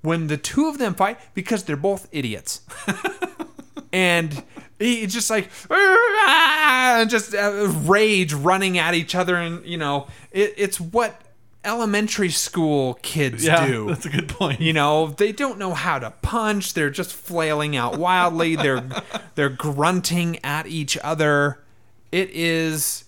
When 0.02 0.26
the 0.26 0.36
two 0.36 0.68
of 0.68 0.78
them 0.78 0.94
fight 0.94 1.18
because 1.34 1.64
they're 1.64 1.76
both 1.76 2.08
idiots. 2.12 2.62
and 3.92 4.42
it's 4.78 5.14
just 5.14 5.30
like 5.30 5.48
and 5.70 7.08
just 7.08 7.34
uh, 7.34 7.68
rage 7.84 8.34
running 8.34 8.78
at 8.78 8.94
each 8.94 9.14
other 9.14 9.36
and 9.36 9.64
you 9.64 9.76
know, 9.76 10.08
it, 10.32 10.54
it's 10.56 10.80
what 10.80 11.20
elementary 11.64 12.30
school 12.30 12.94
kids 13.02 13.44
Yeah, 13.44 13.64
do. 13.66 13.86
that's 13.86 14.06
a 14.06 14.08
good 14.10 14.28
point. 14.28 14.60
You 14.60 14.72
know, 14.72 15.08
they 15.08 15.30
don't 15.30 15.58
know 15.58 15.74
how 15.74 16.00
to 16.00 16.10
punch. 16.22 16.74
They're 16.74 16.90
just 16.90 17.12
flailing 17.14 17.76
out 17.76 17.96
wildly. 17.98 18.56
They're 18.56 18.84
they're 19.36 19.48
grunting 19.48 20.40
at 20.44 20.66
each 20.66 20.98
other. 20.98 21.62
It 22.10 22.30
is 22.30 23.04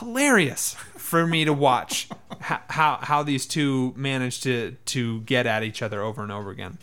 hilarious 0.00 0.74
for 1.06 1.26
me 1.26 1.44
to 1.44 1.52
watch 1.52 2.08
how 2.40 2.60
how, 2.68 2.98
how 3.00 3.22
these 3.22 3.46
two 3.46 3.94
manage 3.96 4.40
to 4.42 4.76
to 4.86 5.20
get 5.20 5.46
at 5.46 5.62
each 5.62 5.82
other 5.82 6.02
over 6.02 6.22
and 6.22 6.32
over 6.32 6.50
again. 6.50 6.78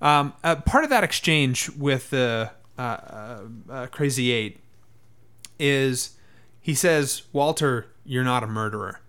Um, 0.00 0.32
uh, 0.42 0.56
part 0.56 0.82
of 0.84 0.90
that 0.90 1.04
exchange 1.04 1.70
with 1.70 2.10
the 2.10 2.50
uh, 2.78 2.80
uh, 2.80 3.40
uh, 3.70 3.86
Crazy 3.88 4.32
Eight 4.32 4.58
is 5.58 6.16
he 6.60 6.74
says, 6.74 7.22
"Walter, 7.32 7.86
you're 8.04 8.24
not 8.24 8.42
a 8.42 8.48
murderer." 8.48 9.00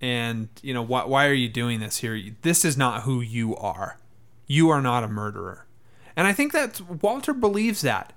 and 0.00 0.48
you 0.62 0.72
know 0.72 0.82
why, 0.82 1.04
why 1.04 1.26
are 1.26 1.32
you 1.32 1.48
doing 1.48 1.80
this 1.80 1.98
here 1.98 2.20
this 2.42 2.64
is 2.64 2.76
not 2.76 3.02
who 3.02 3.20
you 3.20 3.56
are 3.56 3.98
you 4.46 4.70
are 4.70 4.80
not 4.80 5.02
a 5.02 5.08
murderer 5.08 5.66
and 6.16 6.26
i 6.26 6.32
think 6.32 6.52
that 6.52 6.80
walter 7.02 7.34
believes 7.34 7.80
that 7.80 8.12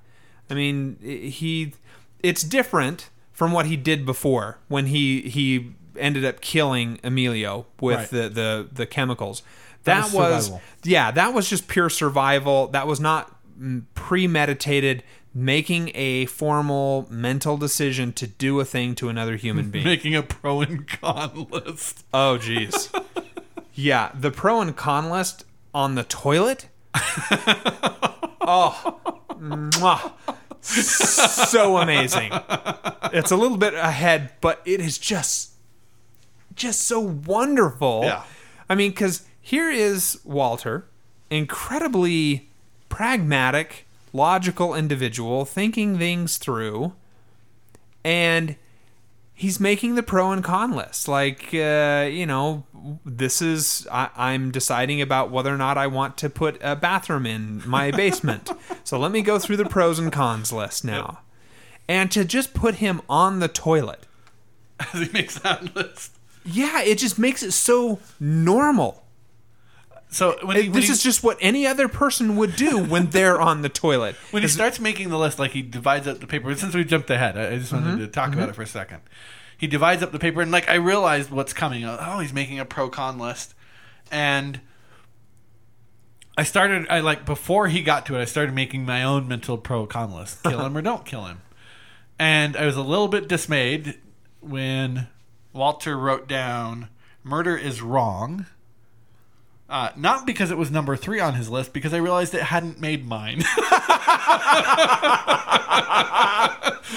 i 0.49 0.53
mean 0.53 0.95
he 1.01 1.73
it's 2.21 2.43
different 2.43 3.09
from 3.41 3.51
what 3.51 3.65
he 3.65 3.75
did 3.75 4.05
before 4.05 4.59
when 4.67 4.85
he 4.85 5.21
he 5.21 5.71
ended 5.97 6.23
up 6.23 6.41
killing 6.41 6.99
emilio 7.03 7.65
with 7.79 7.97
Right. 7.97 8.09
the, 8.11 8.29
the 8.29 8.67
the 8.71 8.85
chemicals 8.85 9.41
That 9.85 10.11
that, 10.11 10.15
was 10.15 10.51
was, 10.51 10.59
yeah 10.83 11.09
that 11.09 11.33
was 11.33 11.49
just 11.49 11.67
pure 11.67 11.89
survival 11.89 12.67
that 12.67 12.85
was 12.85 12.99
not 12.99 13.35
mm, 13.59 13.81
premeditated 13.95 15.01
making 15.33 15.89
a 15.95 16.27
formal 16.27 17.07
mental 17.09 17.57
decision 17.57 18.13
to 18.13 18.27
do 18.27 18.59
a 18.59 18.63
thing 18.65 18.93
to 18.93 19.09
another 19.09 19.37
human 19.37 19.71
being 19.73 19.85
Making 19.85 20.15
a 20.15 20.21
pro 20.21 20.61
and 20.61 20.87
con 20.87 21.47
list. 21.49 22.05
Oh, 22.13 22.37
jeez. 22.39 22.93
yeah, 23.73 24.11
the 24.13 24.29
pro 24.29 24.61
and 24.61 24.75
con 24.77 25.09
list 25.09 25.45
on 25.73 25.95
the 25.95 26.03
toilet. 26.03 26.67
oh, 28.41 28.99
mwah. 29.39 30.11
So 30.61 31.77
amazing. 31.77 32.31
It's 33.13 33.31
a 33.31 33.35
little 33.35 33.57
bit 33.57 33.73
ahead, 33.73 34.31
but 34.41 34.61
it 34.65 34.79
is 34.79 34.97
just, 34.97 35.51
just 36.55 36.81
so 36.81 36.99
wonderful. 36.99 38.01
Yeah. 38.03 38.23
I 38.69 38.75
mean, 38.75 38.91
because 38.91 39.23
here 39.41 39.69
is 39.69 40.19
Walter, 40.23 40.85
incredibly 41.29 42.49
pragmatic, 42.89 43.85
logical 44.13 44.75
individual, 44.75 45.45
thinking 45.45 45.97
things 45.97 46.37
through, 46.37 46.93
and 48.03 48.55
he's 49.41 49.59
making 49.59 49.95
the 49.95 50.03
pro 50.03 50.31
and 50.31 50.43
con 50.43 50.71
list. 50.71 51.07
Like, 51.07 51.49
uh, 51.51 52.07
you 52.09 52.27
know, 52.27 52.63
this 53.03 53.41
is 53.41 53.87
I, 53.91 54.09
I'm 54.15 54.51
deciding 54.51 55.01
about 55.01 55.31
whether 55.31 55.51
or 55.53 55.57
not 55.57 55.79
I 55.79 55.87
want 55.87 56.15
to 56.19 56.29
put 56.29 56.59
a 56.61 56.75
bathroom 56.75 57.25
in 57.25 57.67
my 57.67 57.89
basement. 58.03 58.51
so 58.83 58.99
let 58.99 59.11
me 59.11 59.23
go 59.23 59.39
through 59.39 59.57
the 59.57 59.65
pros 59.65 59.97
and 59.97 60.11
cons 60.11 60.53
list 60.53 60.85
now, 60.85 61.21
and 61.87 62.11
to 62.11 62.23
just 62.23 62.53
put 62.53 62.75
him 62.75 63.01
on 63.09 63.39
the 63.39 63.47
toilet. 63.47 64.05
As 64.79 65.01
he 65.01 65.09
makes 65.11 65.39
that 65.39 65.75
list. 65.75 66.17
Yeah, 66.45 66.81
it 66.81 66.97
just 66.97 67.19
makes 67.19 67.43
it 67.43 67.51
so 67.51 67.99
normal. 68.19 69.00
So 70.11 70.37
when 70.43 70.57
he, 70.57 70.63
when 70.63 70.73
This 70.73 70.87
he, 70.87 70.91
is 70.91 71.01
just 71.01 71.23
what 71.23 71.37
any 71.39 71.65
other 71.65 71.87
person 71.87 72.35
would 72.35 72.57
do 72.57 72.83
when 72.83 73.07
they're 73.11 73.39
on 73.39 73.61
the 73.61 73.69
toilet. 73.69 74.15
when 74.31 74.43
he 74.43 74.49
starts 74.49 74.77
making 74.77 75.09
the 75.09 75.17
list, 75.17 75.39
like 75.39 75.51
he 75.51 75.61
divides 75.61 76.05
up 76.05 76.19
the 76.19 76.27
paper. 76.27 76.53
Since 76.53 76.75
we 76.75 76.83
jumped 76.83 77.09
ahead, 77.09 77.37
I 77.37 77.53
I 77.53 77.57
just 77.57 77.71
wanted 77.71 77.87
mm-hmm. 77.87 77.99
to 77.99 78.07
talk 78.07 78.31
mm-hmm. 78.31 78.39
about 78.39 78.49
it 78.49 78.55
for 78.55 78.61
a 78.61 78.67
second. 78.67 78.99
He 79.57 79.67
divides 79.67 80.03
up 80.03 80.11
the 80.11 80.19
paper, 80.19 80.41
and 80.41 80.51
like 80.51 80.69
I 80.69 80.75
realized 80.75 81.31
what's 81.31 81.53
coming. 81.53 81.85
Uh, 81.85 81.97
oh, 82.01 82.19
he's 82.19 82.33
making 82.33 82.59
a 82.59 82.65
pro 82.65 82.89
con 82.89 83.19
list, 83.19 83.55
and 84.11 84.59
I 86.37 86.43
started. 86.43 86.87
I 86.89 86.99
like 86.99 87.25
before 87.25 87.69
he 87.69 87.81
got 87.81 88.05
to 88.07 88.17
it, 88.17 88.21
I 88.21 88.25
started 88.25 88.53
making 88.53 88.85
my 88.85 89.03
own 89.03 89.29
mental 89.29 89.57
pro 89.57 89.85
con 89.85 90.13
list: 90.13 90.43
kill 90.43 90.65
him 90.65 90.75
or 90.75 90.81
don't 90.81 91.05
kill 91.05 91.25
him. 91.25 91.41
And 92.19 92.57
I 92.57 92.65
was 92.65 92.75
a 92.75 92.81
little 92.81 93.07
bit 93.07 93.29
dismayed 93.29 93.97
when 94.41 95.07
Walter 95.53 95.97
wrote 95.97 96.27
down 96.27 96.89
"murder 97.23 97.55
is 97.55 97.81
wrong." 97.81 98.47
Uh, 99.71 99.89
not 99.95 100.27
because 100.27 100.51
it 100.51 100.57
was 100.57 100.69
number 100.69 100.97
three 100.97 101.21
on 101.21 101.35
his 101.35 101.49
list, 101.49 101.71
because 101.71 101.93
I 101.93 101.97
realized 101.97 102.35
it 102.35 102.41
hadn't 102.41 102.81
made 102.81 103.07
mine. 103.07 103.37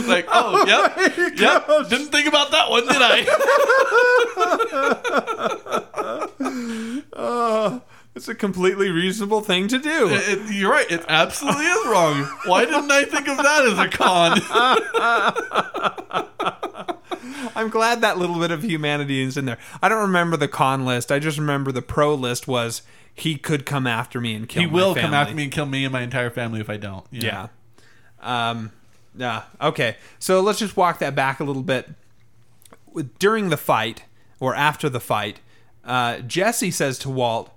like, 0.08 0.26
oh, 0.26 0.64
yep, 0.66 0.96
yep. 1.38 1.68
Didn't 1.88 2.08
think 2.08 2.26
about 2.26 2.50
that 2.50 2.70
one, 2.70 2.88
did 2.88 3.00
I? 3.00 3.24
It's 8.14 8.28
a 8.28 8.34
completely 8.34 8.90
reasonable 8.90 9.40
thing 9.40 9.66
to 9.68 9.78
do. 9.78 10.08
It- 10.08 10.28
it- 10.28 10.52
you're 10.52 10.70
right. 10.70 10.88
It 10.90 11.04
absolutely 11.08 11.64
is 11.66 11.86
wrong. 11.88 12.22
Why 12.46 12.64
didn't 12.64 12.90
I 12.90 13.04
think 13.04 13.26
of 13.28 13.38
that 13.38 13.64
as 13.64 13.78
a 13.78 13.88
con? 13.88 14.40
I'm 17.56 17.70
glad 17.70 18.00
that 18.00 18.18
little 18.18 18.38
bit 18.38 18.50
of 18.50 18.62
humanity 18.62 19.20
is 19.22 19.36
in 19.36 19.44
there. 19.44 19.58
I 19.82 19.88
don't 19.88 20.02
remember 20.02 20.36
the 20.36 20.48
con 20.48 20.84
list. 20.84 21.10
I 21.12 21.18
just 21.18 21.38
remember 21.38 21.72
the 21.72 21.82
pro 21.82 22.14
list 22.14 22.46
was 22.48 22.82
he 23.14 23.36
could 23.36 23.64
come 23.64 23.86
after 23.86 24.20
me 24.20 24.34
and 24.34 24.48
kill 24.48 24.62
me. 24.62 24.68
he 24.68 24.74
will 24.74 24.94
come 24.94 25.14
after 25.14 25.34
me 25.34 25.44
and 25.44 25.52
kill 25.52 25.66
me 25.66 25.84
and 25.84 25.92
my 25.92 26.02
entire 26.02 26.30
family 26.30 26.60
if 26.60 26.68
I 26.68 26.76
don't. 26.76 27.10
know? 27.12 27.20
Yeah. 27.20 27.48
Um, 28.20 28.72
yeah. 29.16 29.42
Okay. 29.60 29.96
So 30.18 30.40
let's 30.40 30.58
just 30.58 30.76
walk 30.76 30.98
that 30.98 31.14
back 31.14 31.40
a 31.40 31.44
little 31.44 31.62
bit. 31.62 31.90
During 33.18 33.48
the 33.50 33.56
fight, 33.56 34.04
or 34.40 34.54
after 34.54 34.88
the 34.88 35.00
fight, 35.00 35.40
uh, 35.84 36.18
Jesse 36.18 36.70
says 36.70 36.98
to 37.00 37.10
Walt, 37.10 37.50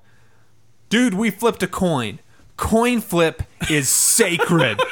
"Dude, 0.90 1.14
we 1.14 1.30
flipped 1.30 1.64
a 1.64 1.68
coin. 1.68 2.20
Coin 2.56 3.02
flip 3.02 3.44
is 3.70 3.90
sacred." 3.90 4.80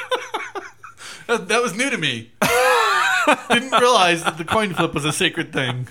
That, 1.26 1.48
that 1.48 1.60
was 1.60 1.74
new 1.74 1.90
to 1.90 1.98
me. 1.98 2.30
Didn't 3.48 3.72
realize 3.72 4.22
that 4.22 4.38
the 4.38 4.44
coin 4.44 4.74
flip 4.74 4.94
was 4.94 5.04
a 5.04 5.12
sacred 5.12 5.52
thing. 5.52 5.88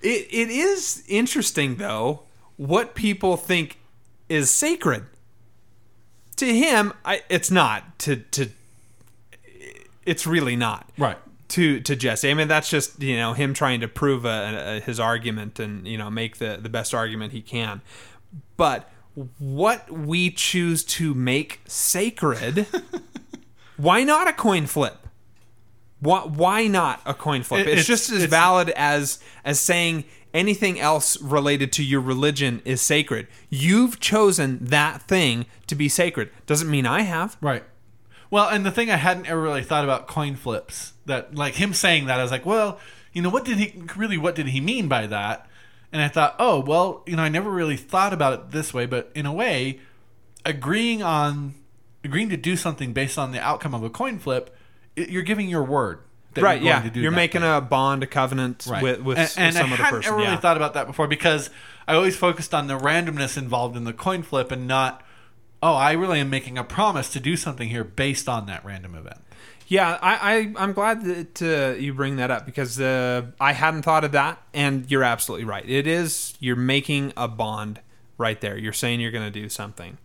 It 0.00 0.28
it 0.30 0.48
is 0.48 1.02
interesting 1.08 1.76
though 1.76 2.22
what 2.56 2.94
people 2.94 3.36
think 3.36 3.78
is 4.28 4.50
sacred. 4.50 5.04
To 6.36 6.46
him, 6.46 6.92
I, 7.04 7.22
it's 7.28 7.50
not. 7.50 7.98
To 8.00 8.16
to 8.16 8.50
it's 10.04 10.26
really 10.26 10.56
not. 10.56 10.88
Right. 10.98 11.18
To 11.48 11.80
to 11.80 11.96
Jesse, 11.96 12.30
I 12.30 12.34
mean 12.34 12.48
that's 12.48 12.70
just 12.70 13.02
you 13.02 13.16
know 13.16 13.32
him 13.32 13.54
trying 13.54 13.80
to 13.80 13.88
prove 13.88 14.24
a, 14.24 14.76
a, 14.76 14.80
his 14.80 15.00
argument 15.00 15.58
and 15.58 15.86
you 15.86 15.98
know 15.98 16.10
make 16.10 16.38
the 16.38 16.58
the 16.60 16.68
best 16.68 16.94
argument 16.94 17.32
he 17.32 17.42
can. 17.42 17.80
But 18.56 18.90
what 19.38 19.90
we 19.90 20.30
choose 20.30 20.82
to 20.84 21.14
make 21.14 21.60
sacred, 21.66 22.66
why 23.76 24.04
not 24.04 24.28
a 24.28 24.32
coin 24.32 24.66
flip? 24.66 24.98
Why, 26.00 26.20
why 26.20 26.66
not 26.66 27.00
a 27.06 27.14
coin 27.14 27.42
flip? 27.42 27.60
It- 27.66 27.78
it's, 27.78 27.82
it's- 27.82 27.86
just 27.86 28.10
as 28.10 28.16
it's- 28.24 28.30
valid 28.30 28.70
as 28.70 29.18
as 29.44 29.60
saying 29.60 30.04
anything 30.32 30.80
else 30.80 31.20
related 31.22 31.72
to 31.72 31.84
your 31.84 32.00
religion 32.00 32.60
is 32.64 32.82
sacred. 32.82 33.28
You've 33.50 34.00
chosen 34.00 34.58
that 34.64 35.02
thing 35.02 35.46
to 35.68 35.74
be 35.76 35.88
sacred. 35.88 36.30
Doesn't 36.46 36.68
mean 36.70 36.86
I 36.86 37.02
have. 37.02 37.36
Right. 37.40 37.62
Well, 38.30 38.48
and 38.48 38.66
the 38.66 38.72
thing 38.72 38.90
I 38.90 38.96
hadn't 38.96 39.26
ever 39.26 39.40
really 39.40 39.62
thought 39.62 39.84
about 39.84 40.08
coin 40.08 40.34
flips 40.34 40.94
that 41.06 41.36
like 41.36 41.54
him 41.54 41.72
saying 41.72 42.06
that 42.06 42.18
I 42.18 42.22
was 42.22 42.32
like, 42.32 42.44
well, 42.44 42.80
you 43.12 43.22
know, 43.22 43.30
what 43.30 43.44
did 43.44 43.58
he 43.58 43.80
really 43.96 44.18
what 44.18 44.34
did 44.34 44.48
he 44.48 44.60
mean 44.60 44.88
by 44.88 45.06
that? 45.06 45.48
And 45.94 46.02
I 46.02 46.08
thought, 46.08 46.34
oh, 46.40 46.58
well, 46.58 47.04
you 47.06 47.14
know, 47.14 47.22
I 47.22 47.28
never 47.28 47.48
really 47.48 47.76
thought 47.76 48.12
about 48.12 48.32
it 48.32 48.50
this 48.50 48.74
way, 48.74 48.84
but 48.84 49.12
in 49.14 49.26
a 49.26 49.32
way, 49.32 49.78
agreeing 50.44 51.02
on 51.04 51.54
agreeing 52.02 52.28
to 52.30 52.36
do 52.36 52.56
something 52.56 52.92
based 52.92 53.16
on 53.16 53.30
the 53.30 53.40
outcome 53.40 53.74
of 53.74 53.82
a 53.84 53.88
coin 53.88 54.18
flip, 54.18 54.54
it, 54.96 55.08
you're 55.08 55.22
giving 55.22 55.48
your 55.48 55.62
word. 55.62 56.00
that 56.34 56.42
Right? 56.42 56.60
Yeah. 56.60 56.90
You're 56.92 57.12
making 57.12 57.42
thing. 57.42 57.50
a 57.50 57.60
bond, 57.60 58.02
a 58.02 58.06
covenant 58.08 58.66
Right. 58.68 58.82
with 58.82 59.00
with 59.02 59.18
and, 59.18 59.30
and 59.38 59.54
some 59.54 59.70
I 59.70 59.74
other 59.74 59.82
hadn't 59.84 59.98
person. 60.00 60.08
ever 60.08 60.16
really 60.16 60.30
yeah. 60.32 60.40
thought 60.40 60.56
about 60.56 60.74
that 60.74 60.88
before 60.88 61.06
because 61.06 61.48
I 61.86 61.94
always 61.94 62.16
focused 62.16 62.52
on 62.52 62.66
the 62.66 62.76
randomness 62.76 63.38
involved 63.38 63.76
in 63.76 63.84
the 63.84 63.92
coin 63.92 64.22
flip 64.24 64.50
and 64.50 64.66
not, 64.66 65.00
oh, 65.62 65.74
I 65.74 65.92
really 65.92 66.18
am 66.18 66.28
making 66.28 66.58
a 66.58 66.64
promise 66.64 67.08
to 67.12 67.20
do 67.20 67.36
something 67.36 67.68
here 67.68 67.84
based 67.84 68.28
on 68.28 68.46
that 68.46 68.64
random 68.64 68.94
event. 68.96 69.20
Yeah, 69.66 69.98
I, 70.02 70.34
I 70.34 70.52
I'm 70.62 70.72
glad 70.72 71.04
that 71.04 71.42
uh, 71.42 71.78
you 71.78 71.94
bring 71.94 72.16
that 72.16 72.30
up 72.30 72.44
because 72.46 72.80
uh, 72.80 73.26
I 73.40 73.52
hadn't 73.52 73.82
thought 73.82 74.04
of 74.04 74.12
that, 74.12 74.40
and 74.52 74.90
you're 74.90 75.04
absolutely 75.04 75.46
right. 75.46 75.68
It 75.68 75.86
is 75.86 76.34
you're 76.38 76.56
making 76.56 77.12
a 77.16 77.28
bond 77.28 77.80
right 78.18 78.40
there. 78.40 78.56
You're 78.56 78.72
saying 78.72 79.00
you're 79.00 79.10
going 79.10 79.30
to 79.30 79.40
do 79.40 79.48
something. 79.48 79.98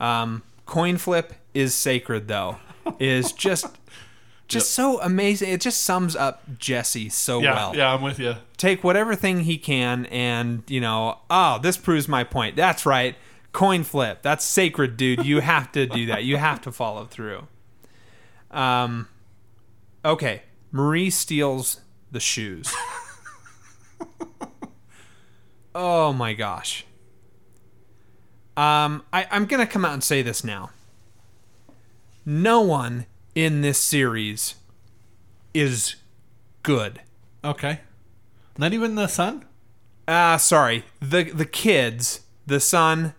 Um, 0.00 0.42
coin 0.66 0.96
flip 0.98 1.34
is 1.52 1.74
sacred, 1.74 2.28
though. 2.28 2.58
Is 2.98 3.32
just 3.32 3.66
just 4.48 4.72
so 4.72 5.00
amazing. 5.00 5.50
It 5.50 5.60
just 5.60 5.82
sums 5.82 6.16
up 6.16 6.42
Jesse 6.58 7.08
so 7.08 7.40
well. 7.40 7.74
yeah, 7.76 7.94
I'm 7.94 8.02
with 8.02 8.18
you. 8.18 8.34
Take 8.56 8.82
whatever 8.84 9.14
thing 9.14 9.40
he 9.40 9.58
can, 9.58 10.06
and 10.06 10.62
you 10.68 10.80
know, 10.80 11.18
oh, 11.30 11.58
this 11.62 11.76
proves 11.76 12.08
my 12.08 12.24
point. 12.24 12.56
That's 12.56 12.84
right. 12.84 13.14
Coin 13.52 13.84
flip. 13.84 14.22
That's 14.22 14.44
sacred, 14.44 14.96
dude. 14.96 15.24
You 15.24 15.40
have 15.40 15.70
to 15.72 15.86
do 15.86 16.06
that. 16.06 16.24
You 16.24 16.36
have 16.36 16.60
to 16.62 16.72
follow 16.72 17.04
through. 17.04 17.46
Um, 18.54 19.08
okay. 20.04 20.42
Marie 20.70 21.10
steals 21.10 21.80
the 22.10 22.20
shoes. 22.20 22.74
oh 25.74 26.12
my 26.12 26.32
gosh. 26.32 26.86
Um, 28.56 29.02
I, 29.12 29.26
I'm 29.30 29.46
gonna 29.46 29.66
come 29.66 29.84
out 29.84 29.92
and 29.92 30.04
say 30.04 30.22
this 30.22 30.44
now. 30.44 30.70
No 32.24 32.60
one 32.60 33.06
in 33.34 33.60
this 33.60 33.78
series 33.78 34.54
is 35.52 35.96
good. 36.62 37.00
Okay. 37.44 37.80
Not 38.56 38.72
even 38.72 38.94
the 38.94 39.08
son? 39.08 39.44
Ah, 40.06 40.36
sorry. 40.36 40.84
The 41.00 41.24
the 41.24 41.44
kids, 41.44 42.20
the 42.46 42.60
son 42.60 43.14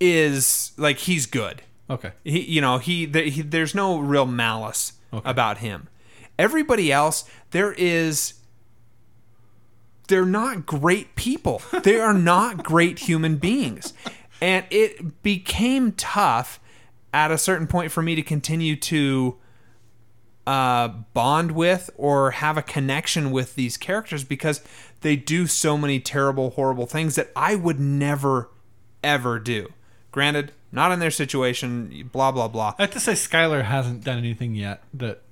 is 0.00 0.72
like 0.76 0.98
he's 0.98 1.26
good. 1.26 1.62
Okay. 1.88 2.12
He, 2.24 2.40
you 2.42 2.60
know, 2.60 2.78
he, 2.78 3.06
the, 3.06 3.30
he 3.30 3.42
there's 3.42 3.74
no 3.74 3.98
real 3.98 4.26
malice 4.26 4.94
Okay. 5.12 5.28
about 5.30 5.58
him. 5.58 5.88
Everybody 6.38 6.90
else, 6.92 7.24
there 7.52 7.72
is. 7.72 8.34
They're 10.08 10.26
not 10.26 10.66
great 10.66 11.14
people. 11.16 11.62
They 11.82 11.98
are 12.00 12.14
not 12.14 12.62
great 12.64 13.00
human 13.00 13.36
beings, 13.36 13.92
and 14.40 14.66
it 14.70 15.22
became 15.22 15.92
tough 15.92 16.60
at 17.14 17.30
a 17.30 17.38
certain 17.38 17.66
point 17.66 17.90
for 17.92 18.02
me 18.02 18.14
to 18.14 18.22
continue 18.22 18.76
to 18.76 19.36
uh, 20.46 20.88
bond 21.14 21.52
with 21.52 21.90
or 21.96 22.32
have 22.32 22.56
a 22.56 22.62
connection 22.62 23.30
with 23.30 23.54
these 23.54 23.76
characters 23.76 24.22
because 24.22 24.60
they 25.00 25.16
do 25.16 25.46
so 25.46 25.76
many 25.78 25.98
terrible, 25.98 26.50
horrible 26.50 26.86
things 26.86 27.14
that 27.16 27.30
I 27.34 27.54
would 27.56 27.80
never, 27.80 28.50
ever 29.02 29.38
do. 29.38 29.72
Granted, 30.12 30.52
not 30.72 30.92
in 30.92 30.98
their 30.98 31.10
situation, 31.10 32.08
blah, 32.12 32.32
blah, 32.32 32.48
blah. 32.48 32.74
I 32.78 32.82
have 32.82 32.90
to 32.92 33.00
say, 33.00 33.12
Skyler 33.12 33.64
hasn't 33.64 34.04
done 34.04 34.18
anything 34.18 34.54
yet 34.54 34.82
that 34.94 35.22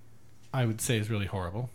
I 0.52 0.64
would 0.64 0.80
say 0.80 0.98
is 0.98 1.10
really 1.10 1.26
horrible. 1.26 1.70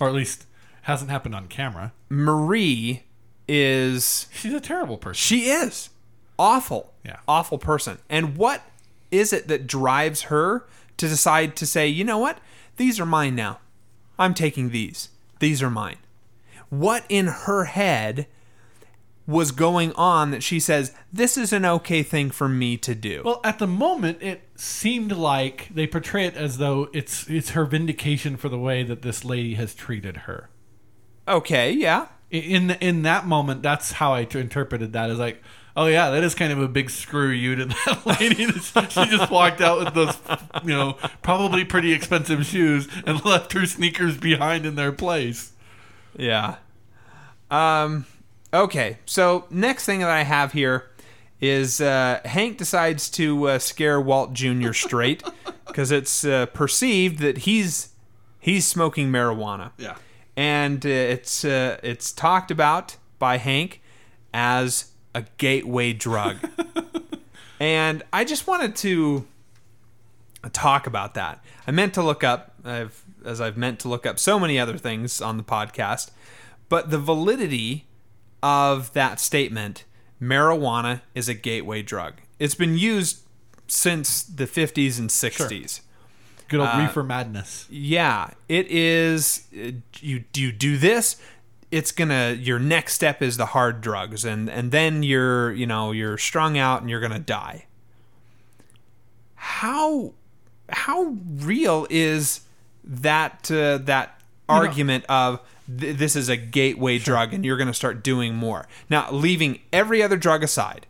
Or 0.00 0.08
at 0.08 0.14
least 0.14 0.46
hasn't 0.82 1.10
happened 1.10 1.34
on 1.34 1.46
camera. 1.48 1.92
Marie 2.08 3.04
is, 3.48 4.26
She's 4.32 4.52
a 4.54 4.60
terrible 4.60 4.96
person. 4.98 5.14
she 5.18 5.50
is 5.50 5.90
awful, 6.38 6.94
Yeah. 7.04 7.18
awful 7.28 7.58
person. 7.58 7.98
And 8.08 8.36
what 8.36 8.62
is 9.10 9.32
it 9.32 9.48
that 9.48 9.66
drives 9.66 10.22
her 10.22 10.66
to 10.96 11.08
decide 11.08 11.56
to 11.56 11.66
say, 11.66 11.86
you 11.88 12.04
know 12.04 12.18
what? 12.18 12.38
These 12.76 12.98
are 13.00 13.06
mine 13.06 13.34
now. 13.34 13.58
I'm 14.18 14.34
taking 14.34 14.70
these. 14.70 15.08
These 15.38 15.62
are 15.62 15.70
mine. 15.70 15.96
What 16.68 17.04
in 17.08 17.26
her 17.26 17.64
head 17.64 18.26
was 19.26 19.52
going 19.52 19.92
on 19.92 20.30
that 20.32 20.42
she 20.42 20.58
says, 20.58 20.92
this 21.12 21.36
is 21.36 21.52
an 21.52 21.64
okay 21.64 22.02
thing 22.02 22.30
for 22.30 22.48
me 22.48 22.76
to 22.78 22.94
do? 22.94 23.22
Well, 23.24 23.40
at 23.44 23.58
the 23.58 23.66
moment, 23.66 24.18
it 24.22 24.42
seemed 24.56 25.12
like 25.12 25.68
they 25.72 25.86
portray 25.86 26.26
it 26.26 26.34
as 26.36 26.58
though 26.58 26.88
it's 26.92 27.28
it's 27.30 27.50
her 27.50 27.64
vindication 27.64 28.36
for 28.36 28.48
the 28.48 28.58
way 28.58 28.82
that 28.82 29.02
this 29.02 29.24
lady 29.24 29.54
has 29.54 29.74
treated 29.74 30.18
her. 30.18 30.48
okay, 31.28 31.70
yeah. 31.72 32.08
In 32.30 32.70
in 32.72 33.02
that 33.02 33.26
moment, 33.26 33.62
that's 33.62 33.92
how 33.92 34.12
I 34.14 34.20
interpreted 34.20 34.92
that. 34.92 35.10
As 35.10 35.18
like, 35.18 35.42
oh 35.76 35.86
yeah, 35.86 36.10
that 36.10 36.22
is 36.22 36.34
kind 36.34 36.52
of 36.52 36.60
a 36.60 36.68
big 36.68 36.88
screw 36.90 37.28
you 37.30 37.56
to 37.56 37.64
that 37.66 38.06
lady. 38.20 38.46
she 38.52 39.06
just 39.06 39.30
walked 39.30 39.60
out 39.60 39.78
with 39.80 39.94
those, 39.94 40.16
you 40.62 40.70
know, 40.70 40.96
probably 41.22 41.64
pretty 41.64 41.92
expensive 41.92 42.46
shoes 42.46 42.86
and 43.04 43.24
left 43.24 43.52
her 43.52 43.66
sneakers 43.66 44.16
behind 44.16 44.64
in 44.64 44.76
their 44.76 44.92
place. 44.92 45.52
Yeah. 46.16 46.56
Um. 47.50 48.06
Okay. 48.52 48.98
So 49.06 49.46
next 49.50 49.84
thing 49.84 50.00
that 50.00 50.10
I 50.10 50.22
have 50.22 50.52
here 50.52 50.90
is 51.40 51.80
uh, 51.80 52.20
Hank 52.24 52.58
decides 52.58 53.08
to 53.10 53.48
uh, 53.48 53.58
scare 53.58 54.00
Walt 54.00 54.32
Jr. 54.32 54.72
straight 54.72 55.22
because 55.66 55.90
it's 55.90 56.24
uh, 56.24 56.46
perceived 56.46 57.20
that 57.20 57.38
he's 57.38 57.90
he's 58.38 58.66
smoking 58.66 59.10
marijuana. 59.10 59.72
Yeah. 59.78 59.96
And 60.36 60.84
uh, 60.84 60.88
it's 60.88 61.44
uh, 61.44 61.78
it's 61.82 62.12
talked 62.12 62.50
about 62.50 62.96
by 63.18 63.38
Hank 63.38 63.80
as 64.32 64.92
a 65.14 65.24
gateway 65.38 65.92
drug. 65.92 66.36
and 67.60 68.02
I 68.12 68.24
just 68.24 68.46
wanted 68.46 68.76
to 68.76 69.26
talk 70.52 70.86
about 70.86 71.14
that. 71.14 71.44
I 71.66 71.70
meant 71.70 71.94
to 71.94 72.02
look 72.02 72.24
up, 72.24 72.54
I've, 72.64 73.04
as 73.24 73.40
I've 73.40 73.56
meant 73.56 73.80
to 73.80 73.88
look 73.88 74.06
up 74.06 74.18
so 74.18 74.38
many 74.38 74.58
other 74.58 74.78
things 74.78 75.20
on 75.20 75.36
the 75.36 75.42
podcast, 75.42 76.10
but 76.68 76.90
the 76.90 76.98
validity 76.98 77.86
of 78.42 78.92
that 78.94 79.20
statement 79.20 79.84
marijuana 80.20 81.00
is 81.14 81.28
a 81.28 81.34
gateway 81.34 81.82
drug. 81.82 82.14
It's 82.38 82.54
been 82.54 82.76
used 82.76 83.20
since 83.68 84.22
the 84.22 84.44
50s 84.46 84.98
and 84.98 85.10
60s. 85.10 85.80
Good 86.48 86.60
old 86.60 86.68
reefer 86.78 87.02
madness. 87.04 87.66
Yeah, 87.70 88.30
it 88.48 88.66
is. 88.70 89.46
uh, 89.54 89.70
You 90.00 90.24
you 90.34 90.50
do 90.50 90.76
this, 90.76 91.16
it's 91.70 91.92
gonna. 91.92 92.32
Your 92.32 92.58
next 92.58 92.94
step 92.94 93.22
is 93.22 93.36
the 93.36 93.46
hard 93.46 93.80
drugs, 93.80 94.24
and 94.24 94.50
and 94.50 94.72
then 94.72 95.04
you're 95.04 95.52
you 95.52 95.66
know 95.66 95.92
you're 95.92 96.18
strung 96.18 96.58
out 96.58 96.80
and 96.80 96.90
you're 96.90 97.00
gonna 97.00 97.20
die. 97.20 97.66
How 99.36 100.12
how 100.68 101.16
real 101.36 101.86
is 101.90 102.40
that 102.84 103.50
uh, 103.50 103.78
that 103.78 104.20
argument 104.48 105.04
of 105.08 105.40
th- 105.78 105.96
this 105.96 106.16
is 106.16 106.28
a 106.28 106.36
gateway 106.36 106.98
drug 106.98 107.32
and 107.34 107.44
you're 107.44 107.56
gonna 107.56 107.74
start 107.74 108.02
doing 108.02 108.34
more 108.34 108.66
now, 108.88 109.10
leaving 109.10 109.60
every 109.72 110.02
other 110.02 110.16
drug 110.16 110.42
aside, 110.42 110.86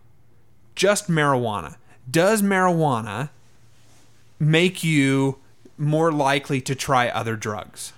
just 0.74 1.08
marijuana. 1.10 1.76
Does 2.10 2.42
marijuana 2.42 3.30
make 4.38 4.82
you 4.82 5.38
more 5.76 6.12
likely 6.12 6.60
to 6.60 6.74
try 6.74 7.08
other 7.08 7.36
drugs. 7.36 7.92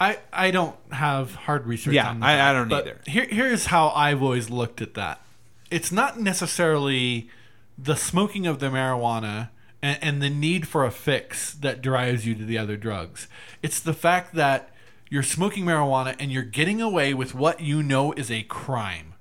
I, 0.00 0.18
I 0.32 0.50
don't 0.50 0.76
have 0.92 1.34
hard 1.34 1.66
research 1.66 1.94
Yeah, 1.94 2.10
on 2.10 2.22
I- 2.22 2.36
that. 2.36 2.50
I 2.50 2.52
don't 2.58 2.68
but 2.68 2.86
either. 2.86 2.98
Here, 3.06 3.26
here's 3.28 3.66
how 3.66 3.88
I've 3.90 4.22
always 4.22 4.48
looked 4.50 4.80
at 4.80 4.94
that. 4.94 5.20
It's 5.70 5.90
not 5.92 6.18
necessarily 6.20 7.28
the 7.76 7.96
smoking 7.96 8.46
of 8.46 8.58
the 8.60 8.66
marijuana 8.68 9.50
and, 9.82 9.98
and 10.00 10.22
the 10.22 10.30
need 10.30 10.66
for 10.68 10.84
a 10.84 10.90
fix 10.90 11.52
that 11.54 11.82
drives 11.82 12.26
you 12.26 12.34
to 12.36 12.44
the 12.44 12.56
other 12.58 12.76
drugs. 12.76 13.28
It's 13.62 13.80
the 13.80 13.92
fact 13.94 14.34
that 14.34 14.70
you're 15.10 15.22
smoking 15.22 15.64
marijuana 15.64 16.14
and 16.18 16.30
you're 16.30 16.42
getting 16.42 16.80
away 16.80 17.14
with 17.14 17.34
what 17.34 17.60
you 17.60 17.82
know 17.82 18.12
is 18.12 18.30
a 18.30 18.42
crime. 18.44 19.14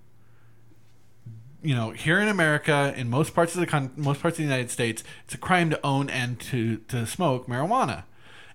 You 1.61 1.75
know, 1.75 1.91
here 1.91 2.19
in 2.19 2.27
America, 2.27 2.93
in 2.95 3.09
most 3.09 3.33
parts 3.33 3.53
of 3.55 3.59
the 3.59 3.67
con- 3.67 3.91
most 3.95 4.21
parts 4.21 4.35
of 4.35 4.37
the 4.37 4.43
United 4.43 4.69
States, 4.69 5.03
it's 5.25 5.33
a 5.33 5.37
crime 5.37 5.69
to 5.69 5.85
own 5.85 6.09
and 6.09 6.39
to 6.41 6.77
to 6.89 7.05
smoke 7.05 7.47
marijuana, 7.47 8.03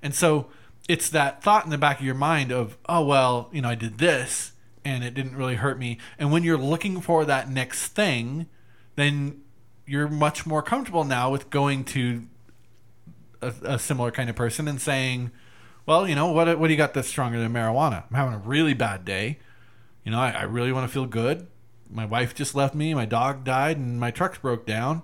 and 0.02 0.14
so 0.14 0.48
it's 0.88 1.08
that 1.10 1.42
thought 1.42 1.64
in 1.64 1.70
the 1.70 1.78
back 1.78 2.00
of 2.00 2.06
your 2.06 2.14
mind 2.14 2.52
of, 2.52 2.76
oh 2.88 3.04
well, 3.04 3.48
you 3.52 3.62
know, 3.62 3.68
I 3.68 3.74
did 3.74 3.98
this 3.98 4.52
and 4.84 5.04
it 5.04 5.14
didn't 5.14 5.36
really 5.36 5.56
hurt 5.56 5.78
me. 5.78 5.98
And 6.18 6.32
when 6.32 6.42
you're 6.42 6.58
looking 6.58 7.00
for 7.00 7.24
that 7.24 7.48
next 7.48 7.88
thing, 7.88 8.46
then 8.96 9.40
you're 9.86 10.08
much 10.08 10.44
more 10.44 10.62
comfortable 10.62 11.04
now 11.04 11.30
with 11.30 11.50
going 11.50 11.84
to 11.84 12.24
a, 13.40 13.52
a 13.62 13.78
similar 13.78 14.10
kind 14.10 14.28
of 14.28 14.36
person 14.36 14.66
and 14.66 14.80
saying, 14.80 15.30
"Well, 15.86 16.08
you 16.08 16.14
know 16.14 16.30
what? 16.30 16.58
What 16.58 16.68
do 16.68 16.72
you 16.72 16.78
got 16.78 16.94
that's 16.94 17.08
stronger 17.08 17.38
than 17.38 17.52
marijuana? 17.52 18.04
I'm 18.10 18.16
having 18.16 18.34
a 18.34 18.38
really 18.38 18.74
bad 18.74 19.04
day. 19.04 19.38
You 20.04 20.12
know, 20.12 20.18
I, 20.18 20.30
I 20.30 20.42
really 20.42 20.72
want 20.72 20.88
to 20.88 20.92
feel 20.92 21.06
good. 21.06 21.46
My 21.90 22.06
wife 22.06 22.34
just 22.34 22.54
left 22.54 22.74
me. 22.74 22.94
My 22.94 23.04
dog 23.04 23.44
died, 23.44 23.76
and 23.76 24.00
my 24.00 24.10
truck's 24.10 24.38
broke 24.38 24.66
down. 24.66 25.02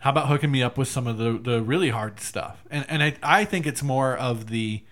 How 0.00 0.10
about 0.10 0.28
hooking 0.28 0.50
me 0.50 0.62
up 0.62 0.78
with 0.78 0.88
some 0.88 1.06
of 1.06 1.18
the 1.18 1.32
the 1.32 1.62
really 1.62 1.90
hard 1.90 2.20
stuff? 2.20 2.64
And 2.70 2.86
and 2.88 3.02
I 3.02 3.16
I 3.22 3.44
think 3.44 3.66
it's 3.66 3.82
more 3.82 4.16
of 4.16 4.48
the 4.48 4.82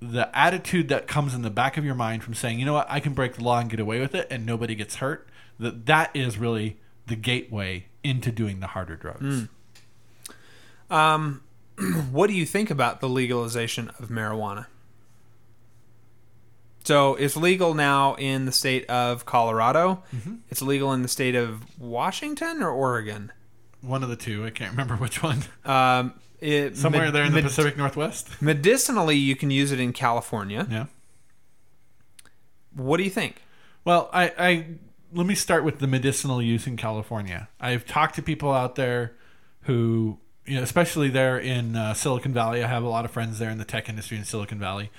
the 0.00 0.36
attitude 0.36 0.88
that 0.88 1.06
comes 1.06 1.34
in 1.34 1.42
the 1.42 1.50
back 1.50 1.76
of 1.76 1.84
your 1.84 1.94
mind 1.94 2.22
from 2.22 2.34
saying, 2.34 2.58
you 2.58 2.66
know 2.66 2.74
what, 2.74 2.86
I 2.90 3.00
can 3.00 3.14
break 3.14 3.34
the 3.34 3.44
law 3.44 3.58
and 3.58 3.70
get 3.70 3.80
away 3.80 4.00
with 4.00 4.14
it, 4.14 4.26
and 4.30 4.44
nobody 4.44 4.74
gets 4.74 4.96
hurt. 4.96 5.28
That 5.58 5.86
that 5.86 6.10
is 6.14 6.36
really 6.36 6.78
the 7.06 7.16
gateway 7.16 7.86
into 8.02 8.30
doing 8.30 8.60
the 8.60 8.68
harder 8.68 8.96
drugs. 8.96 9.46
Hmm. 10.90 10.94
Um, 10.94 11.42
what 12.10 12.28
do 12.28 12.34
you 12.34 12.46
think 12.46 12.70
about 12.70 13.00
the 13.00 13.08
legalization 13.08 13.90
of 13.98 14.08
marijuana? 14.08 14.66
So 16.84 17.14
it's 17.14 17.36
legal 17.36 17.72
now 17.74 18.14
in 18.14 18.44
the 18.44 18.52
state 18.52 18.84
of 18.90 19.24
Colorado. 19.24 20.02
Mm-hmm. 20.14 20.34
It's 20.50 20.60
legal 20.60 20.92
in 20.92 21.02
the 21.02 21.08
state 21.08 21.34
of 21.34 21.62
Washington 21.80 22.62
or 22.62 22.70
Oregon. 22.70 23.32
One 23.80 24.02
of 24.02 24.10
the 24.10 24.16
two, 24.16 24.44
I 24.44 24.50
can't 24.50 24.72
remember 24.72 24.94
which 24.96 25.22
one. 25.22 25.42
Um, 25.64 26.12
it, 26.40 26.76
Somewhere 26.76 27.04
med- 27.04 27.14
there 27.14 27.24
in 27.24 27.32
the 27.32 27.36
med- 27.36 27.44
Pacific 27.44 27.78
Northwest. 27.78 28.30
Medicinally, 28.42 29.16
you 29.16 29.34
can 29.34 29.50
use 29.50 29.72
it 29.72 29.80
in 29.80 29.92
California. 29.94 30.66
Yeah. 30.70 30.86
What 32.74 32.98
do 32.98 33.02
you 33.04 33.10
think? 33.10 33.42
Well, 33.84 34.10
I, 34.12 34.32
I 34.38 34.66
let 35.12 35.26
me 35.26 35.34
start 35.34 35.64
with 35.64 35.78
the 35.78 35.86
medicinal 35.86 36.42
use 36.42 36.66
in 36.66 36.76
California. 36.76 37.48
I've 37.60 37.86
talked 37.86 38.16
to 38.16 38.22
people 38.22 38.52
out 38.52 38.74
there 38.74 39.14
who, 39.62 40.18
you 40.46 40.56
know, 40.56 40.62
especially 40.62 41.08
there 41.08 41.38
in 41.38 41.76
uh, 41.76 41.94
Silicon 41.94 42.32
Valley. 42.32 42.62
I 42.62 42.68
have 42.68 42.82
a 42.82 42.88
lot 42.88 43.04
of 43.04 43.10
friends 43.10 43.38
there 43.38 43.50
in 43.50 43.58
the 43.58 43.64
tech 43.64 43.88
industry 43.88 44.16
in 44.16 44.24
Silicon 44.24 44.58
Valley, 44.58 44.90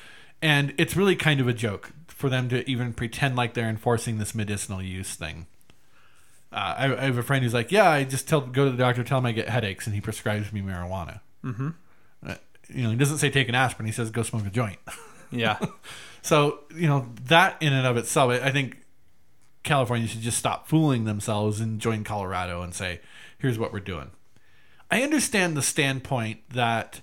and 0.41 0.73
it's 0.77 0.95
really 0.95 1.15
kind 1.15 1.39
of 1.39 1.47
a 1.47 1.53
joke 1.53 1.91
for 2.07 2.29
them 2.29 2.49
to 2.49 2.67
even 2.69 2.93
pretend 2.93 3.35
like 3.35 3.53
they're 3.53 3.69
enforcing 3.69 4.17
this 4.17 4.33
medicinal 4.33 4.81
use 4.81 5.15
thing. 5.15 5.47
Uh, 6.51 6.75
I, 6.77 6.93
I 6.93 7.05
have 7.05 7.17
a 7.17 7.23
friend 7.23 7.43
who's 7.43 7.53
like, 7.53 7.71
"Yeah, 7.71 7.89
I 7.89 8.03
just 8.03 8.27
tell 8.27 8.41
go 8.41 8.65
to 8.65 8.71
the 8.71 8.77
doctor, 8.77 9.03
tell 9.03 9.19
him 9.19 9.25
I 9.25 9.31
get 9.33 9.49
headaches, 9.49 9.85
and 9.85 9.93
he 9.93 10.01
prescribes 10.01 10.51
me 10.51 10.61
marijuana." 10.61 11.19
Mm-hmm. 11.43 11.69
Uh, 12.25 12.35
you 12.69 12.83
know, 12.83 12.89
he 12.89 12.95
doesn't 12.95 13.17
say 13.19 13.29
take 13.29 13.49
an 13.49 13.55
aspirin. 13.55 13.85
He 13.85 13.91
says 13.91 14.09
go 14.09 14.23
smoke 14.23 14.45
a 14.45 14.49
joint. 14.49 14.79
Yeah. 15.31 15.59
So 16.25 16.61
you 16.75 16.87
know 16.87 17.07
that 17.25 17.61
in 17.61 17.71
and 17.71 17.85
of 17.85 17.97
itself, 17.97 18.31
I 18.31 18.47
I 18.47 18.51
think 18.51 18.77
California 19.61 20.07
should 20.07 20.21
just 20.21 20.39
stop 20.39 20.67
fooling 20.67 21.03
themselves 21.03 21.59
and 21.59 21.79
join 21.79 22.03
Colorado 22.03 22.63
and 22.63 22.73
say, 22.73 22.99
"Here's 23.37 23.59
what 23.59 23.71
we're 23.71 23.79
doing." 23.79 24.09
I 24.95 25.01
understand 25.01 25.57
the 25.57 25.61
standpoint 25.61 26.49
that 26.51 27.01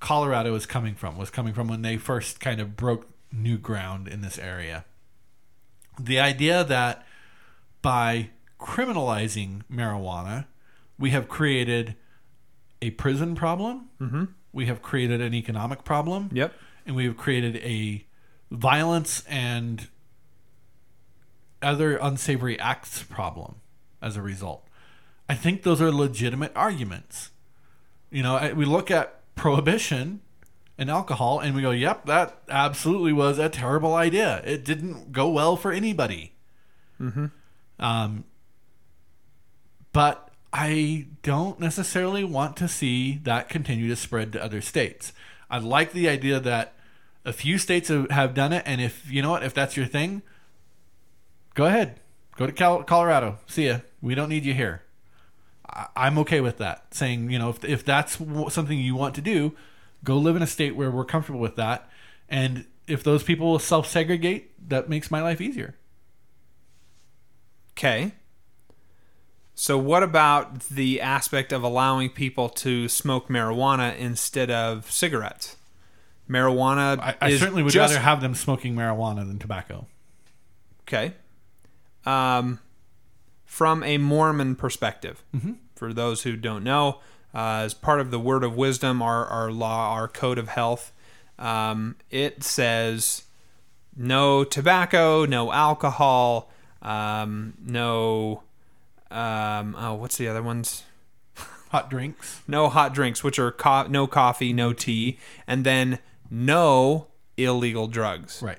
Colorado 0.00 0.54
is 0.54 0.66
coming 0.66 0.94
from 0.94 1.16
was 1.16 1.30
coming 1.30 1.54
from 1.54 1.66
when 1.66 1.80
they 1.80 1.96
first 1.96 2.40
kind 2.40 2.60
of 2.60 2.76
broke 2.76 3.08
new 3.32 3.56
ground 3.56 4.06
in 4.06 4.20
this 4.20 4.38
area. 4.38 4.84
The 5.98 6.20
idea 6.20 6.62
that 6.62 7.06
by 7.80 8.32
criminalizing 8.60 9.62
marijuana, 9.72 10.44
we 10.98 11.08
have 11.08 11.26
created 11.26 11.96
a 12.82 12.90
prison 12.90 13.34
problem. 13.34 13.88
Mm-hmm. 13.98 14.24
We 14.52 14.66
have 14.66 14.82
created 14.82 15.22
an 15.22 15.32
economic 15.32 15.84
problem 15.84 16.28
yep. 16.34 16.52
and 16.84 16.94
we 16.94 17.06
have 17.06 17.16
created 17.16 17.56
a 17.64 18.04
violence 18.50 19.24
and 19.26 19.88
other 21.62 21.96
unsavory 21.96 22.60
acts 22.60 23.04
problem 23.04 23.54
as 24.02 24.18
a 24.18 24.22
result. 24.22 24.65
I 25.28 25.34
think 25.34 25.62
those 25.62 25.80
are 25.82 25.90
legitimate 25.90 26.52
arguments. 26.54 27.30
You 28.10 28.22
know, 28.22 28.36
I- 28.36 28.52
we 28.52 28.64
look 28.64 28.90
at 28.90 29.20
prohibition 29.34 30.20
and 30.78 30.90
alcohol 30.90 31.40
and 31.40 31.54
we 31.54 31.62
go, 31.62 31.70
yep, 31.70 32.06
that 32.06 32.42
absolutely 32.48 33.12
was 33.12 33.38
a 33.38 33.48
terrible 33.48 33.94
idea. 33.94 34.42
It 34.44 34.64
didn't 34.64 35.12
go 35.12 35.28
well 35.28 35.56
for 35.56 35.72
anybody. 35.72 36.32
Mm-hmm. 37.00 37.26
Um, 37.78 38.24
but 39.92 40.30
I 40.52 41.06
don't 41.22 41.58
necessarily 41.60 42.24
want 42.24 42.56
to 42.58 42.68
see 42.68 43.18
that 43.24 43.48
continue 43.48 43.88
to 43.88 43.96
spread 43.96 44.32
to 44.32 44.42
other 44.42 44.60
states. 44.60 45.12
I 45.50 45.58
like 45.58 45.92
the 45.92 46.08
idea 46.08 46.40
that 46.40 46.74
a 47.24 47.32
few 47.32 47.58
states 47.58 47.88
have, 47.88 48.10
have 48.10 48.34
done 48.34 48.52
it, 48.52 48.62
and 48.66 48.80
if 48.80 49.10
you 49.10 49.20
know 49.22 49.30
what, 49.30 49.42
if 49.42 49.52
that's 49.52 49.76
your 49.76 49.86
thing, 49.86 50.22
go 51.54 51.64
ahead, 51.66 52.00
go 52.36 52.46
to 52.46 52.52
Cal- 52.52 52.84
Colorado. 52.84 53.38
See 53.46 53.66
ya. 53.66 53.78
We 54.00 54.14
don't 54.14 54.28
need 54.28 54.44
you 54.44 54.54
here. 54.54 54.82
I'm 55.96 56.18
okay 56.18 56.40
with 56.40 56.58
that. 56.58 56.94
Saying 56.94 57.30
you 57.30 57.38
know 57.38 57.50
if 57.50 57.64
if 57.64 57.84
that's 57.84 58.18
something 58.52 58.78
you 58.78 58.94
want 58.94 59.14
to 59.16 59.20
do, 59.20 59.54
go 60.04 60.16
live 60.16 60.36
in 60.36 60.42
a 60.42 60.46
state 60.46 60.76
where 60.76 60.90
we're 60.90 61.04
comfortable 61.04 61.40
with 61.40 61.56
that, 61.56 61.88
and 62.28 62.66
if 62.86 63.02
those 63.02 63.22
people 63.22 63.58
self 63.58 63.86
segregate, 63.88 64.68
that 64.68 64.88
makes 64.88 65.10
my 65.10 65.22
life 65.22 65.40
easier. 65.40 65.74
Okay. 67.72 68.12
So 69.54 69.78
what 69.78 70.02
about 70.02 70.60
the 70.68 71.00
aspect 71.00 71.50
of 71.50 71.62
allowing 71.62 72.10
people 72.10 72.50
to 72.50 72.88
smoke 72.88 73.28
marijuana 73.28 73.96
instead 73.96 74.50
of 74.50 74.90
cigarettes? 74.90 75.56
Marijuana 76.28 76.98
I, 76.98 77.14
I 77.20 77.36
certainly 77.36 77.62
would 77.62 77.72
just- 77.72 77.92
rather 77.92 78.02
have 78.02 78.20
them 78.20 78.34
smoking 78.34 78.74
marijuana 78.74 79.26
than 79.26 79.38
tobacco. 79.38 79.86
Okay. 80.82 81.14
Um, 82.04 82.60
from 83.56 83.82
a 83.84 83.96
Mormon 83.96 84.54
perspective, 84.54 85.24
for 85.74 85.94
those 85.94 86.24
who 86.24 86.36
don't 86.36 86.62
know, 86.62 87.00
uh, 87.34 87.62
as 87.64 87.72
part 87.72 88.00
of 88.00 88.10
the 88.10 88.18
Word 88.20 88.44
of 88.44 88.54
Wisdom, 88.54 89.00
our, 89.00 89.24
our 89.24 89.50
law, 89.50 89.94
our 89.94 90.08
code 90.08 90.36
of 90.36 90.48
health, 90.48 90.92
um, 91.38 91.96
it 92.10 92.44
says 92.44 93.22
no 93.96 94.44
tobacco, 94.44 95.24
no 95.24 95.50
alcohol, 95.52 96.50
um, 96.82 97.54
no. 97.64 98.42
Um, 99.10 99.74
oh, 99.78 99.94
what's 99.94 100.18
the 100.18 100.28
other 100.28 100.42
ones? 100.42 100.82
Hot 101.70 101.88
drinks. 101.88 102.42
No 102.46 102.68
hot 102.68 102.92
drinks, 102.92 103.24
which 103.24 103.38
are 103.38 103.52
co- 103.52 103.86
no 103.86 104.06
coffee, 104.06 104.52
no 104.52 104.74
tea, 104.74 105.18
and 105.46 105.64
then 105.64 105.98
no 106.30 107.06
illegal 107.38 107.86
drugs. 107.86 108.42
Right. 108.42 108.58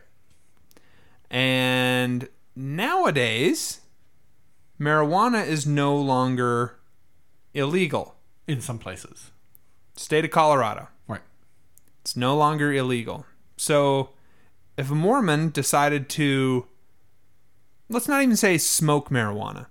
And 1.30 2.30
nowadays, 2.56 3.82
marijuana 4.80 5.46
is 5.46 5.66
no 5.66 5.96
longer 5.96 6.78
illegal. 7.54 8.16
In 8.48 8.62
some 8.62 8.80
places. 8.80 9.32
State 9.96 10.24
of 10.24 10.32
Colorado, 10.32 10.88
Right. 11.08 11.22
it's 12.02 12.16
no 12.16 12.36
longer 12.38 12.72
illegal. 12.72 13.26
So, 13.58 14.12
if 14.78 14.90
a 14.92 14.96
Mormon 14.96 15.50
decided 15.50 16.08
to, 16.12 16.68
let's 17.90 18.08
not 18.08 18.22
even 18.22 18.38
say 18.38 18.58
smoke 18.58 19.10
marijuana, 19.10 19.66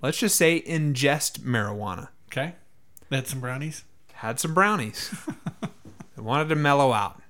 let's 0.00 0.18
just 0.18 0.36
say 0.36 0.62
ingest 0.62 1.40
marijuana, 1.40 2.08
Okay. 2.28 2.54
They 3.10 3.16
had 3.16 3.26
some 3.26 3.40
brownies. 3.40 3.84
had 4.14 4.40
some 4.40 4.54
brownies, 4.54 5.12
they 6.16 6.22
wanted 6.22 6.48
to 6.48 6.56
mellow 6.56 6.92
out, 6.92 7.20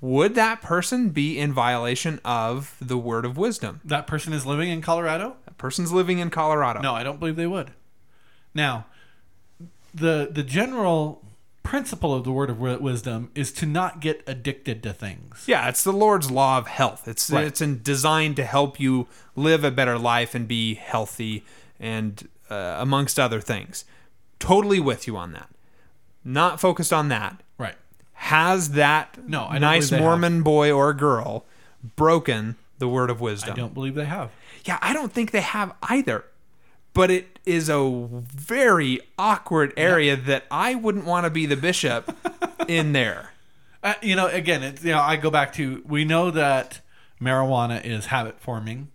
would 0.00 0.34
that 0.34 0.60
person 0.60 1.10
be 1.10 1.38
in 1.38 1.52
violation 1.52 2.20
of 2.24 2.76
the 2.80 2.98
word 2.98 3.24
of 3.24 3.36
wisdom? 3.38 3.80
That 3.84 4.06
person 4.08 4.32
is 4.32 4.44
living 4.44 4.68
in 4.70 4.82
Colorado? 4.82 5.36
Person's 5.62 5.92
living 5.92 6.18
in 6.18 6.28
Colorado. 6.28 6.80
No, 6.80 6.92
I 6.92 7.04
don't 7.04 7.20
believe 7.20 7.36
they 7.36 7.46
would. 7.46 7.70
Now, 8.52 8.86
the 9.94 10.28
the 10.28 10.42
general 10.42 11.22
principle 11.62 12.12
of 12.12 12.24
the 12.24 12.32
word 12.32 12.50
of 12.50 12.58
wisdom 12.58 13.30
is 13.36 13.52
to 13.52 13.64
not 13.64 14.00
get 14.00 14.24
addicted 14.26 14.82
to 14.82 14.92
things. 14.92 15.44
Yeah, 15.46 15.68
it's 15.68 15.84
the 15.84 15.92
Lord's 15.92 16.32
law 16.32 16.58
of 16.58 16.66
health. 16.66 17.06
It's 17.06 17.30
Right. 17.30 17.44
it's 17.46 17.60
in, 17.60 17.80
designed 17.80 18.34
to 18.36 18.44
help 18.44 18.80
you 18.80 19.06
live 19.36 19.62
a 19.62 19.70
better 19.70 19.96
life 20.00 20.34
and 20.34 20.48
be 20.48 20.74
healthy 20.74 21.44
and 21.78 22.28
uh, 22.50 22.78
amongst 22.80 23.20
other 23.20 23.40
things. 23.40 23.84
Totally 24.40 24.80
with 24.80 25.06
you 25.06 25.16
on 25.16 25.32
that. 25.32 25.48
Not 26.24 26.58
focused 26.58 26.92
on 26.92 27.06
that. 27.08 27.40
Right. 27.56 27.76
Has 28.14 28.70
that 28.70 29.16
No, 29.28 29.48
nice 29.52 29.92
Mormon 29.92 30.42
boy 30.42 30.72
or 30.72 30.92
girl 30.92 31.44
broken 31.94 32.56
the 32.82 32.88
word 32.88 33.10
of 33.10 33.20
wisdom. 33.20 33.52
I 33.52 33.56
don't 33.56 33.74
believe 33.74 33.94
they 33.94 34.06
have. 34.06 34.32
Yeah, 34.64 34.76
I 34.82 34.92
don't 34.92 35.12
think 35.12 35.30
they 35.30 35.40
have 35.40 35.72
either. 35.84 36.24
But 36.94 37.12
it 37.12 37.38
is 37.46 37.68
a 37.68 38.08
very 38.10 39.00
awkward 39.16 39.72
area 39.76 40.16
that 40.16 40.46
I 40.50 40.74
wouldn't 40.74 41.04
want 41.04 41.24
to 41.24 41.30
be 41.30 41.46
the 41.46 41.56
bishop 41.56 42.12
in 42.68 42.92
there. 42.92 43.30
Uh, 43.84 43.94
you 44.02 44.16
know, 44.16 44.26
again, 44.26 44.64
it's, 44.64 44.82
you 44.82 44.90
know, 44.90 45.00
I 45.00 45.14
go 45.14 45.30
back 45.30 45.52
to 45.54 45.84
we 45.86 46.04
know 46.04 46.32
that 46.32 46.80
marijuana 47.20 47.84
is 47.84 48.06
habit 48.06 48.40
forming, 48.40 48.88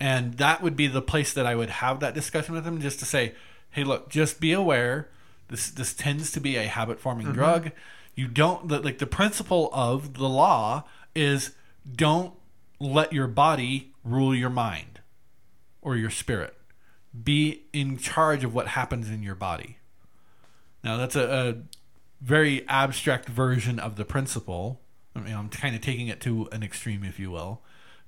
and 0.00 0.38
that 0.38 0.62
would 0.62 0.74
be 0.74 0.86
the 0.86 1.02
place 1.02 1.34
that 1.34 1.44
I 1.44 1.54
would 1.54 1.68
have 1.68 2.00
that 2.00 2.14
discussion 2.14 2.54
with 2.54 2.64
them, 2.64 2.80
just 2.80 2.98
to 3.00 3.04
say, 3.04 3.34
hey, 3.72 3.84
look, 3.84 4.08
just 4.08 4.40
be 4.40 4.52
aware. 4.52 5.10
This 5.48 5.70
this 5.70 5.92
tends 5.92 6.32
to 6.32 6.40
be 6.40 6.56
a 6.56 6.64
habit 6.64 6.98
forming 6.98 7.32
drug. 7.32 7.72
You 8.14 8.26
don't 8.26 8.68
the, 8.68 8.80
like 8.80 8.98
the 8.98 9.06
principle 9.06 9.68
of 9.74 10.14
the 10.14 10.28
law 10.28 10.84
is 11.14 11.52
don't 11.94 12.32
let 12.80 13.12
your 13.12 13.26
body 13.26 13.92
rule 14.04 14.34
your 14.34 14.50
mind 14.50 15.00
or 15.82 15.96
your 15.96 16.10
spirit. 16.10 16.54
be 17.24 17.64
in 17.72 17.96
charge 17.96 18.44
of 18.44 18.54
what 18.54 18.68
happens 18.68 19.08
in 19.10 19.22
your 19.22 19.34
body. 19.34 19.78
Now, 20.84 20.96
that's 20.96 21.16
a, 21.16 21.22
a 21.22 21.54
very 22.20 22.66
abstract 22.68 23.28
version 23.28 23.78
of 23.78 23.96
the 23.96 24.04
principle. 24.04 24.80
I 25.16 25.20
mean, 25.20 25.34
I'm 25.34 25.48
kind 25.48 25.74
of 25.74 25.80
taking 25.80 26.08
it 26.08 26.20
to 26.22 26.48
an 26.52 26.62
extreme, 26.62 27.04
if 27.04 27.18
you 27.18 27.30
will. 27.30 27.62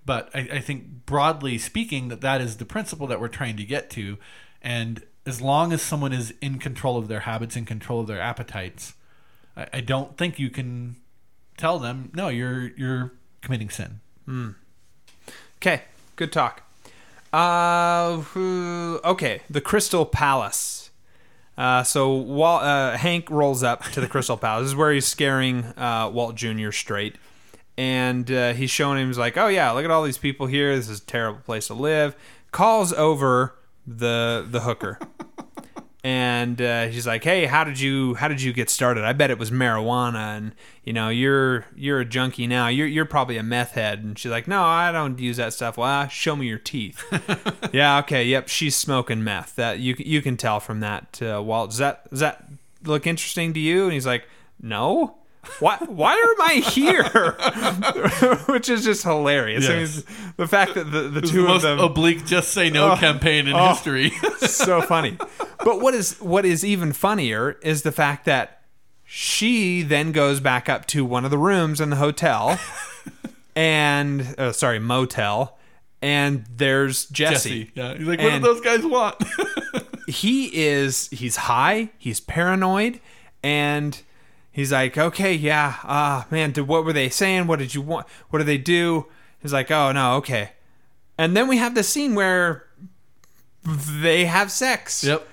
But 0.04 0.30
I, 0.34 0.48
I 0.52 0.60
think 0.60 1.06
broadly 1.06 1.58
speaking, 1.58 2.08
that 2.08 2.20
that 2.20 2.40
is 2.40 2.56
the 2.56 2.64
principle 2.64 3.06
that 3.08 3.20
we're 3.20 3.28
trying 3.28 3.56
to 3.56 3.64
get 3.64 3.90
to. 3.90 4.18
And 4.62 5.02
as 5.26 5.40
long 5.40 5.72
as 5.72 5.82
someone 5.82 6.12
is 6.12 6.32
in 6.40 6.58
control 6.58 6.96
of 6.96 7.08
their 7.08 7.20
habits, 7.20 7.56
in 7.56 7.64
control 7.64 8.00
of 8.00 8.06
their 8.06 8.20
appetites, 8.20 8.94
I, 9.56 9.66
I 9.74 9.80
don't 9.80 10.16
think 10.16 10.38
you 10.38 10.50
can 10.50 10.96
tell 11.56 11.78
them, 11.78 12.10
no, 12.14 12.28
you're 12.28 12.68
you're 12.76 13.12
committing 13.42 13.70
sin. 13.70 14.00
Okay, 15.56 15.82
good 16.16 16.32
talk. 16.32 16.62
Uh, 17.32 18.22
okay, 19.04 19.42
the 19.48 19.60
Crystal 19.60 20.06
Palace. 20.06 20.90
Uh, 21.56 21.82
so 21.82 22.14
Walt, 22.14 22.62
uh, 22.62 22.96
Hank 22.96 23.28
rolls 23.30 23.62
up 23.62 23.84
to 23.92 24.00
the 24.00 24.06
Crystal 24.06 24.36
Palace. 24.38 24.64
This 24.64 24.70
is 24.70 24.76
where 24.76 24.92
he's 24.92 25.06
scaring 25.06 25.64
uh, 25.76 26.10
Walt 26.12 26.34
Jr. 26.34 26.70
straight, 26.70 27.16
and 27.76 28.30
uh, 28.30 28.52
he's 28.54 28.70
showing 28.70 28.98
him. 28.98 29.08
He's 29.08 29.18
like, 29.18 29.36
"Oh 29.36 29.48
yeah, 29.48 29.70
look 29.72 29.84
at 29.84 29.90
all 29.90 30.02
these 30.02 30.18
people 30.18 30.46
here. 30.46 30.74
This 30.74 30.88
is 30.88 31.00
a 31.00 31.04
terrible 31.04 31.40
place 31.40 31.66
to 31.66 31.74
live." 31.74 32.16
Calls 32.50 32.92
over 32.94 33.54
the 33.86 34.46
the 34.48 34.60
hooker, 34.60 34.98
and 36.02 36.60
uh, 36.62 36.90
she's 36.90 37.06
like, 37.06 37.24
"Hey, 37.24 37.46
how 37.46 37.64
did 37.64 37.78
you 37.78 38.14
how 38.14 38.28
did 38.28 38.40
you 38.40 38.52
get 38.52 38.70
started? 38.70 39.04
I 39.04 39.12
bet 39.12 39.30
it 39.30 39.38
was 39.38 39.50
marijuana, 39.50 40.36
and 40.36 40.54
you 40.82 40.92
know 40.92 41.08
you're 41.08 41.66
you're 41.76 42.00
a 42.00 42.04
junkie 42.04 42.46
now. 42.46 42.68
You're 42.68 42.86
you're 42.86 43.04
probably 43.04 43.36
a 43.36 43.42
meth 43.42 43.72
head." 43.72 44.02
And 44.02 44.18
she's 44.18 44.30
like, 44.30 44.48
"No, 44.48 44.62
I 44.62 44.92
don't 44.92 45.18
use 45.18 45.36
that 45.36 45.52
stuff." 45.52 45.76
Well, 45.76 45.88
ah, 45.88 46.06
show 46.06 46.36
me 46.36 46.46
your 46.46 46.58
teeth. 46.58 47.04
yeah, 47.72 47.98
okay, 47.98 48.24
yep, 48.24 48.48
she's 48.48 48.74
smoking 48.76 49.22
meth. 49.22 49.56
That 49.56 49.80
you 49.80 49.94
you 49.98 50.22
can 50.22 50.36
tell 50.36 50.58
from 50.58 50.80
that. 50.80 51.20
Uh, 51.20 51.42
Walt, 51.42 51.70
does 51.70 51.78
that 51.78 52.08
does 52.08 52.20
that 52.20 52.46
look 52.84 53.06
interesting 53.06 53.52
to 53.52 53.60
you? 53.60 53.84
And 53.84 53.92
he's 53.92 54.06
like, 54.06 54.26
"No." 54.60 55.16
Why? 55.58 55.76
Why 55.78 56.14
am 56.14 56.42
I 56.42 56.54
here? 56.54 57.04
Which 58.52 58.68
is 58.68 58.84
just 58.84 59.02
hilarious. 59.02 59.68
I 59.68 59.76
mean, 59.76 60.32
the 60.36 60.46
fact 60.46 60.74
that 60.74 60.90
the, 60.90 61.02
the 61.02 61.20
two 61.22 61.42
the 61.42 61.42
of 61.42 61.48
most 61.48 61.62
them 61.62 61.78
oblique 61.78 62.26
"just 62.26 62.52
say 62.52 62.70
no" 62.70 62.94
campaign 62.96 63.46
in 63.46 63.54
oh. 63.54 63.68
history. 63.68 64.10
so 64.40 64.82
funny. 64.82 65.16
But 65.64 65.80
what 65.80 65.94
is 65.94 66.20
what 66.20 66.44
is 66.44 66.64
even 66.64 66.92
funnier 66.92 67.58
is 67.62 67.82
the 67.82 67.92
fact 67.92 68.26
that 68.26 68.62
she 69.04 69.82
then 69.82 70.12
goes 70.12 70.40
back 70.40 70.68
up 70.68 70.86
to 70.86 71.04
one 71.04 71.24
of 71.24 71.30
the 71.30 71.38
rooms 71.38 71.80
in 71.80 71.90
the 71.90 71.96
hotel, 71.96 72.58
and 73.56 74.34
uh, 74.38 74.52
sorry 74.52 74.78
motel, 74.78 75.58
and 76.02 76.44
there's 76.54 77.06
Jesse. 77.06 77.64
Jesse, 77.64 77.72
yeah, 77.74 77.94
he's 77.94 78.06
like, 78.06 78.18
"What 78.18 78.32
And- 78.32 78.44
do 78.44 78.52
those 78.52 78.60
guys 78.60 78.84
want?" 78.84 79.16
He 80.06 80.64
is 80.66 81.08
he's 81.08 81.36
high, 81.36 81.90
he's 81.96 82.20
paranoid, 82.20 83.00
and 83.44 84.00
he's 84.60 84.72
like, 84.72 84.96
okay, 84.96 85.34
yeah, 85.34 85.76
ah 85.84 86.26
man, 86.30 86.52
did, 86.52 86.68
what 86.68 86.84
were 86.84 86.92
they 86.92 87.08
saying? 87.08 87.46
What 87.46 87.58
did 87.58 87.74
you 87.74 87.82
want? 87.82 88.06
What 88.28 88.38
did 88.38 88.46
they 88.46 88.58
do? 88.58 89.06
He's 89.40 89.52
like, 89.52 89.70
oh 89.70 89.92
no, 89.92 90.14
okay. 90.16 90.52
And 91.18 91.36
then 91.36 91.48
we 91.48 91.56
have 91.56 91.74
the 91.74 91.82
scene 91.82 92.14
where 92.14 92.66
they 93.64 94.26
have 94.26 94.50
sex. 94.50 95.02
yep. 95.04 95.26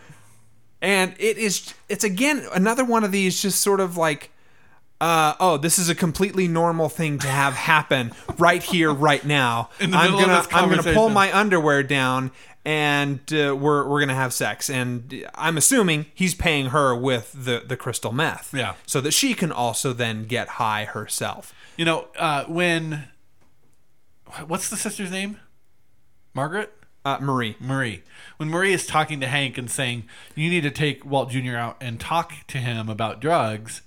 and 0.82 1.14
it 1.20 1.38
is 1.38 1.74
it's 1.90 2.04
again 2.04 2.46
another 2.54 2.84
one 2.84 3.04
of 3.04 3.12
these 3.12 3.42
just 3.42 3.62
sort 3.62 3.80
of 3.80 3.98
like 3.98 4.32
uh, 5.00 5.36
oh, 5.40 5.58
this 5.58 5.78
is 5.78 5.90
a 5.90 5.96
completely 5.96 6.48
normal 6.48 6.90
thing 6.90 7.20
to 7.20 7.28
have 7.28 7.54
happen 7.54 8.12
right 8.40 8.64
here, 8.64 8.92
right 8.92 9.24
now. 9.24 9.70
In 9.80 9.92
the 9.92 9.98
I'm 9.98 10.12
middle 10.12 10.32
of 10.32 10.50
gonna 10.50 10.64
I'm 10.64 10.70
gonna 10.70 10.94
pull 10.94 11.10
my 11.10 11.36
underwear 11.36 11.84
down 11.84 12.32
and 12.68 13.22
uh, 13.34 13.56
we're 13.56 13.88
we're 13.88 14.02
gonna 14.02 14.14
have 14.14 14.34
sex. 14.34 14.70
And 14.70 15.26
I'm 15.36 15.56
assuming 15.58 16.08
he's 16.14 16.36
paying 16.36 16.68
her 16.68 16.94
with 16.94 17.32
the 17.34 17.64
the 17.66 17.78
crystal 17.78 18.12
meth, 18.12 18.54
Yeah. 18.54 18.74
so 18.86 19.00
that 19.02 19.12
she 19.12 19.34
can 19.34 19.54
also 19.54 19.94
then 19.94 20.26
get 20.26 20.50
high 20.50 20.84
herself. 20.84 21.54
You 21.78 21.86
know, 21.86 22.08
uh, 22.20 22.44
when 22.44 23.06
what's 24.48 24.70
the 24.70 24.76
sister's 24.76 25.12
name? 25.12 25.40
Margaret. 26.34 26.74
Uh, 27.06 27.18
Marie, 27.22 27.56
Marie. 27.62 28.04
When 28.36 28.50
Marie 28.50 28.74
is 28.74 28.86
talking 28.86 29.22
to 29.22 29.28
Hank 29.28 29.58
and 29.58 29.72
saying, 29.72 30.04
You 30.36 30.50
need 30.50 30.64
to 30.64 30.72
take 30.72 31.06
Walt 31.06 31.30
Jr. 31.30 31.56
out 31.56 31.78
and 31.80 32.02
talk 32.02 32.34
to 32.48 32.58
him 32.58 32.90
about 32.90 33.22
drugs, 33.22 33.82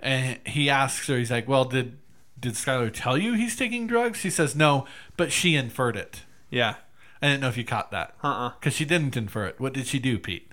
and 0.00 0.40
he 0.44 0.68
asks 0.68 1.06
her, 1.06 1.16
he's 1.16 1.30
like, 1.30 1.46
Well, 1.46 1.64
did 1.64 1.98
did 2.40 2.54
Skyler 2.54 2.90
tell 2.92 3.16
you 3.16 3.34
he's 3.34 3.54
taking 3.54 3.86
drugs? 3.86 4.18
She 4.18 4.30
says, 4.30 4.56
No, 4.56 4.84
but 5.16 5.30
she 5.30 5.54
inferred 5.54 5.96
it. 5.96 6.22
yeah. 6.50 6.74
I 7.22 7.28
didn't 7.28 7.40
know 7.40 7.48
if 7.48 7.56
you 7.56 7.64
caught 7.64 7.90
that. 7.90 8.14
Uh-uh. 8.22 8.52
Because 8.58 8.74
she 8.74 8.84
didn't 8.84 9.16
infer 9.16 9.46
it. 9.46 9.60
What 9.60 9.72
did 9.74 9.86
she 9.86 9.98
do, 9.98 10.18
Pete? 10.18 10.50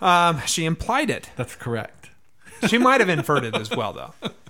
Um, 0.00 0.40
she 0.46 0.64
implied 0.64 1.10
it. 1.10 1.30
That's 1.36 1.54
correct. 1.56 2.10
She 2.66 2.78
might 2.78 3.00
have 3.00 3.08
inferred 3.08 3.44
it 3.44 3.56
as 3.56 3.70
well, 3.70 3.92
though. 3.92 4.30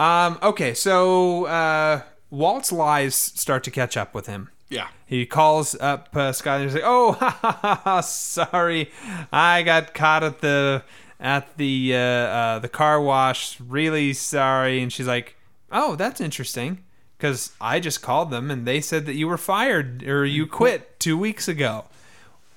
Um, 0.00 0.38
okay, 0.42 0.74
so 0.74 1.44
uh, 1.44 2.02
Walt's 2.28 2.72
lies 2.72 3.14
start 3.14 3.62
to 3.64 3.70
catch 3.70 3.96
up 3.96 4.14
with 4.16 4.26
him. 4.26 4.50
Yeah. 4.68 4.88
He 5.06 5.26
calls 5.26 5.76
up 5.80 6.08
uh, 6.14 6.32
Skyler. 6.32 6.64
He's 6.64 6.74
like, 6.74 6.82
"Oh, 6.84 7.12
ha, 7.20 7.30
ha, 7.30 7.58
ha, 7.62 7.80
ha, 7.84 8.00
sorry, 8.00 8.90
I 9.32 9.62
got 9.62 9.94
caught 9.94 10.24
at 10.24 10.40
the 10.40 10.82
at 11.20 11.56
the 11.56 11.94
uh, 11.94 11.98
uh, 11.98 12.58
the 12.58 12.68
car 12.68 13.00
wash. 13.00 13.60
Really 13.60 14.12
sorry." 14.12 14.82
And 14.82 14.92
she's 14.92 15.06
like, 15.06 15.36
"Oh, 15.70 15.94
that's 15.94 16.20
interesting, 16.20 16.82
because 17.22 17.52
I 17.60 17.78
just 17.78 18.02
called 18.02 18.30
them 18.32 18.50
and 18.50 18.66
they 18.66 18.80
said 18.80 19.06
that 19.06 19.14
you 19.14 19.28
were 19.28 19.38
fired 19.38 20.02
or 20.02 20.24
you 20.24 20.44
quit 20.44 20.98
two 20.98 21.16
weeks 21.16 21.46
ago. 21.46 21.84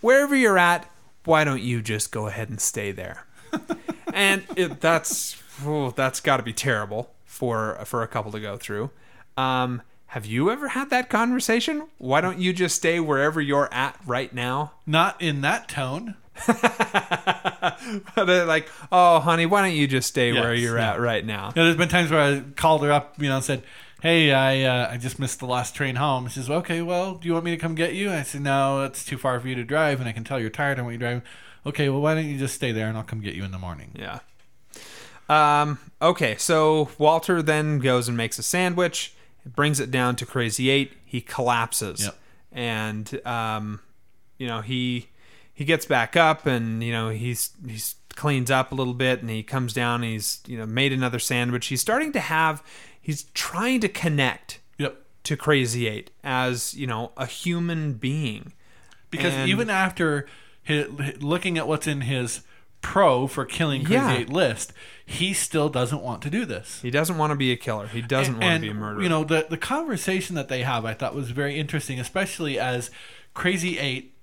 Wherever 0.02 0.36
you're 0.36 0.58
at, 0.58 0.90
why 1.24 1.44
don't 1.44 1.62
you 1.62 1.84
just 1.84 2.12
go 2.12 2.26
ahead 2.26 2.50
and 2.50 2.60
stay 2.60 2.92
there?" 2.92 3.28
and 4.14 4.42
it, 4.56 4.82
that's 4.82 5.40
oh, 5.64 5.92
that's 5.92 6.20
got 6.20 6.38
to 6.38 6.44
be 6.44 6.52
terrible 6.52 7.12
for 7.26 7.78
for 7.86 8.02
a 8.02 8.08
couple 8.08 8.32
to 8.32 8.40
go 8.40 8.58
through. 8.58 8.90
Um, 9.38 9.84
have 10.08 10.26
you 10.26 10.50
ever 10.50 10.70
had 10.70 10.90
that 10.90 11.12
conversation? 11.12 11.86
Why 12.00 12.20
don't 12.22 12.40
you 12.40 12.52
just 12.52 12.76
stay 12.76 13.00
wherever 13.00 13.40
you're 13.40 13.72
at 13.72 14.00
right 14.04 14.34
now? 14.34 14.72
Not 14.88 15.22
in 15.22 15.42
that 15.42 15.70
tone. 15.70 16.16
They're 18.16 18.46
like, 18.46 18.70
oh, 18.92 19.20
honey, 19.20 19.46
why 19.46 19.62
don't 19.62 19.76
you 19.76 19.88
just 19.88 20.08
stay 20.10 20.34
where 20.34 20.54
you're 20.54 20.78
yeah. 20.78 20.94
at 20.94 21.00
right 21.00 21.26
now? 21.26 21.54
Yeah, 21.56 21.64
there's 21.64 21.78
been 21.78 21.90
times 21.90 22.12
where 22.12 22.22
I 22.22 22.44
called 22.56 22.84
her 22.84 22.92
up, 22.92 23.16
you 23.18 23.30
know, 23.30 23.36
and 23.38 23.44
said, 23.44 23.64
"Hey, 24.02 24.34
I 24.34 24.64
uh, 24.64 24.92
I 24.92 24.98
just 24.98 25.20
missed 25.20 25.40
the 25.40 25.46
last 25.46 25.76
train 25.76 25.96
home." 25.96 26.28
She 26.28 26.36
says, 26.36 26.50
"Okay, 26.50 26.82
well, 26.82 27.16
do 27.16 27.28
you 27.28 27.34
want 27.34 27.46
me 27.46 27.52
to 27.52 27.58
come 27.58 27.76
get 27.76 27.94
you?" 27.94 28.12
I 28.12 28.24
said, 28.24 28.42
"No, 28.42 28.84
it's 28.84 29.06
too 29.06 29.18
far 29.18 29.40
for 29.40 29.48
you 29.48 29.56
to 29.56 29.64
drive, 29.64 30.00
and 30.00 30.10
I 30.10 30.12
can 30.12 30.24
tell 30.24 30.40
you're 30.40 30.50
tired. 30.50 30.78
I 30.80 30.82
want 30.82 30.94
you 30.94 31.00
driving." 31.00 31.24
Okay, 31.66 31.90
well, 31.90 32.02
why 32.02 32.14
don't 32.14 32.28
you 32.28 32.38
just 32.38 32.56
stay 32.56 32.72
there, 32.72 32.88
and 32.88 32.98
I'll 32.98 33.04
come 33.04 33.22
get 33.22 33.34
you 33.36 33.44
in 33.44 33.52
the 33.52 33.58
morning. 33.58 33.92
Yeah. 33.96 34.20
Um, 35.28 35.80
okay, 36.02 36.36
so 36.38 36.90
Walter 36.98 37.42
then 37.42 37.80
goes 37.80 38.08
and 38.08 38.16
makes 38.16 38.38
a 38.38 38.44
sandwich, 38.44 39.14
brings 39.46 39.80
it 39.80 39.90
down 39.90 40.16
to 40.18 40.26
Crazy 40.26 40.70
Eight. 40.70 40.94
He 41.04 41.22
collapses, 41.22 42.04
Yep. 42.04 42.18
and 42.52 43.28
um, 43.28 43.80
you 44.38 44.48
know 44.48 44.62
he 44.62 45.10
he 45.56 45.66
gets 45.66 45.86
back 45.86 46.16
up, 46.16 46.46
and 46.46 46.84
you 46.84 46.92
know 46.92 47.10
he's 47.10 47.52
he's 47.68 47.96
cleans 48.16 48.52
up 48.52 48.72
a 48.72 48.76
little 48.76 48.94
bit, 48.94 49.22
and 49.22 49.30
he 49.30 49.42
comes 49.42 49.74
down. 49.74 50.04
And 50.04 50.12
he's 50.14 50.42
you 50.46 50.58
know 50.58 50.66
made 50.68 50.94
another 50.94 51.18
sandwich. 51.20 51.68
He's 51.68 51.82
starting 51.82 52.12
to 52.12 52.20
have. 52.20 52.62
He's 53.02 53.24
trying 53.34 53.80
to 53.82 53.90
connect 53.90 54.60
Yep. 54.78 54.98
to 55.24 55.38
Crazy 55.38 55.88
Eight 55.88 56.12
as 56.24 56.74
you 56.76 56.86
know 56.88 57.12
a 57.18 57.26
human 57.26 57.94
being. 57.94 58.54
Because 59.10 59.34
And- 59.34 59.50
even 59.50 59.70
after 59.70 60.28
hi 60.68 60.86
looking 61.20 61.58
at 61.58 61.68
what's 61.68 61.88
in 61.88 62.02
his 62.02 62.42
pro 62.82 63.26
for 63.28 63.46
killing 63.46 63.82
Crazy 63.84 63.94
Yeah. 63.96 64.14
Eight 64.14 64.30
list, 64.30 64.74
he 65.06 65.34
still 65.34 65.70
doesn't 65.70 66.02
want 66.02 66.22
to 66.24 66.30
do 66.30 66.46
this. 66.46 66.80
He 66.82 66.92
doesn't 66.92 67.18
want 67.18 67.32
to 67.32 67.36
be 67.36 67.52
a 67.52 67.56
killer. 67.56 67.88
He 67.88 68.02
doesn't 68.02 68.34
want 68.36 68.44
and, 68.44 68.64
to 68.64 68.68
be 68.68 68.72
a 68.72 68.74
murderer. 68.80 69.04
You 69.04 69.10
know, 69.10 69.24
the 69.24 69.46
the 69.50 69.58
conversation 69.58 70.36
that 70.36 70.50
they 70.50 70.64
have, 70.64 70.84
I 70.86 70.94
thought 70.96 71.14
was 71.16 71.30
very 71.32 71.58
interesting, 71.60 72.00
especially 72.00 72.60
as 72.60 72.90
Crazy 73.36 73.78
Eight, 73.80 74.15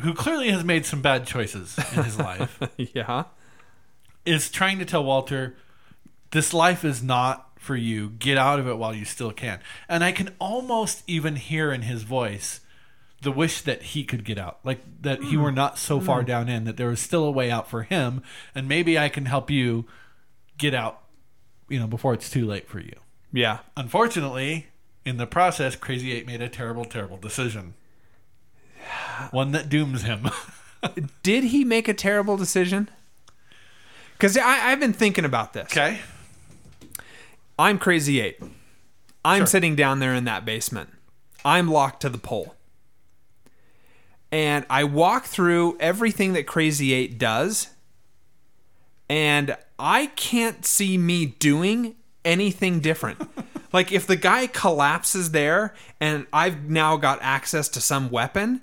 who 0.00 0.14
clearly 0.14 0.50
has 0.50 0.64
made 0.64 0.86
some 0.86 1.02
bad 1.02 1.26
choices 1.26 1.78
in 1.94 2.04
his 2.04 2.18
life, 2.18 2.60
yeah. 2.76 3.24
is 4.24 4.50
trying 4.50 4.78
to 4.78 4.84
tell 4.84 5.04
Walter, 5.04 5.56
this 6.30 6.52
life 6.54 6.84
is 6.84 7.02
not 7.02 7.50
for 7.58 7.76
you. 7.76 8.10
Get 8.10 8.38
out 8.38 8.58
of 8.58 8.66
it 8.66 8.78
while 8.78 8.94
you 8.94 9.04
still 9.04 9.32
can. 9.32 9.60
And 9.88 10.02
I 10.02 10.12
can 10.12 10.34
almost 10.38 11.02
even 11.06 11.36
hear 11.36 11.72
in 11.72 11.82
his 11.82 12.02
voice 12.02 12.60
the 13.22 13.30
wish 13.30 13.60
that 13.62 13.82
he 13.82 14.02
could 14.04 14.24
get 14.24 14.38
out, 14.38 14.60
like 14.64 14.80
that 15.02 15.22
he 15.24 15.36
were 15.36 15.50
mm. 15.50 15.56
not 15.56 15.78
so 15.78 16.00
far 16.00 16.22
mm. 16.22 16.26
down 16.26 16.48
in, 16.48 16.64
that 16.64 16.76
there 16.76 16.88
was 16.88 17.00
still 17.00 17.24
a 17.24 17.30
way 17.30 17.50
out 17.50 17.68
for 17.68 17.82
him, 17.82 18.22
and 18.54 18.66
maybe 18.66 18.98
I 18.98 19.10
can 19.10 19.26
help 19.26 19.50
you 19.50 19.84
get 20.56 20.74
out, 20.74 21.02
you 21.68 21.78
know, 21.78 21.86
before 21.86 22.14
it's 22.14 22.30
too 22.30 22.46
late 22.46 22.68
for 22.68 22.80
you. 22.80 22.94
Yeah. 23.32 23.58
Unfortunately, 23.76 24.68
in 25.04 25.18
the 25.18 25.26
process, 25.26 25.76
Crazy 25.76 26.12
Eight 26.12 26.26
made 26.26 26.40
a 26.40 26.48
terrible, 26.48 26.84
terrible 26.84 27.18
decision. 27.18 27.74
One 29.30 29.52
that 29.52 29.68
dooms 29.68 30.02
him. 30.02 30.28
did 31.22 31.44
he 31.44 31.64
make 31.64 31.88
a 31.88 31.94
terrible 31.94 32.36
decision? 32.36 32.88
Because 34.12 34.36
I've 34.36 34.80
been 34.80 34.92
thinking 34.92 35.24
about 35.24 35.52
this. 35.52 35.70
okay. 35.72 36.00
I'm 37.58 37.78
Crazy 37.78 38.20
Eight. 38.20 38.38
I'm 39.24 39.40
Sure. 39.40 39.46
sitting 39.46 39.76
down 39.76 39.98
there 40.00 40.14
in 40.14 40.24
that 40.24 40.44
basement. 40.44 40.90
I'm 41.44 41.68
locked 41.70 42.00
to 42.02 42.08
the 42.08 42.18
pole. 42.18 42.54
and 44.32 44.64
I 44.70 44.84
walk 44.84 45.24
through 45.24 45.76
everything 45.80 46.32
that 46.34 46.46
Crazy 46.46 46.92
Eight 46.92 47.18
does, 47.18 47.68
and 49.08 49.56
I 49.78 50.06
can't 50.06 50.64
see 50.64 50.96
me 50.96 51.26
doing 51.26 51.96
anything 52.24 52.80
different. 52.80 53.18
like 53.72 53.90
if 53.92 54.06
the 54.06 54.16
guy 54.16 54.46
collapses 54.46 55.32
there 55.32 55.74
and 56.00 56.26
I've 56.32 56.68
now 56.70 56.96
got 56.96 57.18
access 57.22 57.68
to 57.70 57.80
some 57.80 58.08
weapon, 58.10 58.62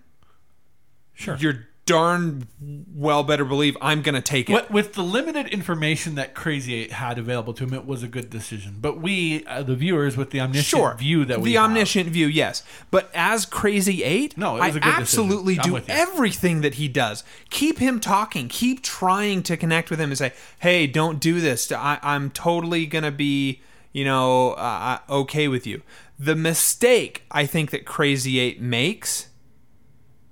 Sure. 1.18 1.36
you're 1.40 1.68
darn 1.86 2.46
well 2.94 3.24
better 3.24 3.46
believe 3.46 3.78
I'm 3.82 4.02
gonna 4.02 4.22
take 4.22 4.50
it. 4.50 4.54
What, 4.54 4.70
with 4.70 4.94
the 4.94 5.02
limited 5.04 5.48
information 5.48 6.16
that 6.16 6.36
Crazy 6.36 6.74
Eight 6.76 6.92
had 6.92 7.18
available 7.18 7.54
to 7.54 7.64
him, 7.64 7.74
it 7.74 7.86
was 7.86 8.04
a 8.04 8.10
good 8.10 8.30
decision. 8.30 8.76
But 8.82 9.00
we, 9.00 9.46
uh, 9.46 9.64
the 9.64 9.74
viewers, 9.76 10.18
with 10.18 10.32
the 10.32 10.42
omniscient 10.42 10.66
Sure, 10.82 10.96
view 11.00 11.24
that 11.24 11.40
we 11.40 11.52
the 11.52 11.56
have- 11.56 11.70
omniscient 11.70 12.10
view, 12.10 12.28
yes. 12.28 12.62
But 12.92 13.10
as 13.16 13.46
Crazy 13.46 14.04
Eight, 14.04 14.38
No, 14.38 14.58
I 14.58 14.78
absolutely 14.82 15.56
do 15.56 15.80
everything 15.88 16.60
that 16.60 16.74
he 16.74 16.90
does. 16.90 17.24
Keep 17.50 17.80
him 17.80 18.02
talking. 18.02 18.50
Keep 18.50 18.84
trying 18.84 19.42
to 19.44 19.56
connect 19.56 19.90
with 19.90 20.02
him 20.02 20.10
and 20.10 20.18
say, 20.18 20.34
"Hey, 20.60 20.88
don't 20.88 21.22
do 21.22 21.40
this. 21.40 21.72
I, 21.72 22.00
I'm 22.04 22.32
totally 22.32 22.86
gonna 22.86 23.12
be, 23.12 23.62
you 23.94 24.04
know, 24.04 24.52
uh, 24.52 25.00
uh, 25.10 25.14
okay 25.22 25.48
with 25.48 25.66
you." 25.66 25.82
The 26.20 26.36
mistake 26.36 27.24
I 27.32 27.46
think 27.46 27.70
that 27.72 27.86
Crazy 27.86 28.40
Eight 28.40 28.60
makes 28.60 29.27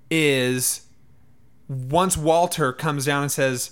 is 0.10 0.86
once 1.68 2.16
Walter 2.18 2.72
comes 2.74 3.06
down 3.06 3.24
and 3.24 3.32
says, 3.32 3.72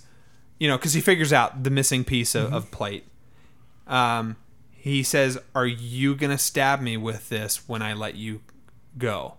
you 0.59 0.67
know, 0.67 0.77
because 0.77 0.93
he 0.93 1.01
figures 1.01 1.33
out 1.33 1.63
the 1.63 1.69
missing 1.69 2.03
piece 2.03 2.35
of, 2.35 2.53
of 2.53 2.71
plate. 2.71 3.05
Um, 3.87 4.37
he 4.71 5.03
says, 5.03 5.37
"Are 5.53 5.67
you 5.67 6.15
gonna 6.15 6.37
stab 6.37 6.81
me 6.81 6.97
with 6.97 7.29
this 7.29 7.67
when 7.67 7.81
I 7.81 7.93
let 7.93 8.15
you 8.15 8.41
go?" 8.97 9.35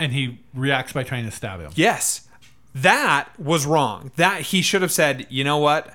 and 0.00 0.12
he 0.12 0.40
reacts 0.54 0.94
by 0.94 1.04
trying 1.04 1.26
to 1.26 1.30
stab 1.30 1.60
him. 1.60 1.70
Yes, 1.76 2.26
that 2.74 3.28
was 3.38 3.66
wrong. 3.66 4.10
That 4.16 4.40
he 4.40 4.62
should 4.62 4.82
have 4.82 4.90
said, 4.90 5.26
"You 5.28 5.44
know 5.44 5.58
what? 5.58 5.94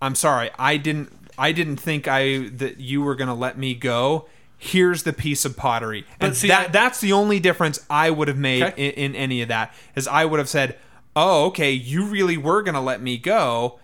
I'm 0.00 0.14
sorry. 0.14 0.50
I 0.58 0.78
didn't. 0.78 1.12
I 1.38 1.52
didn't 1.52 1.76
think 1.76 2.08
I 2.08 2.48
that 2.48 2.80
you 2.80 3.02
were 3.02 3.14
gonna 3.14 3.34
let 3.34 3.58
me 3.58 3.74
go." 3.74 4.26
Here's 4.58 5.02
the 5.02 5.12
piece 5.12 5.44
of 5.44 5.56
pottery, 5.56 6.06
and 6.18 6.34
see, 6.34 6.48
that 6.48 6.68
I- 6.68 6.72
that's 6.72 7.00
the 7.00 7.12
only 7.12 7.38
difference 7.40 7.84
I 7.90 8.10
would 8.10 8.28
have 8.28 8.38
made 8.38 8.62
Okay. 8.62 8.88
in, 8.88 9.12
in 9.12 9.14
any 9.14 9.42
of 9.42 9.48
that. 9.48 9.74
Is 9.94 10.08
I 10.08 10.24
would 10.24 10.38
have 10.38 10.48
said, 10.48 10.78
"Oh, 11.14 11.44
okay, 11.46 11.72
you 11.72 12.04
really 12.06 12.36
were 12.38 12.62
gonna 12.62 12.80
let 12.80 13.02
me 13.02 13.18
go. 13.18 13.78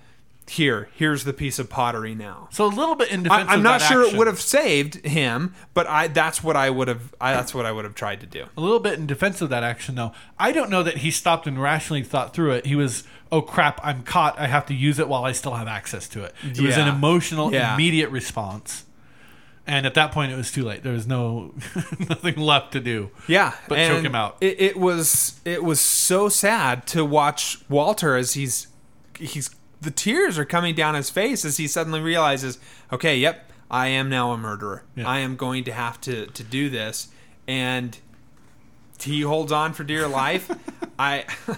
Here, 0.49 0.89
here's 0.97 1.23
the 1.24 1.32
piece 1.35 1.59
of 1.59 1.69
pottery 1.70 2.15
now." 2.15 2.49
So 2.51 2.65
a 2.65 2.69
little 2.69 2.94
bit 2.97 3.11
in 3.11 3.23
defense 3.23 3.49
I, 3.49 3.53
I'm 3.53 3.59
of 3.61 3.65
not 3.65 3.82
sure 3.82 4.03
it 4.03 4.16
would 4.16 4.27
have 4.27 4.40
saved 4.40 5.05
him, 5.07 5.55
but 5.74 5.86
I 5.86 6.09
that's 6.09 6.43
what 6.43 6.57
I 6.57 6.70
would 6.70 6.89
have. 6.89 7.15
I, 7.20 7.35
that's 7.35 7.55
what 7.55 7.66
I 7.66 7.70
would 7.73 7.85
have 7.85 7.94
tried 7.94 8.20
to 8.20 8.27
do. 8.27 8.47
A 8.57 8.61
little 8.61 8.81
bit 8.81 8.94
in 8.99 9.07
defense 9.07 9.40
of 9.43 9.51
that 9.51 9.62
action, 9.62 9.94
though. 9.94 10.12
I 10.39 10.53
don't 10.53 10.70
know 10.70 10.82
that 10.82 10.99
he 10.99 11.11
stopped 11.11 11.47
and 11.47 11.61
rationally 11.61 12.03
thought 12.03 12.32
through 12.35 12.53
it. 12.53 12.66
He 12.66 12.74
was, 12.77 13.05
oh 13.31 13.43
crap, 13.43 13.78
I'm 13.85 14.03
caught. 14.03 14.39
I 14.39 14.47
have 14.47 14.65
to 14.66 14.74
use 14.74 14.99
it 14.99 15.07
while 15.07 15.24
I 15.24 15.32
still 15.32 15.55
have 15.55 15.69
access 15.69 16.09
to 16.09 16.24
it. 16.24 16.35
It 16.43 16.61
was 16.61 16.77
an 16.78 16.89
emotional, 16.89 17.53
Yeah. 17.53 17.74
immediate 17.74 18.09
response. 18.11 18.85
And 19.66 19.86
at 19.86 19.94
that 19.94 20.10
point, 20.10 20.32
it 20.32 20.36
was 20.36 20.51
too 20.51 20.64
late. 20.64 20.82
There 20.82 20.93
was 20.93 21.06
no 21.06 21.55
nothing 22.09 22.36
left 22.36 22.72
to 22.72 22.80
do. 22.80 23.10
Yeah, 23.28 23.55
But 23.68 23.78
and 23.78 23.94
choke 23.94 24.05
him 24.05 24.14
out. 24.14 24.36
It, 24.40 24.60
it 24.60 24.76
was 24.76 25.40
it 25.44 25.62
was 25.62 25.80
so 25.80 26.28
sad 26.28 26.86
to 26.89 27.05
watch 27.05 27.59
Walter 27.68 28.16
as 28.16 28.34
he's 28.34 28.66
he's 29.18 29.51
the 29.80 29.90
tears 29.90 30.39
are 30.39 30.44
coming 30.44 30.74
down 30.74 30.94
his 30.94 31.10
face 31.10 31.44
as 31.44 31.56
he 31.56 31.66
suddenly 31.68 32.01
realizes, 32.01 32.59
okay, 32.93 33.16
yep, 33.16 33.51
I 33.70 33.89
am 33.89 34.09
now 34.09 34.32
a 34.32 34.39
murderer. 34.39 34.84
Yeah. 34.97 35.09
I 35.09 35.18
am 35.20 35.36
going 35.36 35.64
to 35.64 35.72
have 35.72 36.01
to 36.02 36.26
to 36.26 36.43
do 36.43 36.68
this, 36.68 37.09
and 37.47 37.97
he 39.01 39.20
holds 39.20 39.52
on 39.52 39.74
for 39.74 39.84
dear 39.84 40.09
life. 40.09 40.51
I. 40.98 41.24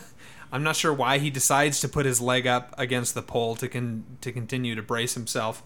I'm 0.53 0.63
not 0.63 0.77
sure 0.77 0.93
why 0.93 1.19
he 1.19 1.31
decides 1.31 1.81
to 1.81 1.89
put 1.89 2.07
his 2.07 2.21
leg 2.21 2.47
up 2.47 2.77
against 2.79 3.17
the 3.17 3.23
pole 3.23 3.57
to 3.57 3.67
con- 3.67 4.05
to 4.21 4.31
continue 4.31 4.77
to 4.77 4.83
brace 4.83 5.15
himself. 5.15 5.65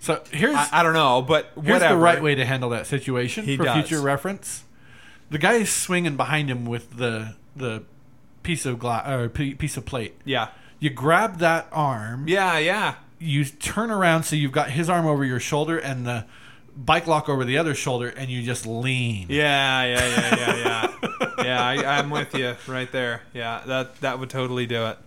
So 0.00 0.22
here's 0.30 0.54
I, 0.54 0.68
I 0.72 0.82
don't 0.82 0.92
know, 0.92 1.22
but 1.22 1.50
here's 1.54 1.66
whatever. 1.66 1.94
the 1.94 2.00
right 2.00 2.22
way 2.22 2.34
to 2.36 2.44
handle 2.44 2.70
that 2.70 2.86
situation 2.86 3.44
He 3.44 3.56
for 3.56 3.64
does. 3.64 3.74
future 3.88 4.00
reference. 4.02 4.64
The 5.30 5.38
guy 5.38 5.54
is 5.54 5.70
swinging 5.72 6.16
behind 6.16 6.50
him 6.50 6.64
with 6.66 6.96
the 6.96 7.34
the 7.56 7.82
piece 8.42 8.64
of 8.64 8.78
glass 8.78 9.08
or 9.08 9.28
piece 9.28 9.76
of 9.76 9.84
plate. 9.84 10.14
Yeah, 10.24 10.48
You 10.78 10.90
grab 10.90 11.38
that 11.38 11.66
arm. 11.72 12.26
yeah, 12.28 12.56
yeah. 12.58 12.94
you 13.18 13.44
turn 13.44 13.90
around 13.90 14.22
so 14.22 14.36
you've 14.36 14.52
got 14.52 14.70
his 14.70 14.88
arm 14.88 15.06
over 15.06 15.24
your 15.24 15.40
shoulder 15.40 15.76
and 15.78 16.06
the 16.06 16.24
bike 16.76 17.06
lock 17.08 17.28
over 17.28 17.44
the 17.44 17.58
other 17.58 17.74
shoulder 17.74 18.08
and 18.08 18.30
you 18.30 18.42
just 18.42 18.64
lean. 18.64 19.26
Yeah, 19.28 19.82
yeah, 19.84 20.08
yeah, 20.08 20.36
yeah, 20.36 20.56
yeah. 20.56 21.28
yeah, 21.44 21.64
I, 21.66 21.98
I'm 21.98 22.08
with 22.10 22.32
you 22.34 22.54
right 22.68 22.90
there. 22.92 23.22
Yeah, 23.34 23.62
that 23.66 24.00
that 24.00 24.18
would 24.20 24.30
totally 24.30 24.66
do 24.66 24.86
it. 24.86 24.98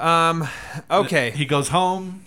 Um, 0.00 0.46
okay. 0.90 1.30
He 1.32 1.44
goes 1.44 1.68
home, 1.68 2.22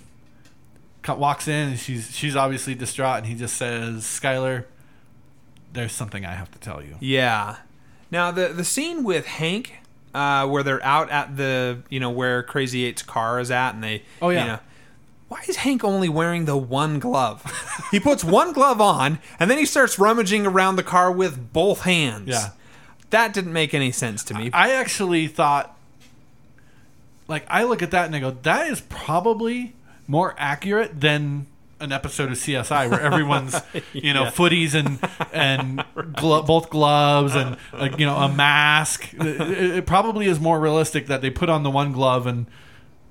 walks 1.07 1.47
in, 1.47 1.69
and 1.69 1.79
she's 1.79 2.15
she's 2.15 2.35
obviously 2.35 2.75
distraught, 2.75 3.17
and 3.19 3.25
he 3.27 3.35
just 3.35 3.55
says, 3.57 4.03
"Skyler, 4.03 4.65
there's 5.73 5.91
something 5.91 6.25
I 6.25 6.33
have 6.33 6.51
to 6.51 6.59
tell 6.59 6.83
you." 6.83 6.95
Yeah. 6.99 7.57
Now 8.11 8.31
the 8.31 8.49
the 8.49 8.63
scene 8.63 9.03
with 9.03 9.25
Hank, 9.25 9.73
uh, 10.13 10.47
where 10.47 10.63
they're 10.63 10.83
out 10.83 11.09
at 11.09 11.37
the 11.37 11.79
you 11.89 11.99
know 11.99 12.09
where 12.11 12.43
Crazy 12.43 12.85
Eight's 12.85 13.01
car 13.03 13.39
is 13.39 13.51
at, 13.51 13.73
and 13.75 13.83
they 13.83 14.03
Oh, 14.21 14.29
yeah. 14.29 14.41
you 14.41 14.47
know, 14.47 14.59
why 15.27 15.41
is 15.47 15.57
Hank 15.57 15.83
only 15.83 16.07
wearing 16.09 16.45
the 16.45 16.57
one 16.57 16.99
glove? 16.99 17.43
he 17.91 17.99
puts 17.99 18.23
one 18.23 18.53
glove 18.53 18.79
on, 18.81 19.19
and 19.39 19.49
then 19.49 19.57
he 19.57 19.65
starts 19.65 19.97
rummaging 19.99 20.45
around 20.45 20.75
the 20.75 20.83
car 20.83 21.11
with 21.11 21.51
both 21.53 21.81
hands. 21.81 22.29
Yeah. 22.29 22.49
That 23.11 23.33
didn't 23.33 23.53
make 23.53 23.73
any 23.73 23.91
sense 23.91 24.23
to 24.25 24.33
me. 24.33 24.49
I 24.51 24.71
actually 24.71 25.27
thought, 25.27 25.77
like, 27.27 27.45
I 27.49 27.63
look 27.63 27.81
at 27.81 27.91
that 27.91 28.05
and 28.07 28.15
I 28.15 28.19
go, 28.19 28.31
"That 28.31 28.67
is 28.67 28.81
probably 28.81 29.73
more 30.07 30.35
accurate 30.37 30.99
than." 31.01 31.47
An 31.77 31.91
episode 31.91 32.31
of 32.31 32.37
CSI 32.37 32.89
where 32.89 33.01
everyone's, 33.01 33.53
you 33.93 34.13
know, 34.13 34.23
Yeah. 34.23 34.31
footies 34.31 34.73
and 34.73 34.97
and 35.33 35.83
glo- 36.15 36.41
both 36.41 36.69
gloves 36.69 37.35
and 37.35 37.57
uh, 37.73 37.89
you 37.97 38.05
know 38.05 38.15
a 38.15 38.29
mask. 38.33 39.13
It, 39.13 39.41
it 39.41 39.85
probably 39.85 40.27
is 40.27 40.39
more 40.39 40.57
realistic 40.57 41.07
that 41.07 41.21
they 41.21 41.29
put 41.29 41.49
on 41.49 41.63
the 41.63 41.69
one 41.69 41.91
glove 41.91 42.27
and 42.27 42.45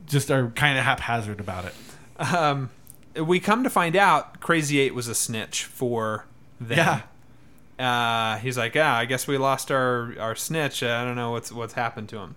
just 0.07 0.31
are 0.31 0.49
kind 0.53 0.79
of 0.79 0.85
haphazard 0.85 1.41
about 1.41 1.67
it. 1.67 1.75
um, 2.33 2.71
we 3.15 3.39
come 3.39 3.65
to 3.65 3.71
find 3.71 3.95
out 3.97 4.41
Crazy 4.41 4.81
Eight 4.81 4.95
was 4.95 5.09
a 5.09 5.15
snitch 5.15 5.65
for 5.67 6.25
them. 6.59 7.03
Uh, 7.79 8.39
he's 8.39 8.57
like, 8.57 8.75
yeah, 8.75 8.95
I 8.97 9.05
guess 9.05 9.27
we 9.27 9.37
lost 9.37 9.71
our 9.71 10.15
our 10.19 10.35
snitch. 10.35 10.83
I 10.83 11.05
don't 11.05 11.17
know 11.17 11.33
what's 11.33 11.53
what's 11.53 11.75
happened 11.75 12.09
to 12.09 12.19
him. 12.19 12.37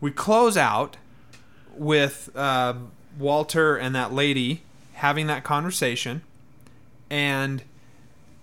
We 0.00 0.10
close 0.10 0.56
out 0.56 0.96
with 1.76 2.28
uh, 2.34 2.74
Walter 3.18 3.76
and 3.76 3.94
that 3.94 4.12
lady 4.12 4.62
having 4.94 5.26
that 5.26 5.44
conversation, 5.44 6.22
and 7.10 7.62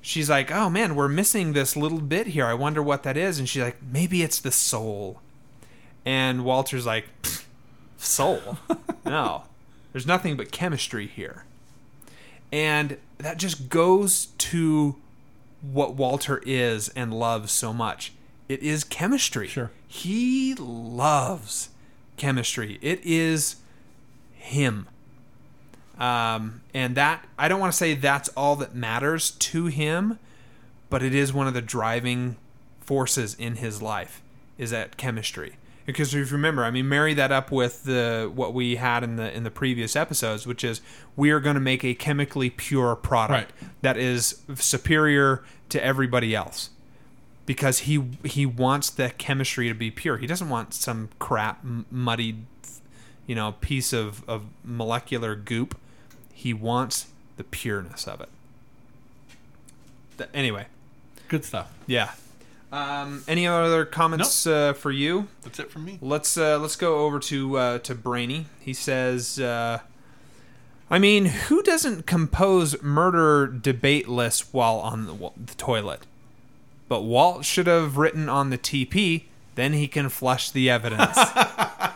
she's 0.02 0.30
like, 0.30 0.52
"Oh 0.52 0.70
man, 0.70 0.96
we're 0.96 1.08
missing 1.08 1.54
this 1.54 1.76
little 1.76 2.02
bit 2.02 2.28
here. 2.28 2.46
I 2.46 2.54
wonder 2.54 2.82
what 2.82 3.04
that 3.04 3.18
is." 3.18 3.40
And 3.40 3.48
she's 3.48 3.64
like, 3.64 3.82
"Maybe 3.82 4.22
it's 4.22 4.40
the 4.40 4.52
soul." 4.52 5.22
And 6.06 6.44
Walter's 6.44 6.86
like, 6.86 7.06
"Soul? 7.98 8.58
no, 9.06 9.44
there's 9.92 10.08
nothing 10.08 10.36
but 10.38 10.52
chemistry 10.52 11.08
here." 11.08 11.46
And 12.52 12.98
that 13.18 13.38
just 13.38 13.70
goes 13.70 14.28
to 14.38 14.98
what 15.62 15.94
Walter 15.94 16.42
is 16.46 16.90
and 16.90 17.14
loves 17.14 17.52
so 17.52 17.72
much. 17.72 18.14
It 18.50 18.62
is 18.62 18.84
chemistry. 18.84 19.48
Sure. 19.48 19.72
He 19.88 20.56
loves 20.56 21.70
chemistry. 22.18 22.78
It 22.82 23.00
is 23.04 23.58
him. 24.42 24.88
Um, 25.98 26.62
and 26.74 26.96
that, 26.96 27.26
I 27.38 27.48
don't 27.48 27.60
want 27.60 27.72
to 27.74 27.78
say 27.78 27.94
that's 27.94 28.30
all 28.30 28.56
that 28.58 28.74
matters 28.74 29.32
to 29.32 29.68
him, 29.68 30.18
but 30.90 31.04
it 31.04 31.14
is 31.14 31.32
one 31.32 31.48
of 31.48 31.54
the 31.54 31.62
driving 31.62 32.38
forces 32.80 33.36
in 33.36 33.58
his 33.58 33.82
life 33.82 34.22
is 34.58 34.72
that 34.72 34.98
chemistry. 34.98 35.56
Because 35.86 36.14
if 36.14 36.30
you 36.30 36.38
remember, 36.38 36.64
I 36.64 36.72
mean, 36.72 36.88
marry 36.88 37.14
that 37.16 37.32
up 37.32 37.52
with 37.52 37.84
the 37.84 38.32
what 38.34 38.54
we 38.54 38.76
had 38.78 39.04
in 39.04 39.16
the 39.16 39.36
in 39.36 39.44
the 39.44 39.52
previous 39.52 39.96
episodes, 39.96 40.46
which 40.46 40.64
is 40.64 40.80
we 41.16 41.32
are 41.32 41.40
going 41.40 41.56
to 41.56 41.60
make 41.60 41.84
a 41.84 41.94
chemically 41.96 42.50
pure 42.50 42.96
product 42.96 43.52
Right. 43.62 43.70
that 43.82 43.98
is 43.98 44.42
superior 44.56 45.44
to 45.70 45.84
everybody 45.84 46.36
else 46.36 46.70
because 47.48 47.80
he 47.80 48.04
he 48.24 48.46
wants 48.46 48.90
the 48.92 49.10
chemistry 49.18 49.68
to 49.70 49.74
be 49.74 49.90
pure. 49.90 50.18
He 50.18 50.28
doesn't 50.28 50.50
want 50.50 50.74
some 50.76 51.10
crap 51.20 51.64
muddied, 51.64 52.46
you 53.28 53.36
know, 53.36 53.54
piece 53.62 53.94
of 53.94 54.28
of 54.30 54.46
molecular 54.64 55.36
goop. 55.36 55.78
He 56.34 56.54
wants 56.54 57.08
the 57.38 57.44
pureness 57.44 58.08
of 58.08 58.20
it. 58.22 58.30
Th- 60.18 60.30
anyway, 60.34 60.66
Good 61.28 61.46
stuff. 61.46 61.72
yeah. 61.88 62.12
Um, 62.72 63.24
any 63.28 63.46
other 63.48 63.84
comments 63.84 64.48
uh, 64.48 64.72
for 64.74 64.92
you? 64.92 65.28
That's 65.44 65.60
it 65.60 65.70
from 65.70 65.84
me. 65.86 66.00
Let's 66.02 66.38
uh, 66.38 66.58
let's 66.58 66.76
go 66.78 67.00
over 67.06 67.20
to 67.20 67.58
uh, 67.58 67.78
to 67.80 67.94
Brainy. 67.96 68.46
He 68.62 68.74
says, 68.74 69.40
uh, 69.40 69.80
"I 70.90 70.98
mean, 70.98 71.26
who 71.26 71.62
doesn't 71.64 72.06
compose 72.08 72.82
murder 72.82 73.46
debate 73.48 74.08
lists 74.08 74.54
while 74.54 74.78
on 74.78 75.06
the, 75.06 75.14
wa- 75.14 75.34
the 75.36 75.54
toilet?" 75.56 76.06
but 76.88 77.02
Walt 77.04 77.46
should 77.46 77.68
have 77.68 77.96
written 77.98 78.28
on 78.28 78.50
the 78.50 78.58
TP, 78.58 79.24
then 79.56 79.72
he 79.74 79.88
can 79.88 80.10
flush 80.10 80.50
the 80.52 80.70
evidence. 80.70 81.18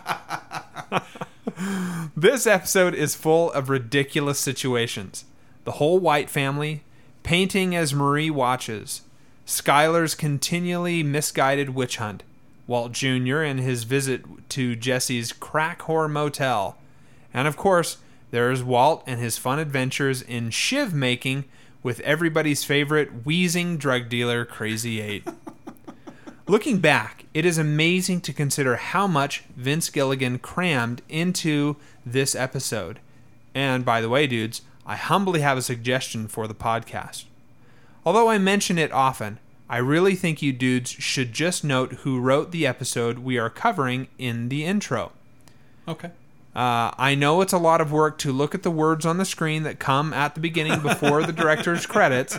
this 2.15 2.47
episode 2.47 2.93
is 2.93 3.13
full 3.13 3.51
of 3.51 3.69
ridiculous 3.69 4.39
situations. 4.39 5.25
The 5.65 5.73
whole 5.73 5.99
White 5.99 6.29
family, 6.29 6.83
painting 7.23 7.75
as 7.75 7.93
Marie 7.93 8.29
watches, 8.29 9.01
Skyler's 9.45 10.15
continually 10.15 11.03
misguided 11.03 11.71
witch 11.71 11.97
hunt, 11.97 12.23
Walt 12.67 12.93
Jr. 12.93 13.41
and 13.41 13.59
his 13.59 13.83
visit 13.83 14.23
to 14.49 14.75
Jesse's 14.75 15.33
crack 15.33 15.81
whore 15.81 16.09
motel, 16.09 16.77
and 17.33 17.47
of 17.47 17.57
course, 17.57 17.97
there's 18.31 18.63
Walt 18.63 19.03
and 19.05 19.19
his 19.19 19.37
fun 19.37 19.59
adventures 19.59 20.21
in 20.21 20.49
shiv 20.49 20.93
making 20.93 21.45
with 21.83 21.99
everybody's 22.01 22.63
favorite 22.63 23.25
wheezing 23.25 23.77
drug 23.77 24.09
dealer, 24.09 24.45
Crazy 24.45 25.01
Eight. 25.01 25.27
Looking 26.47 26.77
back, 26.77 27.25
it 27.33 27.43
is 27.43 27.57
amazing 27.57 28.21
to 28.21 28.33
consider 28.33 28.75
how 28.75 29.07
much 29.07 29.43
Vince 29.55 29.89
Gilligan 29.89 30.37
crammed 30.37 31.01
into 31.09 31.75
this 32.05 32.35
episode. 32.35 32.99
And 33.55 33.83
by 33.83 33.99
the 33.99 34.09
way, 34.09 34.27
dudes, 34.27 34.61
I 34.85 34.95
humbly 34.95 35.41
have 35.41 35.57
a 35.57 35.63
suggestion 35.63 36.27
for 36.27 36.47
the 36.47 36.53
podcast. 36.53 37.25
Although 38.05 38.29
I 38.29 38.37
mention 38.37 38.77
it 38.77 38.91
often, 38.91 39.39
I 39.67 39.77
really 39.77 40.13
think 40.13 40.43
you 40.43 40.53
dudes 40.53 40.91
should 40.91 41.33
just 41.33 41.63
note 41.63 41.93
who 42.03 42.19
wrote 42.19 42.51
the 42.51 42.67
episode 42.67 43.19
we 43.19 43.39
are 43.39 43.49
covering 43.49 44.07
in 44.19 44.49
the 44.49 44.65
intro. 44.65 45.13
Okay. 45.87 46.11
Uh, 46.55 46.91
I 46.97 47.15
know 47.15 47.41
it's 47.41 47.53
a 47.53 47.57
lot 47.57 47.81
of 47.81 47.91
work 47.91 48.19
to 48.19 48.31
look 48.31 48.53
at 48.53 48.61
the 48.61 48.69
words 48.69 49.03
on 49.03 49.17
the 49.17 49.25
screen 49.25 49.63
that 49.63 49.79
come 49.79 50.13
at 50.13 50.35
the 50.35 50.41
beginning 50.41 50.79
before 50.81 51.23
the 51.23 51.33
director's 51.33 51.87
credits, 51.87 52.37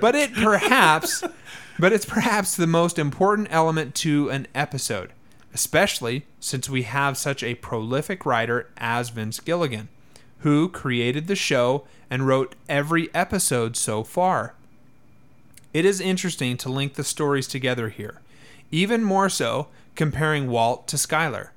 but 0.00 0.16
it 0.16 0.34
perhaps, 0.34 1.22
but 1.80 1.94
it's 1.94 2.04
perhaps 2.04 2.54
the 2.54 2.66
most 2.66 2.98
important 2.98 3.48
element 3.50 3.94
to 3.94 4.28
an 4.28 4.46
episode, 4.54 5.12
especially 5.54 6.26
since 6.38 6.68
we 6.68 6.82
have 6.82 7.16
such 7.16 7.42
a 7.42 7.54
prolific 7.54 8.26
writer 8.26 8.68
as 8.76 9.08
Vince 9.08 9.40
Gilligan, 9.40 9.88
who 10.40 10.68
created 10.68 11.26
the 11.26 11.34
show 11.34 11.86
and 12.10 12.26
wrote 12.26 12.54
every 12.68 13.12
episode 13.14 13.76
so 13.76 14.04
far. 14.04 14.54
It 15.72 15.86
is 15.86 16.00
interesting 16.00 16.58
to 16.58 16.68
link 16.68 16.94
the 16.94 17.04
stories 17.04 17.46
together 17.46 17.88
here, 17.88 18.20
even 18.70 19.02
more 19.02 19.30
so 19.30 19.68
comparing 19.94 20.50
Walt 20.50 20.86
to 20.88 20.96
Skyler. 20.96 21.50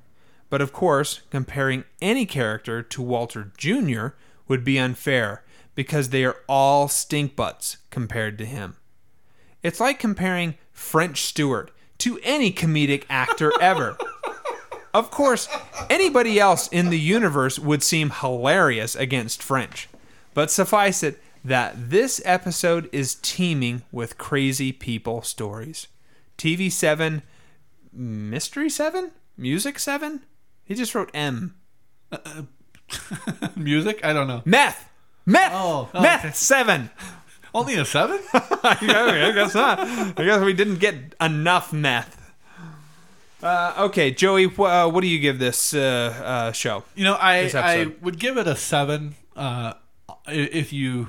But 0.48 0.62
of 0.62 0.72
course, 0.72 1.20
comparing 1.30 1.84
any 2.00 2.24
character 2.24 2.82
to 2.82 3.02
Walter 3.02 3.52
Jr. 3.58 4.08
would 4.48 4.64
be 4.64 4.78
unfair 4.78 5.42
because 5.74 6.10
they 6.10 6.24
are 6.24 6.36
all 6.48 6.88
stink 6.88 7.36
butts 7.36 7.78
compared 7.90 8.38
to 8.38 8.46
him. 8.46 8.76
It's 9.64 9.80
like 9.80 9.98
comparing 9.98 10.56
French 10.72 11.22
Stewart 11.22 11.72
to 11.98 12.20
any 12.22 12.52
comedic 12.52 13.04
actor 13.08 13.50
ever. 13.60 13.96
Of 14.92 15.10
course, 15.10 15.48
anybody 15.88 16.38
else 16.38 16.68
in 16.68 16.90
the 16.90 17.00
universe 17.00 17.58
would 17.58 17.82
seem 17.82 18.10
hilarious 18.10 18.94
against 18.94 19.42
French. 19.42 19.88
But 20.34 20.50
suffice 20.50 21.02
it 21.02 21.18
that 21.42 21.90
this 21.90 22.20
episode 22.26 22.90
is 22.92 23.16
teeming 23.16 23.82
with 23.90 24.18
crazy 24.18 24.70
people 24.70 25.22
stories. 25.22 25.88
TV 26.36 26.70
7, 26.70 27.22
Mystery 27.90 28.68
7? 28.68 29.12
Music 29.36 29.78
7? 29.78 30.22
He 30.64 30.74
just 30.74 30.94
wrote 30.94 31.10
M. 31.14 31.54
Music? 33.56 34.04
I 34.04 34.12
don't 34.12 34.28
know. 34.28 34.42
Meth! 34.44 34.90
Meth! 35.24 35.52
Oh, 35.54 35.88
oh, 35.94 36.02
Meth 36.02 36.24
okay. 36.24 36.34
7! 36.34 36.90
Only 37.54 37.76
a 37.76 37.84
seven? 37.84 38.20
I 38.34 39.32
guess 39.34 39.54
not. 39.54 39.78
I 39.80 40.24
guess 40.24 40.42
we 40.42 40.52
didn't 40.52 40.78
get 40.78 41.14
enough 41.20 41.72
meth. 41.72 42.20
Uh, 43.42 43.74
okay, 43.78 44.10
Joey, 44.10 44.46
wh- 44.46 44.60
uh, 44.60 44.88
what 44.88 45.02
do 45.02 45.06
you 45.06 45.18
give 45.20 45.38
this 45.38 45.74
uh, 45.74 45.78
uh, 46.24 46.52
show? 46.52 46.82
You 46.94 47.04
know, 47.04 47.14
I 47.14 47.50
I 47.54 47.92
would 48.00 48.18
give 48.18 48.38
it 48.38 48.46
a 48.46 48.56
seven 48.56 49.14
uh, 49.36 49.74
if 50.26 50.72
you 50.72 51.08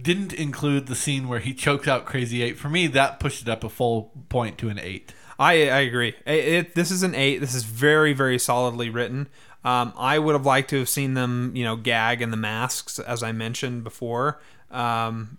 didn't 0.00 0.32
include 0.32 0.86
the 0.86 0.94
scene 0.94 1.26
where 1.26 1.40
he 1.40 1.54
chokes 1.54 1.88
out 1.88 2.04
Crazy 2.04 2.42
Eight. 2.42 2.58
For 2.58 2.68
me, 2.68 2.86
that 2.88 3.18
pushed 3.18 3.42
it 3.42 3.48
up 3.48 3.64
a 3.64 3.68
full 3.68 4.12
point 4.28 4.58
to 4.58 4.68
an 4.68 4.78
eight. 4.78 5.14
I 5.38 5.70
I 5.70 5.80
agree. 5.80 6.14
It, 6.26 6.44
it, 6.44 6.74
this 6.74 6.90
is 6.90 7.02
an 7.02 7.14
eight. 7.14 7.38
This 7.38 7.54
is 7.54 7.64
very 7.64 8.12
very 8.12 8.38
solidly 8.38 8.90
written. 8.90 9.28
Um, 9.64 9.92
I 9.96 10.18
would 10.18 10.34
have 10.34 10.46
liked 10.46 10.70
to 10.70 10.78
have 10.80 10.88
seen 10.88 11.14
them, 11.14 11.52
you 11.54 11.64
know, 11.64 11.76
gag 11.76 12.22
in 12.22 12.30
the 12.30 12.36
masks 12.36 12.98
as 12.98 13.22
I 13.22 13.32
mentioned 13.32 13.84
before. 13.84 14.40
Um, 14.70 15.38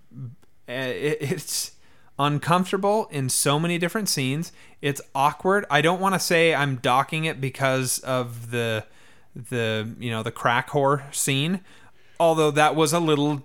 it's 0.67 1.71
uncomfortable 2.19 3.07
in 3.11 3.29
so 3.29 3.59
many 3.59 3.77
different 3.77 4.09
scenes. 4.09 4.51
It's 4.81 5.01
awkward. 5.15 5.65
I 5.69 5.81
don't 5.81 5.99
want 5.99 6.15
to 6.15 6.19
say 6.19 6.53
I'm 6.53 6.77
docking 6.77 7.25
it 7.25 7.41
because 7.41 7.99
of 7.99 8.51
the 8.51 8.85
the 9.35 9.89
you 9.99 10.11
know 10.11 10.23
the 10.23 10.31
crack 10.31 10.69
whore 10.69 11.13
scene, 11.13 11.61
although 12.19 12.51
that 12.51 12.75
was 12.75 12.93
a 12.93 12.99
little 12.99 13.43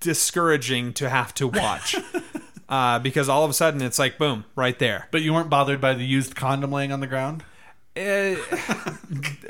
discouraging 0.00 0.92
to 0.94 1.08
have 1.08 1.34
to 1.34 1.48
watch. 1.48 1.96
Uh, 2.66 2.98
because 2.98 3.28
all 3.28 3.44
of 3.44 3.50
a 3.50 3.52
sudden 3.52 3.82
it's 3.82 3.98
like 3.98 4.16
boom 4.16 4.46
right 4.56 4.78
there 4.78 5.06
But 5.10 5.20
you 5.20 5.34
weren't 5.34 5.50
bothered 5.50 5.82
by 5.82 5.92
the 5.92 6.02
used 6.02 6.34
condom 6.34 6.72
laying 6.72 6.92
on 6.92 7.00
the 7.00 7.06
ground? 7.06 7.44
uh, 7.96 8.36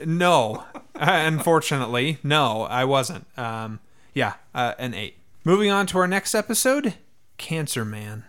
no, 0.05 0.65
unfortunately, 0.97 2.19
no, 2.25 2.63
I 2.63 2.85
wasn't. 2.85 3.27
Um, 3.39 3.79
yeah, 4.15 4.35
uh, 4.53 4.75
an 4.79 4.95
eight. 4.95 5.17
Moving 5.47 5.71
on 5.71 5.87
to 5.89 5.99
our 5.99 6.09
next 6.09 6.35
episode, 6.35 6.95
Cancer 7.37 7.85
Man. 7.85 8.25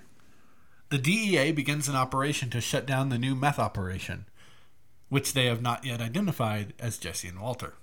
The 0.89 0.97
DEA 0.97 1.53
begins 1.53 1.87
an 1.87 1.95
operation 1.95 2.49
to 2.49 2.59
shut 2.59 2.85
down 2.85 3.07
the 3.07 3.17
new 3.17 3.35
meth 3.35 3.57
operation, 3.57 4.25
which 5.07 5.31
they 5.31 5.45
have 5.45 5.61
not 5.61 5.85
yet 5.85 6.01
identified 6.01 6.73
as 6.77 6.97
Jesse 6.97 7.29
and 7.29 7.39
Walter. 7.39 7.75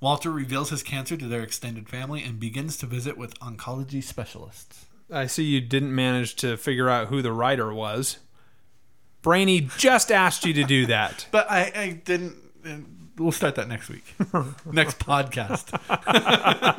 Walter 0.00 0.32
reveals 0.32 0.70
his 0.70 0.82
cancer 0.82 1.16
to 1.16 1.28
their 1.28 1.44
extended 1.44 1.88
family 1.88 2.24
and 2.24 2.40
begins 2.40 2.76
to 2.78 2.86
visit 2.86 3.16
with 3.16 3.38
oncology 3.38 4.02
specialists. 4.02 4.86
I 5.12 5.28
see 5.28 5.44
you 5.44 5.60
didn't 5.60 5.94
manage 5.94 6.34
to 6.36 6.56
figure 6.56 6.88
out 6.88 7.06
who 7.06 7.22
the 7.22 7.32
writer 7.32 7.72
was. 7.72 8.18
Brainy 9.22 9.68
just 9.78 10.10
asked 10.10 10.44
you 10.44 10.52
to 10.54 10.64
do 10.64 10.86
that. 10.86 11.28
But 11.30 11.48
I, 11.48 11.70
I 11.72 11.90
didn't. 12.04 12.34
We'll 13.18 13.32
start 13.32 13.54
that 13.54 13.68
next 13.68 13.88
week, 13.88 14.04
next 14.70 14.98
podcast. 14.98 15.72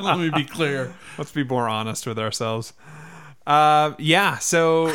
Let 0.00 0.18
me 0.18 0.30
be 0.30 0.44
clear. 0.44 0.94
Let's 1.16 1.32
be 1.32 1.42
more 1.44 1.68
honest 1.68 2.06
with 2.06 2.18
ourselves. 2.18 2.72
Uh, 3.46 3.92
yeah. 3.98 4.38
So 4.40 4.92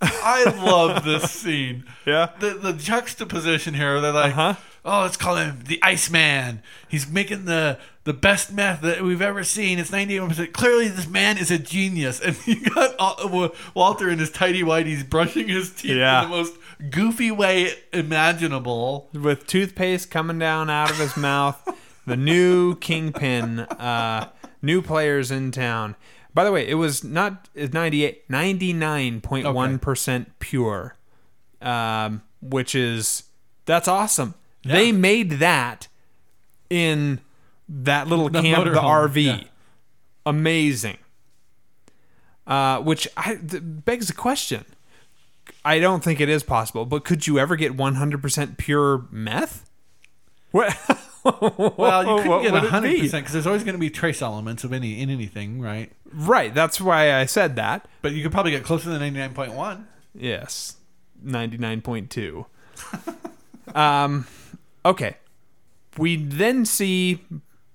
I 0.00 0.44
love 0.64 1.04
this 1.04 1.30
scene. 1.30 1.84
yeah. 2.06 2.30
The 2.38 2.50
the 2.54 2.72
juxtaposition 2.72 3.74
here. 3.74 4.00
They're 4.00 4.12
like, 4.12 4.36
Uh-huh. 4.36 4.54
oh, 4.84 5.00
let's 5.02 5.16
call 5.16 5.36
him 5.36 5.62
the 5.66 5.82
Iceman. 5.82 6.62
He's 6.88 7.08
making 7.08 7.46
the 7.46 7.78
the 8.04 8.12
best 8.12 8.52
meth 8.52 8.80
that 8.82 9.02
we've 9.02 9.20
ever 9.22 9.42
seen. 9.42 9.78
It's 9.78 9.90
ninety 9.90 10.18
one 10.20 10.28
percent. 10.28 10.52
Clearly, 10.52 10.88
this 10.88 11.08
man 11.08 11.36
is 11.36 11.50
a 11.50 11.58
genius. 11.58 12.20
And 12.20 12.36
you 12.46 12.60
got 12.70 12.94
Walter 13.74 14.08
in 14.08 14.18
his 14.20 14.30
tidy 14.30 14.62
whities 14.62 15.08
brushing 15.08 15.48
his 15.48 15.72
teeth 15.72 15.96
Yeah. 15.96 16.22
in 16.24 16.30
the 16.30 16.36
most 16.36 16.54
goofy 16.90 17.30
way 17.30 17.72
imaginable. 17.92 19.08
with 19.12 19.46
toothpaste 19.46 20.10
coming 20.10 20.38
down 20.38 20.70
out 20.70 20.90
of 20.90 20.96
his 20.98 21.16
mouth. 21.16 21.66
The 22.06 22.16
new 22.16 22.76
kingpin, 22.76 23.60
uh, 23.60 24.30
new 24.62 24.80
players 24.80 25.30
in 25.30 25.50
town. 25.50 25.94
By 26.32 26.44
the 26.44 26.52
way, 26.52 26.66
it 26.66 26.74
was 26.74 27.02
not 27.04 27.48
it's 27.54 27.72
98, 27.74 28.28
99.1% 28.28 30.26
pure, 30.38 30.94
um, 31.60 32.22
which 32.40 32.74
is 32.74 33.24
that's 33.66 33.88
awesome. 33.88 34.34
They 34.64 34.92
made 34.92 35.32
that 35.32 35.88
in 36.70 37.20
that 37.68 38.08
little 38.08 38.28
The 38.28 38.42
camp, 38.42 38.64
the 38.64 38.70
motorhome, 38.70 39.08
RV. 39.10 39.24
yeah. 39.24 39.40
Amazing. 40.26 40.98
Uh, 42.46 42.80
which 42.80 43.06
I, 43.16 43.36
begs 43.36 44.08
the 44.08 44.14
question. 44.14 44.64
I 45.68 45.80
don't 45.80 46.02
think 46.02 46.18
it 46.18 46.30
is 46.30 46.42
possible, 46.42 46.86
but 46.86 47.04
could 47.04 47.26
you 47.26 47.38
ever 47.38 47.54
get 47.54 47.76
100% 47.76 48.56
pure 48.56 49.06
meth? 49.10 49.68
What? 50.50 50.74
Well, 51.76 52.02
you 52.04 52.16
couldn't 52.16 52.28
What 52.28 52.42
get 52.42 52.54
hundred 52.54 53.00
percent 53.00 53.24
because 53.24 53.32
there's 53.34 53.46
always 53.46 53.62
going 53.62 53.74
to 53.74 53.78
be 53.78 53.90
trace 53.90 54.22
elements 54.22 54.64
of 54.64 54.72
any 54.72 55.02
in 55.02 55.10
anything, 55.10 55.60
right? 55.60 55.92
Right, 56.10 56.54
that's 56.54 56.80
why 56.80 57.12
I 57.12 57.26
said 57.26 57.56
that. 57.56 57.86
But 58.00 58.12
you 58.12 58.22
could 58.22 58.32
probably 58.32 58.52
get 58.52 58.64
closer 58.64 58.88
than 58.88 59.00
ninety 59.00 59.18
nine 59.18 59.34
point 59.34 59.52
one. 59.52 59.88
Yes, 60.14 60.76
99.2. 61.22 62.46
um, 63.76 64.26
okay. 64.86 65.16
We 65.98 66.16
then 66.16 66.64
see 66.64 67.24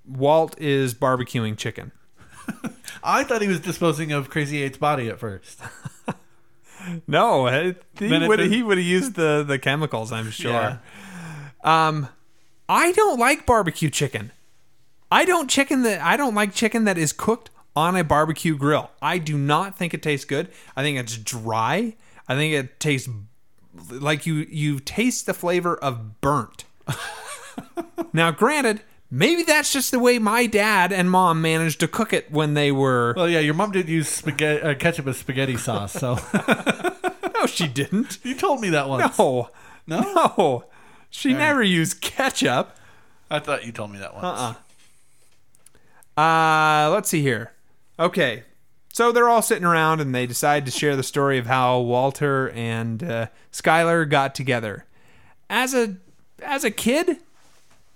Walt 0.07 0.59
is 0.59 0.95
barbecuing 0.95 1.55
chicken. 1.55 1.91
I 3.03 3.23
thought 3.23 3.43
he 3.43 3.47
was 3.47 3.59
disposing 3.59 4.11
of 4.11 4.31
Crazy 4.31 4.63
Eight's 4.63 4.77
body 4.77 5.09
at 5.09 5.19
first. 5.19 5.61
No, 7.07 7.47
he 7.97 8.07
would 8.07 8.39
he 8.39 8.63
would 8.63 8.77
have 8.77 8.87
used 8.87 9.15
the 9.15 9.43
the 9.47 9.59
chemicals, 9.59 10.11
I'm 10.11 10.31
sure. 10.31 10.51
Yeah. 10.51 10.77
Um, 11.63 12.09
I 12.67 12.91
don't 12.91 13.19
like 13.19 13.45
barbecue 13.45 13.89
chicken. 13.89 14.31
I 15.11 15.25
don't 15.25 15.49
chicken 15.49 15.83
that 15.83 16.01
I 16.01 16.17
don't 16.17 16.35
like 16.35 16.53
chicken 16.53 16.85
that 16.85 16.97
is 16.97 17.13
cooked 17.13 17.49
on 17.75 17.95
a 17.95 18.03
barbecue 18.03 18.55
grill. 18.57 18.91
I 19.01 19.17
do 19.17 19.37
not 19.37 19.77
think 19.77 19.93
it 19.93 20.01
tastes 20.01 20.25
good. 20.25 20.49
I 20.75 20.83
think 20.83 20.97
it's 20.97 21.17
dry. 21.17 21.95
I 22.27 22.35
think 22.35 22.53
it 22.53 22.79
tastes 22.79 23.09
like 23.89 24.25
you 24.25 24.45
you 24.49 24.79
taste 24.79 25.25
the 25.25 25.33
flavor 25.33 25.75
of 25.75 26.21
burnt. 26.21 26.65
now, 28.13 28.31
granted, 28.31 28.81
maybe 29.15 29.43
that's 29.43 29.71
just 29.71 29.91
the 29.91 29.99
way 29.99 30.17
my 30.17 30.47
dad 30.47 30.91
and 30.91 31.09
mom 31.11 31.39
managed 31.41 31.79
to 31.81 31.87
cook 31.87 32.11
it 32.13 32.31
when 32.31 32.55
they 32.55 32.71
were. 32.71 33.13
Well, 33.15 33.29
yeah, 33.29 33.39
your 33.39 33.53
mom 33.53 33.71
did 33.71 33.87
use 33.87 34.09
spaghetti, 34.09 34.61
uh, 34.63 34.73
ketchup 34.73 35.05
as 35.07 35.17
spaghetti 35.17 35.55
sauce, 35.55 35.93
so 35.93 36.17
No, 37.35 37.45
she 37.45 37.67
didn't. 37.67 38.17
you 38.25 38.35
told 38.35 38.59
me 38.61 38.69
that 38.71 38.89
once. 38.89 39.17
No, 39.19 39.49
No? 39.85 40.01
no, 40.01 40.63
she 41.09 41.33
never 41.33 41.61
used 41.61 42.01
ketchup. 42.01 42.75
I 43.29 43.39
thought 43.39 43.65
you 43.65 43.71
told 43.71 43.91
me 43.91 43.99
that 43.99 44.15
once. 44.15 44.57
Uh, 46.17 46.89
let's 46.91 47.09
see 47.09 47.21
here. 47.21 47.51
Okay. 47.99 48.43
So 48.93 49.11
they're 49.11 49.27
all 49.29 49.41
sitting 49.41 49.63
around 49.65 50.01
and 50.01 50.13
they 50.13 50.27
decide 50.27 50.65
to 50.65 50.71
share 50.71 50.95
the 50.95 51.03
story 51.03 51.37
of 51.39 51.47
how 51.47 51.79
Walter 51.79 52.49
and 52.51 53.03
uh, 53.03 53.27
Skyler 53.51 54.07
got 54.07 54.35
together. 54.35 54.85
As 55.49 55.73
a 55.73 55.97
as 56.43 56.63
a 56.63 56.69
kid, 56.71 57.17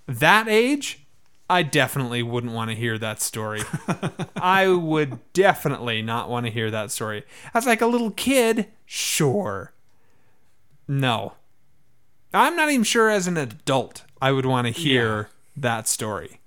that 0.06 0.48
age, 0.48 1.06
I 1.50 1.62
definitely 1.62 2.22
wouldn't 2.22 2.52
want 2.52 2.70
to 2.70 2.76
hear 2.76 2.98
that 2.98 3.22
story. 3.22 3.62
I 4.36 4.68
would 4.68 5.18
definitely 5.32 6.02
not 6.02 6.28
want 6.28 6.46
to 6.46 6.52
hear 6.52 6.70
that 6.70 6.90
story. 6.90 7.24
As 7.54 7.66
like 7.66 7.80
a 7.80 7.86
little 7.86 8.10
kid, 8.10 8.68
sure. 8.84 9.72
No. 10.86 11.34
I'm 12.34 12.54
not 12.56 12.70
even 12.70 12.84
sure 12.84 13.08
as 13.08 13.26
an 13.26 13.38
adult 13.38 14.04
I 14.20 14.32
would 14.32 14.44
want 14.44 14.66
to 14.66 14.72
hear 14.72 15.30
that 15.56 15.88
story. 15.88 16.40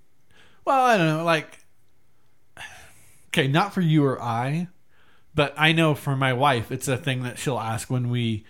Well, 0.65 0.85
I 0.85 0.97
don't 0.97 1.07
know, 1.17 1.23
like 1.23 1.59
okay, 3.29 3.47
not 3.47 3.73
for 3.73 3.81
you 3.81 4.05
or 4.05 4.21
I, 4.21 4.67
but 5.33 5.53
I 5.57 5.71
know 5.71 5.95
for 5.95 6.15
my 6.15 6.33
wife, 6.33 6.71
it's 6.71 6.87
a 6.87 6.97
thing 6.97 7.23
that 7.23 7.39
she'll 7.39 7.59
ask 7.59 7.89
when 7.89 8.09
we 8.09 8.45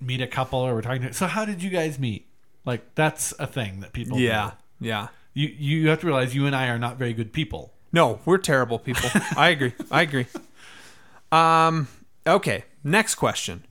meet 0.00 0.20
a 0.20 0.26
couple 0.26 0.58
or 0.58 0.74
we're 0.74 0.82
talking. 0.82 1.02
To, 1.02 1.12
so, 1.12 1.26
how 1.26 1.44
did 1.44 1.62
you 1.62 1.70
guys 1.70 1.98
meet? 1.98 2.26
Like 2.64 2.94
that's 2.94 3.32
a 3.38 3.46
thing 3.46 3.80
that 3.80 3.92
people. 3.92 4.18
Yeah. 4.18 4.52
do. 4.80 4.88
Yeah. 4.88 5.08
You 5.34 5.48
you 5.48 5.88
have 5.88 6.00
to 6.00 6.06
realize 6.06 6.34
you 6.34 6.46
and 6.46 6.56
I 6.56 6.68
are 6.68 6.78
not 6.78 6.96
very 6.96 7.12
good 7.12 7.32
people. 7.32 7.72
No, 7.92 8.20
we're 8.24 8.38
terrible 8.38 8.78
people. 8.78 9.10
I 9.36 9.50
agree. 9.50 9.72
I 9.90 10.02
agree. 10.02 10.26
Um 11.32 11.88
okay, 12.26 12.64
next 12.84 13.16
question. 13.16 13.64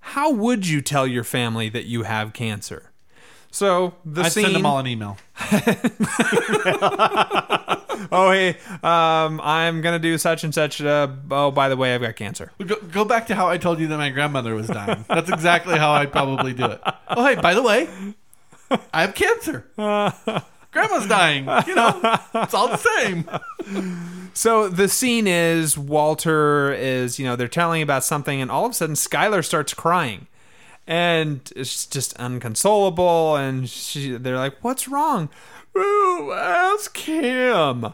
How 0.00 0.32
would 0.32 0.66
you 0.66 0.80
tell 0.80 1.06
your 1.06 1.24
family 1.24 1.68
that 1.68 1.84
you 1.84 2.02
have 2.02 2.32
cancer? 2.32 2.88
So, 3.54 3.94
the 4.04 4.22
I 4.22 4.28
scene 4.30 4.44
send 4.44 4.56
them 4.56 4.66
all 4.66 4.78
an 4.78 4.86
email. 4.86 5.18
Oh, 8.10 8.30
hey, 8.32 8.56
um 8.82 9.40
I'm 9.42 9.80
going 9.80 9.94
to 9.94 9.98
do 9.98 10.18
such 10.18 10.44
and 10.44 10.52
such 10.52 10.82
uh, 10.82 11.08
oh, 11.30 11.50
by 11.50 11.68
the 11.68 11.76
way, 11.76 11.94
I've 11.94 12.00
got 12.00 12.16
cancer. 12.16 12.50
Go, 12.66 12.76
go 12.76 13.04
back 13.04 13.28
to 13.28 13.34
how 13.34 13.48
I 13.48 13.58
told 13.58 13.78
you 13.78 13.86
that 13.86 13.96
my 13.96 14.10
grandmother 14.10 14.54
was 14.54 14.66
dying. 14.66 15.04
That's 15.08 15.30
exactly 15.30 15.78
how 15.78 15.92
I'd 15.92 16.10
probably 16.10 16.52
do 16.52 16.66
it. 16.66 16.80
Oh, 17.08 17.24
hey, 17.24 17.36
by 17.36 17.54
the 17.54 17.62
way, 17.62 17.88
I 18.92 19.02
have 19.02 19.14
cancer. 19.14 19.66
Grandma's 20.72 21.06
dying. 21.06 21.44
You 21.66 21.74
know, 21.74 22.18
it's 22.34 22.54
all 22.54 22.68
the 22.68 22.76
same. 22.76 23.28
So 24.34 24.68
the 24.68 24.88
scene 24.88 25.26
is 25.26 25.76
Walter 25.76 26.72
is, 26.72 27.18
you 27.18 27.26
know, 27.26 27.36
they're 27.36 27.48
telling 27.48 27.82
about 27.82 28.04
something, 28.04 28.40
and 28.40 28.50
all 28.50 28.64
of 28.64 28.72
a 28.72 28.74
sudden 28.74 28.94
Skyler 28.94 29.44
starts 29.44 29.74
crying. 29.74 30.26
And 30.86 31.52
it's 31.54 31.86
just 31.86 32.14
unconsolable, 32.14 33.36
and 33.36 33.68
she, 33.68 34.16
they're 34.16 34.36
like, 34.36 34.56
What's 34.62 34.88
wrong? 34.88 35.28
Oh, 35.74 36.34
ask 36.36 36.96
him. 36.96 37.92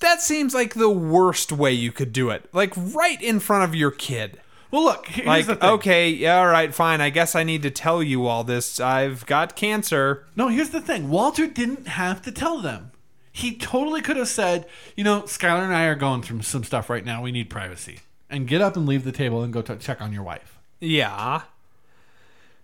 That 0.00 0.20
seems 0.20 0.54
like 0.54 0.74
the 0.74 0.90
worst 0.90 1.50
way 1.50 1.72
you 1.72 1.90
could 1.90 2.12
do 2.12 2.30
it. 2.30 2.48
Like 2.52 2.72
right 2.76 3.20
in 3.20 3.40
front 3.40 3.64
of 3.64 3.74
your 3.74 3.90
kid. 3.90 4.40
Well, 4.74 4.82
look, 4.82 5.06
here's 5.06 5.28
Like, 5.28 5.46
the 5.46 5.54
thing. 5.54 5.70
okay, 5.70 6.10
yeah, 6.10 6.38
all 6.40 6.48
right, 6.48 6.74
fine. 6.74 7.00
I 7.00 7.08
guess 7.08 7.36
I 7.36 7.44
need 7.44 7.62
to 7.62 7.70
tell 7.70 8.02
you 8.02 8.26
all 8.26 8.42
this. 8.42 8.80
I've 8.80 9.24
got 9.24 9.54
cancer. 9.54 10.26
No, 10.34 10.48
here's 10.48 10.70
the 10.70 10.80
thing. 10.80 11.10
Walter 11.10 11.46
didn't 11.46 11.86
have 11.86 12.20
to 12.22 12.32
tell 12.32 12.58
them. 12.58 12.90
He 13.30 13.54
totally 13.54 14.00
could 14.02 14.16
have 14.16 14.26
said, 14.26 14.66
you 14.96 15.04
know, 15.04 15.22
Skyler 15.22 15.62
and 15.62 15.72
I 15.72 15.84
are 15.84 15.94
going 15.94 16.22
through 16.22 16.42
some 16.42 16.64
stuff 16.64 16.90
right 16.90 17.04
now. 17.04 17.22
We 17.22 17.30
need 17.30 17.50
privacy. 17.50 18.00
And 18.28 18.48
get 18.48 18.60
up 18.60 18.76
and 18.76 18.84
leave 18.84 19.04
the 19.04 19.12
table 19.12 19.44
and 19.44 19.52
go 19.52 19.62
to 19.62 19.76
check 19.76 20.02
on 20.02 20.12
your 20.12 20.24
wife. 20.24 20.58
Yeah. 20.80 21.42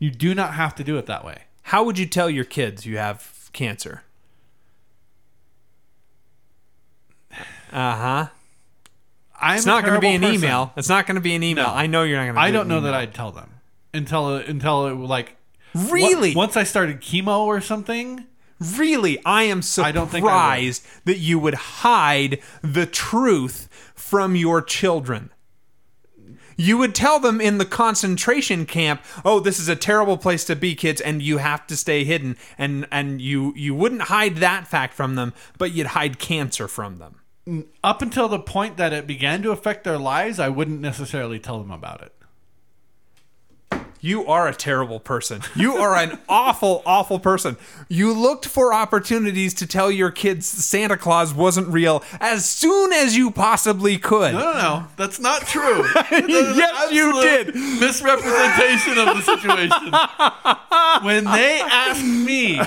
You 0.00 0.10
do 0.10 0.34
not 0.34 0.54
have 0.54 0.74
to 0.74 0.82
do 0.82 0.96
it 0.98 1.06
that 1.06 1.24
way. 1.24 1.42
How 1.62 1.84
would 1.84 1.96
you 1.96 2.06
tell 2.06 2.28
your 2.28 2.44
kids 2.44 2.84
you 2.84 2.98
have 2.98 3.50
cancer? 3.52 4.02
Uh 7.72 7.94
huh. 7.94 8.26
I'm 9.40 9.56
It's 9.56 9.66
not 9.66 9.84
going 9.84 9.94
to 9.94 10.00
be 10.00 10.14
an 10.14 10.20
person. 10.22 10.34
email. 10.36 10.72
It's 10.76 10.88
not 10.88 11.06
going 11.06 11.14
to 11.16 11.20
be 11.20 11.34
an 11.34 11.42
email. 11.42 11.66
No. 11.68 11.74
I 11.74 11.86
know 11.86 12.02
you're 12.02 12.18
not 12.18 12.24
going 12.24 12.34
to. 12.34 12.40
I 12.40 12.50
don't 12.50 12.68
know 12.68 12.80
that 12.82 12.94
I'd 12.94 13.14
tell 13.14 13.32
them 13.32 13.50
until 13.94 14.34
until 14.36 14.86
it 14.86 14.94
like 14.94 15.36
Really? 15.74 16.34
Once 16.34 16.56
I 16.56 16.64
started 16.64 17.00
chemo 17.00 17.40
or 17.40 17.60
something. 17.60 18.26
Really, 18.76 19.18
I 19.24 19.44
am 19.44 19.62
I 19.78 19.90
don't 19.90 20.10
think 20.10 20.26
I 20.26 20.66
surprised 20.66 20.86
that 21.06 21.16
you 21.18 21.38
would 21.38 21.54
hide 21.54 22.40
the 22.60 22.84
truth 22.84 23.68
from 23.94 24.36
your 24.36 24.60
children. 24.60 25.30
You 26.58 26.76
would 26.76 26.94
tell 26.94 27.18
them 27.18 27.40
in 27.40 27.56
the 27.56 27.64
concentration 27.64 28.66
camp, 28.66 29.02
"Oh, 29.24 29.40
this 29.40 29.58
is 29.58 29.70
a 29.70 29.76
terrible 29.76 30.18
place 30.18 30.44
to 30.44 30.54
be, 30.56 30.74
kids, 30.74 31.00
and 31.00 31.22
you 31.22 31.38
have 31.38 31.66
to 31.68 31.76
stay 31.76 32.04
hidden." 32.04 32.36
And 32.58 32.86
and 32.92 33.22
you 33.22 33.54
you 33.56 33.74
wouldn't 33.74 34.02
hide 34.02 34.36
that 34.36 34.66
fact 34.68 34.92
from 34.92 35.14
them, 35.14 35.32
but 35.56 35.72
you'd 35.72 35.86
hide 35.88 36.18
cancer 36.18 36.68
from 36.68 36.98
them. 36.98 37.19
Up 37.82 38.02
until 38.02 38.28
the 38.28 38.38
point 38.38 38.76
that 38.76 38.92
it 38.92 39.06
began 39.06 39.42
to 39.42 39.50
affect 39.50 39.84
their 39.84 39.98
lives, 39.98 40.38
I 40.38 40.48
wouldn't 40.48 40.80
necessarily 40.80 41.38
tell 41.38 41.58
them 41.58 41.70
about 41.70 42.02
it. 42.02 42.12
You 44.02 44.26
are 44.26 44.48
a 44.48 44.54
terrible 44.54 44.98
person. 44.98 45.42
You 45.54 45.76
are 45.76 45.94
an 45.94 46.18
awful, 46.28 46.82
awful 46.86 47.18
person. 47.18 47.58
You 47.88 48.14
looked 48.14 48.46
for 48.46 48.72
opportunities 48.72 49.52
to 49.54 49.66
tell 49.66 49.90
your 49.90 50.10
kids 50.10 50.46
Santa 50.46 50.96
Claus 50.96 51.34
wasn't 51.34 51.68
real 51.68 52.02
as 52.18 52.46
soon 52.48 52.94
as 52.94 53.14
you 53.16 53.30
possibly 53.30 53.98
could. 53.98 54.32
No, 54.32 54.38
no, 54.38 54.52
no, 54.54 54.86
that's 54.96 55.20
not 55.20 55.42
true. 55.42 55.84
Yes, 56.10 56.92
you 56.92 57.12
did. 57.20 57.54
Misrepresentation 57.54 58.98
of 58.98 59.16
the 59.16 59.22
situation. 59.22 59.92
when 61.04 61.24
they 61.24 61.60
asked 61.60 62.04
me, 62.04 62.60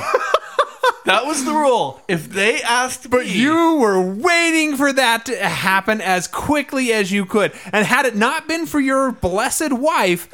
that 1.05 1.25
was 1.25 1.45
the 1.45 1.53
rule. 1.53 2.01
If 2.07 2.29
they 2.29 2.61
asked 2.61 3.09
But 3.09 3.25
me, 3.25 3.31
you 3.31 3.75
were 3.75 4.01
waiting 4.01 4.75
for 4.77 4.91
that 4.93 5.25
to 5.25 5.37
happen 5.37 6.01
as 6.01 6.27
quickly 6.27 6.91
as 6.93 7.11
you 7.11 7.25
could. 7.25 7.53
And 7.71 7.85
had 7.85 8.05
it 8.05 8.15
not 8.15 8.47
been 8.47 8.65
for 8.65 8.79
your 8.79 9.11
blessed 9.11 9.73
wife 9.73 10.29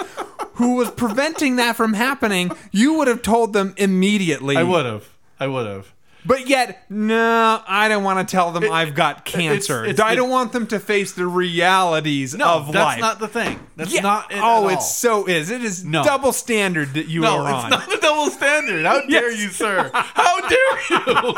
who 0.55 0.75
was 0.75 0.91
preventing 0.91 1.55
that 1.57 1.75
from 1.75 1.93
happening, 1.93 2.51
you 2.71 2.93
would 2.95 3.07
have 3.07 3.21
told 3.21 3.53
them 3.53 3.73
immediately. 3.77 4.57
I 4.57 4.63
would 4.63 4.85
have. 4.85 5.09
I 5.39 5.47
would 5.47 5.67
have. 5.67 5.93
But 6.25 6.47
yet, 6.49 6.83
no, 6.89 7.61
I 7.67 7.87
don't 7.87 8.03
want 8.03 8.27
to 8.27 8.29
tell 8.29 8.51
them 8.51 8.69
I've 8.71 8.93
got 8.93 9.23
cancer. 9.25 9.85
it's- 9.85 9.99
I 9.99 10.15
don't 10.15 10.29
want 10.29 10.51
them 10.51 10.67
to 10.67 10.79
face 10.79 11.13
the 11.13 11.25
realities 11.25 12.35
No, 12.35 12.45
of 12.45 12.65
that's 12.67 12.75
life. 12.75 12.99
That's 12.99 13.01
not 13.01 13.19
the 13.19 13.27
thing. 13.29 13.59
That's 13.77 13.93
Yeah. 13.93 14.01
not 14.01 14.31
it 14.31 14.39
oh, 14.41 14.67
it's 14.67 14.93
so 14.93 15.25
is. 15.27 15.49
It 15.49 15.63
is 15.63 15.83
No. 15.85 16.03
double 16.03 16.33
standard 16.33 16.93
that 16.95 17.07
you 17.07 17.21
no, 17.21 17.37
are 17.45 17.61
it's 17.61 17.69
not 17.69 17.93
a 17.93 17.97
double 18.01 18.29
standard. 18.29 18.85
How 18.85 19.01
dare 19.07 19.31
you, 19.31 19.49
sir? 19.49 19.89
How 19.93 20.39
dare 20.41 20.79
you? 20.89 21.35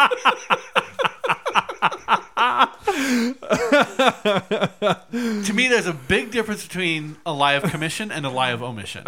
to 5.43 5.53
me, 5.53 5.67
there's 5.67 5.87
a 5.87 5.93
big 5.93 6.31
difference 6.31 6.65
between 6.65 7.17
a 7.25 7.33
lie 7.33 7.53
of 7.53 7.63
commission 7.63 8.11
and 8.11 8.25
a 8.25 8.29
lie 8.29 8.51
of 8.51 8.63
omission. 8.63 9.03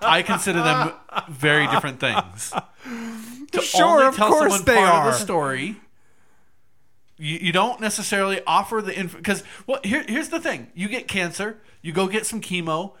I 0.00 0.22
consider 0.24 0.62
them 0.62 0.92
very 1.28 1.66
different 1.66 2.00
things. 2.00 2.52
To 3.52 3.62
Sure, 3.62 4.06
of 4.06 4.16
course 4.16 4.38
someone 4.40 4.64
they 4.64 4.74
part 4.74 4.94
are. 4.94 5.08
Of 5.08 5.14
the 5.14 5.18
story. 5.18 5.76
You, 7.16 7.38
you 7.38 7.52
don't 7.52 7.80
necessarily 7.80 8.40
offer 8.46 8.80
the 8.80 8.96
info 8.96 9.16
because 9.18 9.42
well 9.66 9.80
here, 9.82 10.04
here's 10.06 10.28
the 10.28 10.40
thing 10.40 10.68
you 10.74 10.88
get 10.88 11.08
cancer 11.08 11.58
you 11.82 11.92
go 11.92 12.06
get 12.06 12.26
some 12.26 12.40
chemo 12.40 12.92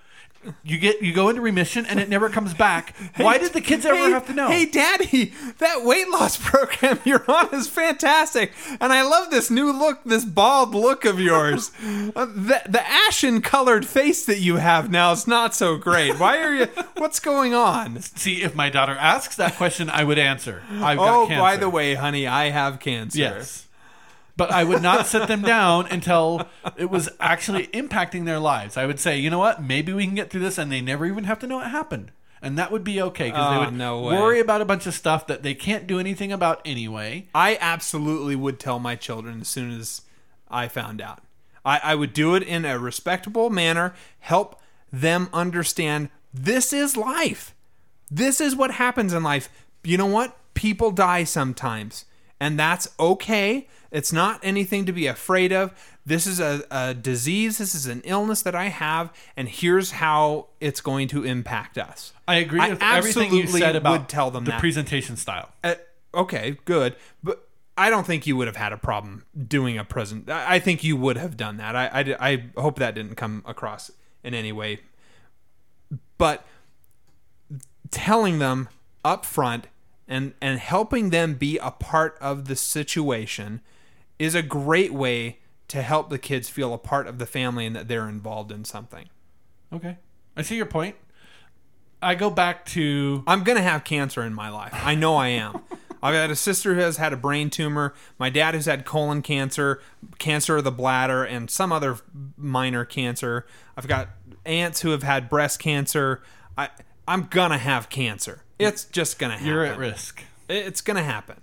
you 0.64 0.78
get 0.78 1.00
you 1.02 1.12
go 1.12 1.28
into 1.28 1.40
remission 1.40 1.84
and 1.86 1.98
it 2.00 2.08
never 2.08 2.28
comes 2.28 2.54
back 2.54 2.94
why 3.16 3.38
did 3.38 3.52
the 3.52 3.60
kids 3.60 3.84
ever 3.86 3.96
Hey- 3.96 4.10
have 4.10 4.26
to 4.26 4.32
know 4.34 4.48
Hey, 4.48 4.66
Daddy, 4.66 5.32
that 5.58 5.84
weight 5.84 6.08
loss 6.10 6.36
program 6.42 6.98
you're 7.04 7.24
on 7.30 7.54
is 7.54 7.68
fantastic, 7.68 8.52
and 8.80 8.92
I 8.92 9.02
love 9.02 9.30
this 9.30 9.50
new 9.50 9.72
look, 9.72 10.02
this 10.04 10.24
bald 10.24 10.74
look 10.74 11.04
of 11.04 11.20
yours. 11.20 11.70
uh, 12.16 12.24
the, 12.26 12.62
the 12.68 12.82
ashen 12.86 13.40
colored 13.42 13.86
face 13.86 14.24
that 14.26 14.40
you 14.40 14.56
have 14.56 14.90
now 14.90 15.12
is 15.12 15.26
not 15.26 15.54
so 15.54 15.76
great. 15.76 16.18
Why 16.18 16.38
are 16.38 16.54
you? 16.54 16.66
What's 16.96 17.20
going 17.20 17.54
on? 17.54 18.00
see 18.00 18.42
if 18.42 18.54
my 18.54 18.68
daughter 18.70 18.92
asks 18.98 19.36
that 19.36 19.54
question 19.56 19.88
i 19.90 20.02
would 20.02 20.18
answer 20.18 20.62
i've 20.80 20.98
got 20.98 21.08
Oh, 21.24 21.28
by 21.28 21.56
the 21.56 21.68
way, 21.70 21.94
honey, 21.94 22.26
I 22.26 22.50
have 22.50 22.80
cancer. 22.80 23.18
yes 23.18 23.67
but 24.38 24.50
i 24.50 24.64
would 24.64 24.80
not 24.80 25.06
sit 25.06 25.28
them 25.28 25.42
down 25.42 25.86
until 25.88 26.48
it 26.78 26.88
was 26.88 27.10
actually 27.20 27.66
impacting 27.68 28.24
their 28.24 28.38
lives 28.38 28.78
i 28.78 28.86
would 28.86 28.98
say 28.98 29.18
you 29.18 29.28
know 29.28 29.38
what 29.38 29.62
maybe 29.62 29.92
we 29.92 30.06
can 30.06 30.14
get 30.14 30.30
through 30.30 30.40
this 30.40 30.56
and 30.56 30.72
they 30.72 30.80
never 30.80 31.04
even 31.04 31.24
have 31.24 31.38
to 31.38 31.46
know 31.46 31.60
it 31.60 31.66
happened 31.68 32.10
and 32.40 32.56
that 32.56 32.70
would 32.70 32.84
be 32.84 33.02
okay 33.02 33.26
because 33.30 33.46
Oh, 33.48 33.58
they 33.58 33.66
would 33.66 33.74
no 33.74 34.00
way. 34.02 34.14
worry 34.14 34.38
about 34.40 34.60
a 34.60 34.64
bunch 34.64 34.86
of 34.86 34.94
stuff 34.94 35.26
that 35.26 35.42
they 35.42 35.54
can't 35.54 35.88
do 35.88 35.98
anything 35.98 36.30
about 36.30 36.60
anyway. 36.64 37.26
I 37.34 37.58
absolutely 37.60 38.36
would 38.36 38.60
tell 38.60 38.78
my 38.78 38.94
children 38.94 39.40
as 39.40 39.48
soon 39.48 39.72
as 39.72 40.02
I 40.48 40.68
found 40.68 41.00
out. 41.00 41.20
I, 41.64 41.80
I 41.82 41.94
would 41.96 42.12
do 42.12 42.36
it 42.36 42.44
in 42.44 42.64
a 42.64 42.78
respectable 42.78 43.50
manner, 43.50 43.92
help 44.20 44.62
them 44.92 45.28
understand 45.32 46.10
this 46.32 46.72
is 46.72 46.96
life. 46.96 47.56
This 48.08 48.40
is 48.40 48.54
what 48.54 48.70
happens 48.70 49.12
in 49.12 49.24
life. 49.24 49.48
You 49.82 49.96
know 49.98 50.06
what? 50.06 50.36
People 50.54 50.92
die 50.92 51.24
sometimes, 51.24 52.04
and 52.40 52.58
that's 52.58 52.88
okay. 52.98 53.68
It's 53.90 54.12
not 54.12 54.40
anything 54.42 54.84
to 54.86 54.92
be 54.92 55.06
afraid 55.06 55.52
of. 55.52 55.72
This 56.04 56.26
is 56.26 56.40
a, 56.40 56.62
a 56.70 56.94
disease, 56.94 57.58
this 57.58 57.74
is 57.74 57.86
an 57.86 58.00
illness 58.04 58.42
that 58.42 58.54
I 58.54 58.64
have, 58.66 59.12
and 59.36 59.48
here's 59.48 59.92
how 59.92 60.46
it's 60.60 60.80
going 60.80 61.08
to 61.08 61.24
impact 61.24 61.76
us. 61.76 62.12
I 62.26 62.36
agree 62.36 62.60
I 62.60 62.70
with 62.70 62.82
everything 62.82 63.32
you 63.34 63.42
absolutely 63.42 63.60
said 63.60 63.76
about 63.76 64.00
would 64.00 64.08
tell 64.08 64.30
them 64.30 64.44
the 64.44 64.52
that. 64.52 64.60
presentation 64.60 65.16
style. 65.16 65.50
Uh, 65.62 65.74
okay, 66.14 66.58
good. 66.64 66.96
But 67.22 67.46
I 67.76 67.90
don't 67.90 68.06
think 68.06 68.26
you 68.26 68.36
would 68.36 68.46
have 68.46 68.56
had 68.56 68.72
a 68.72 68.78
problem 68.78 69.24
doing 69.46 69.78
a 69.78 69.84
present. 69.84 70.30
I 70.30 70.54
I 70.54 70.58
think 70.58 70.82
you 70.82 70.96
would 70.96 71.16
have 71.16 71.36
done 71.36 71.58
that. 71.58 71.76
I, 71.76 71.86
I, 71.86 72.16
I 72.30 72.44
hope 72.60 72.78
that 72.78 72.94
didn't 72.94 73.16
come 73.16 73.42
across 73.46 73.90
in 74.24 74.34
any 74.34 74.52
way. 74.52 74.80
But 76.16 76.44
telling 77.90 78.38
them 78.38 78.68
up 79.04 79.24
front 79.24 79.68
and, 80.08 80.32
and 80.40 80.58
helping 80.58 81.10
them 81.10 81.34
be 81.34 81.58
a 81.58 81.70
part 81.70 82.16
of 82.20 82.48
the 82.48 82.56
situation 82.56 83.60
is 84.18 84.34
a 84.34 84.42
great 84.42 84.92
way 84.92 85.38
to 85.68 85.82
help 85.82 86.08
the 86.08 86.18
kids 86.18 86.48
feel 86.48 86.72
a 86.72 86.78
part 86.78 87.06
of 87.06 87.18
the 87.18 87.26
family 87.26 87.66
and 87.66 87.76
that 87.76 87.88
they're 87.88 88.08
involved 88.08 88.50
in 88.50 88.64
something. 88.64 89.08
Okay, 89.72 89.98
I 90.36 90.42
see 90.42 90.56
your 90.56 90.66
point. 90.66 90.96
I 92.00 92.14
go 92.14 92.30
back 92.30 92.64
to 92.66 93.22
I'm 93.26 93.44
gonna 93.44 93.62
have 93.62 93.84
cancer 93.84 94.22
in 94.22 94.32
my 94.32 94.48
life. 94.48 94.72
I 94.72 94.94
know 94.94 95.16
I 95.16 95.28
am. 95.28 95.60
I've 96.02 96.14
had 96.14 96.30
a 96.30 96.36
sister 96.36 96.74
who 96.74 96.80
has 96.80 96.96
had 96.96 97.12
a 97.12 97.16
brain 97.16 97.50
tumor. 97.50 97.92
My 98.18 98.30
dad 98.30 98.54
has 98.54 98.66
had 98.66 98.84
colon 98.84 99.20
cancer, 99.20 99.82
cancer 100.18 100.56
of 100.56 100.64
the 100.64 100.70
bladder, 100.70 101.24
and 101.24 101.50
some 101.50 101.72
other 101.72 101.98
minor 102.36 102.84
cancer. 102.84 103.46
I've 103.76 103.88
got 103.88 104.10
aunts 104.46 104.82
who 104.82 104.90
have 104.90 105.02
had 105.02 105.28
breast 105.28 105.58
cancer. 105.58 106.22
I 106.56 106.68
I'm 107.08 107.24
gonna 107.24 107.58
have 107.58 107.88
cancer. 107.88 108.42
It's 108.58 108.84
just 108.84 109.18
gonna 109.18 109.34
happen. 109.34 109.46
you're 109.48 109.64
at 109.64 109.78
risk. 109.78 110.22
It's 110.48 110.80
gonna 110.80 111.02
happen. 111.02 111.40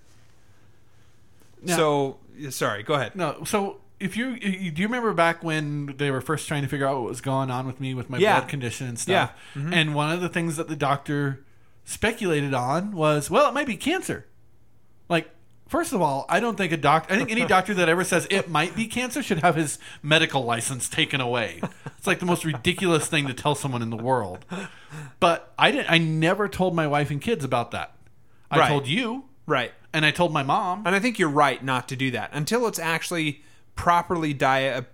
Now- 1.61 1.75
so 1.75 2.17
sorry. 2.49 2.83
Go 2.83 2.93
ahead. 2.93 3.15
No, 3.15 3.43
so 3.45 3.77
if 3.99 4.15
you, 4.17 4.37
do 4.39 4.81
you 4.81 4.87
remember 4.87 5.13
back 5.13 5.43
when 5.43 5.95
they 5.97 6.11
were 6.11 6.21
first 6.21 6.47
trying 6.47 6.61
to 6.63 6.67
figure 6.67 6.85
out 6.87 6.97
what 7.01 7.09
was 7.09 7.21
going 7.21 7.49
on 7.49 7.65
with 7.65 7.79
me 7.79 7.93
with 7.93 8.09
my 8.09 8.17
Yeah. 8.17 8.39
blood 8.39 8.49
condition 8.49 8.87
and 8.87 8.99
stuff? 8.99 9.31
Yeah. 9.55 9.61
Mm-hmm. 9.61 9.73
And 9.73 9.95
one 9.95 10.11
of 10.11 10.21
the 10.21 10.29
things 10.29 10.57
that 10.57 10.67
the 10.67 10.75
doctor 10.75 11.43
speculated 11.85 12.53
on 12.53 12.91
was, 12.91 13.29
well, 13.29 13.47
it 13.49 13.53
might 13.53 13.67
be 13.67 13.77
cancer. 13.77 14.25
First 15.67 15.93
of 15.93 16.01
all, 16.01 16.25
I 16.29 16.39
don't 16.39 16.57
think 16.57 16.71
a 16.71 16.77
doctor. 16.77 17.13
I 17.13 17.17
think 17.17 17.31
any 17.31 17.45
doctor 17.47 17.73
that 17.73 17.89
ever 17.89 18.03
says 18.03 18.27
it 18.29 18.49
might 18.49 18.75
be 18.75 18.85
cancer 18.87 19.23
should 19.23 19.39
have 19.39 19.55
his 19.55 19.79
medical 20.03 20.43
license 20.43 20.87
taken 20.87 21.19
away. 21.21 21.61
It's 21.97 22.05
like 22.07 22.19
the 22.19 22.25
most 22.27 22.45
ridiculous 22.45 23.07
thing 23.07 23.25
to 23.27 23.33
tell 23.33 23.55
someone 23.55 23.81
in 23.81 23.89
the 23.89 23.97
world. 23.97 24.45
But 25.19 25.53
I 25.57 25.71
didn't. 25.71 25.89
I 25.91 25.97
never 25.97 26.47
told 26.47 26.75
my 26.75 26.85
wife 26.87 27.09
and 27.09 27.19
kids 27.19 27.43
about 27.43 27.71
that. 27.71 27.93
I 28.51 28.59
Right. 28.59 28.67
told 28.67 28.87
you, 28.87 29.25
Right. 29.47 29.73
and 29.91 30.05
I 30.05 30.11
told 30.11 30.31
my 30.31 30.43
mom. 30.43 30.83
And 30.85 30.95
I 30.95 30.99
think 30.99 31.17
you're 31.17 31.29
right 31.29 31.63
not 31.63 31.87
to 31.89 31.95
do 31.95 32.11
that 32.11 32.29
until 32.31 32.67
it's 32.67 32.79
actually 32.79 33.43
properly 33.75 34.33
dia- 34.33 34.85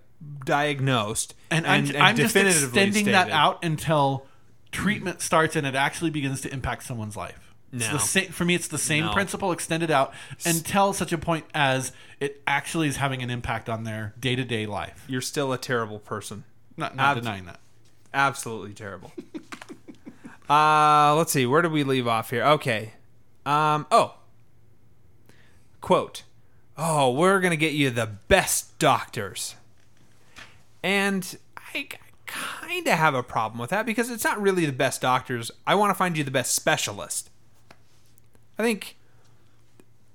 diagnosed 0.44 1.34
and, 1.50 1.66
and, 1.66 1.90
I'm, 1.96 2.02
I'm 2.02 2.16
just 2.16 2.34
extending 2.34 3.06
that 3.06 3.30
out 3.30 3.62
until 3.64 4.26
treatment 4.70 5.20
starts 5.20 5.54
and 5.56 5.66
it 5.66 5.74
actually 5.74 6.10
begins 6.10 6.40
to 6.42 6.52
impact 6.52 6.84
someone's 6.84 7.16
life. 7.16 7.51
It's 7.72 7.86
No. 7.86 7.92
the 7.94 7.98
same 7.98 8.30
for 8.32 8.44
me. 8.44 8.54
It's 8.54 8.68
the 8.68 8.76
same 8.78 9.06
No. 9.06 9.12
principle 9.12 9.50
extended 9.50 9.90
out 9.90 10.12
until 10.44 10.92
such 10.92 11.12
a 11.12 11.18
point 11.18 11.46
as 11.54 11.92
it 12.20 12.42
actually 12.46 12.88
is 12.88 12.96
having 12.96 13.22
an 13.22 13.30
impact 13.30 13.68
on 13.68 13.84
their 13.84 14.14
day 14.20 14.36
to 14.36 14.44
day 14.44 14.66
life. 14.66 15.04
You're 15.08 15.20
still 15.22 15.52
a 15.52 15.58
terrible 15.58 15.98
person. 15.98 16.44
Not, 16.76 16.94
not 16.96 17.16
Abs- 17.16 17.20
denying 17.24 17.46
that. 17.46 17.60
Absolutely 18.12 18.74
terrible. 18.74 19.12
uh, 20.50 21.14
let's 21.16 21.32
see. 21.32 21.46
Where 21.46 21.62
did 21.62 21.72
we 21.72 21.82
leave 21.84 22.06
off 22.06 22.30
here? 22.30 22.44
Okay. 22.44 22.92
Um, 23.46 23.86
oh. 23.90 24.14
Quote. 25.80 26.24
Oh, 26.76 27.10
we're 27.12 27.40
going 27.40 27.50
to 27.50 27.56
get 27.56 27.72
you 27.72 27.90
the 27.90 28.06
best 28.06 28.78
doctors. 28.78 29.54
And 30.82 31.36
I 31.74 31.88
kind 32.26 32.86
of 32.86 32.94
have 32.98 33.14
a 33.14 33.22
problem 33.22 33.58
with 33.60 33.70
that 33.70 33.84
because 33.86 34.10
it's 34.10 34.24
not 34.24 34.40
really 34.40 34.64
the 34.66 34.72
best 34.72 35.00
doctors. 35.00 35.50
I 35.66 35.74
want 35.74 35.90
to 35.90 35.94
find 35.94 36.16
you 36.16 36.24
the 36.24 36.30
best 36.30 36.54
specialist. 36.54 37.30
I 38.58 38.62
think 38.62 38.96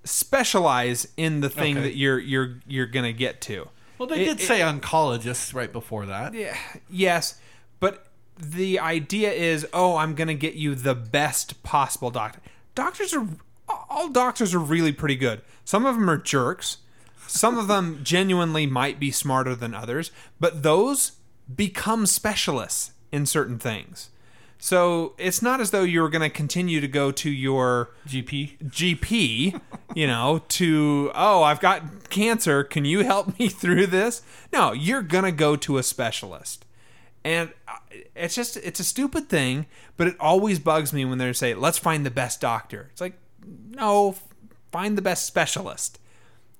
specialize 0.04 1.08
in 1.18 1.42
the 1.42 1.50
thing 1.50 1.78
Okay. 1.78 1.88
that 1.90 1.96
you're 1.98 2.20
you're 2.20 2.60
you're 2.68 2.86
going 2.86 3.06
to 3.06 3.14
get 3.18 3.42
to. 3.42 3.68
Well, 3.98 4.08
they 4.08 4.22
It- 4.22 4.26
did 4.26 4.42
it- 4.42 4.48
say 4.48 4.60
oncologists 4.62 5.54
right 5.54 5.72
before 5.72 6.06
that. 6.06 6.34
yeah, 6.34 6.56
yes, 6.90 7.40
but 7.80 8.06
the 8.40 8.80
idea 8.80 9.32
is, 9.32 9.66
oh, 9.74 9.98
I'm 9.98 10.14
gonna 10.14 10.36
get 10.36 10.54
you 10.54 10.76
the 10.76 10.94
best 10.94 11.64
possible 11.64 12.12
doctor. 12.12 12.40
Doctors 12.76 13.14
are 13.14 13.28
all 13.90 14.10
doctors 14.10 14.54
are 14.54 14.60
really 14.60 14.92
pretty 14.94 15.16
good. 15.16 15.42
Some 15.66 15.86
of 15.86 15.96
them 15.96 16.10
are 16.10 16.18
jerks. 16.18 16.78
Some 17.28 17.58
of 17.58 17.68
them 17.68 18.00
genuinely 18.04 18.66
might 18.68 19.00
be 19.00 19.12
smarter 19.12 19.56
than 19.56 19.74
others, 19.74 20.12
but 20.40 20.62
those 20.64 21.14
become 21.54 22.06
specialists 22.06 22.92
in 23.12 23.26
certain 23.26 23.58
things. 23.58 24.10
So 24.60 25.14
it's 25.18 25.42
not 25.42 25.62
as 25.62 25.72
though 25.72 25.84
you're 25.84 26.10
going 26.10 26.22
to 26.22 26.30
continue 26.30 26.82
to 26.82 26.88
go 26.88 27.12
to 27.12 27.30
your 27.30 27.92
GP. 28.08 28.58
GP, 28.64 29.62
you 29.94 30.08
know, 30.08 30.42
to, 30.50 31.12
oh, 31.14 31.44
I've 31.44 31.60
got 31.60 32.10
cancer. 32.10 32.64
Can 32.64 32.84
you 32.86 33.04
help 33.04 33.38
me 33.40 33.50
through 33.50 33.88
this? 33.88 34.22
No, 34.52 34.72
you're 34.72 35.04
going 35.04 35.26
to 35.26 35.32
go 35.32 35.56
to 35.58 35.78
a 35.78 35.84
specialist. 35.84 36.66
And 37.24 37.52
uh, 37.68 37.76
it's 38.16 38.36
just, 38.36 38.58
it's 38.58 38.80
a 38.80 38.84
stupid 38.84 39.30
thing, 39.30 39.68
but 39.96 40.08
it 40.08 40.16
always 40.20 40.60
bugs 40.60 40.94
me 40.94 41.06
when 41.06 41.18
they 41.18 41.32
say, 41.34 41.54
let's 41.54 41.78
find 41.78 42.06
the 42.06 42.12
best 42.12 42.42
doctor. 42.42 42.90
It's 42.92 43.02
like, 43.02 43.20
no, 43.72 44.16
find 44.72 44.98
the 44.98 45.02
best 45.02 45.26
specialist 45.26 46.00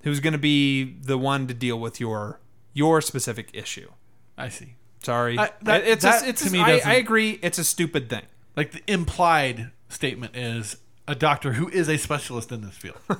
who's 0.02 0.20
going 0.20 0.32
to 0.32 0.38
be 0.38 0.96
the 1.00 1.18
one 1.18 1.46
to 1.46 1.54
deal 1.54 1.78
with 1.78 2.00
your 2.00 2.40
your 2.74 3.00
specific 3.00 3.50
issue. 3.52 3.90
I 4.36 4.48
see. 4.48 4.76
Sorry. 5.08 5.38
I- 5.38 5.50
that- 5.62 5.84
it's 5.86 6.02
that 6.02 6.22
a, 6.22 6.28
it's 6.28 6.42
to 6.42 6.48
a- 6.50 6.52
me 6.52 6.60
I, 6.60 6.80
I 6.84 6.94
agree. 6.96 7.38
It's 7.40 7.56
a 7.58 7.64
stupid 7.64 8.10
thing. 8.10 8.24
Like 8.58 8.72
the 8.72 8.82
implied 8.86 9.70
statement 9.88 10.36
is 10.36 10.76
a 11.06 11.14
doctor 11.14 11.54
who 11.54 11.70
is 11.70 11.88
a 11.88 11.96
specialist 11.96 12.52
in 12.52 12.60
this 12.60 12.76
field. 12.76 12.98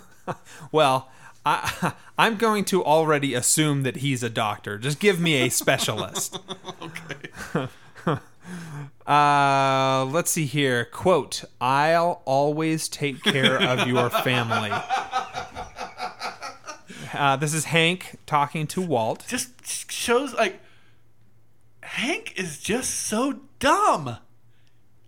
Well, 0.71 1.09
I, 1.47 1.95
I'm 2.19 2.37
going 2.37 2.67
to 2.67 2.85
already 2.85 3.33
assume 3.33 3.85
that 3.85 3.97
he's 3.97 4.23
a 4.23 4.29
doctor. 4.29 4.77
Just 4.77 5.01
give 5.01 5.19
me 5.19 5.47
a 5.47 5.49
specialist. 5.49 6.39
okay. 6.83 7.69
Uh, 9.07 10.05
let's 10.11 10.31
see 10.31 10.45
here. 10.45 10.85
Quote: 10.85 11.45
"I'll 11.63 12.21
always 12.27 12.89
take 12.91 13.23
care 13.23 13.57
of 13.57 13.89
your 13.89 14.11
family." 14.11 14.71
Uh, 17.15 17.37
this 17.37 17.55
is 17.55 17.65
Hank 17.65 18.19
talking 18.27 18.67
to 18.67 18.83
Walt. 18.83 19.25
Just 19.27 19.91
shows 19.91 20.35
like 20.35 20.61
Hank 21.89 22.35
is 22.37 22.61
just 22.61 22.91
so 22.91 23.41
dumb. 23.59 24.19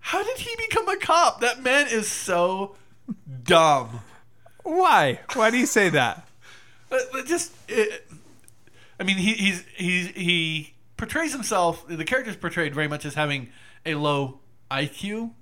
How 0.00 0.24
did 0.24 0.38
he 0.38 0.56
become 0.56 0.88
a 0.88 0.96
cop? 0.96 1.40
That 1.40 1.62
man 1.62 1.86
is 1.88 2.08
so 2.08 2.74
dumb. 3.44 4.00
Why? 4.64 5.20
Why 5.34 5.50
do 5.50 5.58
you 5.58 5.66
say 5.66 5.90
that? 5.90 6.26
Just, 7.26 7.52
it, 7.68 8.08
I 8.98 9.04
mean, 9.04 9.16
he, 9.16 9.34
he's 9.34 9.64
he's 9.76 10.08
he 10.08 10.74
portrays 10.96 11.32
himself. 11.32 11.86
The 11.86 12.04
character 12.04 12.30
is 12.30 12.36
portrayed 12.36 12.74
very 12.74 12.88
much 12.88 13.04
as 13.04 13.14
having 13.14 13.50
a 13.86 13.94
low 13.94 14.40
IQ, 14.70 15.32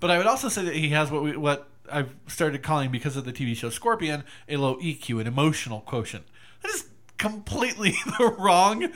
but 0.00 0.10
I 0.10 0.18
would 0.18 0.26
also 0.26 0.48
say 0.48 0.64
that 0.64 0.74
he 0.74 0.90
has 0.90 1.10
what 1.10 1.22
we 1.22 1.36
what 1.36 1.68
I've 1.90 2.14
started 2.26 2.62
calling 2.62 2.90
because 2.90 3.16
of 3.16 3.24
the 3.24 3.32
TV 3.32 3.56
show 3.56 3.70
Scorpion 3.70 4.24
a 4.48 4.56
low 4.56 4.76
EQ, 4.76 5.20
an 5.20 5.26
emotional 5.26 5.80
quotient. 5.80 6.24
That 6.62 6.72
is 6.72 6.88
completely 7.16 7.94
the 8.18 8.34
wrong 8.38 8.92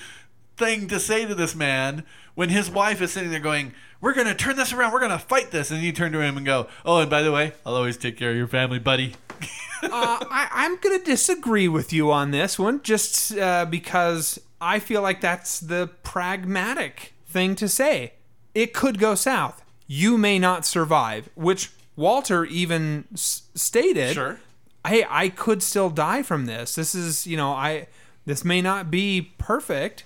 thing 0.59 0.89
to 0.89 1.01
say 1.01 1.24
to 1.24 1.35
this 1.35 1.55
man 1.55 2.05
when 2.35 2.48
his 2.51 2.68
wife 2.70 3.01
is 3.01 3.12
sitting 3.12 3.30
there 3.30 3.40
going, 3.40 3.72
"We're 4.01 4.14
going 4.14 4.26
to 4.26 4.35
turn 4.35 4.56
this 4.56 4.72
around. 4.72 4.93
We're 4.93 5.01
going 5.01 5.12
to 5.12 5.18
fight 5.18 5.51
this," 5.51 5.70
and 5.70 5.82
you 5.82 5.93
turn 5.93 6.12
to 6.12 6.20
him 6.20 6.36
and 6.36 6.44
go, 6.44 6.66
"Oh, 6.85 6.98
and 7.01 7.10
by 7.10 7.22
the 7.22 7.32
way, 7.32 7.52
I'll 7.64 7.76
always 7.76 7.97
take 7.97 8.16
care 8.16 8.30
of 8.30 8.36
your 8.36 8.48
family, 8.48 8.78
buddy." 8.78 9.14
uh, 9.82 9.89
I, 9.93 10.48
I'm 10.52 10.76
going 10.76 10.98
to 10.98 11.05
disagree 11.05 11.68
with 11.68 11.93
you 11.93 12.10
on 12.10 12.32
this 12.32 12.59
one, 12.59 12.82
just 12.82 13.36
uh, 13.39 13.64
because 13.64 14.40
I 14.60 14.78
feel 14.80 15.02
like 15.02 15.20
that's 15.20 15.60
the 15.60 15.90
pragmatic 16.02 17.14
thing 17.26 17.55
to 17.56 17.68
say. 17.68 18.14
It 18.55 18.74
could 18.74 18.98
go 18.98 19.14
south. 19.14 19.62
You 19.86 20.18
may 20.18 20.39
not 20.39 20.66
survive, 20.66 21.30
which 21.35 21.70
Walter 21.97 22.44
even 22.44 23.05
s- 23.12 23.43
stated. 23.55 24.14
Sure. 24.14 24.40
Hey, 24.86 25.05
I 25.09 25.28
could 25.28 25.62
still 25.62 25.90
die 25.90 26.22
from 26.22 26.47
this. 26.47 26.74
This 26.74 26.94
is, 26.94 27.26
you 27.26 27.36
know, 27.36 27.52
I 27.52 27.89
this 28.24 28.44
may 28.44 28.60
not 28.60 28.90
be 28.90 29.32
perfect. 29.39 30.05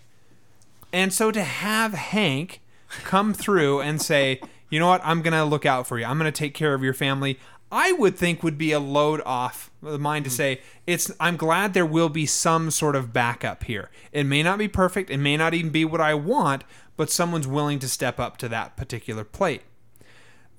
And 0.92 1.12
so 1.12 1.30
to 1.30 1.42
have 1.42 1.94
Hank 1.94 2.60
come 3.04 3.32
through 3.32 3.80
and 3.80 4.00
say, 4.00 4.40
you 4.70 4.78
know 4.78 4.88
what? 4.88 5.00
I'm 5.04 5.22
going 5.22 5.32
to 5.32 5.44
look 5.44 5.66
out 5.66 5.86
for 5.86 5.98
you. 5.98 6.04
I'm 6.04 6.18
going 6.18 6.30
to 6.30 6.38
take 6.38 6.54
care 6.54 6.74
of 6.74 6.82
your 6.82 6.94
family. 6.94 7.38
I 7.70 7.92
would 7.92 8.16
think 8.16 8.42
would 8.42 8.58
be 8.58 8.72
a 8.72 8.78
load 8.78 9.22
off 9.24 9.70
the 9.82 9.98
mind 9.98 10.26
to 10.26 10.30
hmm. 10.30 10.36
say 10.36 10.60
it's 10.86 11.10
I'm 11.18 11.36
glad 11.36 11.72
there 11.72 11.86
will 11.86 12.10
be 12.10 12.26
some 12.26 12.70
sort 12.70 12.94
of 12.94 13.14
backup 13.14 13.64
here. 13.64 13.90
It 14.12 14.24
may 14.24 14.42
not 14.42 14.58
be 14.58 14.68
perfect, 14.68 15.10
it 15.10 15.16
may 15.16 15.38
not 15.38 15.54
even 15.54 15.70
be 15.70 15.86
what 15.86 16.00
I 16.00 16.12
want, 16.12 16.64
but 16.98 17.10
someone's 17.10 17.46
willing 17.46 17.78
to 17.78 17.88
step 17.88 18.20
up 18.20 18.36
to 18.38 18.48
that 18.50 18.76
particular 18.76 19.24
plate. 19.24 19.62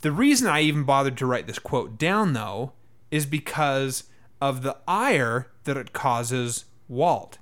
The 0.02 0.12
reason 0.12 0.48
I 0.48 0.62
even 0.62 0.84
bothered 0.84 1.18
to 1.18 1.28
write 1.28 1.46
this 1.46 1.60
quote 1.60 2.00
down 2.00 2.34
though 2.34 2.74
is 3.12 3.28
because 3.28 4.06
of 4.42 4.64
the 4.64 4.78
ire 4.88 5.52
that 5.66 5.78
it 5.78 5.94
causes 5.94 6.66
Walt. 6.90 7.38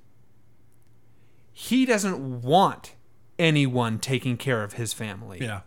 He 1.52 1.84
doesn't 1.86 2.42
want 2.42 2.94
anyone 3.38 3.98
taking 3.98 4.36
care 4.36 4.62
of 4.62 4.74
his 4.74 4.92
family 4.92 5.38
Yeah. 5.40 5.60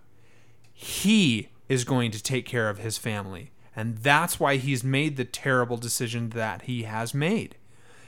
he 0.73 1.49
is 1.67 1.83
going 1.83 2.11
to 2.11 2.21
take 2.21 2.45
care 2.45 2.69
of 2.69 2.77
his 2.79 2.97
family. 2.97 3.51
And 3.75 3.97
that's 3.97 4.39
why 4.39 4.57
he's 4.57 4.83
made 4.83 5.17
the 5.17 5.25
terrible 5.25 5.77
decision 5.77 6.29
that 6.29 6.63
he 6.63 6.83
has 6.83 7.13
made. 7.13 7.55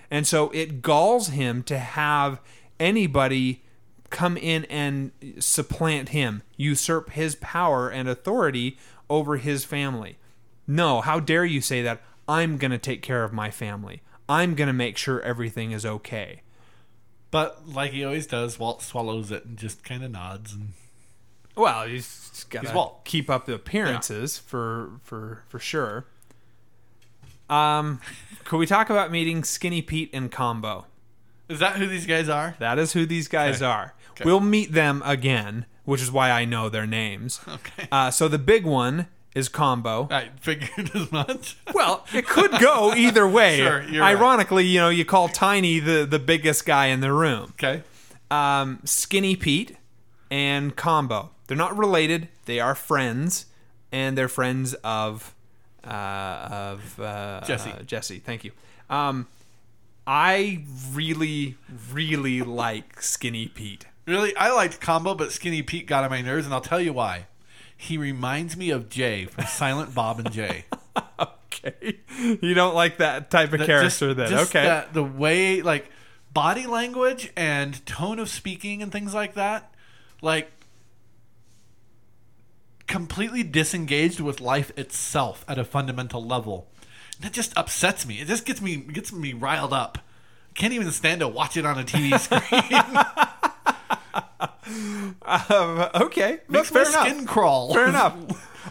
And 0.09 0.25
so 0.25 0.49
it 0.51 0.81
galls 0.81 1.29
him 1.29 1.63
to 1.63 1.77
have 1.77 2.39
anybody 2.79 3.63
come 4.09 4.37
in 4.37 4.63
and 4.65 5.11
supplant 5.39 6.09
him, 6.09 6.43
usurp 6.55 7.09
his 7.11 7.35
power 7.35 7.89
and 7.89 8.07
authority 8.07 8.77
over 9.09 9.37
his 9.37 9.65
family. 9.65 10.17
No, 10.65 11.01
how 11.01 11.19
dare 11.19 11.43
you 11.45 11.59
say 11.59 11.81
that? 11.81 12.01
I'm 12.27 12.57
going 12.57 12.71
to 12.71 12.77
take 12.77 13.01
care 13.01 13.23
of 13.23 13.33
my 13.33 13.49
family. 13.51 14.01
I'm 14.29 14.55
going 14.55 14.67
to 14.67 14.73
make 14.73 14.97
sure 14.97 15.19
everything 15.21 15.71
is 15.71 15.85
okay. 15.85 16.41
But 17.31 17.67
like 17.67 17.91
he 17.91 18.03
always 18.05 18.25
does, 18.27 18.57
Walt 18.57 18.81
swallows 18.81 19.31
it 19.31 19.45
and 19.45 19.57
just 19.57 19.83
kind 19.83 20.03
of 20.03 20.11
nods. 20.11 20.53
And 20.53 20.73
Well, 21.55 21.85
he's 21.87 22.45
got 22.49 22.63
to 22.65 22.89
keep 23.03 23.29
up 23.29 23.45
the 23.45 23.53
appearances 23.53 24.37
for 24.37 24.91
for 25.03 25.43
for 25.49 25.59
sure. 25.59 26.05
Um, 27.49 28.01
could 28.43 28.57
we 28.57 28.65
talk 28.65 28.89
about 28.89 29.11
meeting 29.11 29.43
Skinny 29.43 29.81
Pete 29.81 30.09
and 30.13 30.31
Combo? 30.31 30.85
is 31.49 31.59
that 31.59 31.77
who 31.77 31.87
these 31.87 32.05
guys 32.05 32.27
are? 32.27 32.55
That 32.59 32.77
is 32.77 32.91
who 32.91 33.05
these 33.05 33.29
guys 33.29 33.57
Okay. 33.61 33.65
are. 33.71 33.93
Okay. 34.11 34.25
We'll 34.25 34.41
meet 34.41 34.73
them 34.73 35.01
again, 35.05 35.65
which 35.85 36.01
is 36.01 36.11
why 36.11 36.29
I 36.29 36.43
know 36.43 36.67
their 36.67 36.85
names. 36.87 37.39
Okay. 37.47 37.87
Uh, 37.89 38.11
so 38.11 38.27
the 38.27 38.37
big 38.37 38.65
one 38.65 39.07
is 39.37 39.49
Combo. 39.49 40.07
I 40.11 40.29
figured 40.39 40.91
as 40.95 41.11
much. 41.11 41.57
Well, 41.73 42.05
it 42.13 42.25
could 42.27 42.51
go 42.59 42.93
either 42.95 43.27
way. 43.39 43.57
Sure, 43.57 43.81
you're 43.83 44.01
right. 44.01 44.15
Ironically, 44.15 44.65
you 44.65 44.79
know, 44.79 44.89
you 44.89 45.05
call 45.05 45.27
Tiny 45.29 45.79
the 45.79 46.05
the 46.05 46.19
biggest 46.19 46.65
guy 46.65 46.87
in 46.87 46.99
the 47.01 47.13
room. 47.13 47.53
okay. 47.53 47.83
um, 48.31 48.79
Skinny 48.83 49.35
Pete 49.35 49.77
and 50.31 50.75
Combo. 50.75 51.29
They're 51.47 51.57
not 51.57 51.77
related. 51.77 52.27
They 52.45 52.59
are 52.59 52.75
friends, 52.75 53.45
and 53.91 54.17
they're 54.17 54.27
friends 54.27 54.73
of 54.83 55.33
uh, 55.85 55.87
of 56.73 56.99
uh, 56.99 57.41
Jesse. 57.45 57.71
uh, 57.71 57.83
Jesse. 57.83 58.19
Thank 58.19 58.43
you. 58.43 58.51
Um, 58.89 59.27
I 60.05 60.63
really, 60.93 61.55
really 61.91 62.41
like 62.41 63.01
Skinny 63.01 63.47
Pete. 63.47 63.85
Really, 64.05 64.35
I 64.37 64.51
liked 64.53 64.79
Combo, 64.79 65.15
but 65.15 65.31
Skinny 65.33 65.61
Pete 65.61 65.85
got 65.85 66.03
on 66.05 66.09
my 66.09 66.21
nerves, 66.21 66.45
and 66.45 66.53
I'll 66.53 66.61
tell 66.61 66.79
you 66.79 66.93
why. 66.93 67.27
He 67.77 67.97
reminds 67.97 68.57
me 68.57 68.71
of 68.71 68.89
Jay 68.89 69.25
from 69.25 69.45
Silent 69.45 69.93
Bob 69.93 70.19
and 70.19 70.31
Jay. 70.31 70.65
Okay, 71.59 71.97
you 72.41 72.53
don't 72.53 72.75
like 72.75 72.97
that 72.97 73.31
type 73.31 73.51
of 73.51 73.59
That- 73.59 73.65
character, 73.65 73.89
just- 74.13 74.17
then? 74.17 74.29
just 74.29 74.51
okay, 74.55 74.65
that- 74.65 74.93
the 74.93 75.03
way, 75.03 75.61
like, 75.63 75.89
body 76.31 76.67
language 76.67 77.31
and 77.35 77.83
tone 77.87 78.19
of 78.19 78.29
speaking 78.29 78.83
and 78.83 78.91
things 78.91 79.13
like 79.13 79.33
that, 79.33 79.73
like, 80.21 80.51
completely 82.87 83.43
disengaged 83.43 84.19
with 84.19 84.39
life 84.39 84.71
itself 84.77 85.43
at 85.47 85.57
a 85.57 85.63
fundamental 85.65 86.23
level. 86.23 86.67
And 87.15 87.25
that 87.25 87.33
just 87.33 87.57
upsets 87.57 88.05
me. 88.05 88.19
It 88.21 88.27
just 88.27 88.45
gets 88.45 88.61
me 88.61 88.77
gets 88.77 89.11
me 89.11 89.33
riled 89.33 89.73
up. 89.73 89.97
Can't 90.53 90.73
even 90.73 90.91
stand 90.91 91.21
to 91.21 91.27
watch 91.27 91.57
it 91.57 91.65
on 91.65 91.77
a 91.79 91.83
TV 91.83 92.17
screen. 92.19 93.23
um, 94.39 95.89
okay, 95.95 96.39
Makes 96.47 96.69
fair 96.69 96.83
my 96.83 96.89
enough. 96.89 97.07
skin 97.07 97.25
crawl. 97.25 97.73
Fair 97.73 97.87
enough. 97.89 98.15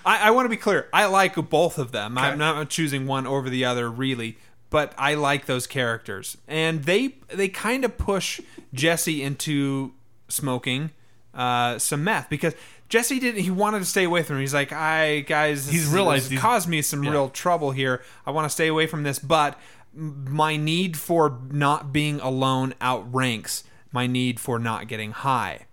I, 0.05 0.28
I 0.28 0.30
want 0.30 0.44
to 0.47 0.51
be 0.51 0.56
clear. 0.56 0.88
I 0.93 1.06
like 1.06 1.34
both 1.51 1.78
of 1.78 1.93
them. 1.93 2.16
I'm 2.18 2.38
not 2.38 2.68
choosing 2.70 3.06
one 3.06 3.26
over 3.26 3.48
the 3.51 3.64
other, 3.64 3.90
really. 3.90 4.38
But 4.68 4.94
I 4.98 5.14
like 5.14 5.47
those 5.47 5.66
characters, 5.66 6.36
and 6.48 6.82
they 6.84 7.14
they 7.28 7.48
kind 7.48 7.84
of 7.84 7.97
push 7.97 8.40
Jesse 8.74 9.22
into 9.22 9.93
smoking 10.28 10.90
uh, 11.32 11.78
some 11.78 12.02
meth 12.02 12.28
because 12.28 12.52
Jesse 12.88 13.20
didn't. 13.20 13.43
He 13.43 13.51
wanted 13.52 13.78
to 13.78 13.84
stay 13.84 14.02
away 14.05 14.24
from 14.24 14.38
it. 14.38 14.40
He's 14.40 14.52
like, 14.52 14.72
"I 14.72 15.20
guys, 15.20 15.68
He's 15.68 15.84
this- 15.84 15.94
realized 15.94 16.30
he's- 16.30 16.43
caused 16.43 16.68
me 16.68 16.82
some 16.82 17.05
yeah. 17.05 17.12
real 17.12 17.28
trouble 17.30 17.70
here. 17.70 18.02
I 18.26 18.32
want 18.32 18.44
to 18.47 18.51
stay 18.51 18.66
away 18.66 18.88
from 18.88 19.05
this, 19.05 19.20
but 19.20 19.59
my 19.94 20.56
need 20.56 20.97
for 20.98 21.38
not 21.51 21.93
being 21.93 22.18
alone 22.20 22.74
outranks 22.80 23.62
my 23.97 24.06
need 24.06 24.39
for 24.39 24.59
not 24.59 24.86
getting 24.86 25.12
high." 25.12 25.66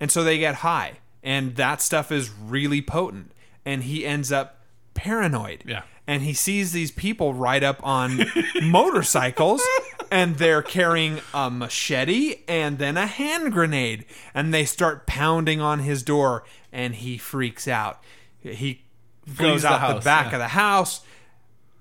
And 0.00 0.10
so 0.10 0.22
they 0.22 0.38
get 0.38 0.56
high, 0.56 0.98
and 1.22 1.56
that 1.56 1.80
stuff 1.80 2.12
is 2.12 2.30
really 2.30 2.82
potent. 2.82 3.32
And 3.64 3.84
he 3.84 4.04
ends 4.04 4.30
up 4.30 4.60
paranoid. 4.94 5.64
Yeah. 5.66 5.82
And 6.06 6.22
he 6.22 6.34
sees 6.34 6.72
these 6.72 6.90
people 6.90 7.32
ride 7.32 7.64
up 7.64 7.80
on 7.82 8.26
motorcycles, 8.62 9.62
and 10.10 10.36
they're 10.36 10.62
carrying 10.62 11.20
a 11.32 11.50
machete 11.50 12.42
and 12.46 12.78
then 12.78 12.96
a 12.96 13.06
hand 13.06 13.52
grenade. 13.52 14.04
And 14.34 14.52
they 14.52 14.64
start 14.64 15.06
pounding 15.06 15.60
on 15.60 15.80
his 15.80 16.02
door, 16.02 16.44
and 16.72 16.94
he 16.94 17.16
freaks 17.16 17.66
out. 17.66 18.02
He 18.40 18.82
goes 19.38 19.62
the 19.62 19.68
out 19.68 19.96
the 19.96 20.04
back 20.04 20.26
yeah. 20.26 20.32
of 20.34 20.38
the 20.40 20.48
house. 20.48 21.00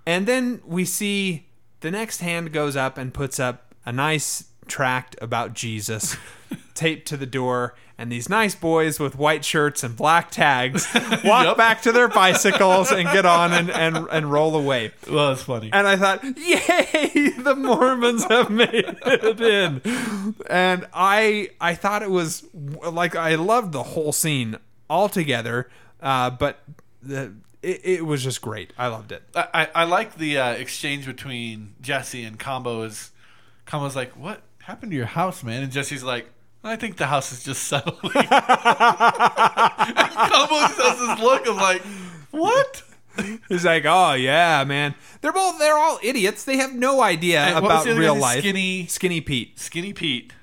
And 0.06 0.26
then 0.26 0.62
we 0.66 0.86
see 0.86 1.48
the 1.82 1.92
next 1.92 2.22
hand 2.22 2.54
goes 2.54 2.76
up 2.76 2.98
and 2.98 3.14
puts 3.14 3.40
up 3.40 3.74
a 3.86 3.92
nice 3.92 4.46
tract 4.74 5.16
about 5.22 5.54
Jesus 5.54 6.18
taped 6.74 7.08
to 7.10 7.18
the 7.18 7.28
door. 7.28 7.76
And 7.96 8.12
these 8.12 8.28
nice 8.28 8.56
boys 8.56 9.00
with 9.00 9.16
white 9.16 9.46
shirts 9.46 9.84
and 9.84 9.96
black 9.96 10.32
tags 10.32 10.88
walk 11.24 11.46
Yep. 11.46 11.58
back 11.58 11.82
to 11.84 11.92
their 11.92 12.08
bicycles 12.08 12.92
and 12.92 13.04
get 13.12 13.24
on 13.24 13.54
and, 13.54 13.70
and, 13.70 14.08
and 14.12 14.32
roll 14.32 14.56
away. 14.56 14.92
well, 15.10 15.32
it's 15.34 15.44
funny. 15.44 15.70
And 15.72 15.86
I 15.88 15.96
thought, 15.96 16.24
yay, 16.24 17.30
the 17.38 17.56
Mormons 17.56 18.24
have 18.26 18.50
made 18.50 18.98
it 19.06 19.40
in. 19.40 20.34
And 20.50 20.88
I 20.92 21.52
I 21.62 21.76
thought 21.76 22.02
it 22.02 22.10
was 22.10 22.44
like 22.54 23.16
I 23.16 23.36
loved 23.36 23.74
the 23.74 23.84
whole 23.84 24.12
scene 24.12 24.58
altogether, 24.90 25.70
uh, 26.02 26.32
but 26.32 26.64
the 27.04 27.34
it, 27.62 27.82
it 27.86 28.06
was 28.06 28.24
just 28.24 28.42
great. 28.42 28.74
I 28.78 28.88
loved 28.88 29.12
it. 29.12 29.22
I, 29.36 29.48
I, 29.54 29.68
I 29.76 29.84
like 29.84 30.16
the 30.18 30.40
uh, 30.40 30.50
exchange 30.54 31.06
between 31.06 31.76
Jesse 31.80 32.24
and 32.24 32.40
Combo. 32.40 32.82
Is 32.82 33.12
Combo's 33.68 33.96
like, 33.96 34.18
"What 34.18 34.42
happened 34.64 34.92
to 34.92 34.98
your 34.98 35.06
house, 35.06 35.44
man?" 35.44 35.64
And 35.64 35.72
Jesse's 35.72 36.04
like, 36.04 36.28
"I 36.64 36.76
think 36.76 36.98
the 36.98 37.08
house 37.08 37.32
is 37.32 37.44
just 37.44 37.64
settling." 37.68 38.00
and 38.16 38.30
Combo 40.30 40.60
just 40.68 40.82
has 40.82 41.00
this 41.00 41.20
look 41.20 41.48
of 41.48 41.56
like, 41.56 41.82
"What?" 42.32 42.84
He's 43.48 43.64
like, 43.64 43.86
oh 43.86 44.14
yeah, 44.14 44.64
man. 44.64 44.96
They're 45.22 45.32
both 45.32 45.60
they're 45.60 45.78
all 45.78 46.00
idiots. 46.02 46.44
They 46.46 46.58
have 46.58 46.74
no 46.74 47.02
idea 47.02 47.42
And 47.42 47.64
about 47.64 47.86
real 47.86 48.16
life. 48.16 48.40
Skinny, 48.40 48.88
Skinny 48.88 49.22
Pete. 49.22 49.60
Skinny 49.60 49.94
Pete. 49.94 50.34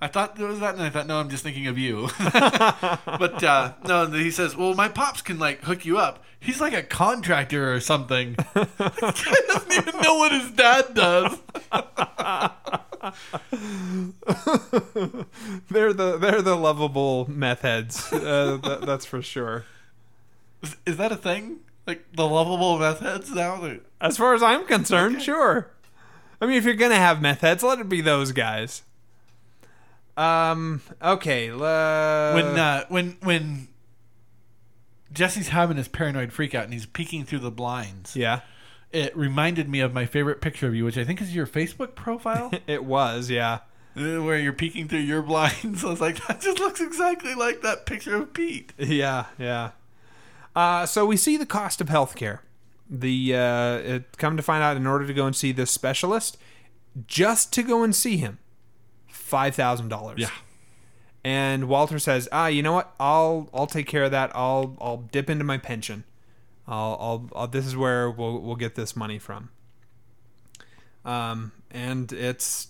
I 0.00 0.08
thought 0.08 0.36
there 0.36 0.48
was 0.48 0.60
that, 0.60 0.74
and 0.74 0.82
I 0.82 0.90
thought, 0.90 1.06
no, 1.06 1.16
I'm 1.18 1.30
just 1.30 1.42
thinking 1.42 1.66
of 1.66 1.78
you. 1.78 2.08
but 2.18 3.42
uh, 3.42 3.72
no, 3.86 4.04
and 4.04 4.14
he 4.14 4.30
says, 4.30 4.54
well, 4.54 4.74
my 4.74 4.88
pops 4.88 5.22
can 5.22 5.38
like 5.38 5.62
hook 5.62 5.86
you 5.86 5.96
up. 5.96 6.22
He's 6.38 6.60
like 6.60 6.74
a 6.74 6.82
contractor 6.82 7.72
or 7.72 7.80
something. 7.80 8.36
he 8.54 9.34
doesn't 9.48 9.72
even 9.72 10.00
know 10.02 10.16
what 10.16 10.32
his 10.32 10.50
dad 10.50 10.92
does. 10.92 11.38
They're 15.70 15.92
the 15.92 16.16
they're 16.18 16.42
the 16.42 16.56
lovable 16.56 17.30
meth 17.30 17.60
heads. 17.60 18.12
Uh, 18.12 18.58
that, 18.62 18.82
that's 18.86 19.04
for 19.04 19.20
sure. 19.22 19.64
Is, 20.62 20.76
is 20.86 20.96
that 20.96 21.12
a 21.12 21.16
thing? 21.16 21.58
Like 21.86 22.04
the 22.12 22.26
lovable 22.26 22.78
meth 22.78 23.00
heads 23.00 23.30
now? 23.30 23.78
As 24.00 24.16
far 24.16 24.34
as 24.34 24.42
I'm 24.42 24.66
concerned, 24.66 25.22
sure. 25.22 25.70
I 26.40 26.46
mean, 26.46 26.56
if 26.56 26.64
you're 26.64 26.74
gonna 26.74 26.96
have 26.96 27.20
meth 27.20 27.40
heads, 27.40 27.62
let 27.62 27.78
it 27.78 27.88
be 27.88 28.00
those 28.00 28.32
guys. 28.32 28.82
Um. 30.16 30.80
Okay. 31.02 31.50
Uh, 31.50 32.34
when 32.34 32.58
uh, 32.58 32.84
when 32.88 33.16
when 33.22 33.68
Jesse's 35.12 35.48
having 35.48 35.76
his 35.76 35.88
paranoid 35.88 36.32
freak 36.32 36.54
out 36.54 36.64
and 36.64 36.72
he's 36.72 36.86
peeking 36.86 37.24
through 37.24 37.40
the 37.40 37.50
blinds, 37.50 38.16
yeah, 38.16 38.40
it 38.94 39.16
reminded 39.16 39.68
me 39.68 39.80
of 39.80 39.92
my 39.92 40.06
favorite 40.06 40.40
picture 40.40 40.68
of 40.68 40.74
you, 40.74 40.84
which 40.84 40.96
I 40.96 41.04
think 41.04 41.20
is 41.20 41.34
your 41.34 41.46
Facebook 41.46 41.96
profile. 41.96 42.52
it 42.66 42.84
was. 42.84 43.28
Yeah. 43.28 43.60
Uh, 43.96 44.22
where 44.22 44.38
you're 44.38 44.52
peeking 44.52 44.86
through 44.88 45.00
your 45.00 45.20
blinds. 45.20 45.84
I 45.84 45.88
was 45.88 46.00
like, 46.00 46.24
that 46.28 46.40
just 46.40 46.60
looks 46.60 46.80
exactly 46.80 47.34
like 47.34 47.60
that 47.62 47.86
picture 47.86 48.16
of 48.16 48.32
Pete. 48.32 48.72
Yeah. 48.78 49.26
Yeah. 49.36 49.72
Uh, 50.54 50.86
so 50.86 51.04
we 51.04 51.16
see 51.16 51.36
the 51.36 51.46
cost 51.46 51.80
of 51.80 51.88
healthcare. 51.88 52.38
The 52.88 53.34
uh, 53.34 53.74
it, 53.78 54.18
come 54.18 54.36
to 54.36 54.42
find 54.42 54.62
out, 54.62 54.76
in 54.76 54.86
order 54.86 55.06
to 55.06 55.14
go 55.14 55.26
and 55.26 55.34
see 55.34 55.50
this 55.50 55.70
specialist, 55.70 56.36
just 57.06 57.52
to 57.54 57.62
go 57.62 57.82
and 57.82 57.96
see 57.96 58.18
him, 58.18 58.38
five 59.08 59.54
thousand 59.54 59.88
dollars. 59.88 60.20
Yeah. 60.20 60.30
And 61.24 61.66
Walter 61.66 61.98
says, 61.98 62.28
"Ah, 62.30 62.48
you 62.48 62.62
know 62.62 62.74
what? 62.74 62.94
I'll 63.00 63.48
I'll 63.54 63.66
take 63.66 63.86
care 63.86 64.04
of 64.04 64.10
that. 64.10 64.30
I'll 64.34 64.76
I'll 64.80 64.98
dip 64.98 65.30
into 65.30 65.44
my 65.44 65.56
pension. 65.56 66.04
I'll 66.66 66.96
I'll, 67.00 67.30
I'll 67.34 67.46
this 67.48 67.66
is 67.66 67.76
where 67.76 68.10
we'll 68.10 68.38
we'll 68.40 68.56
get 68.56 68.74
this 68.74 68.94
money 68.96 69.18
from." 69.18 69.50
Um, 71.04 71.52
and 71.70 72.12
it's 72.12 72.68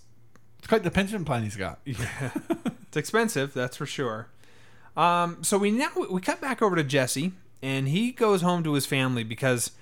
It's 0.58 0.66
quite 0.66 0.82
the 0.82 0.90
pension 0.90 1.24
plan 1.24 1.42
he's 1.44 1.56
got. 1.56 1.78
Yeah, 1.84 2.30
it's 2.88 2.96
expensive, 2.96 3.52
that's 3.54 3.76
for 3.76 3.86
sure. 3.86 4.28
Um, 4.96 5.42
so 5.42 5.58
we 5.58 5.70
now 5.70 5.88
we 6.10 6.20
cut 6.20 6.40
back 6.40 6.62
over 6.62 6.76
to 6.76 6.84
Jesse, 6.84 7.32
and 7.62 7.88
he 7.88 8.10
goes 8.12 8.42
home 8.42 8.62
to 8.64 8.72
his 8.74 8.86
family 8.86 9.24
because 9.24 9.72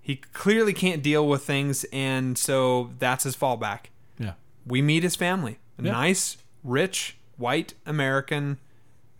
he 0.00 0.16
clearly 0.32 0.72
can't 0.72 1.02
deal 1.02 1.26
with 1.28 1.42
things, 1.44 1.84
and 1.92 2.36
so 2.38 2.90
that's 2.98 3.24
his 3.24 3.36
fallback. 3.36 3.86
yeah. 4.18 4.32
We 4.66 4.82
meet 4.82 5.02
his 5.02 5.16
family, 5.16 5.58
a 5.78 5.82
Yeah. 5.82 5.92
nice, 5.92 6.36
rich, 6.64 7.16
white 7.36 7.74
American 7.86 8.58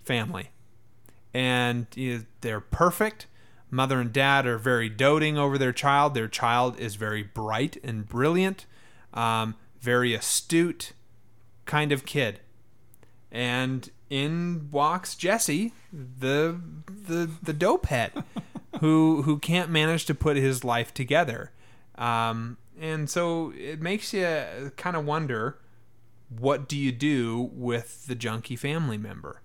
family, 0.05 0.51
and 1.35 1.87
you 1.95 2.19
know, 2.19 2.25
they're 2.41 2.61
perfect. 2.61 3.27
Mother 3.71 4.01
and 4.01 4.13
dad 4.13 4.47
are 4.47 4.59
very 4.59 4.89
doting 4.89 5.39
over 5.39 5.57
their 5.57 5.73
child. 5.73 6.15
Their 6.15 6.29
child 6.29 6.79
is 6.79 6.97
very 6.97 7.23
bright 7.23 7.77
and 7.85 8.09
brilliant, 8.09 8.67
um, 9.15 9.55
very 9.81 10.15
astute 10.15 10.93
kind 11.65 11.93
of 11.93 12.05
kid 12.05 12.41
and 13.31 13.91
in 14.09 14.69
walks 14.71 15.15
Jesse, 15.15 15.73
the 15.93 16.61
the 16.87 17.31
the 17.43 17.53
dope 17.53 17.87
head, 17.87 18.13
who 18.81 19.23
who 19.23 19.39
can't 19.39 19.71
manage 19.71 20.05
to 20.07 20.15
put 20.15 20.37
his 20.37 20.65
life 20.65 20.93
together, 20.93 21.53
um, 21.97 22.57
and 22.79 23.09
so 23.09 23.53
it 23.57 23.81
makes 23.81 24.13
you 24.13 24.73
kind 24.77 24.97
of 24.97 25.05
wonder, 25.07 25.59
what 26.29 26.69
do 26.69 26.77
you 26.77 26.93
do 26.93 27.51
with 27.53 28.07
the 28.07 28.15
junkie 28.15 28.57
family 28.57 28.99
member? 28.99 29.43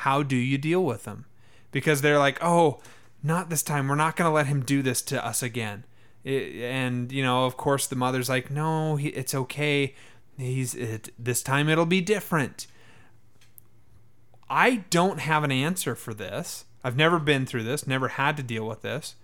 How 0.00 0.22
do 0.22 0.36
you 0.36 0.58
deal 0.58 0.84
with 0.84 1.04
them? 1.04 1.24
Because 1.72 2.02
they're 2.02 2.18
like, 2.18 2.38
oh, 2.42 2.80
not 3.22 3.50
this 3.50 3.62
time. 3.62 3.88
We're 3.88 3.94
not 3.94 4.16
going 4.16 4.28
to 4.28 4.34
let 4.34 4.46
him 4.46 4.62
do 4.62 4.82
this 4.82 5.02
to 5.02 5.24
us 5.24 5.42
again. 5.42 5.84
It, 6.24 6.56
and 6.62 7.12
you 7.12 7.22
know, 7.22 7.46
of 7.46 7.56
course, 7.56 7.86
the 7.86 7.96
mother's 7.96 8.28
like, 8.28 8.50
no, 8.50 8.96
he, 8.96 9.08
it's 9.08 9.34
okay. 9.34 9.94
He's 10.36 10.74
it, 10.74 11.10
this 11.18 11.42
time 11.42 11.68
it'll 11.68 11.86
be 11.86 12.00
different. 12.00 12.66
I 14.48 14.84
don't 14.90 15.20
have 15.20 15.44
an 15.44 15.52
answer 15.52 15.94
for 15.94 16.14
this. 16.14 16.64
I've 16.84 16.96
never 16.96 17.18
been 17.18 17.46
through 17.46 17.64
this, 17.64 17.86
never 17.86 18.08
had 18.08 18.36
to 18.36 18.42
deal 18.42 18.66
with 18.66 18.82
this. 18.82 19.16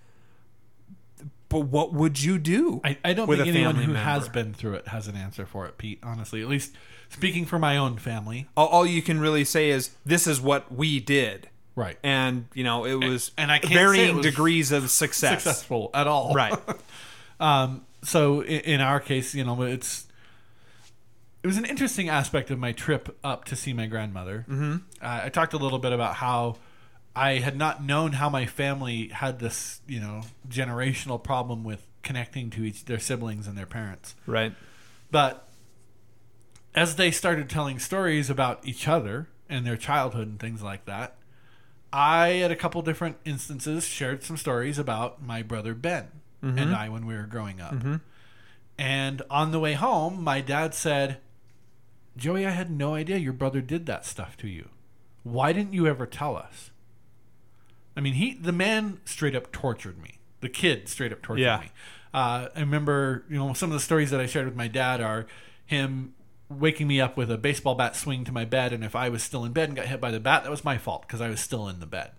But 1.48 1.60
what 1.60 1.92
would 1.92 2.22
you 2.22 2.38
do? 2.38 2.80
I, 2.82 2.96
I 3.04 3.12
don't 3.12 3.28
think 3.28 3.46
anyone 3.46 3.76
who 3.76 3.92
member? 3.92 3.98
has 3.98 4.28
been 4.28 4.54
through 4.54 4.74
it 4.74 4.88
has 4.88 5.06
an 5.06 5.16
answer 5.16 5.44
for 5.44 5.66
it, 5.66 5.76
Pete. 5.76 6.00
Honestly, 6.02 6.40
at 6.40 6.48
least 6.48 6.74
speaking 7.10 7.44
for 7.44 7.58
my 7.58 7.76
own 7.76 7.98
family. 7.98 8.48
all, 8.56 8.68
all 8.68 8.86
you 8.86 9.02
can 9.02 9.20
really 9.20 9.44
say 9.44 9.70
is 9.70 9.90
this 10.04 10.26
is 10.26 10.40
what 10.40 10.72
we 10.74 10.98
did, 10.98 11.50
Right. 11.74 11.96
and 12.02 12.46
you 12.52 12.64
know 12.64 12.84
it 12.84 12.96
was 12.96 13.30
and 13.38 13.50
I 13.50 13.58
can't 13.58 13.72
varying 13.72 14.16
was 14.16 14.26
degrees 14.26 14.72
of 14.72 14.90
success. 15.02 15.42
Successful 15.42 15.90
at 15.94 16.06
all. 16.06 16.34
Right. 16.34 16.58
Um, 17.40 17.84
so 18.04 18.40
in, 18.42 18.60
in 18.60 18.80
our 18.80 19.00
case, 19.00 19.34
you 19.34 19.42
know, 19.42 19.60
it's 19.62 20.06
it 21.42 21.46
was 21.48 21.56
an 21.56 21.64
interesting 21.64 22.08
aspect 22.08 22.52
of 22.52 22.58
my 22.58 22.70
trip 22.70 23.18
up 23.24 23.44
to 23.46 23.56
see 23.56 23.72
my 23.72 23.86
grandmother. 23.86 24.46
Mm-hmm. 24.48 24.76
Uh, 25.02 25.20
I 25.24 25.28
talked 25.28 25.52
a 25.52 25.56
little 25.56 25.80
bit 25.80 25.92
about 25.92 26.14
how 26.14 26.56
I 27.16 27.38
had 27.38 27.56
not 27.56 27.82
known 27.82 28.12
how 28.12 28.30
my 28.30 28.46
family 28.46 29.08
had 29.08 29.40
this, 29.40 29.80
you 29.88 29.98
know, 29.98 30.22
generational 30.48 31.22
problem 31.22 31.64
with 31.64 31.84
connecting 32.02 32.48
to 32.50 32.64
each 32.64 32.84
their 32.84 33.00
siblings 33.00 33.48
and 33.48 33.58
their 33.58 33.66
parents. 33.66 34.14
Right. 34.24 34.52
But 35.10 35.48
as 36.74 36.96
they 36.96 37.10
started 37.10 37.50
telling 37.50 37.80
stories 37.80 38.30
about 38.30 38.60
each 38.64 38.86
other 38.86 39.28
and 39.48 39.66
their 39.66 39.76
childhood 39.76 40.28
and 40.28 40.38
things 40.40 40.62
like 40.62 40.84
that, 40.86 41.16
I, 41.92 42.38
at 42.38 42.50
a 42.50 42.56
couple 42.56 42.80
different 42.82 43.16
instances, 43.24 43.84
shared 43.86 44.22
some 44.24 44.36
stories 44.36 44.78
about 44.78 45.22
my 45.22 45.42
brother 45.42 45.74
Ben 45.74 46.08
and 46.42 46.74
I 46.74 46.88
when 46.88 47.06
we 47.06 47.14
were 47.14 47.26
growing 47.26 47.60
up. 47.60 47.74
And 48.78 49.22
on 49.30 49.52
the 49.52 49.60
way 49.60 49.74
home, 49.74 50.24
my 50.24 50.40
dad 50.40 50.74
said, 50.74 51.18
Joey, 52.16 52.46
I 52.46 52.50
had 52.50 52.70
no 52.70 52.94
idea 52.94 53.16
your 53.18 53.32
brother 53.32 53.60
did 53.60 53.86
that 53.86 54.04
stuff 54.06 54.36
to 54.38 54.48
you. 54.48 54.68
Why 55.22 55.52
didn't 55.52 55.72
you 55.74 55.86
ever 55.86 56.06
tell 56.06 56.36
us? 56.36 56.70
I 57.96 58.00
mean, 58.00 58.14
he 58.14 58.34
the 58.34 58.52
man 58.52 59.00
straight 59.04 59.36
up 59.36 59.52
tortured 59.52 60.02
me. 60.02 60.18
The 60.40 60.48
kid 60.48 60.88
straight 60.88 61.12
up 61.12 61.22
tortured 61.22 61.42
Yeah. 61.42 61.60
me. 61.60 61.70
Uh, 62.14 62.48
I 62.56 62.60
remember, 62.60 63.24
you 63.30 63.36
know, 63.36 63.52
some 63.52 63.70
of 63.70 63.74
the 63.74 63.80
stories 63.80 64.10
that 64.10 64.20
I 64.20 64.26
shared 64.26 64.46
with 64.46 64.56
my 64.56 64.68
dad 64.68 65.00
are 65.00 65.26
him 65.66 66.14
waking 66.58 66.88
me 66.88 67.00
up 67.00 67.16
with 67.16 67.30
a 67.30 67.38
baseball 67.38 67.74
bat 67.74 67.96
swing 67.96 68.24
to 68.24 68.32
my 68.32 68.44
bed, 68.44 68.72
and 68.72 68.84
if 68.84 68.94
I 68.94 69.08
was 69.08 69.22
still 69.22 69.44
in 69.44 69.52
bed 69.52 69.68
and 69.68 69.76
got 69.76 69.86
hit 69.86 70.00
by 70.00 70.10
the 70.10 70.20
bat, 70.20 70.44
that 70.44 70.50
was 70.50 70.64
my 70.64 70.78
fault 70.78 71.02
because 71.02 71.20
I 71.20 71.28
was 71.28 71.40
still 71.40 71.68
in 71.68 71.80
the 71.80 71.86
bed. 71.86 72.12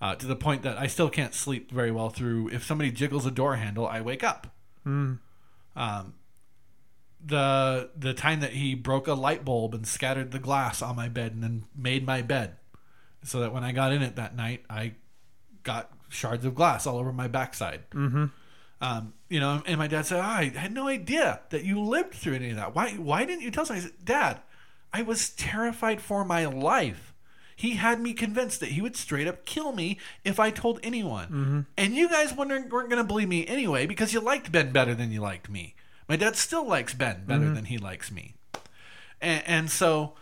Uh, 0.00 0.16
to 0.16 0.26
the 0.26 0.36
point 0.36 0.62
that 0.62 0.78
I 0.78 0.88
still 0.88 1.08
can't 1.08 1.32
sleep 1.32 1.70
very 1.70 1.92
well 1.92 2.10
through. 2.10 2.48
If 2.48 2.64
somebody 2.64 2.90
jiggles 2.90 3.24
a 3.24 3.30
door 3.30 3.54
handle, 3.56 3.86
I 3.86 4.00
wake 4.00 4.24
up. 4.24 4.48
Um, 5.76 6.14
the 7.24 7.90
the 7.96 8.12
time 8.12 8.40
that 8.40 8.52
he 8.52 8.74
broke 8.74 9.06
a 9.06 9.14
light 9.14 9.44
bulb 9.44 9.74
and 9.74 9.86
scattered 9.86 10.32
the 10.32 10.40
glass 10.40 10.82
on 10.82 10.96
my 10.96 11.08
bed 11.08 11.32
and 11.32 11.42
then 11.42 11.64
made 11.76 12.04
my 12.04 12.20
bed, 12.20 12.56
so 13.22 13.40
that 13.40 13.52
when 13.52 13.62
I 13.62 13.70
got 13.70 13.92
in 13.92 14.02
it 14.02 14.16
that 14.16 14.34
night, 14.34 14.64
I 14.68 14.94
got 15.62 15.92
shards 16.08 16.44
of 16.44 16.54
glass 16.54 16.86
all 16.86 16.98
over 16.98 17.12
my 17.12 17.28
backside. 17.28 17.88
Mm-hmm. 17.90 18.26
Um, 18.82 19.14
you 19.28 19.40
know, 19.40 19.62
and 19.64 19.78
my 19.78 19.86
dad 19.86 20.06
said, 20.06 20.18
oh, 20.18 20.22
"I 20.22 20.50
had 20.54 20.72
no 20.72 20.88
idea 20.88 21.40
that 21.50 21.64
you 21.64 21.80
lived 21.80 22.14
through 22.14 22.34
any 22.34 22.50
of 22.50 22.56
that. 22.56 22.74
Why? 22.74 22.90
Why 22.92 23.24
didn't 23.24 23.42
you 23.42 23.50
tell 23.50 23.62
us?" 23.62 23.70
I 23.70 23.78
said, 23.78 23.92
"Dad, 24.04 24.40
I 24.92 25.02
was 25.02 25.30
terrified 25.30 26.02
for 26.02 26.24
my 26.24 26.44
life. 26.44 27.14
He 27.56 27.76
had 27.76 28.00
me 28.00 28.12
convinced 28.12 28.60
that 28.60 28.70
he 28.70 28.82
would 28.82 28.96
straight 28.96 29.28
up 29.28 29.44
kill 29.44 29.72
me 29.72 29.98
if 30.24 30.40
I 30.40 30.50
told 30.50 30.80
anyone. 30.82 31.26
Mm-hmm. 31.26 31.60
And 31.76 31.94
you 31.94 32.08
guys 32.08 32.34
weren't, 32.34 32.72
weren't 32.72 32.90
going 32.90 33.00
to 33.00 33.04
believe 33.04 33.28
me 33.28 33.46
anyway 33.46 33.86
because 33.86 34.12
you 34.12 34.20
liked 34.20 34.50
Ben 34.50 34.72
better 34.72 34.94
than 34.94 35.12
you 35.12 35.20
liked 35.20 35.48
me. 35.48 35.74
My 36.08 36.16
dad 36.16 36.34
still 36.34 36.66
likes 36.66 36.92
Ben 36.92 37.24
better 37.24 37.44
mm-hmm. 37.44 37.54
than 37.54 37.64
he 37.66 37.78
likes 37.78 38.10
me. 38.10 38.34
And, 39.20 39.42
and 39.46 39.70
so, 39.70 40.14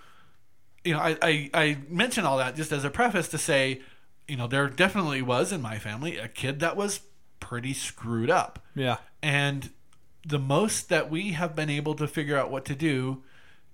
you 0.85 0.93
know, 0.93 1.01
I, 1.01 1.17
I, 1.23 1.51
I 1.55 1.79
mention 1.89 2.27
all 2.27 2.37
that 2.39 2.57
just 2.57 2.73
as 2.73 2.85
a 2.85 2.91
preface 2.91 3.29
to 3.29 3.39
say, 3.39 3.81
you 4.29 4.37
know, 4.37 4.47
there 4.47 4.69
definitely 4.69 5.23
was 5.23 5.51
in 5.51 5.63
my 5.63 5.79
family 5.79 6.19
a 6.19 6.29
kid 6.29 6.61
that 6.61 6.77
was 6.77 7.01
pretty 7.41 7.73
screwed 7.73 8.31
up. 8.31 8.65
Yeah. 8.75 8.99
And 9.23 9.71
the 10.27 10.39
most 10.39 10.89
that 10.89 11.11
we 11.11 11.33
have 11.33 11.57
been 11.57 11.71
able 11.71 11.95
to 11.95 12.07
figure 12.07 12.37
out 12.37 12.51
what 12.51 12.65
to 12.67 12.75
do 12.75 13.23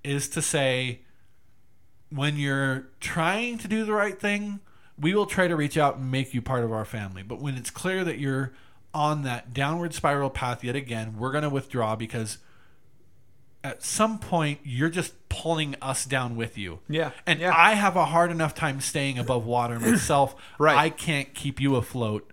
is 0.05 0.29
to 0.31 0.43
say, 0.43 1.01
when 2.11 2.39
you're 2.39 2.89
trying 3.01 3.59
to 3.59 3.69
do 3.69 3.85
the 3.85 3.93
right 3.93 4.19
thing, 4.19 4.61
we 4.99 5.15
will 5.15 5.27
try 5.27 5.49
to 5.49 5.57
reach 5.57 5.77
out 5.77 5.97
and 5.97 6.11
make 6.11 6.33
you 6.33 6.41
part 6.41 6.65
of 6.65 6.73
our 6.73 6.85
family. 6.85 7.23
But 7.23 7.41
when 7.41 7.57
it's 7.57 7.71
clear 7.71 8.05
that 8.05 8.19
you're 8.19 8.53
on 8.95 9.23
that 9.25 9.53
downward 9.53 9.93
spiral 9.93 10.31
path 10.31 10.65
yet 10.65 10.77
again, 10.77 11.17
we're 11.19 11.33
going 11.33 11.43
to 11.43 11.51
withdraw 11.51 11.97
because 11.97 12.39
at 13.63 13.83
some 13.83 14.19
point 14.19 14.61
you're 14.63 14.89
just 14.89 15.13
pulling 15.29 15.75
us 15.83 16.05
down 16.07 16.37
with 16.37 16.57
you. 16.57 16.79
Yeah, 16.89 17.11
And 17.27 17.41
yeah. 17.41 17.53
I 17.55 17.75
have 17.75 17.97
a 17.97 18.07
hard 18.07 18.31
enough 18.31 18.55
time 18.55 18.81
staying 18.81 19.19
above 19.19 19.45
water 19.45 19.79
myself. 19.81 20.35
Right. 20.59 20.77
I 20.77 20.89
can't 20.91 21.35
keep 21.35 21.61
you 21.61 21.77
afloat 21.77 22.33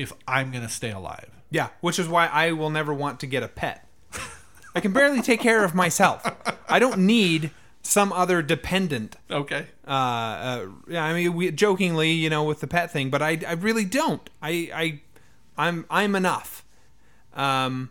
if 0.00 0.12
I'm 0.26 0.50
going 0.50 0.64
to 0.64 0.72
stay 0.72 0.90
alive. 0.90 1.30
Yeah, 1.50 1.68
which 1.80 1.98
is 1.98 2.08
why 2.08 2.26
I 2.26 2.52
will 2.52 2.70
never 2.70 2.94
want 2.94 3.20
to 3.20 3.26
get 3.26 3.42
a 3.42 3.48
pet. 3.48 3.86
I 4.74 4.80
can 4.80 4.92
barely 4.92 5.20
take 5.20 5.40
care 5.40 5.64
of 5.64 5.74
myself. 5.74 6.24
I 6.68 6.78
don't 6.78 6.98
need 7.06 7.50
some 7.82 8.12
other 8.12 8.40
dependent. 8.40 9.16
Okay. 9.30 9.66
Uh, 9.86 9.90
uh, 9.90 10.66
yeah, 10.86 11.04
I 11.04 11.12
mean, 11.12 11.34
we, 11.34 11.50
jokingly, 11.50 12.12
you 12.12 12.30
know, 12.30 12.44
with 12.44 12.60
the 12.60 12.66
pet 12.68 12.92
thing, 12.92 13.10
but 13.10 13.20
I, 13.20 13.40
I 13.46 13.52
really 13.54 13.84
don't. 13.84 14.28
I, 14.40 14.70
I, 14.72 15.00
I'm, 15.58 15.86
I'm 15.90 16.14
enough. 16.14 16.64
Um, 17.34 17.90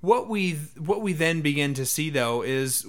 what 0.00 0.28
we, 0.28 0.52
what 0.78 1.02
we 1.02 1.12
then 1.12 1.40
begin 1.40 1.74
to 1.74 1.84
see 1.84 2.08
though 2.08 2.42
is, 2.42 2.86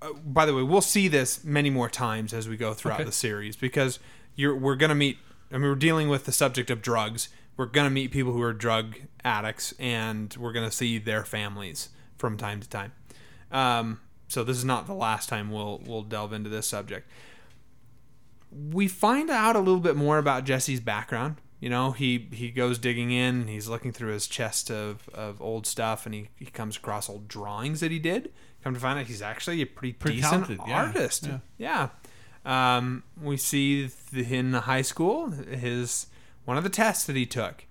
uh, 0.00 0.12
by 0.24 0.46
the 0.46 0.54
way, 0.54 0.62
we'll 0.62 0.80
see 0.80 1.08
this 1.08 1.42
many 1.42 1.70
more 1.70 1.88
times 1.88 2.32
as 2.32 2.48
we 2.48 2.56
go 2.56 2.72
throughout 2.72 3.00
Okay. 3.00 3.04
the 3.04 3.12
series 3.12 3.56
because 3.56 3.98
you're, 4.36 4.54
we're 4.56 4.76
gonna 4.76 4.94
meet. 4.94 5.18
I 5.50 5.54
mean, 5.58 5.68
we're 5.68 5.74
dealing 5.74 6.08
with 6.08 6.24
the 6.24 6.32
subject 6.32 6.70
of 6.70 6.82
drugs. 6.82 7.28
We're 7.56 7.66
gonna 7.66 7.90
meet 7.90 8.10
people 8.10 8.32
who 8.32 8.42
are 8.42 8.52
drug 8.52 8.96
addicts, 9.24 9.74
and 9.78 10.34
we're 10.38 10.52
gonna 10.52 10.70
see 10.70 10.98
their 10.98 11.24
families 11.24 11.90
from 12.18 12.36
time 12.36 12.60
to 12.60 12.68
time. 12.68 12.92
Um, 13.50 14.00
so 14.28 14.42
this 14.42 14.56
is 14.56 14.64
not 14.64 14.86
the 14.86 14.94
last 14.94 15.28
time 15.28 15.50
we'll 15.50 15.80
we'll 15.86 16.02
delve 16.02 16.32
into 16.32 16.50
this 16.50 16.66
subject. 16.66 17.08
We 18.50 18.88
find 18.88 19.30
out 19.30 19.56
a 19.56 19.60
little 19.60 19.80
bit 19.80 19.96
more 19.96 20.18
about 20.18 20.44
Jesse's 20.44 20.80
background. 20.80 21.36
You 21.60 21.70
know, 21.70 21.92
he 21.92 22.28
he 22.32 22.50
goes 22.50 22.78
digging 22.78 23.10
in, 23.10 23.46
he's 23.46 23.68
looking 23.68 23.92
through 23.92 24.12
his 24.12 24.26
chest 24.26 24.70
of, 24.70 25.08
of 25.14 25.40
old 25.40 25.66
stuff, 25.66 26.04
and 26.04 26.14
he, 26.14 26.28
he 26.36 26.46
comes 26.46 26.76
across 26.76 27.08
old 27.08 27.26
drawings 27.26 27.80
that 27.80 27.90
he 27.90 27.98
did. 27.98 28.32
Come 28.62 28.74
to 28.74 28.80
find 28.80 28.98
out, 28.98 29.06
he's 29.06 29.22
actually 29.22 29.62
a 29.62 29.66
pretty, 29.66 29.92
Pretty 29.92 30.16
decent 30.16 30.46
talented, 30.46 30.72
artist. 30.72 31.26
Yeah. 31.26 31.88
Yeah. 32.44 32.76
Um, 32.76 33.02
we 33.20 33.36
see 33.36 33.88
in 34.12 34.52
the 34.52 34.60
high 34.60 34.82
school 34.82 35.30
his 35.30 36.06
one 36.44 36.56
of 36.56 36.64
the 36.64 36.70
tests 36.70 37.04
that 37.06 37.16
he 37.16 37.26
took 37.26 37.64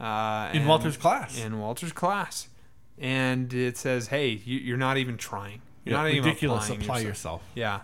uh, 0.00 0.50
In 0.52 0.60
and- 0.60 0.68
Walter's 0.68 0.96
class. 0.96 1.38
In 1.38 1.58
Walter's 1.58 1.92
class, 1.92 2.48
and 2.98 3.52
it 3.54 3.76
says, 3.76 4.08
"Hey, 4.08 4.28
you, 4.44 4.58
you're 4.58 4.76
not 4.76 4.96
even 4.96 5.16
trying. 5.16 5.62
You're 5.84 5.96
Yeah, 5.96 6.02
not 6.02 6.10
even 6.10 6.24
ridiculous. 6.24 6.68
Apply 6.68 6.98
yourself." 6.98 7.02
yourself. 7.04 7.42
Yeah, 7.54 7.80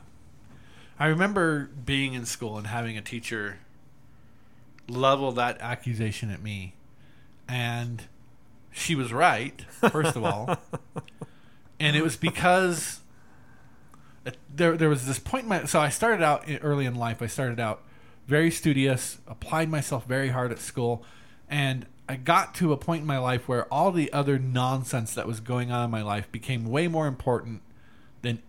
I 0.99 1.07
remember 1.07 1.71
being 1.85 2.15
in 2.15 2.25
school 2.27 2.59
and 2.59 2.67
having 2.67 2.97
a 2.99 3.03
teacher 3.03 3.59
level 4.89 5.33
that 5.33 5.61
accusation 5.61 6.31
at 6.31 6.43
me, 6.43 6.75
and 7.49 8.03
she 8.73 8.95
was 8.95 9.13
right. 9.13 9.61
First 9.91 10.17
of 10.17 10.25
all, 10.25 10.59
and 11.81 11.97
it 11.97 12.03
was 12.03 12.17
because 12.17 13.01
there 14.55 14.77
there 14.77 14.89
was 14.89 15.07
this 15.07 15.19
point 15.19 15.45
in 15.45 15.49
my 15.49 15.65
so 15.65 15.81
I 15.81 15.89
started 15.89 16.23
out 16.23 16.45
early 16.61 16.85
in 16.87 16.95
life. 16.97 17.23
I 17.23 17.27
started 17.27 17.61
out 17.61 17.83
very 18.27 18.51
studious, 18.51 19.19
applied 19.27 19.69
myself 19.71 20.07
very 20.07 20.29
hard 20.31 20.51
at 20.53 20.59
school, 20.59 21.03
and 21.49 21.87
I 22.09 22.17
got 22.17 22.55
to 22.57 22.73
a 22.73 22.77
point 22.77 23.03
in 23.03 23.07
my 23.07 23.19
life 23.19 23.49
where 23.49 23.65
all 23.73 23.91
the 23.93 24.13
other 24.13 24.39
nonsense 24.39 25.15
that 25.15 25.27
was 25.27 25.41
going 25.41 25.71
on 25.71 25.85
in 25.87 25.91
my 25.91 26.03
life 26.03 26.31
became 26.31 26.65
way 26.67 26.87
more 26.89 27.07
important 27.07 27.63
than 28.23 28.41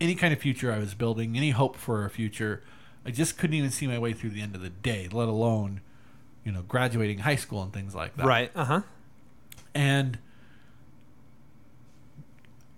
any 0.00 0.14
kind 0.14 0.32
of 0.32 0.40
future 0.40 0.72
I 0.72 0.78
was 0.78 0.94
building, 0.94 1.36
any 1.36 1.50
hope 1.50 1.76
for 1.76 2.04
a 2.04 2.10
future. 2.10 2.62
I 3.04 3.10
just 3.10 3.38
couldn't 3.38 3.54
even 3.54 3.70
see 3.70 3.86
my 3.86 3.98
way 3.98 4.12
through 4.12 4.30
the 4.30 4.40
end 4.40 4.54
of 4.54 4.62
the 4.62 4.70
day, 4.70 5.08
let 5.10 5.28
alone, 5.28 5.80
you 6.44 6.50
know, 6.52 6.62
graduating 6.62 7.18
high 7.18 7.36
school 7.36 7.62
and 7.62 7.72
things 7.72 7.94
like 7.94 8.16
that 8.16 8.26
Right. 8.26 8.50
Uh 8.54 8.64
huh. 8.64 8.80
and 9.74 10.18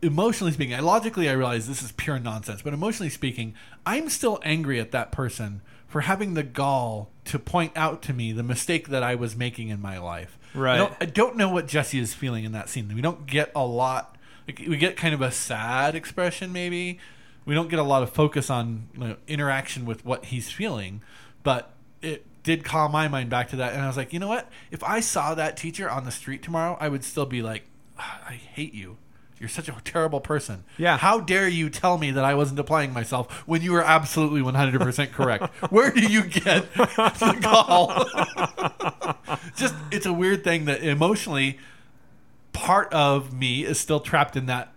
emotionally 0.03 0.53
speaking 0.53 0.75
I- 0.75 0.81
logically 0.81 1.29
i 1.29 1.33
realize 1.33 1.69
this 1.69 1.83
is 1.83 1.93
pure 1.93 2.19
nonsense 2.19 2.63
but 2.63 2.73
emotionally 2.73 3.11
speaking 3.11 3.55
i'm 3.85 4.09
still 4.09 4.41
angry 4.43 4.81
at 4.81 4.93
that 4.93 5.13
person 5.13 5.61
for 5.91 6.03
having 6.03 6.35
the 6.35 6.45
gall 6.45 7.11
to 7.25 7.39
point 7.39 7.73
out 7.75 8.01
to 8.01 8.13
me 8.13 8.31
the 8.33 8.45
mistake 8.45 8.89
that 8.89 9.03
i 9.03 9.15
was 9.15 9.37
making 9.37 9.69
in 9.69 9.83
my 9.83 9.99
life. 9.99 10.39
Right. 10.55 10.75
i 10.75 10.79
don't, 10.79 10.95
I 11.01 11.05
don't 11.05 11.37
know 11.37 11.51
what 11.51 11.67
jesse 11.67 11.99
is 11.99 12.15
feeling 12.15 12.45
in 12.45 12.53
that 12.53 12.71
scene. 12.71 12.91
We 12.95 13.03
don't 13.03 13.27
get 13.27 13.51
a 13.55 13.67
lot 13.67 14.17
like, 14.47 14.63
we 14.67 14.77
get 14.79 14.97
kind 14.97 15.13
of 15.13 15.21
a 15.21 15.31
sad 15.31 15.95
expression 15.95 16.53
maybe. 16.53 16.99
We 17.45 17.55
don't 17.55 17.69
get 17.69 17.79
a 17.79 17.83
lot 17.85 18.03
of 18.03 18.11
focus 18.11 18.49
on 18.49 18.89
you 18.95 19.01
know, 19.01 19.17
interaction 19.27 19.85
with 19.85 20.05
what 20.05 20.27
he's 20.27 20.51
feeling 20.51 21.03
but 21.43 21.73
it 22.01 22.25
did 22.43 22.65
call 22.65 22.89
my 22.89 23.09
mind 23.09 23.29
back 23.29 23.49
to 23.51 23.57
that. 23.57 23.75
And 23.75 23.83
i 23.83 23.87
was 23.89 23.97
like 23.97 24.13
you 24.13 24.21
know 24.21 24.29
what? 24.29 24.49
If 24.71 24.85
i 24.85 25.01
saw 25.01 25.35
that 25.35 25.57
teacher 25.57 25.91
on 25.91 26.05
the 26.05 26.13
street 26.13 26.43
tomorrow 26.43 26.79
i 26.81 26.89
would 26.89 27.03
still 27.03 27.27
be 27.27 27.43
like 27.43 27.65
"Ah, 27.99 28.21
i 28.29 28.35
hate 28.35 28.75
you 28.75 28.97
you're 29.41 29.49
such 29.49 29.69
a 29.69 29.75
terrible 29.83 30.21
person 30.21 30.63
Yeah. 30.79 30.99
how 30.99 31.19
dare 31.19 31.49
you 31.49 31.71
tell 31.71 31.99
me 31.99 32.11
that 32.13 32.25
i 32.25 32.35
wasn't 32.35 32.61
applying 32.61 32.93
myself 32.93 33.33
when 33.49 33.63
you 33.63 33.73
were 33.73 33.83
absolutely 33.83 34.43
100% 34.43 35.11
correct 35.13 35.45
where 35.73 35.91
do 35.91 36.01
you 36.03 36.23
get 36.25 36.73
the 36.75 37.39
call 37.43 39.17
just 39.57 39.75
it's 39.91 40.07
a 40.07 40.13
weird 40.13 40.45
thing 40.45 40.67
that 40.67 40.83
emotionally 40.83 41.59
part 42.53 42.93
of 42.93 43.33
me 43.33 43.65
is 43.65 43.81
still 43.81 44.01
trapped 44.01 44.37
in 44.37 44.47
that 44.47 44.73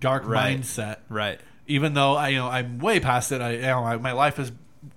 dark 0.00 0.26
Right. 0.26 0.58
mindset 0.60 0.98
Right. 1.08 1.40
even 1.66 1.94
though 1.94 2.14
I 2.14 2.28
you 2.28 2.38
know 2.38 2.48
I'm 2.48 2.78
way 2.78 3.00
past 3.00 3.32
it. 3.32 3.40
I 3.40 3.50
you 3.52 3.60
know 3.62 3.84
I, 3.84 3.96
my 3.96 4.12
life 4.12 4.36
has 4.36 4.52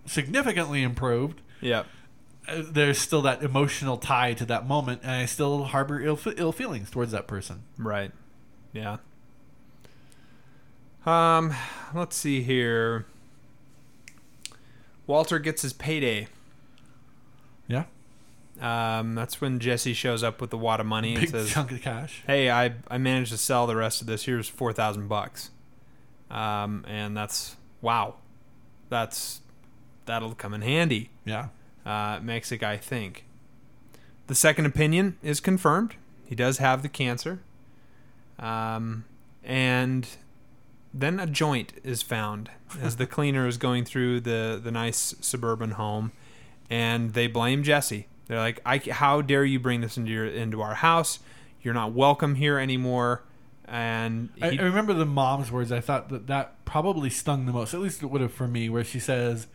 significantly 0.05 0.83
improved. 0.83 1.41
Yep. 1.61 1.85
Uh, 2.47 2.61
There's 2.69 2.97
still 2.97 3.21
that 3.23 3.41
emotional 3.43 3.97
tie 3.97 4.33
to 4.33 4.45
that 4.45 4.67
moment, 4.67 5.01
and 5.03 5.11
I 5.11 5.25
still 5.25 5.63
harbor 5.65 5.99
ill 6.01 6.19
ill 6.37 6.51
feelings 6.51 6.89
towards 6.89 7.11
that 7.11 7.27
person. 7.27 7.63
Right. 7.77 8.11
Yeah. 8.73 8.97
Um, 11.05 11.53
let's 11.93 12.15
see 12.15 12.41
here. 12.41 13.05
Walter 15.05 15.39
gets 15.39 15.61
his 15.61 15.73
payday. 15.73 16.27
Yeah, 17.67 17.83
Um, 18.61 19.13
that's 19.15 19.39
when 19.41 19.59
Jesse 19.59 19.93
shows 19.93 20.23
up 20.23 20.39
with 20.41 20.49
the 20.49 20.57
wad 20.57 20.79
of 20.79 20.85
money 20.85 21.11
and 21.13 21.21
big 21.21 21.29
says, 21.29 21.49
chunk 21.49 21.71
of 21.71 21.81
cash. 21.81 22.23
"Hey, 22.25 22.49
I 22.49 22.73
I 22.89 22.97
managed 22.97 23.31
to 23.31 23.37
sell 23.37 23.67
the 23.67 23.75
rest 23.75 24.01
of 24.01 24.07
this. 24.07 24.25
Here's 24.25 24.47
four 24.49 24.73
thousand 24.73 25.07
bucks." 25.07 25.51
Um, 26.31 26.83
and 26.87 27.15
that's 27.15 27.55
wow, 27.81 28.15
that's 28.89 29.41
that'll 30.05 30.33
come 30.35 30.53
in 30.53 30.61
handy. 30.61 31.09
Yeah, 31.25 31.49
Uh, 31.85 32.19
makes 32.21 32.51
a 32.51 32.57
guy 32.57 32.77
think. 32.77 33.25
The 34.27 34.35
second 34.35 34.65
opinion 34.65 35.17
is 35.23 35.39
confirmed. 35.39 35.95
He 36.25 36.35
does 36.35 36.57
have 36.57 36.81
the 36.81 36.89
cancer. 36.89 37.39
Um, 38.39 39.05
and 39.43 40.07
then 40.93 41.19
a 41.19 41.27
joint 41.27 41.73
is 41.83 42.01
found 42.01 42.49
as 42.81 42.97
the 42.97 43.07
cleaner 43.07 43.47
is 43.47 43.57
going 43.57 43.85
through 43.85 44.21
the, 44.21 44.59
the 44.61 44.71
nice 44.71 45.15
suburban 45.21 45.71
home, 45.71 46.11
and 46.69 47.13
they 47.13 47.27
blame 47.27 47.63
Jesse. 47.63 48.07
They're 48.27 48.39
like, 48.39 48.61
I, 48.65 48.77
"How 48.77 49.21
dare 49.21 49.45
you 49.45 49.59
bring 49.59 49.81
this 49.81 49.97
into 49.97 50.11
your 50.11 50.25
into 50.25 50.61
our 50.61 50.75
house? 50.75 51.19
You're 51.61 51.73
not 51.73 51.93
welcome 51.93 52.35
here 52.35 52.59
anymore." 52.59 53.23
And 53.65 54.29
I, 54.41 54.57
I 54.57 54.61
remember 54.61 54.93
the 54.93 55.05
mom's 55.05 55.51
words. 55.51 55.71
I 55.71 55.81
thought 55.81 56.09
that 56.09 56.27
that 56.27 56.65
probably 56.65 57.09
stung 57.09 57.45
the 57.45 57.53
most. 57.53 57.73
At 57.73 57.79
least 57.79 58.03
it 58.03 58.07
would 58.07 58.21
have 58.21 58.33
for 58.33 58.47
me, 58.47 58.69
where 58.69 58.83
she 58.83 58.99
says, 58.99 59.47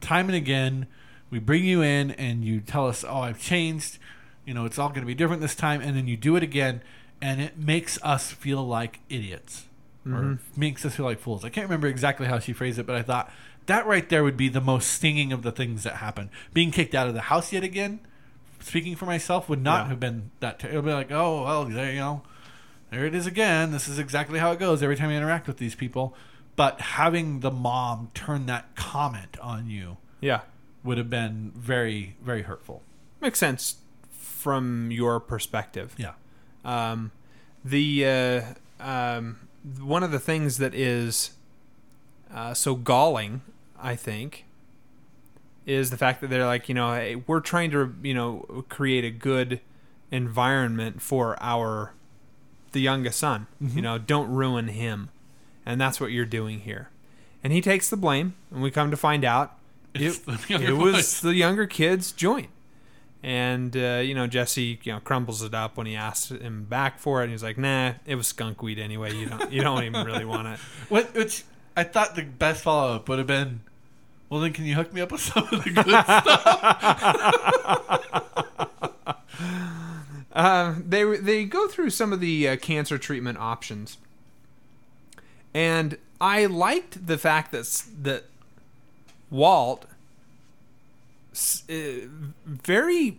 "Time 0.00 0.26
and 0.26 0.36
again, 0.36 0.86
we 1.30 1.38
bring 1.38 1.64
you 1.64 1.82
in 1.82 2.10
and 2.12 2.44
you 2.44 2.60
tell 2.60 2.86
us, 2.86 3.04
oh, 3.06 3.20
I've 3.20 3.40
changed. 3.40 3.98
You 4.44 4.54
know, 4.54 4.64
it's 4.64 4.78
all 4.78 4.88
going 4.88 5.00
to 5.00 5.06
be 5.06 5.14
different 5.14 5.42
this 5.42 5.54
time,' 5.54 5.80
and 5.80 5.96
then 5.96 6.06
you 6.06 6.16
do 6.16 6.36
it 6.36 6.42
again, 6.42 6.82
and 7.20 7.40
it 7.40 7.58
makes 7.58 7.98
us 8.02 8.30
feel 8.32 8.66
like 8.66 9.00
idiots." 9.08 9.64
Or 10.06 10.10
mm-hmm. 10.10 10.60
makes 10.60 10.86
us 10.86 10.96
feel 10.96 11.04
like 11.04 11.18
fools. 11.18 11.44
I 11.44 11.50
can't 11.50 11.66
remember 11.66 11.86
exactly 11.86 12.26
how 12.26 12.38
she 12.38 12.54
phrased 12.54 12.78
it, 12.78 12.86
but 12.86 12.96
I 12.96 13.02
thought 13.02 13.30
that 13.66 13.86
right 13.86 14.08
there 14.08 14.24
would 14.24 14.38
be 14.38 14.48
the 14.48 14.60
most 14.60 14.90
stinging 14.90 15.32
of 15.32 15.42
the 15.42 15.52
things 15.52 15.82
that 15.82 15.96
happen. 15.96 16.30
Being 16.54 16.70
kicked 16.70 16.94
out 16.94 17.08
of 17.08 17.14
the 17.14 17.22
house 17.22 17.52
yet 17.52 17.62
again, 17.62 18.00
speaking 18.60 18.96
for 18.96 19.04
myself, 19.04 19.48
would 19.50 19.62
not 19.62 19.84
Yeah. 19.84 19.88
have 19.90 20.00
been 20.00 20.30
that. 20.40 20.60
Ter- 20.60 20.68
it 20.68 20.74
would 20.76 20.86
be 20.86 20.92
like, 20.92 21.10
oh 21.12 21.44
well, 21.44 21.64
there 21.66 21.92
you 21.92 21.98
know, 21.98 22.22
there 22.90 23.04
it 23.04 23.14
is 23.14 23.26
again. 23.26 23.70
This 23.70 23.86
is 23.86 23.98
exactly 23.98 24.38
how 24.38 24.50
it 24.52 24.58
goes 24.58 24.82
every 24.82 24.96
time 24.96 25.10
you 25.10 25.16
interact 25.18 25.46
with 25.46 25.58
these 25.58 25.74
people. 25.74 26.16
But 26.56 26.80
having 26.80 27.40
the 27.40 27.50
mom 27.50 28.10
turn 28.14 28.46
that 28.46 28.74
comment 28.76 29.36
on 29.42 29.68
you 29.68 29.98
yeah, 30.20 30.40
would 30.82 30.96
have 30.96 31.10
been 31.10 31.52
very, 31.54 32.16
very 32.22 32.42
hurtful. 32.42 32.82
makes 33.20 33.38
sense 33.38 33.76
from 34.10 34.90
your 34.90 35.20
perspective. 35.20 35.94
Yeah. 35.98 36.12
Um, 36.68 37.12
the 37.64 38.04
uh, 38.04 38.42
um, 38.78 39.48
one 39.80 40.02
of 40.02 40.10
the 40.10 40.18
things 40.18 40.58
that 40.58 40.74
is 40.74 41.30
uh, 42.32 42.52
so 42.52 42.74
galling, 42.74 43.40
I 43.80 43.96
think, 43.96 44.44
is 45.64 45.90
the 45.90 45.96
fact 45.96 46.20
that 46.20 46.28
they're 46.28 46.46
like, 46.46 46.68
you 46.68 46.74
know, 46.74 46.92
hey, 46.92 47.16
we're 47.26 47.40
trying 47.40 47.70
to, 47.70 47.94
you 48.02 48.12
know, 48.12 48.64
create 48.68 49.04
a 49.04 49.10
good 49.10 49.60
environment 50.10 51.00
for 51.00 51.36
our 51.40 51.94
the 52.72 52.80
youngest 52.80 53.18
son. 53.18 53.46
You 53.76 53.82
know, 53.82 53.96
don't 53.96 54.30
ruin 54.30 54.68
him, 54.68 55.08
and 55.64 55.80
that's 55.80 55.98
what 56.00 56.12
you're 56.12 56.26
doing 56.26 56.60
here. 56.60 56.90
And 57.42 57.50
he 57.52 57.62
takes 57.62 57.88
the 57.88 57.96
blame, 57.96 58.34
and 58.50 58.62
we 58.62 58.70
come 58.70 58.90
to 58.90 58.96
find 58.96 59.24
out 59.24 59.56
it, 59.94 60.20
it 60.50 60.76
was 60.76 61.22
the 61.22 61.34
younger 61.34 61.66
kid's 61.66 62.12
joint. 62.12 62.50
And 63.22 63.76
uh, 63.76 64.00
you 64.04 64.14
know 64.14 64.28
Jesse, 64.28 64.78
you 64.84 64.92
know, 64.92 65.00
crumbles 65.00 65.42
it 65.42 65.52
up 65.52 65.76
when 65.76 65.86
he 65.86 65.96
asks 65.96 66.30
him 66.30 66.64
back 66.64 67.00
for 67.00 67.20
it, 67.20 67.24
and 67.24 67.32
he's 67.32 67.42
like, 67.42 67.58
"Nah, 67.58 67.94
it 68.06 68.14
was 68.14 68.28
skunk 68.28 68.62
weed 68.62 68.78
anyway. 68.78 69.12
You 69.14 69.26
don't, 69.26 69.52
you 69.52 69.62
don't 69.62 69.82
even 69.82 70.06
really 70.06 70.24
want 70.24 70.46
it." 70.46 70.60
What, 70.88 71.14
which 71.14 71.44
I 71.76 71.82
thought 71.84 72.14
the 72.14 72.22
best 72.22 72.62
follow 72.62 72.94
up 72.94 73.08
would 73.08 73.18
have 73.18 73.26
been, 73.26 73.60
well, 74.28 74.40
then 74.40 74.52
can 74.52 74.64
you 74.66 74.74
hook 74.74 74.92
me 74.92 75.00
up 75.00 75.10
with 75.12 75.20
some 75.20 75.48
of 75.50 75.64
the 75.64 75.70
good 75.70 75.84
stuff? 75.84 76.18
Uh, 80.32 80.74
they 80.86 81.16
they 81.16 81.44
go 81.44 81.66
through 81.66 81.90
some 81.90 82.12
of 82.12 82.20
the 82.20 82.48
uh, 82.48 82.56
cancer 82.56 82.98
treatment 82.98 83.38
options, 83.38 83.98
and 85.54 85.98
I 86.20 86.46
liked 86.46 87.06
the 87.06 87.16
fact 87.18 87.52
that 87.52 87.84
that 88.02 88.24
Walt 89.30 89.86
very 92.46 93.18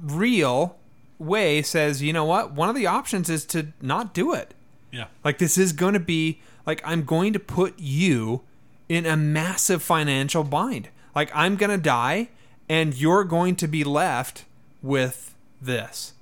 real 0.00 0.76
way 1.18 1.62
says, 1.62 2.02
you 2.02 2.12
know 2.12 2.24
what? 2.24 2.52
One 2.52 2.68
of 2.68 2.74
the 2.74 2.86
options 2.86 3.30
is 3.30 3.44
to 3.46 3.68
not 3.80 4.14
do 4.14 4.32
it. 4.34 4.54
yeah. 4.90 5.06
Like 5.24 5.38
this 5.38 5.56
is 5.56 5.72
going 5.72 5.94
to 5.94 6.00
be 6.00 6.40
like 6.66 6.82
I'm 6.84 7.04
going 7.04 7.32
to 7.32 7.38
put 7.38 7.78
you 7.78 8.42
in 8.88 9.06
a 9.06 9.16
massive 9.16 9.82
financial 9.82 10.44
bind. 10.44 10.88
Like 11.14 11.30
I'm 11.34 11.56
going 11.56 11.70
to 11.70 11.78
die 11.78 12.28
and 12.68 12.94
you're 12.94 13.24
going 13.24 13.56
to 13.56 13.68
be 13.68 13.84
left 13.84 14.44
with 14.82 15.34
this. 15.60 16.14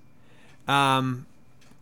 Um 0.69 1.27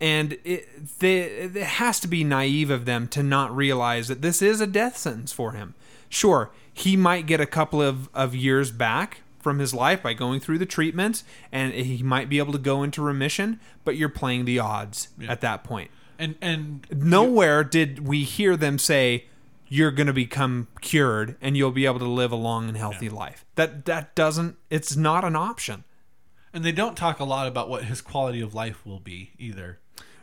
and 0.01 0.39
it, 0.45 0.99
they, 1.01 1.19
it 1.23 1.57
has 1.57 1.99
to 2.01 2.07
be 2.09 2.23
naive 2.23 2.71
of 2.71 2.85
them 2.85 3.09
to 3.09 3.23
not 3.23 3.55
realize 3.55 4.07
that 4.07 4.23
this 4.23 4.41
is 4.41 4.61
a 4.61 4.67
death 4.67 4.97
sentence 4.97 5.33
for 5.33 5.53
him. 5.53 5.75
Sure, 6.09 6.51
he 6.79 6.97
might 6.97 7.27
get 7.27 7.41
a 7.41 7.47
couple 7.47 7.83
of, 7.83 8.09
of 8.15 8.35
years 8.35 8.71
back 8.71 9.23
from 9.41 9.59
his 9.59 9.73
life 9.75 10.03
by 10.03 10.13
going 10.15 10.41
through 10.41 10.59
the 10.59 10.67
treatments, 10.67 11.25
and 11.53 11.73
he 11.73 12.03
might 12.03 12.29
be 12.29 12.39
able 12.39 12.53
to 12.53 12.59
go 12.59 12.83
into 12.83 13.01
remission, 13.03 13.61
but 13.85 13.97
you're 13.97 14.09
playing 14.09 14.45
the 14.45 14.59
odds 14.59 15.09
Yeah. 15.19 15.31
at 15.31 15.41
that 15.43 15.65
point. 15.65 15.91
And 16.19 16.35
and 16.41 16.87
Nowhere 16.91 17.63
did 17.65 18.07
we 18.07 18.25
hear 18.25 18.57
them 18.57 18.79
say 18.79 19.27
you're 19.69 19.91
going 19.93 20.07
to 20.09 20.13
become 20.13 20.67
cured 20.81 21.37
and 21.41 21.57
you'll 21.57 21.71
be 21.71 21.87
able 21.87 21.99
to 22.01 22.09
live 22.09 22.33
a 22.33 22.37
long 22.37 22.69
and 22.69 22.77
healthy 22.77 23.09
life. 23.09 23.45
That 23.55 23.85
that 23.85 24.15
doesn't 24.15 24.57
it's 24.71 24.97
not 24.97 25.25
an 25.25 25.37
option. 25.37 25.85
and 26.53 26.65
they 26.65 26.73
don't 26.73 26.97
talk 26.97 27.21
a 27.21 27.25
lot 27.25 27.47
about 27.47 27.69
what 27.69 27.85
his 27.85 28.01
quality 28.01 28.41
of 28.41 28.55
life 28.55 28.85
will 28.87 28.99
be 29.01 29.31
either. 29.39 29.79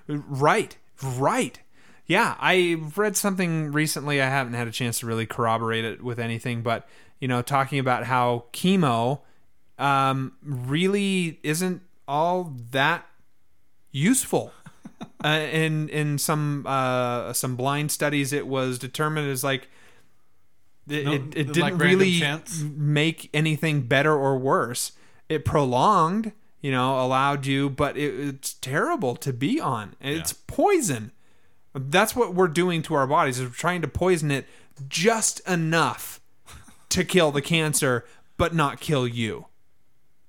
Right. 0.07 0.75
Right. 1.01 1.59
Yeah, 2.07 2.35
I 2.39 2.77
read 2.95 3.15
something 3.15 3.71
recently. 3.71 4.21
I 4.21 4.27
haven't 4.27 4.53
had 4.53 4.67
a 4.67 4.71
chance 4.71 4.99
to 4.99 5.07
really 5.07 5.25
corroborate 5.25 5.85
it 5.85 6.03
with 6.03 6.19
anything, 6.19 6.61
but 6.61 6.87
you 7.19 7.27
know, 7.27 7.41
talking 7.41 7.79
about 7.79 8.05
how 8.05 8.45
chemo 8.53 9.21
um, 9.79 10.33
really 10.43 11.39
isn't 11.43 11.81
all 12.07 12.53
that 12.71 13.05
useful. 13.91 14.51
uh, 15.25 15.27
in 15.51 15.89
in 15.89 16.17
some 16.17 16.65
uh, 16.67 17.33
some 17.33 17.55
blind 17.55 17.91
studies, 17.91 18.31
it 18.31 18.47
was 18.47 18.77
determined 18.77 19.29
as 19.29 19.43
like 19.43 19.67
it, 20.87 21.05
No, 21.05 21.13
it, 21.13 21.21
it 21.35 21.53
didn't 21.53 21.63
random 21.63 21.79
really 21.79 22.19
chance? 22.19 22.61
make 22.61 23.29
anything 23.33 23.81
better 23.81 24.13
or 24.13 24.37
worse. 24.37 24.91
It 25.27 25.43
prolonged, 25.43 26.33
you 26.61 26.71
know, 26.71 27.03
allowed 27.03 27.45
you, 27.45 27.69
but 27.69 27.97
it, 27.97 28.13
it's 28.13 28.53
terrible 28.53 29.15
to 29.17 29.33
be 29.33 29.59
on. 29.59 29.95
It's 29.99 30.33
poison. 30.33 31.11
That's 31.75 32.15
what 32.15 32.33
we're 32.33 32.47
doing 32.47 32.81
to 32.83 32.93
our 32.95 33.05
bodies. 33.05 33.39
Is 33.39 33.49
we're 33.49 33.53
trying 33.55 33.81
to 33.81 33.87
poison 33.87 34.31
it 34.31 34.47
just 34.87 35.41
enough 35.47 36.21
to 36.89 37.03
kill 37.03 37.31
the 37.31 37.41
cancer, 37.41 38.05
but 38.37 38.55
not 38.55 38.79
kill 38.79 39.07
you. 39.07 39.47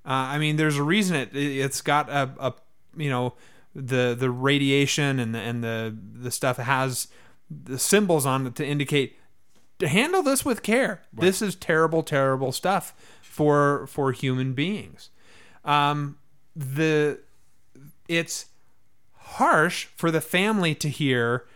Uh, 0.04 0.34
I 0.34 0.38
mean, 0.38 0.56
there's 0.56 0.76
a 0.76 0.82
reason 0.82 1.16
it 1.16 1.34
it's 1.34 1.80
got 1.80 2.08
a, 2.08 2.30
a 2.38 2.54
you 2.96 3.10
know 3.10 3.34
the 3.74 4.16
the 4.18 4.30
radiation 4.30 5.18
and 5.18 5.34
the 5.34 5.38
and 5.38 5.62
the 5.62 5.96
the 6.14 6.30
stuff 6.30 6.56
has 6.56 7.08
the 7.50 7.78
symbols 7.78 8.26
on 8.26 8.46
it 8.46 8.56
to 8.56 8.66
indicate 8.66 9.16
to 9.78 9.88
handle 9.88 10.22
this 10.22 10.44
with 10.44 10.62
care. 10.62 11.02
This 11.12 11.42
is 11.42 11.54
terrible, 11.54 12.02
terrible 12.02 12.52
stuff 12.52 12.94
for 13.22 13.86
for 13.86 14.12
human 14.12 14.52
beings. 14.52 15.10
Um, 15.64 16.18
the 16.54 17.20
it's 18.08 18.46
harsh 19.26 19.86
for 19.96 20.10
the 20.10 20.20
family 20.20 20.74
to 20.76 20.88
hear. 20.88 21.46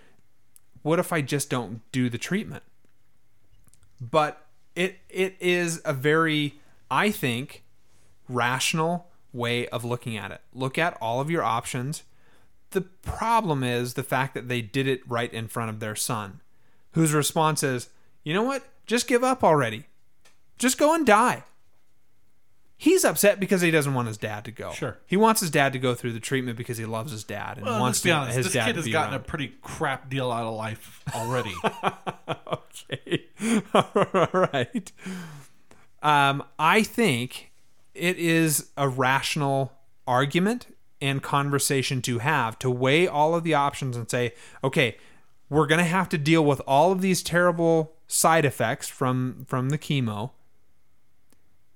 What 0.83 0.99
if 0.99 1.13
I 1.13 1.21
just 1.21 1.51
don't 1.51 1.81
do 1.93 2.09
the 2.09 2.19
treatment? 2.19 2.63
But 4.01 4.47
it 4.75 4.99
it 5.09 5.37
is 5.41 5.81
a 5.85 5.93
very, 5.93 6.61
I 6.91 7.11
think, 7.11 7.63
rational 8.29 9.09
way 9.33 9.69
of 9.69 9.85
looking 9.85 10.17
at 10.17 10.31
it. 10.31 10.41
Look 10.53 10.79
at 10.79 10.97
all 11.01 11.21
of 11.21 11.31
your 11.31 11.43
options. 11.43 12.03
The 12.71 12.83
problem 12.83 13.63
is 13.63 13.95
the 13.95 14.03
fact 14.03 14.35
that 14.35 14.49
they 14.49 14.63
did 14.63 14.87
it 14.87 15.03
right 15.09 15.33
in 15.33 15.49
front 15.49 15.71
of 15.71 15.81
their 15.81 15.97
son, 15.97 16.41
whose 16.93 17.13
response 17.13 17.63
is, 17.63 17.89
you 18.23 18.33
know 18.33 18.45
what? 18.45 18.65
Just 18.87 19.09
give 19.09 19.25
up 19.25 19.43
already. 19.43 19.87
Just 20.59 20.79
go 20.79 20.95
and 20.95 21.05
die. 21.05 21.45
He's 22.83 23.05
upset 23.05 23.39
because 23.39 23.61
he 23.61 23.71
doesn't 23.71 23.93
want 23.93 24.09
his 24.09 24.17
dad 24.17 24.47
to 24.47 24.51
go. 24.51 24.73
Sure. 24.73 24.97
He 25.07 25.15
wants 25.15 25.43
his 25.43 25.51
dad 25.51 25.75
to 25.75 25.79
go 25.79 25.95
through 25.95 26.13
the 26.15 26.19
treatment 26.21 26.57
because 26.57 26.79
he 26.79 26.87
loves 26.87 27.13
his 27.13 27.25
dad 27.25 27.59
and 27.59 27.67
Well, 27.67 27.79
wants 27.79 27.99
let's 27.99 28.03
be 28.05 28.09
to- 28.09 28.15
honest. 28.17 28.37
his 28.39 28.47
This 28.47 28.53
dad 28.55 28.67
kid 28.69 28.77
has 28.77 28.89
gotten 28.89 29.13
around. 29.13 29.21
a 29.21 29.25
pretty 29.25 29.53
crap 29.61 30.09
deal 30.09 30.33
out 30.33 30.45
of 30.47 30.55
life 30.55 31.03
already. 31.15 31.55
okay. 32.29 33.25
All 33.75 34.49
right. 34.53 34.93
Um, 36.03 36.43
I 36.59 36.83
think 36.83 37.53
it 37.95 38.17
is 38.17 38.71
a 38.79 38.89
rational 38.89 39.73
argument 40.07 40.75
and 41.03 41.23
conversation 41.23 42.01
to 42.03 42.19
have 42.21 42.59
to 42.61 42.71
weigh 42.71 43.07
all 43.07 43.35
of 43.35 43.45
the 43.45 43.53
options 43.55 43.97
and 43.97 44.11
say, 44.11 44.33
okay, 44.65 44.97
we're 45.51 45.67
going 45.67 45.79
to 45.81 45.85
have 45.85 46.09
to 46.11 46.19
deal 46.19 46.45
with 46.45 46.61
all 46.67 46.93
of 46.93 47.01
these 47.03 47.23
terrible 47.23 47.93
side 48.07 48.45
effects 48.45 48.89
from 48.89 49.45
from 49.49 49.69
the 49.69 49.79
chemo. 49.79 50.31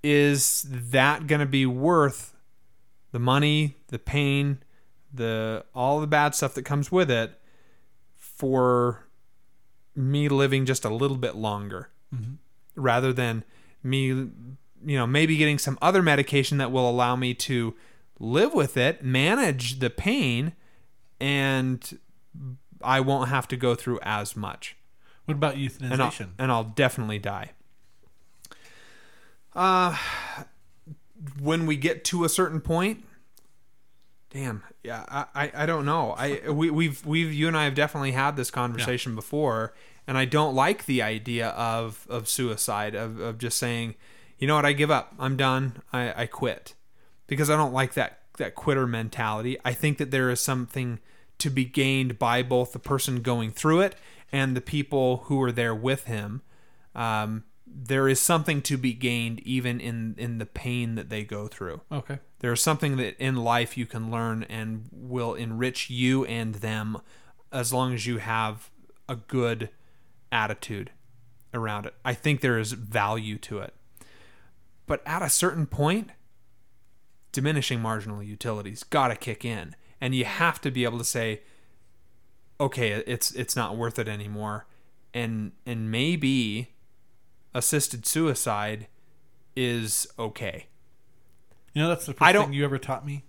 Is 0.07 0.67
that 0.69 1.27
going 1.27 1.41
to 1.41 1.47
be 1.47 1.65
worth 1.65 2.37
the 3.11 3.19
money, 3.19 3.77
the 3.89 3.99
pain, 3.99 4.59
the 5.13 5.65
all 5.75 5.99
the 5.99 6.07
bad 6.07 6.35
stuff 6.35 6.53
that 6.55 6.65
comes 6.65 6.93
with 6.93 7.11
it 7.11 7.41
for 8.15 9.07
me 9.97 10.29
living 10.29 10.67
just 10.67 10.85
a 10.85 10.91
little 10.91 11.17
bit 11.17 11.37
longer? 11.37 11.89
Mm-hmm. 12.15 12.35
Rather 12.77 13.15
than 13.15 13.45
me 13.83 14.09
you 14.87 14.99
know 14.99 15.07
maybe 15.07 15.39
getting 15.39 15.59
some 15.59 15.79
other 15.81 16.03
medication 16.03 16.59
that 16.59 16.71
will 16.71 16.89
allow 16.89 17.17
me 17.17 17.33
to 17.33 17.75
live 18.19 18.53
with 18.53 18.77
it 18.77 19.03
manage 19.03 19.79
the 19.79 19.89
pain 19.89 20.53
and 21.19 21.99
i 22.83 23.01
won't 23.01 23.31
have 23.31 23.49
to 23.49 23.57
go 23.57 23.75
through 23.75 23.99
as 24.03 24.37
much. 24.37 24.77
What 25.25 25.35
about 25.35 25.57
and 25.57 26.03
I'll, 26.03 26.13
and 26.39 26.53
I'll 26.53 26.65
definitely 26.65 27.19
die 27.19 27.53
uh 29.55 29.97
when 31.41 31.67
we 31.67 31.77
get 31.77 32.05
to 32.05 32.25
a 32.25 32.29
certain 32.29 32.61
point 32.61 33.05
damn 34.31 34.63
yeah 34.83 35.05
i 35.09 35.25
i, 35.35 35.53
I 35.63 35.67
don't 35.67 35.85
know. 35.85 36.15
I 36.17 36.51
we, 36.51 36.71
we've 36.71 37.05
we've 37.07 37.33
you 37.33 37.49
and 37.49 37.57
i 37.57 37.65
have 37.65 37.75
definitely 37.75 38.13
had 38.13 38.37
this 38.37 38.51
conversation 38.51 39.15
before 39.15 39.75
and 40.07 40.19
i 40.19 40.25
don't 40.25 40.55
like 40.55 40.87
the 40.87 41.03
idea 41.03 41.49
of 41.51 42.07
of 42.11 42.29
suicide 42.29 42.95
of, 42.95 43.21
of 43.21 43.39
just 43.39 43.59
saying 43.59 43.95
you 44.39 44.47
know 44.49 44.57
what 44.57 44.67
i 44.67 44.73
give 44.73 44.91
up. 44.91 45.15
I'm 45.19 45.37
done. 45.37 45.83
I 45.93 46.23
i 46.23 46.27
quit. 46.27 46.75
Because 47.27 47.49
i 47.49 47.57
don't 47.57 47.73
like 47.73 47.95
that 47.95 48.19
that 48.39 48.55
quitter 48.55 48.87
mentality. 48.87 49.57
I 49.65 49.73
think 49.73 49.99
that 49.99 50.11
there 50.11 50.29
is 50.31 50.41
something 50.41 50.99
to 51.39 51.51
be 51.51 51.65
gained 51.65 52.19
by 52.19 52.43
both 52.43 52.73
the 52.73 52.79
person 52.79 53.23
going 53.23 53.51
through 53.51 53.81
it 53.81 53.97
and 54.33 54.57
the 54.57 54.61
people 54.61 55.19
who 55.27 55.41
are 55.43 55.53
there 55.53 55.75
with 55.75 56.05
him. 56.05 56.43
Um, 56.95 57.45
there 57.67 58.09
is 58.09 58.21
something 58.21 58.61
to 58.63 58.77
be 58.77 58.93
gained 58.93 59.41
even 59.41 59.81
in 59.81 60.15
in 60.19 60.39
the 60.39 60.47
pain 60.47 60.95
that 60.95 61.09
they 61.09 61.25
go 61.25 61.49
through 61.49 61.81
okay. 61.91 62.19
there's 62.41 62.63
something 62.63 62.97
that 62.97 63.17
in 63.19 63.37
life 63.37 63.77
you 63.77 63.87
can 63.87 64.11
learn 64.11 64.45
and 64.45 64.87
will 64.93 65.35
enrich 65.35 65.89
you 65.89 66.25
and 66.27 66.57
them 66.57 66.99
as 67.51 67.73
long 67.73 67.95
as 67.95 68.07
you 68.07 68.19
have 68.19 68.71
a 69.09 69.17
good 69.17 69.71
attitude 70.33 70.91
around 71.55 71.87
it. 71.87 71.95
I 72.05 72.13
think 72.13 72.41
there 72.41 72.59
is 72.59 72.73
value 72.73 73.39
to 73.39 73.61
it. 73.61 73.75
But 74.87 75.03
at 75.07 75.23
a 75.23 75.31
certain 75.31 75.67
point, 75.67 76.11
diminishing 77.33 77.81
marginal 77.81 78.23
utilities 78.23 78.83
got 78.83 79.09
to 79.09 79.17
kick 79.17 79.45
in 79.45 79.75
and 80.01 80.15
you 80.15 80.25
have 80.25 80.61
to 80.61 80.71
be 80.71 80.85
able 80.85 80.99
to 80.99 81.05
say 81.05 81.41
okay, 82.61 82.91
it's 83.07 83.33
it's 83.33 83.57
not 83.57 83.77
worth 83.77 83.99
it 83.99 84.09
anymore. 84.09 84.67
And 85.13 85.53
and 85.67 85.91
maybe 85.91 86.74
assisted 87.55 88.05
suicide 88.07 88.89
is 89.57 90.07
okay. 90.19 90.67
You 91.73 91.83
know 91.83 91.89
that's 91.89 92.07
the 92.07 92.13
first 92.13 92.23
I 92.23 92.33
don't- 92.33 92.47
thing 92.47 92.55
you 92.55 92.65
ever 92.65 92.79
taught 92.79 93.05
me. 93.07 93.25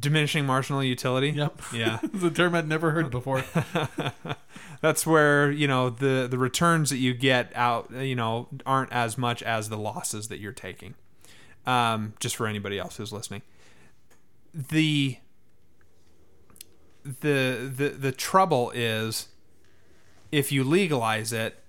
Diminishing 0.00 0.44
marginal 0.46 0.82
utility? 0.82 1.30
Yep. 1.30 1.62
Yeah. 1.72 2.00
it's 2.02 2.24
a 2.24 2.30
term 2.30 2.56
I'd 2.56 2.66
never 2.66 2.90
heard 2.90 3.08
before. 3.12 3.44
That's 4.80 5.06
where, 5.06 5.48
you 5.48 5.68
know, 5.68 5.90
the 5.90 6.26
the 6.28 6.38
returns 6.38 6.90
that 6.90 6.96
you 6.96 7.14
get 7.14 7.52
out, 7.54 7.88
you 7.92 8.16
know, 8.16 8.48
aren't 8.66 8.90
as 8.90 9.16
much 9.16 9.44
as 9.44 9.68
the 9.68 9.76
losses 9.78 10.26
that 10.26 10.40
you're 10.40 10.50
taking. 10.50 10.94
Um, 11.66 12.14
just 12.18 12.34
for 12.34 12.48
anybody 12.48 12.80
else 12.80 12.96
who's 12.96 13.12
listening. 13.12 13.42
The 14.52 15.18
the 17.04 17.70
the 17.76 17.88
the 17.90 18.12
trouble 18.12 18.72
is 18.74 19.28
if 20.32 20.50
you 20.50 20.64
legalize 20.64 21.32
it, 21.32 21.62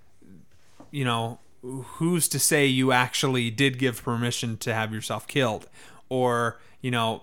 you 0.90 1.06
know, 1.06 1.40
who's 1.64 2.28
to 2.28 2.40
say 2.40 2.66
you 2.66 2.92
actually 2.92 3.50
did 3.50 3.80
give 3.80 4.04
permission 4.04 4.58
to 4.58 4.74
have 4.74 4.94
yourself 4.94 5.28
killed? 5.28 5.68
Or, 6.10 6.60
you 6.82 6.92
know, 6.92 7.22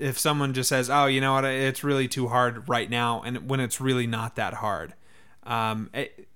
if 0.00 0.18
someone 0.18 0.54
just 0.54 0.70
says, 0.70 0.90
oh, 0.90 1.06
you 1.06 1.20
know 1.20 1.34
what, 1.34 1.44
it's 1.44 1.84
really 1.84 2.08
too 2.08 2.28
hard 2.28 2.68
right 2.68 2.88
now, 2.88 3.22
and 3.22 3.48
when 3.48 3.60
it's 3.60 3.80
really 3.80 4.06
not 4.06 4.36
that 4.36 4.54
hard. 4.54 4.94
Um, 5.44 5.90
it, 5.94 6.28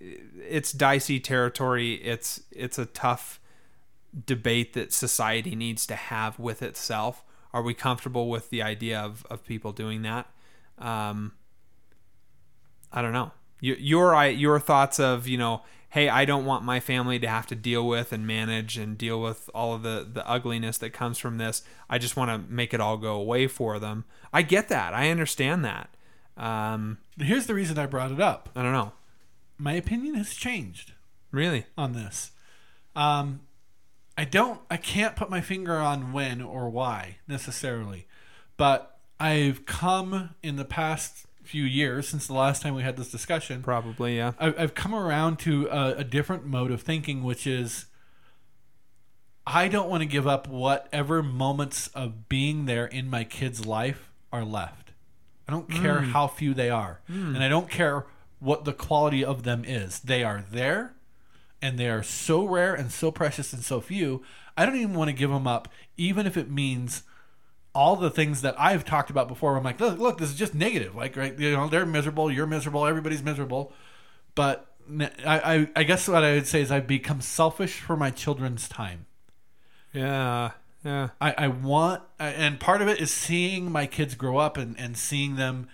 it's 0.49 0.71
dicey 0.71 1.19
territory. 1.19 1.95
It's 1.95 2.43
it's 2.53 2.79
a 2.79 2.87
tough 2.87 3.41
debate 4.27 4.73
that 4.75 4.93
society 4.93 5.57
needs 5.57 5.85
to 5.87 5.97
have 5.97 6.39
with 6.39 6.62
itself. 6.62 7.25
Are 7.53 7.62
we 7.62 7.75
comfortable 7.75 8.29
with 8.29 8.51
the 8.51 8.62
idea 8.62 9.01
of, 9.01 9.27
of 9.29 9.45
people 9.45 9.73
doing 9.73 10.03
that? 10.03 10.29
Um, 10.79 11.33
I 12.93 13.03
don't 13.03 13.12
know. 13.12 13.33
Your 13.61 13.77
your 13.79 14.27
your 14.27 14.61
thoughts 14.61 15.01
of 15.01 15.27
you 15.27 15.39
know, 15.39 15.62
hey, 15.91 16.09
I 16.09 16.25
don't 16.25 16.45
want 16.45 16.65
my 16.65 16.81
family 16.81 17.19
to 17.19 17.29
have 17.29 17.47
to 17.49 17.55
deal 17.55 17.87
with 17.87 18.12
and 18.12 18.27
manage 18.27 18.79
and 18.79 18.97
deal 18.97 19.21
with 19.21 19.51
all 19.55 19.75
of 19.75 19.83
the 19.83 20.09
the 20.11 20.27
ugliness 20.29 20.79
that 20.79 20.91
comes 20.91 21.19
from 21.19 21.39
this. 21.39 21.62
I 21.89 21.99
just 21.99 22.17
want 22.17 22.31
to 22.31 22.53
make 22.53 22.73
it 22.75 22.81
all 22.81 22.97
go 22.97 23.15
away 23.15 23.47
for 23.47 23.79
them. 23.79 24.05
I 24.33 24.43
get 24.43 24.69
that. 24.69 24.95
I 24.95 25.11
understand 25.11 25.65
that. 25.65 25.91
Um, 26.37 26.99
Here's 27.19 27.47
the 27.47 27.55
reason 27.55 27.79
I 27.79 27.87
brought 27.87 28.12
it 28.12 28.21
up. 28.21 28.49
I 28.57 28.62
don't 28.62 28.73
know. 28.73 28.93
My 29.59 29.75
opinion 29.75 30.15
has 30.15 30.35
changed 30.35 30.93
Really? 31.33 31.67
on 31.77 31.93
this. 31.93 32.31
Um, 32.97 33.41
I 34.17 34.25
don't, 34.25 34.61
I 34.71 34.77
can't 34.77 35.17
put 35.17 35.31
my 35.31 35.41
finger 35.41 35.77
on 35.77 36.12
when 36.12 36.41
or 36.41 36.69
why 36.71 37.19
necessarily, 37.29 38.07
but 38.57 38.99
I've 39.19 39.67
come 39.67 40.31
in 40.43 40.57
the 40.57 40.65
past 40.65 41.27
few 41.51 41.64
years 41.64 42.09
since 42.09 42.28
the 42.28 42.32
last 42.32 42.62
time 42.62 42.77
we 42.77 42.82
had 42.85 42.97
this 42.97 43.10
discussion. 43.10 43.60
Probably, 43.60 44.16
yeah. 44.16 44.32
I- 44.39 44.55
I've 44.56 44.74
come 44.74 44.94
around 44.94 45.40
to 45.40 45.66
a, 45.66 45.97
a 45.97 46.05
different 46.05 46.47
mode 46.47 46.70
of 46.70 46.82
thinking, 46.82 47.24
which 47.24 47.47
is 47.47 47.86
I 49.47 49.66
don't 49.66 49.90
want 49.90 50.02
to 50.02 50.06
give 50.06 50.28
up 50.28 50.47
whatever 50.47 51.24
moments 51.24 51.89
of 51.89 52.28
being 52.28 52.66
there 52.66 52.86
in 52.86 53.10
my 53.10 53.24
kid's 53.24 53.66
life 53.66 54.12
are 54.32 54.44
left. 54.44 54.93
I 55.48 55.52
don't 55.52 55.68
care 55.68 55.98
mm. 55.98 56.12
how 56.12 56.28
few 56.28 56.55
they 56.55 56.70
are. 56.70 57.01
Mm. 57.10 57.35
And 57.35 57.43
I 57.43 57.48
don't 57.48 57.68
care 57.68 58.06
what 58.39 58.64
the 58.64 58.72
quality 58.72 59.24
of 59.24 59.43
them 59.43 59.64
is. 59.66 59.98
They 59.98 60.22
are 60.22 60.44
there, 60.52 60.94
and 61.60 61.78
they 61.78 61.89
are 61.89 62.05
so 62.05 62.44
rare 62.44 62.74
and 62.74 62.93
so 62.93 63.10
precious 63.10 63.52
and 63.52 63.64
so 63.64 63.81
few. 63.81 64.22
I 64.56 64.64
don't 64.64 64.77
even 64.77 64.94
want 64.94 65.09
to 65.09 65.16
give 65.16 65.31
them 65.31 65.48
up, 65.48 65.66
even 65.97 66.27
if 66.27 66.36
it 66.36 66.48
means 66.48 67.02
all 67.75 67.97
the 67.97 68.11
things 68.11 68.43
that 68.43 68.55
I've 68.59 68.85
talked 68.85 69.11
about 69.11 69.29
before. 69.29 69.57
I'm 69.57 69.65
like, 69.65 69.81
look, 69.81 69.99
look, 69.99 70.19
this 70.19 70.31
is 70.31 70.37
just 70.37 70.55
negative. 70.55 70.95
Like, 70.95 71.17
right, 71.17 71.39
you 71.39 71.53
know, 71.53 71.69
they're 71.69 71.87
miserable, 71.87 72.31
you're 72.31 72.47
miserable, 72.47 72.87
everybody's 72.87 73.23
miserable. 73.23 73.73
But 74.35 74.67
I, 75.27 75.69
I 75.77 75.83
guess 75.85 76.09
what 76.09 76.25
I 76.25 76.35
would 76.35 76.47
say 76.47 76.61
is 76.63 76.71
I've 76.71 76.87
become 76.87 77.21
selfish 77.21 77.81
for 77.81 77.97
my 77.97 78.11
children's 78.11 78.69
time. 78.69 79.07
Yeah. 79.93 80.53
Yeah. 80.85 81.11
I, 81.21 81.35
I 81.37 81.49
want, 81.49 82.03
and 82.19 82.59
part 82.59 82.81
of 82.81 82.89
it 82.89 83.01
is 83.01 83.13
seeing 83.13 83.71
my 83.71 83.87
kids 83.87 84.15
grow 84.15 84.39
up 84.39 84.57
and, 84.57 84.79
and 84.79 84.97
seeing 84.97 85.37
them. 85.37 85.69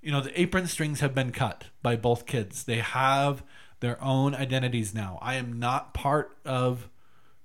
You 0.00 0.12
know, 0.12 0.20
the 0.20 0.40
apron 0.40 0.68
strings 0.68 1.00
have 1.00 1.14
been 1.14 1.32
cut 1.32 1.64
by 1.82 1.96
both 1.96 2.26
kids. 2.26 2.62
They 2.62 2.78
have 2.78 3.42
their 3.80 4.02
own 4.02 4.34
identities 4.34 4.94
now. 4.94 5.18
I 5.20 5.34
am 5.34 5.58
not 5.58 5.94
part 5.94 6.36
of 6.44 6.88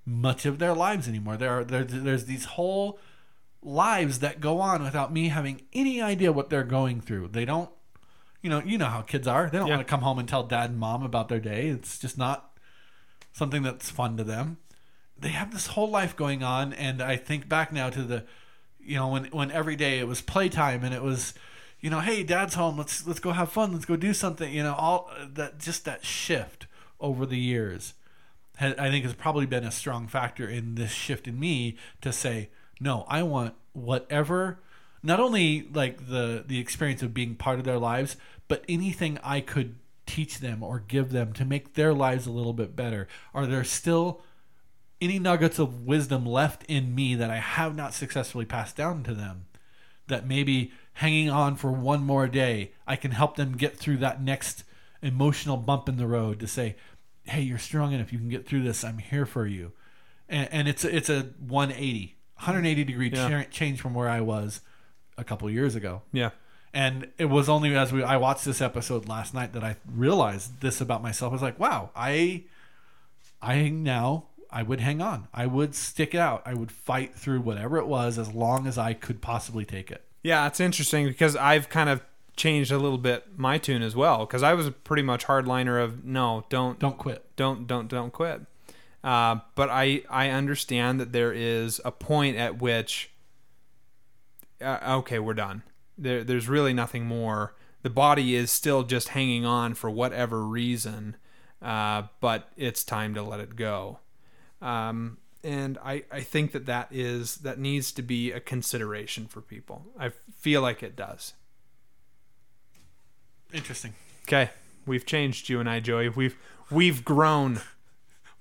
much 0.06 0.46
of 0.46 0.60
their 0.60 0.74
lives 0.74 1.08
anymore. 1.08 1.38
There 1.38 1.50
are 1.50 1.64
there, 1.64 1.84
there's 1.84 2.26
these 2.26 2.46
whole 2.46 3.00
lives 3.64 4.20
that 4.20 4.40
go 4.42 4.60
on 4.60 4.84
without 4.84 5.14
me 5.14 5.30
having 5.30 5.62
any 5.74 6.02
idea 6.02 6.32
what 6.32 6.50
they're 6.50 6.64
going 6.64 7.00
through. 7.02 7.28
They 7.30 7.46
don't, 7.46 7.70
you 8.42 8.50
know, 8.50 8.60
you 8.66 8.78
know 8.78 8.88
how 8.88 9.02
kids 9.02 9.28
are. 9.28 9.50
They 9.50 9.58
don't 9.60 9.68
Yeah. 9.68 9.76
want 9.76 9.88
to 9.88 9.90
come 9.92 10.02
home 10.02 10.18
and 10.20 10.28
tell 10.28 10.44
dad 10.44 10.72
and 10.72 10.80
mom 10.80 11.04
about 11.04 11.30
their 11.30 11.40
day. 11.40 11.68
It's 11.68 12.00
just 12.00 12.18
not 12.18 12.58
something 13.32 13.62
that's 13.64 13.90
fun 13.90 14.18
to 14.18 14.24
them. 14.24 14.58
They 15.18 15.30
have 15.30 15.52
this 15.52 15.68
whole 15.68 15.90
life 15.90 16.16
going 16.16 16.42
on, 16.44 16.74
and 16.74 17.02
I 17.02 17.16
think 17.16 17.48
back 17.48 17.72
now 17.72 17.92
to 17.92 18.02
the, 18.02 18.26
you 18.80 18.96
know, 18.96 19.08
when 19.10 19.26
when 19.26 19.52
every 19.52 19.76
day 19.76 20.00
it 20.00 20.08
was 20.08 20.22
playtime 20.22 20.84
and 20.84 20.96
it 20.96 21.04
was, 21.04 21.36
you 21.80 21.92
know, 21.92 22.00
hey, 22.00 22.24
dad's 22.24 22.56
home. 22.56 22.78
Let's 22.80 23.06
let's 23.06 23.20
go 23.20 23.32
have 23.32 23.52
fun. 23.52 23.72
Let's 23.74 23.86
go 23.86 23.96
do 23.96 24.16
something. 24.16 24.52
You 24.52 24.64
know, 24.64 24.74
all 24.74 25.12
that 25.36 25.60
just 25.60 25.86
that 25.86 26.04
shift 26.04 26.66
over 27.00 27.28
the 27.28 27.38
years, 27.38 27.94
I 28.60 28.90
think 28.90 29.06
has 29.06 29.14
probably 29.14 29.46
been 29.46 29.64
a 29.64 29.72
strong 29.72 30.08
factor 30.08 30.48
in 30.48 30.74
this 30.74 30.92
shift 30.92 31.28
in 31.28 31.40
me 31.40 31.78
to 32.02 32.12
say, 32.12 32.50
no, 32.82 33.06
I 33.08 33.24
want 33.24 33.53
whatever, 33.74 34.60
not 35.03 35.20
only 35.20 35.70
like 35.74 36.08
the 36.08 36.44
the 36.45 36.60
experience 36.60 37.03
of 37.03 37.14
being 37.14 37.36
part 37.36 37.60
of 37.60 37.66
their 37.66 37.78
lives, 37.78 38.18
but 38.48 38.66
anything 38.68 39.20
I 39.24 39.40
could 39.40 39.76
teach 40.08 40.40
them 40.40 40.64
or 40.64 40.80
give 40.80 41.12
them 41.12 41.32
to 41.34 41.45
make 41.45 41.76
their 41.76 41.94
lives 41.94 42.26
a 42.26 42.32
little 42.32 42.53
bit 42.53 42.76
better. 42.76 43.08
Are 43.34 43.45
there 43.45 43.64
still 43.64 44.22
any 44.99 45.20
nuggets 45.20 45.60
of 45.60 45.86
wisdom 45.86 46.26
left 46.26 46.64
in 46.66 46.94
me 46.94 47.16
that 47.16 47.30
I 47.30 47.38
have 47.38 47.76
not 47.76 47.94
successfully 47.94 48.45
passed 48.45 48.76
down 48.76 49.03
to 49.03 49.14
them? 49.14 49.45
That 50.08 50.28
maybe 50.28 50.74
hanging 50.94 51.30
on 51.30 51.56
for 51.56 51.72
one 51.72 52.03
more 52.03 52.28
day, 52.28 52.72
I 52.86 52.95
can 52.95 53.12
help 53.12 53.36
them 53.36 53.56
get 53.58 53.78
through 53.78 53.98
that 53.98 54.22
next 54.22 54.64
emotional 55.02 55.56
bump 55.56 55.88
in 55.88 55.98
the 55.98 56.08
road 56.08 56.40
to 56.40 56.48
say, 56.48 56.76
"Hey, 57.24 57.41
you're 57.41 57.60
strong 57.60 57.94
enough. 57.94 58.12
You 58.12 58.20
can 58.20 58.30
get 58.30 58.48
through 58.48 58.64
this. 58.64 58.84
I'm 58.84 58.98
here 58.98 59.28
for 59.28 59.45
you." 59.45 59.72
And, 60.28 60.49
and 60.52 60.68
it's 60.68 60.84
it's 60.84 61.10
a 61.10 61.30
180, 61.40 62.18
180 62.42 62.84
degree 62.84 63.10
Yeah. 63.14 63.44
cha- 63.44 63.50
change 63.50 63.82
from 63.82 63.94
where 63.94 64.10
I 64.10 64.22
was 64.22 64.62
a 65.18 65.24
couple 65.24 65.50
years 65.50 65.76
ago. 65.76 66.02
Yeah. 66.12 66.32
And 66.74 67.10
it 67.18 67.26
was 67.26 67.50
only 67.50 67.76
as 67.76 67.92
we 67.92 68.02
I 68.04 68.18
watched 68.18 68.46
this 68.46 68.62
episode 68.62 69.08
last 69.08 69.34
night 69.34 69.54
that 69.54 69.64
I 69.64 69.76
realized 69.92 70.62
this 70.62 70.80
about 70.82 71.02
myself. 71.04 71.32
I 71.32 71.34
was 71.34 71.42
like, 71.42 71.60
wow, 71.60 71.90
I 71.96 72.44
I 73.42 73.70
now 73.70 74.26
I 74.50 74.64
would 74.64 74.80
hang 74.82 75.02
on. 75.02 75.28
I 75.34 75.46
would 75.46 75.76
stick 75.76 76.14
it 76.14 76.20
out. 76.20 76.42
I 76.46 76.54
would 76.54 76.72
fight 76.72 77.16
through 77.16 77.42
whatever 77.42 77.78
it 77.78 77.88
was 77.88 78.18
as 78.18 78.34
long 78.34 78.68
as 78.68 78.78
I 78.78 78.94
could 78.94 79.22
possibly 79.22 79.66
take 79.66 79.92
it. 79.92 80.04
Yeah, 80.24 80.46
it's 80.48 80.60
interesting 80.60 81.08
because 81.08 81.36
I've 81.36 81.70
kind 81.70 81.90
of 81.90 82.02
changed 82.38 82.72
a 82.72 82.78
little 82.78 82.98
bit 82.98 83.38
my 83.38 83.58
tune 83.58 83.82
as 83.82 83.96
well 83.96 84.20
because 84.26 84.44
I 84.44 84.54
was 84.54 84.66
a 84.68 84.72
pretty 84.72 85.04
much 85.04 85.26
hardliner 85.26 85.84
of 85.84 86.06
no, 86.06 86.46
don't 86.50 86.80
Don't 86.80 86.98
quit. 86.98 87.26
don't 87.36 87.68
don't 87.68 87.88
don't 87.88 88.12
quit. 88.14 88.42
Uh, 89.03 89.38
but 89.56 89.69
I 89.69 90.03
I 90.10 90.30
understand 90.30 90.99
that 90.99 91.11
there 91.11 91.34
is 91.34 91.82
a 91.84 91.91
point 91.91 92.38
at 92.38 92.61
which 92.61 93.11
uh, 94.61 94.98
okay, 94.98 95.19
we're 95.19 95.34
done. 95.34 95.64
There 95.98 96.23
there's 96.23 96.48
really 96.48 96.73
nothing 96.73 97.06
more. 97.06 97.56
The 97.82 97.90
body 97.90 98.36
is 98.36 98.52
still 98.52 98.84
just 98.84 99.10
hanging 99.10 99.45
on 99.45 99.73
for 99.73 99.90
whatever 99.90 100.45
reason, 100.45 101.18
uh, 101.61 102.03
but 102.19 102.49
it's 102.56 102.84
time 102.84 103.15
to 103.15 103.23
let 103.23 103.40
it 103.40 103.56
go. 103.56 103.99
Um, 104.61 105.18
and 105.44 105.80
I, 105.84 106.03
I 106.11 106.22
think 106.22 106.52
that 106.52 106.68
that 106.68 106.90
is 106.91 107.38
that 107.38 107.57
needs 107.57 107.91
to 107.94 108.03
be 108.03 108.32
a 108.32 108.40
consideration 108.40 109.28
for 109.28 109.41
people. 109.41 109.86
I 109.99 110.10
feel 110.38 110.61
like 110.61 110.84
it 110.84 110.95
does. 110.95 111.34
Interesting. 113.52 113.95
Okay, 114.28 114.52
we've 114.86 115.06
changed 115.06 115.49
you 115.49 115.60
and 115.60 115.69
I, 115.69 115.80
Joey. 115.80 116.10
We've 116.10 116.38
we've 116.69 117.03
grown. 117.03 117.61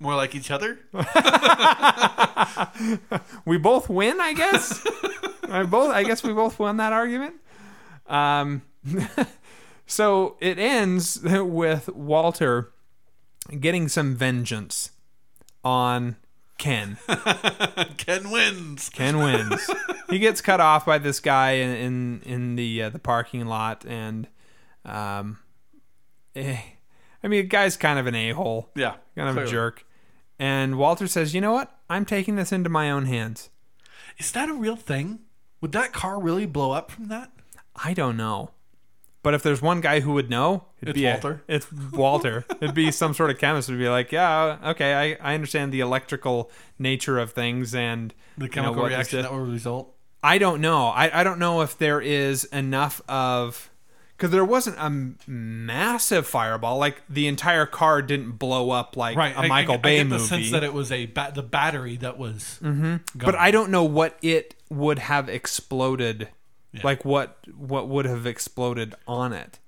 More 0.00 0.16
like 0.16 0.34
each 0.34 0.50
other? 0.50 0.78
we 3.44 3.58
both 3.58 3.90
win, 3.90 4.18
I 4.18 4.32
guess. 4.32 4.84
I 5.50 5.62
both, 5.64 5.94
I 5.94 6.04
guess 6.04 6.22
we 6.22 6.32
both 6.32 6.58
won 6.58 6.78
that 6.78 6.94
argument. 6.94 7.34
Um, 8.06 8.62
so 9.86 10.38
it 10.40 10.58
ends 10.58 11.20
with 11.22 11.90
Walter 11.90 12.72
getting 13.60 13.88
some 13.88 14.16
vengeance 14.16 14.92
on 15.62 16.16
Ken. 16.56 16.96
Ken 17.98 18.30
wins. 18.30 18.88
Ken 18.88 19.18
wins. 19.18 19.70
he 20.08 20.18
gets 20.18 20.40
cut 20.40 20.60
off 20.60 20.86
by 20.86 20.96
this 20.96 21.20
guy 21.20 21.52
in 21.52 21.76
in, 21.76 22.22
in 22.22 22.56
the 22.56 22.84
uh, 22.84 22.88
the 22.88 22.98
parking 22.98 23.44
lot, 23.44 23.84
and 23.86 24.28
um, 24.86 25.38
eh, 26.34 26.58
I 27.22 27.28
mean, 27.28 27.42
the 27.42 27.48
guy's 27.48 27.76
kind 27.76 27.98
of 27.98 28.06
an 28.06 28.14
a 28.14 28.30
hole. 28.30 28.70
Yeah. 28.74 28.94
kind 29.14 29.28
of 29.28 29.34
clearly. 29.34 29.50
a 29.50 29.52
jerk. 29.52 29.84
And 30.40 30.78
Walter 30.78 31.06
says, 31.06 31.34
"You 31.34 31.40
know 31.42 31.52
what? 31.52 31.70
I'm 31.90 32.06
taking 32.06 32.36
this 32.36 32.50
into 32.50 32.70
my 32.70 32.90
own 32.90 33.04
hands." 33.04 33.50
Is 34.18 34.32
that 34.32 34.48
a 34.48 34.54
real 34.54 34.74
thing? 34.76 35.20
Would 35.60 35.72
that 35.72 35.92
car 35.92 36.18
really 36.18 36.46
blow 36.46 36.72
up 36.72 36.90
from 36.90 37.08
that? 37.08 37.30
I 37.76 37.92
don't 37.92 38.16
know, 38.16 38.50
but 39.22 39.34
if 39.34 39.42
there's 39.42 39.60
one 39.60 39.80
guy 39.82 40.00
who 40.00 40.12
would 40.14 40.30
know, 40.30 40.64
it'd 40.80 40.90
It's 40.90 40.98
be 40.98 41.04
a- 41.06 41.10
Walter. 41.12 41.42
it's 41.48 41.70
Walter. 41.92 42.44
it'd 42.60 42.74
be 42.74 42.90
some 42.90 43.12
sort 43.14 43.30
of 43.30 43.38
chemist. 43.38 43.68
Would 43.68 43.78
be 43.78 43.88
like, 43.90 44.12
"Yeah, 44.12 44.56
okay, 44.70 45.16
I, 45.20 45.32
I 45.32 45.34
understand 45.34 45.72
the 45.72 45.80
electrical 45.80 46.50
nature 46.78 47.18
of 47.18 47.32
things 47.32 47.74
and 47.74 48.14
The 48.38 48.44
you 48.44 48.48
know, 48.48 48.54
chemical 48.54 48.82
what 48.82 48.88
this 48.88 48.96
reaction 48.96 49.22
that 49.22 49.30
will 49.32 49.40
result? 49.40 49.94
I 50.22 50.38
don't 50.38 50.60
know. 50.60 50.86
I, 50.88 51.20
I 51.20 51.24
don't 51.24 51.38
know 51.38 51.60
if 51.62 51.78
there 51.78 52.00
is 52.00 52.44
enough 52.44 53.00
of 53.08 53.69
because 54.20 54.30
there 54.32 54.44
wasn't 54.44 54.76
a 54.76 54.82
m- 54.84 55.16
massive 55.26 56.26
fireball. 56.26 56.76
Like 56.76 57.00
the 57.08 57.26
entire 57.26 57.64
car 57.64 58.02
didn't 58.02 58.32
blow 58.32 58.68
up 58.70 58.94
like 58.94 59.16
Right. 59.16 59.34
a 59.34 59.38
I- 59.38 59.48
Michael 59.48 59.74
I, 59.76 59.78
Bay 59.78 59.94
I 59.94 59.96
get 60.02 60.06
movie. 60.08 60.22
the 60.22 60.28
sense 60.28 60.50
that 60.50 60.62
it 60.62 60.74
was 60.74 60.92
a 60.92 61.06
ba- 61.06 61.32
the 61.34 61.42
battery 61.42 61.96
that 61.96 62.18
was. 62.18 62.58
Mm-hmm. 62.62 62.96
but 63.18 63.34
I 63.34 63.50
don't 63.50 63.70
know 63.70 63.84
what 63.84 64.18
it 64.20 64.54
would 64.68 64.98
have 64.98 65.28
exploded. 65.30 66.28
Like 66.84 67.04
what 67.04 67.38
what 67.56 67.88
would 67.88 68.04
have 68.04 68.26
exploded 68.26 68.94
on 69.08 69.32
it. 69.32 69.58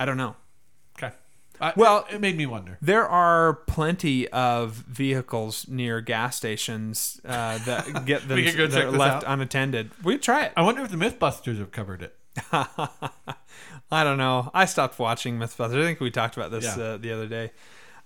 I 0.00 0.06
don't 0.06 0.16
know. 0.16 0.36
Okay. 0.98 1.14
I, 1.60 1.72
Well- 1.76 2.06
it, 2.08 2.14
it 2.16 2.20
made 2.20 2.36
me 2.36 2.46
wonder. 2.46 2.78
There 2.80 3.06
are 3.06 3.52
plenty 3.66 4.26
of 4.28 4.72
vehicles 4.72 5.68
near 5.68 6.00
gas 6.00 6.36
stations 6.36 7.20
uh, 7.24 7.58
that 7.58 8.04
get 8.06 8.26
them 8.26 8.36
We 8.36 8.44
could 8.46 8.56
go 8.56 8.66
that 8.68 8.84
are 8.86 8.90
left 8.90 9.24
out. 9.24 9.32
unattended. 9.34 9.90
We 10.02 10.16
try 10.18 10.46
it. 10.46 10.52
I 10.56 10.62
wonder 10.62 10.82
if 10.82 10.90
the 10.90 10.96
MythBusters 10.96 11.58
have 11.58 11.70
covered 11.72 12.02
it. 12.02 12.16
I 13.90 14.04
don't 14.04 14.18
know. 14.18 14.50
I 14.52 14.64
stopped 14.66 14.98
watching 14.98 15.38
MythBusters. 15.38 15.78
I 15.80 15.82
think 15.84 16.00
we 16.00 16.10
talked 16.10 16.36
about 16.36 16.50
this 16.50 16.64
Yeah. 16.64 16.82
uh, 16.82 16.96
the 16.98 17.10
other 17.12 17.26
day. 17.26 17.50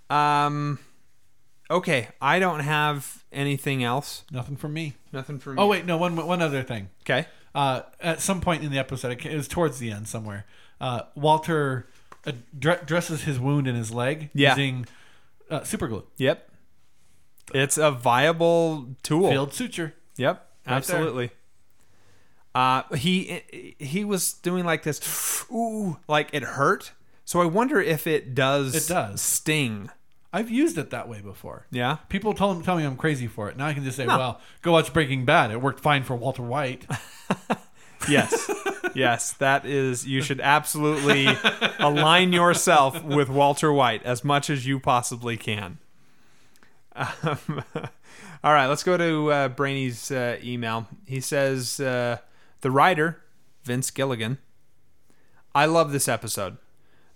Um, 0.09 0.79
okay, 1.69 2.09
I 2.21 2.39
don't 2.39 2.61
have 2.61 3.23
anything 3.31 3.83
else. 3.83 4.23
Nothing 4.31 4.55
from 4.55 4.73
me. 4.73 4.93
Nothing 5.11 5.39
for 5.39 5.53
me. 5.53 5.61
Oh 5.61 5.67
wait, 5.67 5.85
no. 5.85 5.97
One 5.97 6.15
one 6.15 6.41
other 6.41 6.63
thing. 6.63 6.89
okay. 7.03 7.27
Uh, 7.55 7.81
at 8.01 8.19
some 8.19 8.41
point 8.41 8.63
in 8.63 8.71
the 8.71 8.79
episode, 8.79 9.23
it 9.25 9.35
was 9.35 9.47
towards 9.47 9.77
the 9.79 9.91
end 9.91 10.07
somewhere. 10.07 10.45
Uh, 10.81 11.01
Walter 11.15 11.87
uh, 12.25 12.31
dresses 12.57 13.23
his 13.23 13.39
wound 13.39 13.67
in 13.67 13.75
his 13.75 13.91
leg 13.91 14.29
Yeah. 14.33 14.51
using 14.51 14.87
uh, 15.51 15.63
super 15.63 15.87
glue, 15.87 16.03
Yep. 16.17 16.49
It's 17.53 17.77
a 17.77 17.91
viable 17.91 18.95
tool. 19.03 19.29
field 19.29 19.53
suture. 19.53 19.93
Yep, 20.17 20.49
there. 20.65 20.73
absolutely. 20.75 21.29
Uh, 22.55 22.83
he 22.95 23.75
he 23.79 24.05
was 24.05 24.33
doing 24.33 24.63
like 24.65 24.83
this, 24.83 25.45
ooh, 25.51 25.97
like 26.07 26.29
it 26.33 26.43
hurt. 26.43 26.91
So 27.25 27.41
I 27.41 27.45
wonder 27.45 27.79
if 27.79 28.05
it 28.05 28.35
does. 28.35 28.75
It 28.75 28.91
does. 28.91 29.21
sting. 29.21 29.89
I've 30.35 30.49
used 30.49 30.77
it 30.79 30.89
that 30.89 31.07
way 31.07 31.21
before. 31.21 31.67
Yeah. 31.69 31.97
People 32.09 32.33
tell, 32.33 32.59
tell 32.61 32.75
me 32.75 32.83
I'm 32.83 32.95
crazy 32.97 33.27
for 33.27 33.49
it. 33.49 33.57
Now 33.57 33.67
I 33.67 33.73
can 33.75 33.83
just 33.83 33.95
say, 33.95 34.07
well, 34.07 34.41
go 34.63 34.71
watch 34.71 34.91
Breaking 34.91 35.25
Bad. 35.25 35.51
It 35.51 35.61
worked 35.61 35.79
fine 35.79 36.03
for 36.03 36.15
Walter 36.15 36.41
White. 36.41 36.87
Yes. 38.09 38.51
yes. 38.95 39.33
That 39.33 39.65
is. 39.65 40.05
You 40.05 40.21
should 40.21 40.41
absolutely 40.41 41.27
align 41.79 42.33
yourself 42.33 43.03
with 43.03 43.29
Walter 43.29 43.71
White 43.71 44.03
as 44.03 44.23
much 44.23 44.49
as 44.49 44.65
you 44.65 44.79
possibly 44.79 45.37
can. 45.37 45.77
Um, 46.95 47.63
all 48.43 48.53
right. 48.53 48.67
Let's 48.67 48.83
go 48.83 48.97
to 48.97 49.31
uh, 49.31 49.47
Brainy's 49.49 50.11
uh, 50.11 50.37
email. 50.43 50.87
He 51.05 51.21
says 51.21 51.79
uh, 51.79 52.17
the 52.63 52.71
writer 52.71 53.21
Vince 53.63 53.91
Gilligan. 53.91 54.39
I 55.53 55.65
love 55.65 55.91
this 55.91 56.07
episode. 56.07 56.57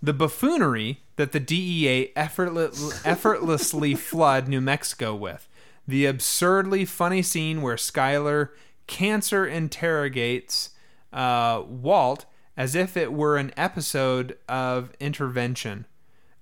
The 0.02 0.14
buffoonery 0.14 1.02
that 1.16 1.32
the 1.32 1.40
DEA 1.40 2.12
effortless, 2.16 3.04
effortlessly 3.06 3.96
flood 4.10 4.48
New 4.48 4.62
Mexico 4.62 5.16
with. 5.16 5.48
The 5.88 6.06
absurdly 6.06 6.84
funny 6.86 7.22
scene 7.22 7.62
where 7.62 7.78
Skyler 7.78 8.50
cancer 8.88 9.48
interrogates 9.48 10.72
uh, 11.14 11.64
Walt 11.66 12.26
as 12.58 12.76
if 12.76 12.98
it 12.98 13.14
were 13.14 13.38
an 13.38 13.54
episode 13.56 14.38
of 14.50 14.92
intervention. 15.00 15.86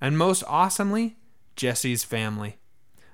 And 0.01 0.17
most 0.17 0.43
awesomely, 0.47 1.17
Jesse's 1.55 2.03
family. 2.03 2.57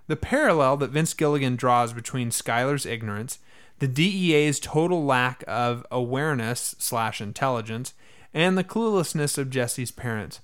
The 0.08 0.16
parallel 0.16 0.78
that 0.78 0.92
Vince 0.92 1.14
Gilligan 1.14 1.58
draws 1.58 1.92
between 1.92 2.30
Skyler's 2.30 2.86
ignorance, 2.86 3.40
the 3.82 3.88
DEA's 3.88 4.60
total 4.60 5.04
lack 5.04 5.44
of 5.48 5.84
awareness 5.90 6.76
slash 6.78 7.20
intelligence, 7.20 7.96
and 8.32 8.56
the 8.56 8.64
cluelessness 8.64 9.40
of 9.40 9.50
Jesse's 9.50 9.90
parents, 9.90 10.40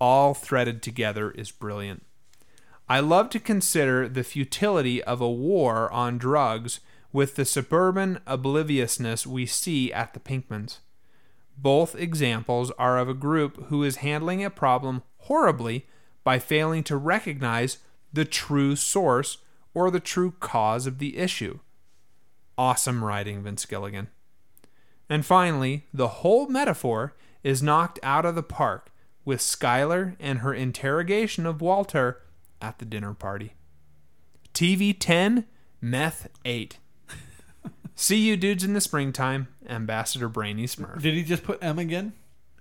all 0.00 0.34
threaded 0.34 0.82
together, 0.82 1.30
is 1.30 1.52
brilliant. 1.52 2.04
I 2.88 2.98
love 2.98 3.30
to 3.30 3.38
consider 3.38 4.08
the 4.08 4.24
futility 4.24 5.00
of 5.04 5.20
a 5.20 5.30
war 5.30 5.88
on 5.92 6.18
drugs 6.18 6.80
with 7.12 7.36
the 7.36 7.44
suburban 7.44 8.18
obliviousness 8.26 9.24
we 9.24 9.46
see 9.46 9.92
at 9.92 10.12
the 10.12 10.18
Pinkmans. 10.18 10.78
Both 11.56 11.94
examples 11.94 12.72
are 12.72 12.98
of 12.98 13.08
a 13.08 13.14
group 13.14 13.66
who 13.66 13.84
is 13.84 13.98
handling 13.98 14.44
a 14.44 14.50
problem 14.50 15.04
horribly 15.18 15.86
by 16.24 16.40
failing 16.40 16.82
to 16.84 16.96
recognize 16.96 17.78
the 18.12 18.24
true 18.24 18.74
source 18.74 19.38
or 19.74 19.92
the 19.92 20.00
true 20.00 20.32
cause 20.40 20.88
of 20.88 20.98
the 20.98 21.18
issue. 21.18 21.60
Awesome 22.60 23.02
writing, 23.02 23.42
Vince 23.42 23.64
Gilligan. 23.64 24.08
And 25.08 25.24
finally, 25.24 25.86
the 25.94 26.08
whole 26.08 26.46
metaphor 26.46 27.14
is 27.42 27.62
knocked 27.62 27.98
out 28.02 28.26
of 28.26 28.34
the 28.34 28.42
park 28.42 28.92
with 29.24 29.40
Skyler 29.40 30.14
and 30.20 30.40
her 30.40 30.52
interrogation 30.52 31.46
of 31.46 31.62
Walter 31.62 32.20
at 32.60 32.78
the 32.78 32.84
dinner 32.84 33.14
party. 33.14 33.54
TV 34.52 34.94
10, 34.94 35.46
Meth 35.80 36.28
8. 36.44 36.76
See 37.94 38.18
you 38.18 38.36
dudes 38.36 38.62
in 38.62 38.74
the 38.74 38.82
springtime, 38.82 39.48
Ambassador 39.66 40.28
Brainy 40.28 40.66
Smurf. 40.66 41.00
Did 41.00 41.14
he 41.14 41.22
just 41.22 41.44
put 41.44 41.64
M 41.64 41.78
again? 41.78 42.12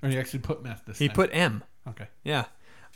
Or 0.01 0.07
he 0.07 0.17
actually 0.17 0.39
put 0.39 0.63
meth 0.63 0.85
this 0.85 0.97
He 0.97 1.09
time? 1.09 1.13
He 1.13 1.15
put 1.15 1.29
M. 1.35 1.63
Okay. 1.89 2.07
Yeah. 2.23 2.45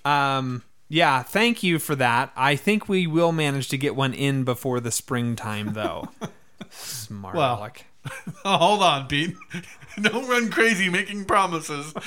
Um, 0.05 0.63
yeah, 0.87 1.21
thank 1.21 1.63
you 1.63 1.79
for 1.79 1.95
that. 1.95 2.31
I 2.37 2.55
think 2.55 2.87
we 2.87 3.07
will 3.07 3.33
manage 3.33 3.67
to 3.67 3.77
get 3.77 3.93
one 3.93 4.13
in 4.13 4.45
before 4.45 4.79
the 4.79 4.89
springtime, 4.89 5.73
though. 5.73 6.07
Smart 6.69 7.35
Well. 7.35 7.57
aleck. 7.57 7.85
Hold 8.45 8.81
on, 8.83 9.07
Pete. 9.07 9.35
Don't 10.01 10.27
run 10.27 10.49
crazy 10.49 10.89
making 10.89 11.25
promises. 11.25 11.93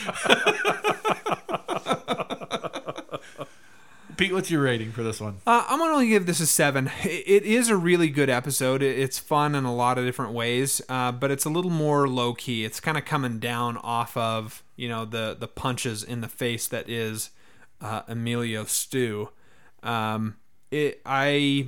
Pete, 4.16 4.32
what's 4.32 4.50
your 4.50 4.62
rating 4.62 4.92
for 4.92 5.02
this 5.02 5.20
one? 5.20 5.36
Uh, 5.46 5.64
I'm 5.68 5.78
gonna 5.78 6.06
give 6.06 6.24
this 6.24 6.40
a 6.40 6.46
seven. 6.46 6.90
It 7.04 7.42
is 7.42 7.68
a 7.68 7.76
really 7.76 8.08
good 8.08 8.30
episode. 8.30 8.82
It- 8.82 8.98
It's 8.98 9.18
fun 9.18 9.54
in 9.54 9.64
a 9.64 9.74
lot 9.74 9.98
of 9.98 10.06
different 10.06 10.32
ways, 10.32 10.80
uh, 10.88 11.12
but 11.12 11.30
it's 11.30 11.44
a 11.44 11.50
little 11.50 11.70
more 11.70 12.08
low 12.08 12.32
key. 12.32 12.64
It's 12.64 12.80
kind 12.80 12.96
of 12.96 13.04
coming 13.04 13.38
down 13.38 13.76
off 13.78 14.16
of 14.16 14.62
you 14.74 14.88
know 14.88 15.04
the 15.04 15.36
the 15.38 15.48
punches 15.48 16.02
in 16.02 16.22
the 16.22 16.28
face 16.28 16.66
that 16.68 16.88
is 16.88 17.28
uh, 17.82 18.02
Emilio 18.08 18.64
Stew. 18.64 19.28
Um, 19.82 20.36
it 20.70 21.02
I 21.04 21.66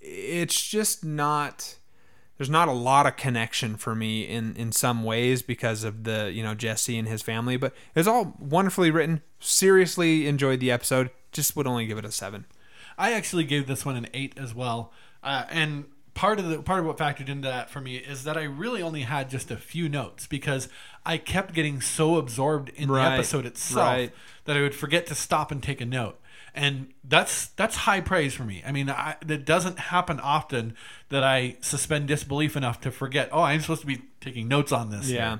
it's 0.00 0.62
just 0.68 1.04
not 1.04 1.76
there's 2.38 2.50
not 2.50 2.68
a 2.68 2.72
lot 2.72 3.06
of 3.06 3.16
connection 3.16 3.76
for 3.76 3.94
me 3.94 4.22
in 4.22 4.54
in 4.56 4.72
some 4.72 5.04
ways 5.04 5.42
because 5.42 5.84
of 5.84 6.04
the 6.04 6.30
you 6.32 6.42
know 6.42 6.54
Jesse 6.54 6.98
and 6.98 7.08
his 7.08 7.22
family, 7.22 7.56
but 7.56 7.74
it's 7.94 8.08
all 8.08 8.36
wonderfully 8.38 8.90
written. 8.90 9.22
Seriously 9.40 10.26
enjoyed 10.26 10.60
the 10.60 10.70
episode. 10.70 11.10
Just 11.32 11.56
would 11.56 11.66
only 11.66 11.86
give 11.86 11.98
it 11.98 12.04
a 12.04 12.12
seven. 12.12 12.46
I 12.98 13.12
actually 13.12 13.44
gave 13.44 13.66
this 13.66 13.84
one 13.84 13.96
an 13.96 14.08
eight 14.14 14.34
as 14.38 14.54
well, 14.54 14.92
uh, 15.22 15.44
and 15.50 15.84
part 16.14 16.38
of 16.38 16.48
the 16.48 16.62
part 16.62 16.80
of 16.80 16.86
what 16.86 16.96
factored 16.96 17.28
into 17.28 17.46
that 17.48 17.68
for 17.70 17.80
me 17.80 17.96
is 17.96 18.24
that 18.24 18.36
I 18.36 18.44
really 18.44 18.82
only 18.82 19.02
had 19.02 19.28
just 19.28 19.50
a 19.50 19.56
few 19.56 19.88
notes 19.88 20.26
because 20.26 20.68
I 21.04 21.18
kept 21.18 21.54
getting 21.54 21.80
so 21.80 22.16
absorbed 22.16 22.70
in 22.70 22.90
Right, 22.90 23.10
the 23.10 23.14
episode 23.16 23.44
itself 23.46 23.86
right. 23.86 24.12
that 24.46 24.56
I 24.56 24.62
would 24.62 24.74
forget 24.74 25.06
to 25.08 25.14
stop 25.14 25.52
and 25.52 25.62
take 25.62 25.80
a 25.80 25.86
note. 25.86 26.18
And 26.56 26.94
that's 27.04 27.48
that's 27.48 27.76
high 27.76 28.00
praise 28.00 28.34
for 28.34 28.44
me. 28.44 28.62
I 28.66 28.72
mean, 28.72 28.88
I, 28.88 29.16
it 29.28 29.44
doesn't 29.44 29.78
happen 29.78 30.18
often 30.18 30.74
that 31.10 31.22
I 31.22 31.58
suspend 31.60 32.08
disbelief 32.08 32.56
enough 32.56 32.80
to 32.80 32.90
forget. 32.90 33.28
Oh, 33.30 33.42
I'm 33.42 33.60
supposed 33.60 33.82
to 33.82 33.86
be 33.86 34.02
taking 34.20 34.48
notes 34.48 34.72
on 34.72 34.90
this. 34.90 35.10
Yeah. 35.10 35.38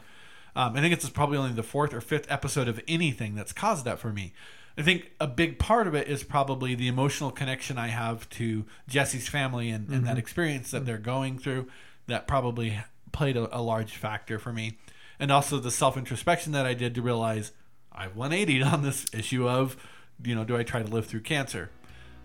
Um, 0.54 0.76
I 0.76 0.80
think 0.80 0.92
it's 0.92 1.08
probably 1.08 1.38
only 1.38 1.52
the 1.52 1.62
fourth 1.62 1.94
or 1.94 2.00
fifth 2.00 2.30
episode 2.30 2.68
of 2.68 2.80
anything 2.86 3.34
that's 3.34 3.52
caused 3.52 3.84
that 3.86 3.98
for 3.98 4.12
me. 4.12 4.32
I 4.78 4.82
think 4.82 5.10
a 5.18 5.26
big 5.26 5.58
part 5.58 5.86
of 5.86 5.94
it 5.94 6.06
is 6.06 6.22
probably 6.22 6.74
the 6.74 6.88
emotional 6.88 7.30
connection 7.30 7.78
I 7.78 7.88
have 7.88 8.28
to 8.30 8.66
Jesse's 8.86 9.26
family 9.26 9.70
and, 9.70 9.88
and 9.88 10.06
that 10.06 10.18
experience 10.18 10.70
that 10.70 10.84
they're 10.84 10.98
going 10.98 11.38
through. 11.38 11.68
That 12.08 12.28
probably 12.28 12.78
played 13.12 13.36
a, 13.36 13.56
a 13.56 13.60
large 13.60 13.96
factor 13.96 14.38
for 14.38 14.52
me. 14.52 14.76
And 15.18 15.32
also 15.32 15.58
the 15.58 15.70
self 15.70 15.96
introspection 15.96 16.52
that 16.52 16.66
I 16.66 16.74
did 16.74 16.94
to 16.96 17.02
realize 17.02 17.52
I've 17.90 18.16
180 18.16 18.62
on 18.62 18.82
this 18.82 19.06
issue 19.14 19.48
of, 19.48 19.76
you 20.24 20.34
know, 20.34 20.44
do 20.44 20.56
I 20.56 20.62
try 20.62 20.82
to 20.82 20.88
live 20.88 21.06
through 21.06 21.20
cancer? 21.20 21.70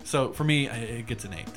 So 0.03 0.31
for 0.31 0.43
me, 0.43 0.67
it 0.67 1.05
gets 1.07 1.25
an 1.25 1.33
eight. 1.33 1.47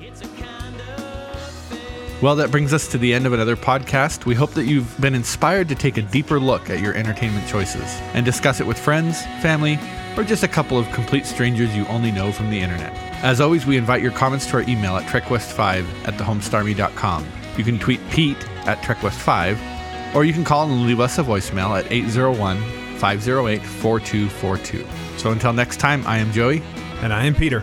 It's 0.00 0.20
a 0.20 0.28
kind 0.28 0.80
of. 0.80 2.22
Well, 2.22 2.36
that 2.36 2.50
brings 2.50 2.72
us 2.72 2.88
to 2.88 2.98
the 2.98 3.12
end 3.12 3.26
of 3.26 3.32
another 3.32 3.56
podcast. 3.56 4.24
We 4.24 4.34
hope 4.34 4.52
that 4.52 4.64
you've 4.64 4.98
been 5.00 5.14
inspired 5.14 5.68
to 5.68 5.74
take 5.74 5.96
a 5.96 6.02
deeper 6.02 6.38
look 6.40 6.70
at 6.70 6.80
your 6.80 6.94
entertainment 6.94 7.46
choices 7.48 7.84
and 8.14 8.24
discuss 8.24 8.60
it 8.60 8.66
with 8.66 8.78
friends, 8.78 9.22
family, 9.42 9.78
or 10.16 10.24
just 10.24 10.42
a 10.42 10.48
couple 10.48 10.78
of 10.78 10.90
complete 10.92 11.26
strangers 11.26 11.74
you 11.76 11.86
only 11.86 12.12
know 12.12 12.32
from 12.32 12.50
the 12.50 12.60
internet. 12.60 12.92
As 13.22 13.40
always, 13.40 13.66
we 13.66 13.76
invite 13.76 14.00
your 14.00 14.12
comments 14.12 14.46
to 14.46 14.56
our 14.56 14.62
email 14.62 14.96
at 14.96 15.04
trekwest5 15.04 15.84
at 16.06 16.14
thehomestarmy.com. 16.14 17.26
You 17.58 17.64
can 17.64 17.78
tweet 17.78 18.00
Pete 18.10 18.38
at 18.66 18.78
trekwest5, 18.82 20.14
or 20.14 20.24
you 20.24 20.32
can 20.32 20.44
call 20.44 20.70
and 20.70 20.86
leave 20.86 21.00
us 21.00 21.18
a 21.18 21.22
voicemail 21.22 21.78
at 21.78 21.90
801 21.90 22.60
508 22.98 23.62
4242. 23.62 25.03
So 25.16 25.30
until 25.30 25.52
next 25.52 25.78
time, 25.78 26.06
I 26.06 26.18
am 26.18 26.32
Joey, 26.32 26.62
And 27.02 27.12
I 27.12 27.24
am 27.26 27.34
Peter. 27.34 27.62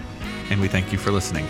and 0.50 0.60
we 0.60 0.68
thank 0.68 0.92
you 0.92 0.98
for 0.98 1.12
listening. 1.12 1.48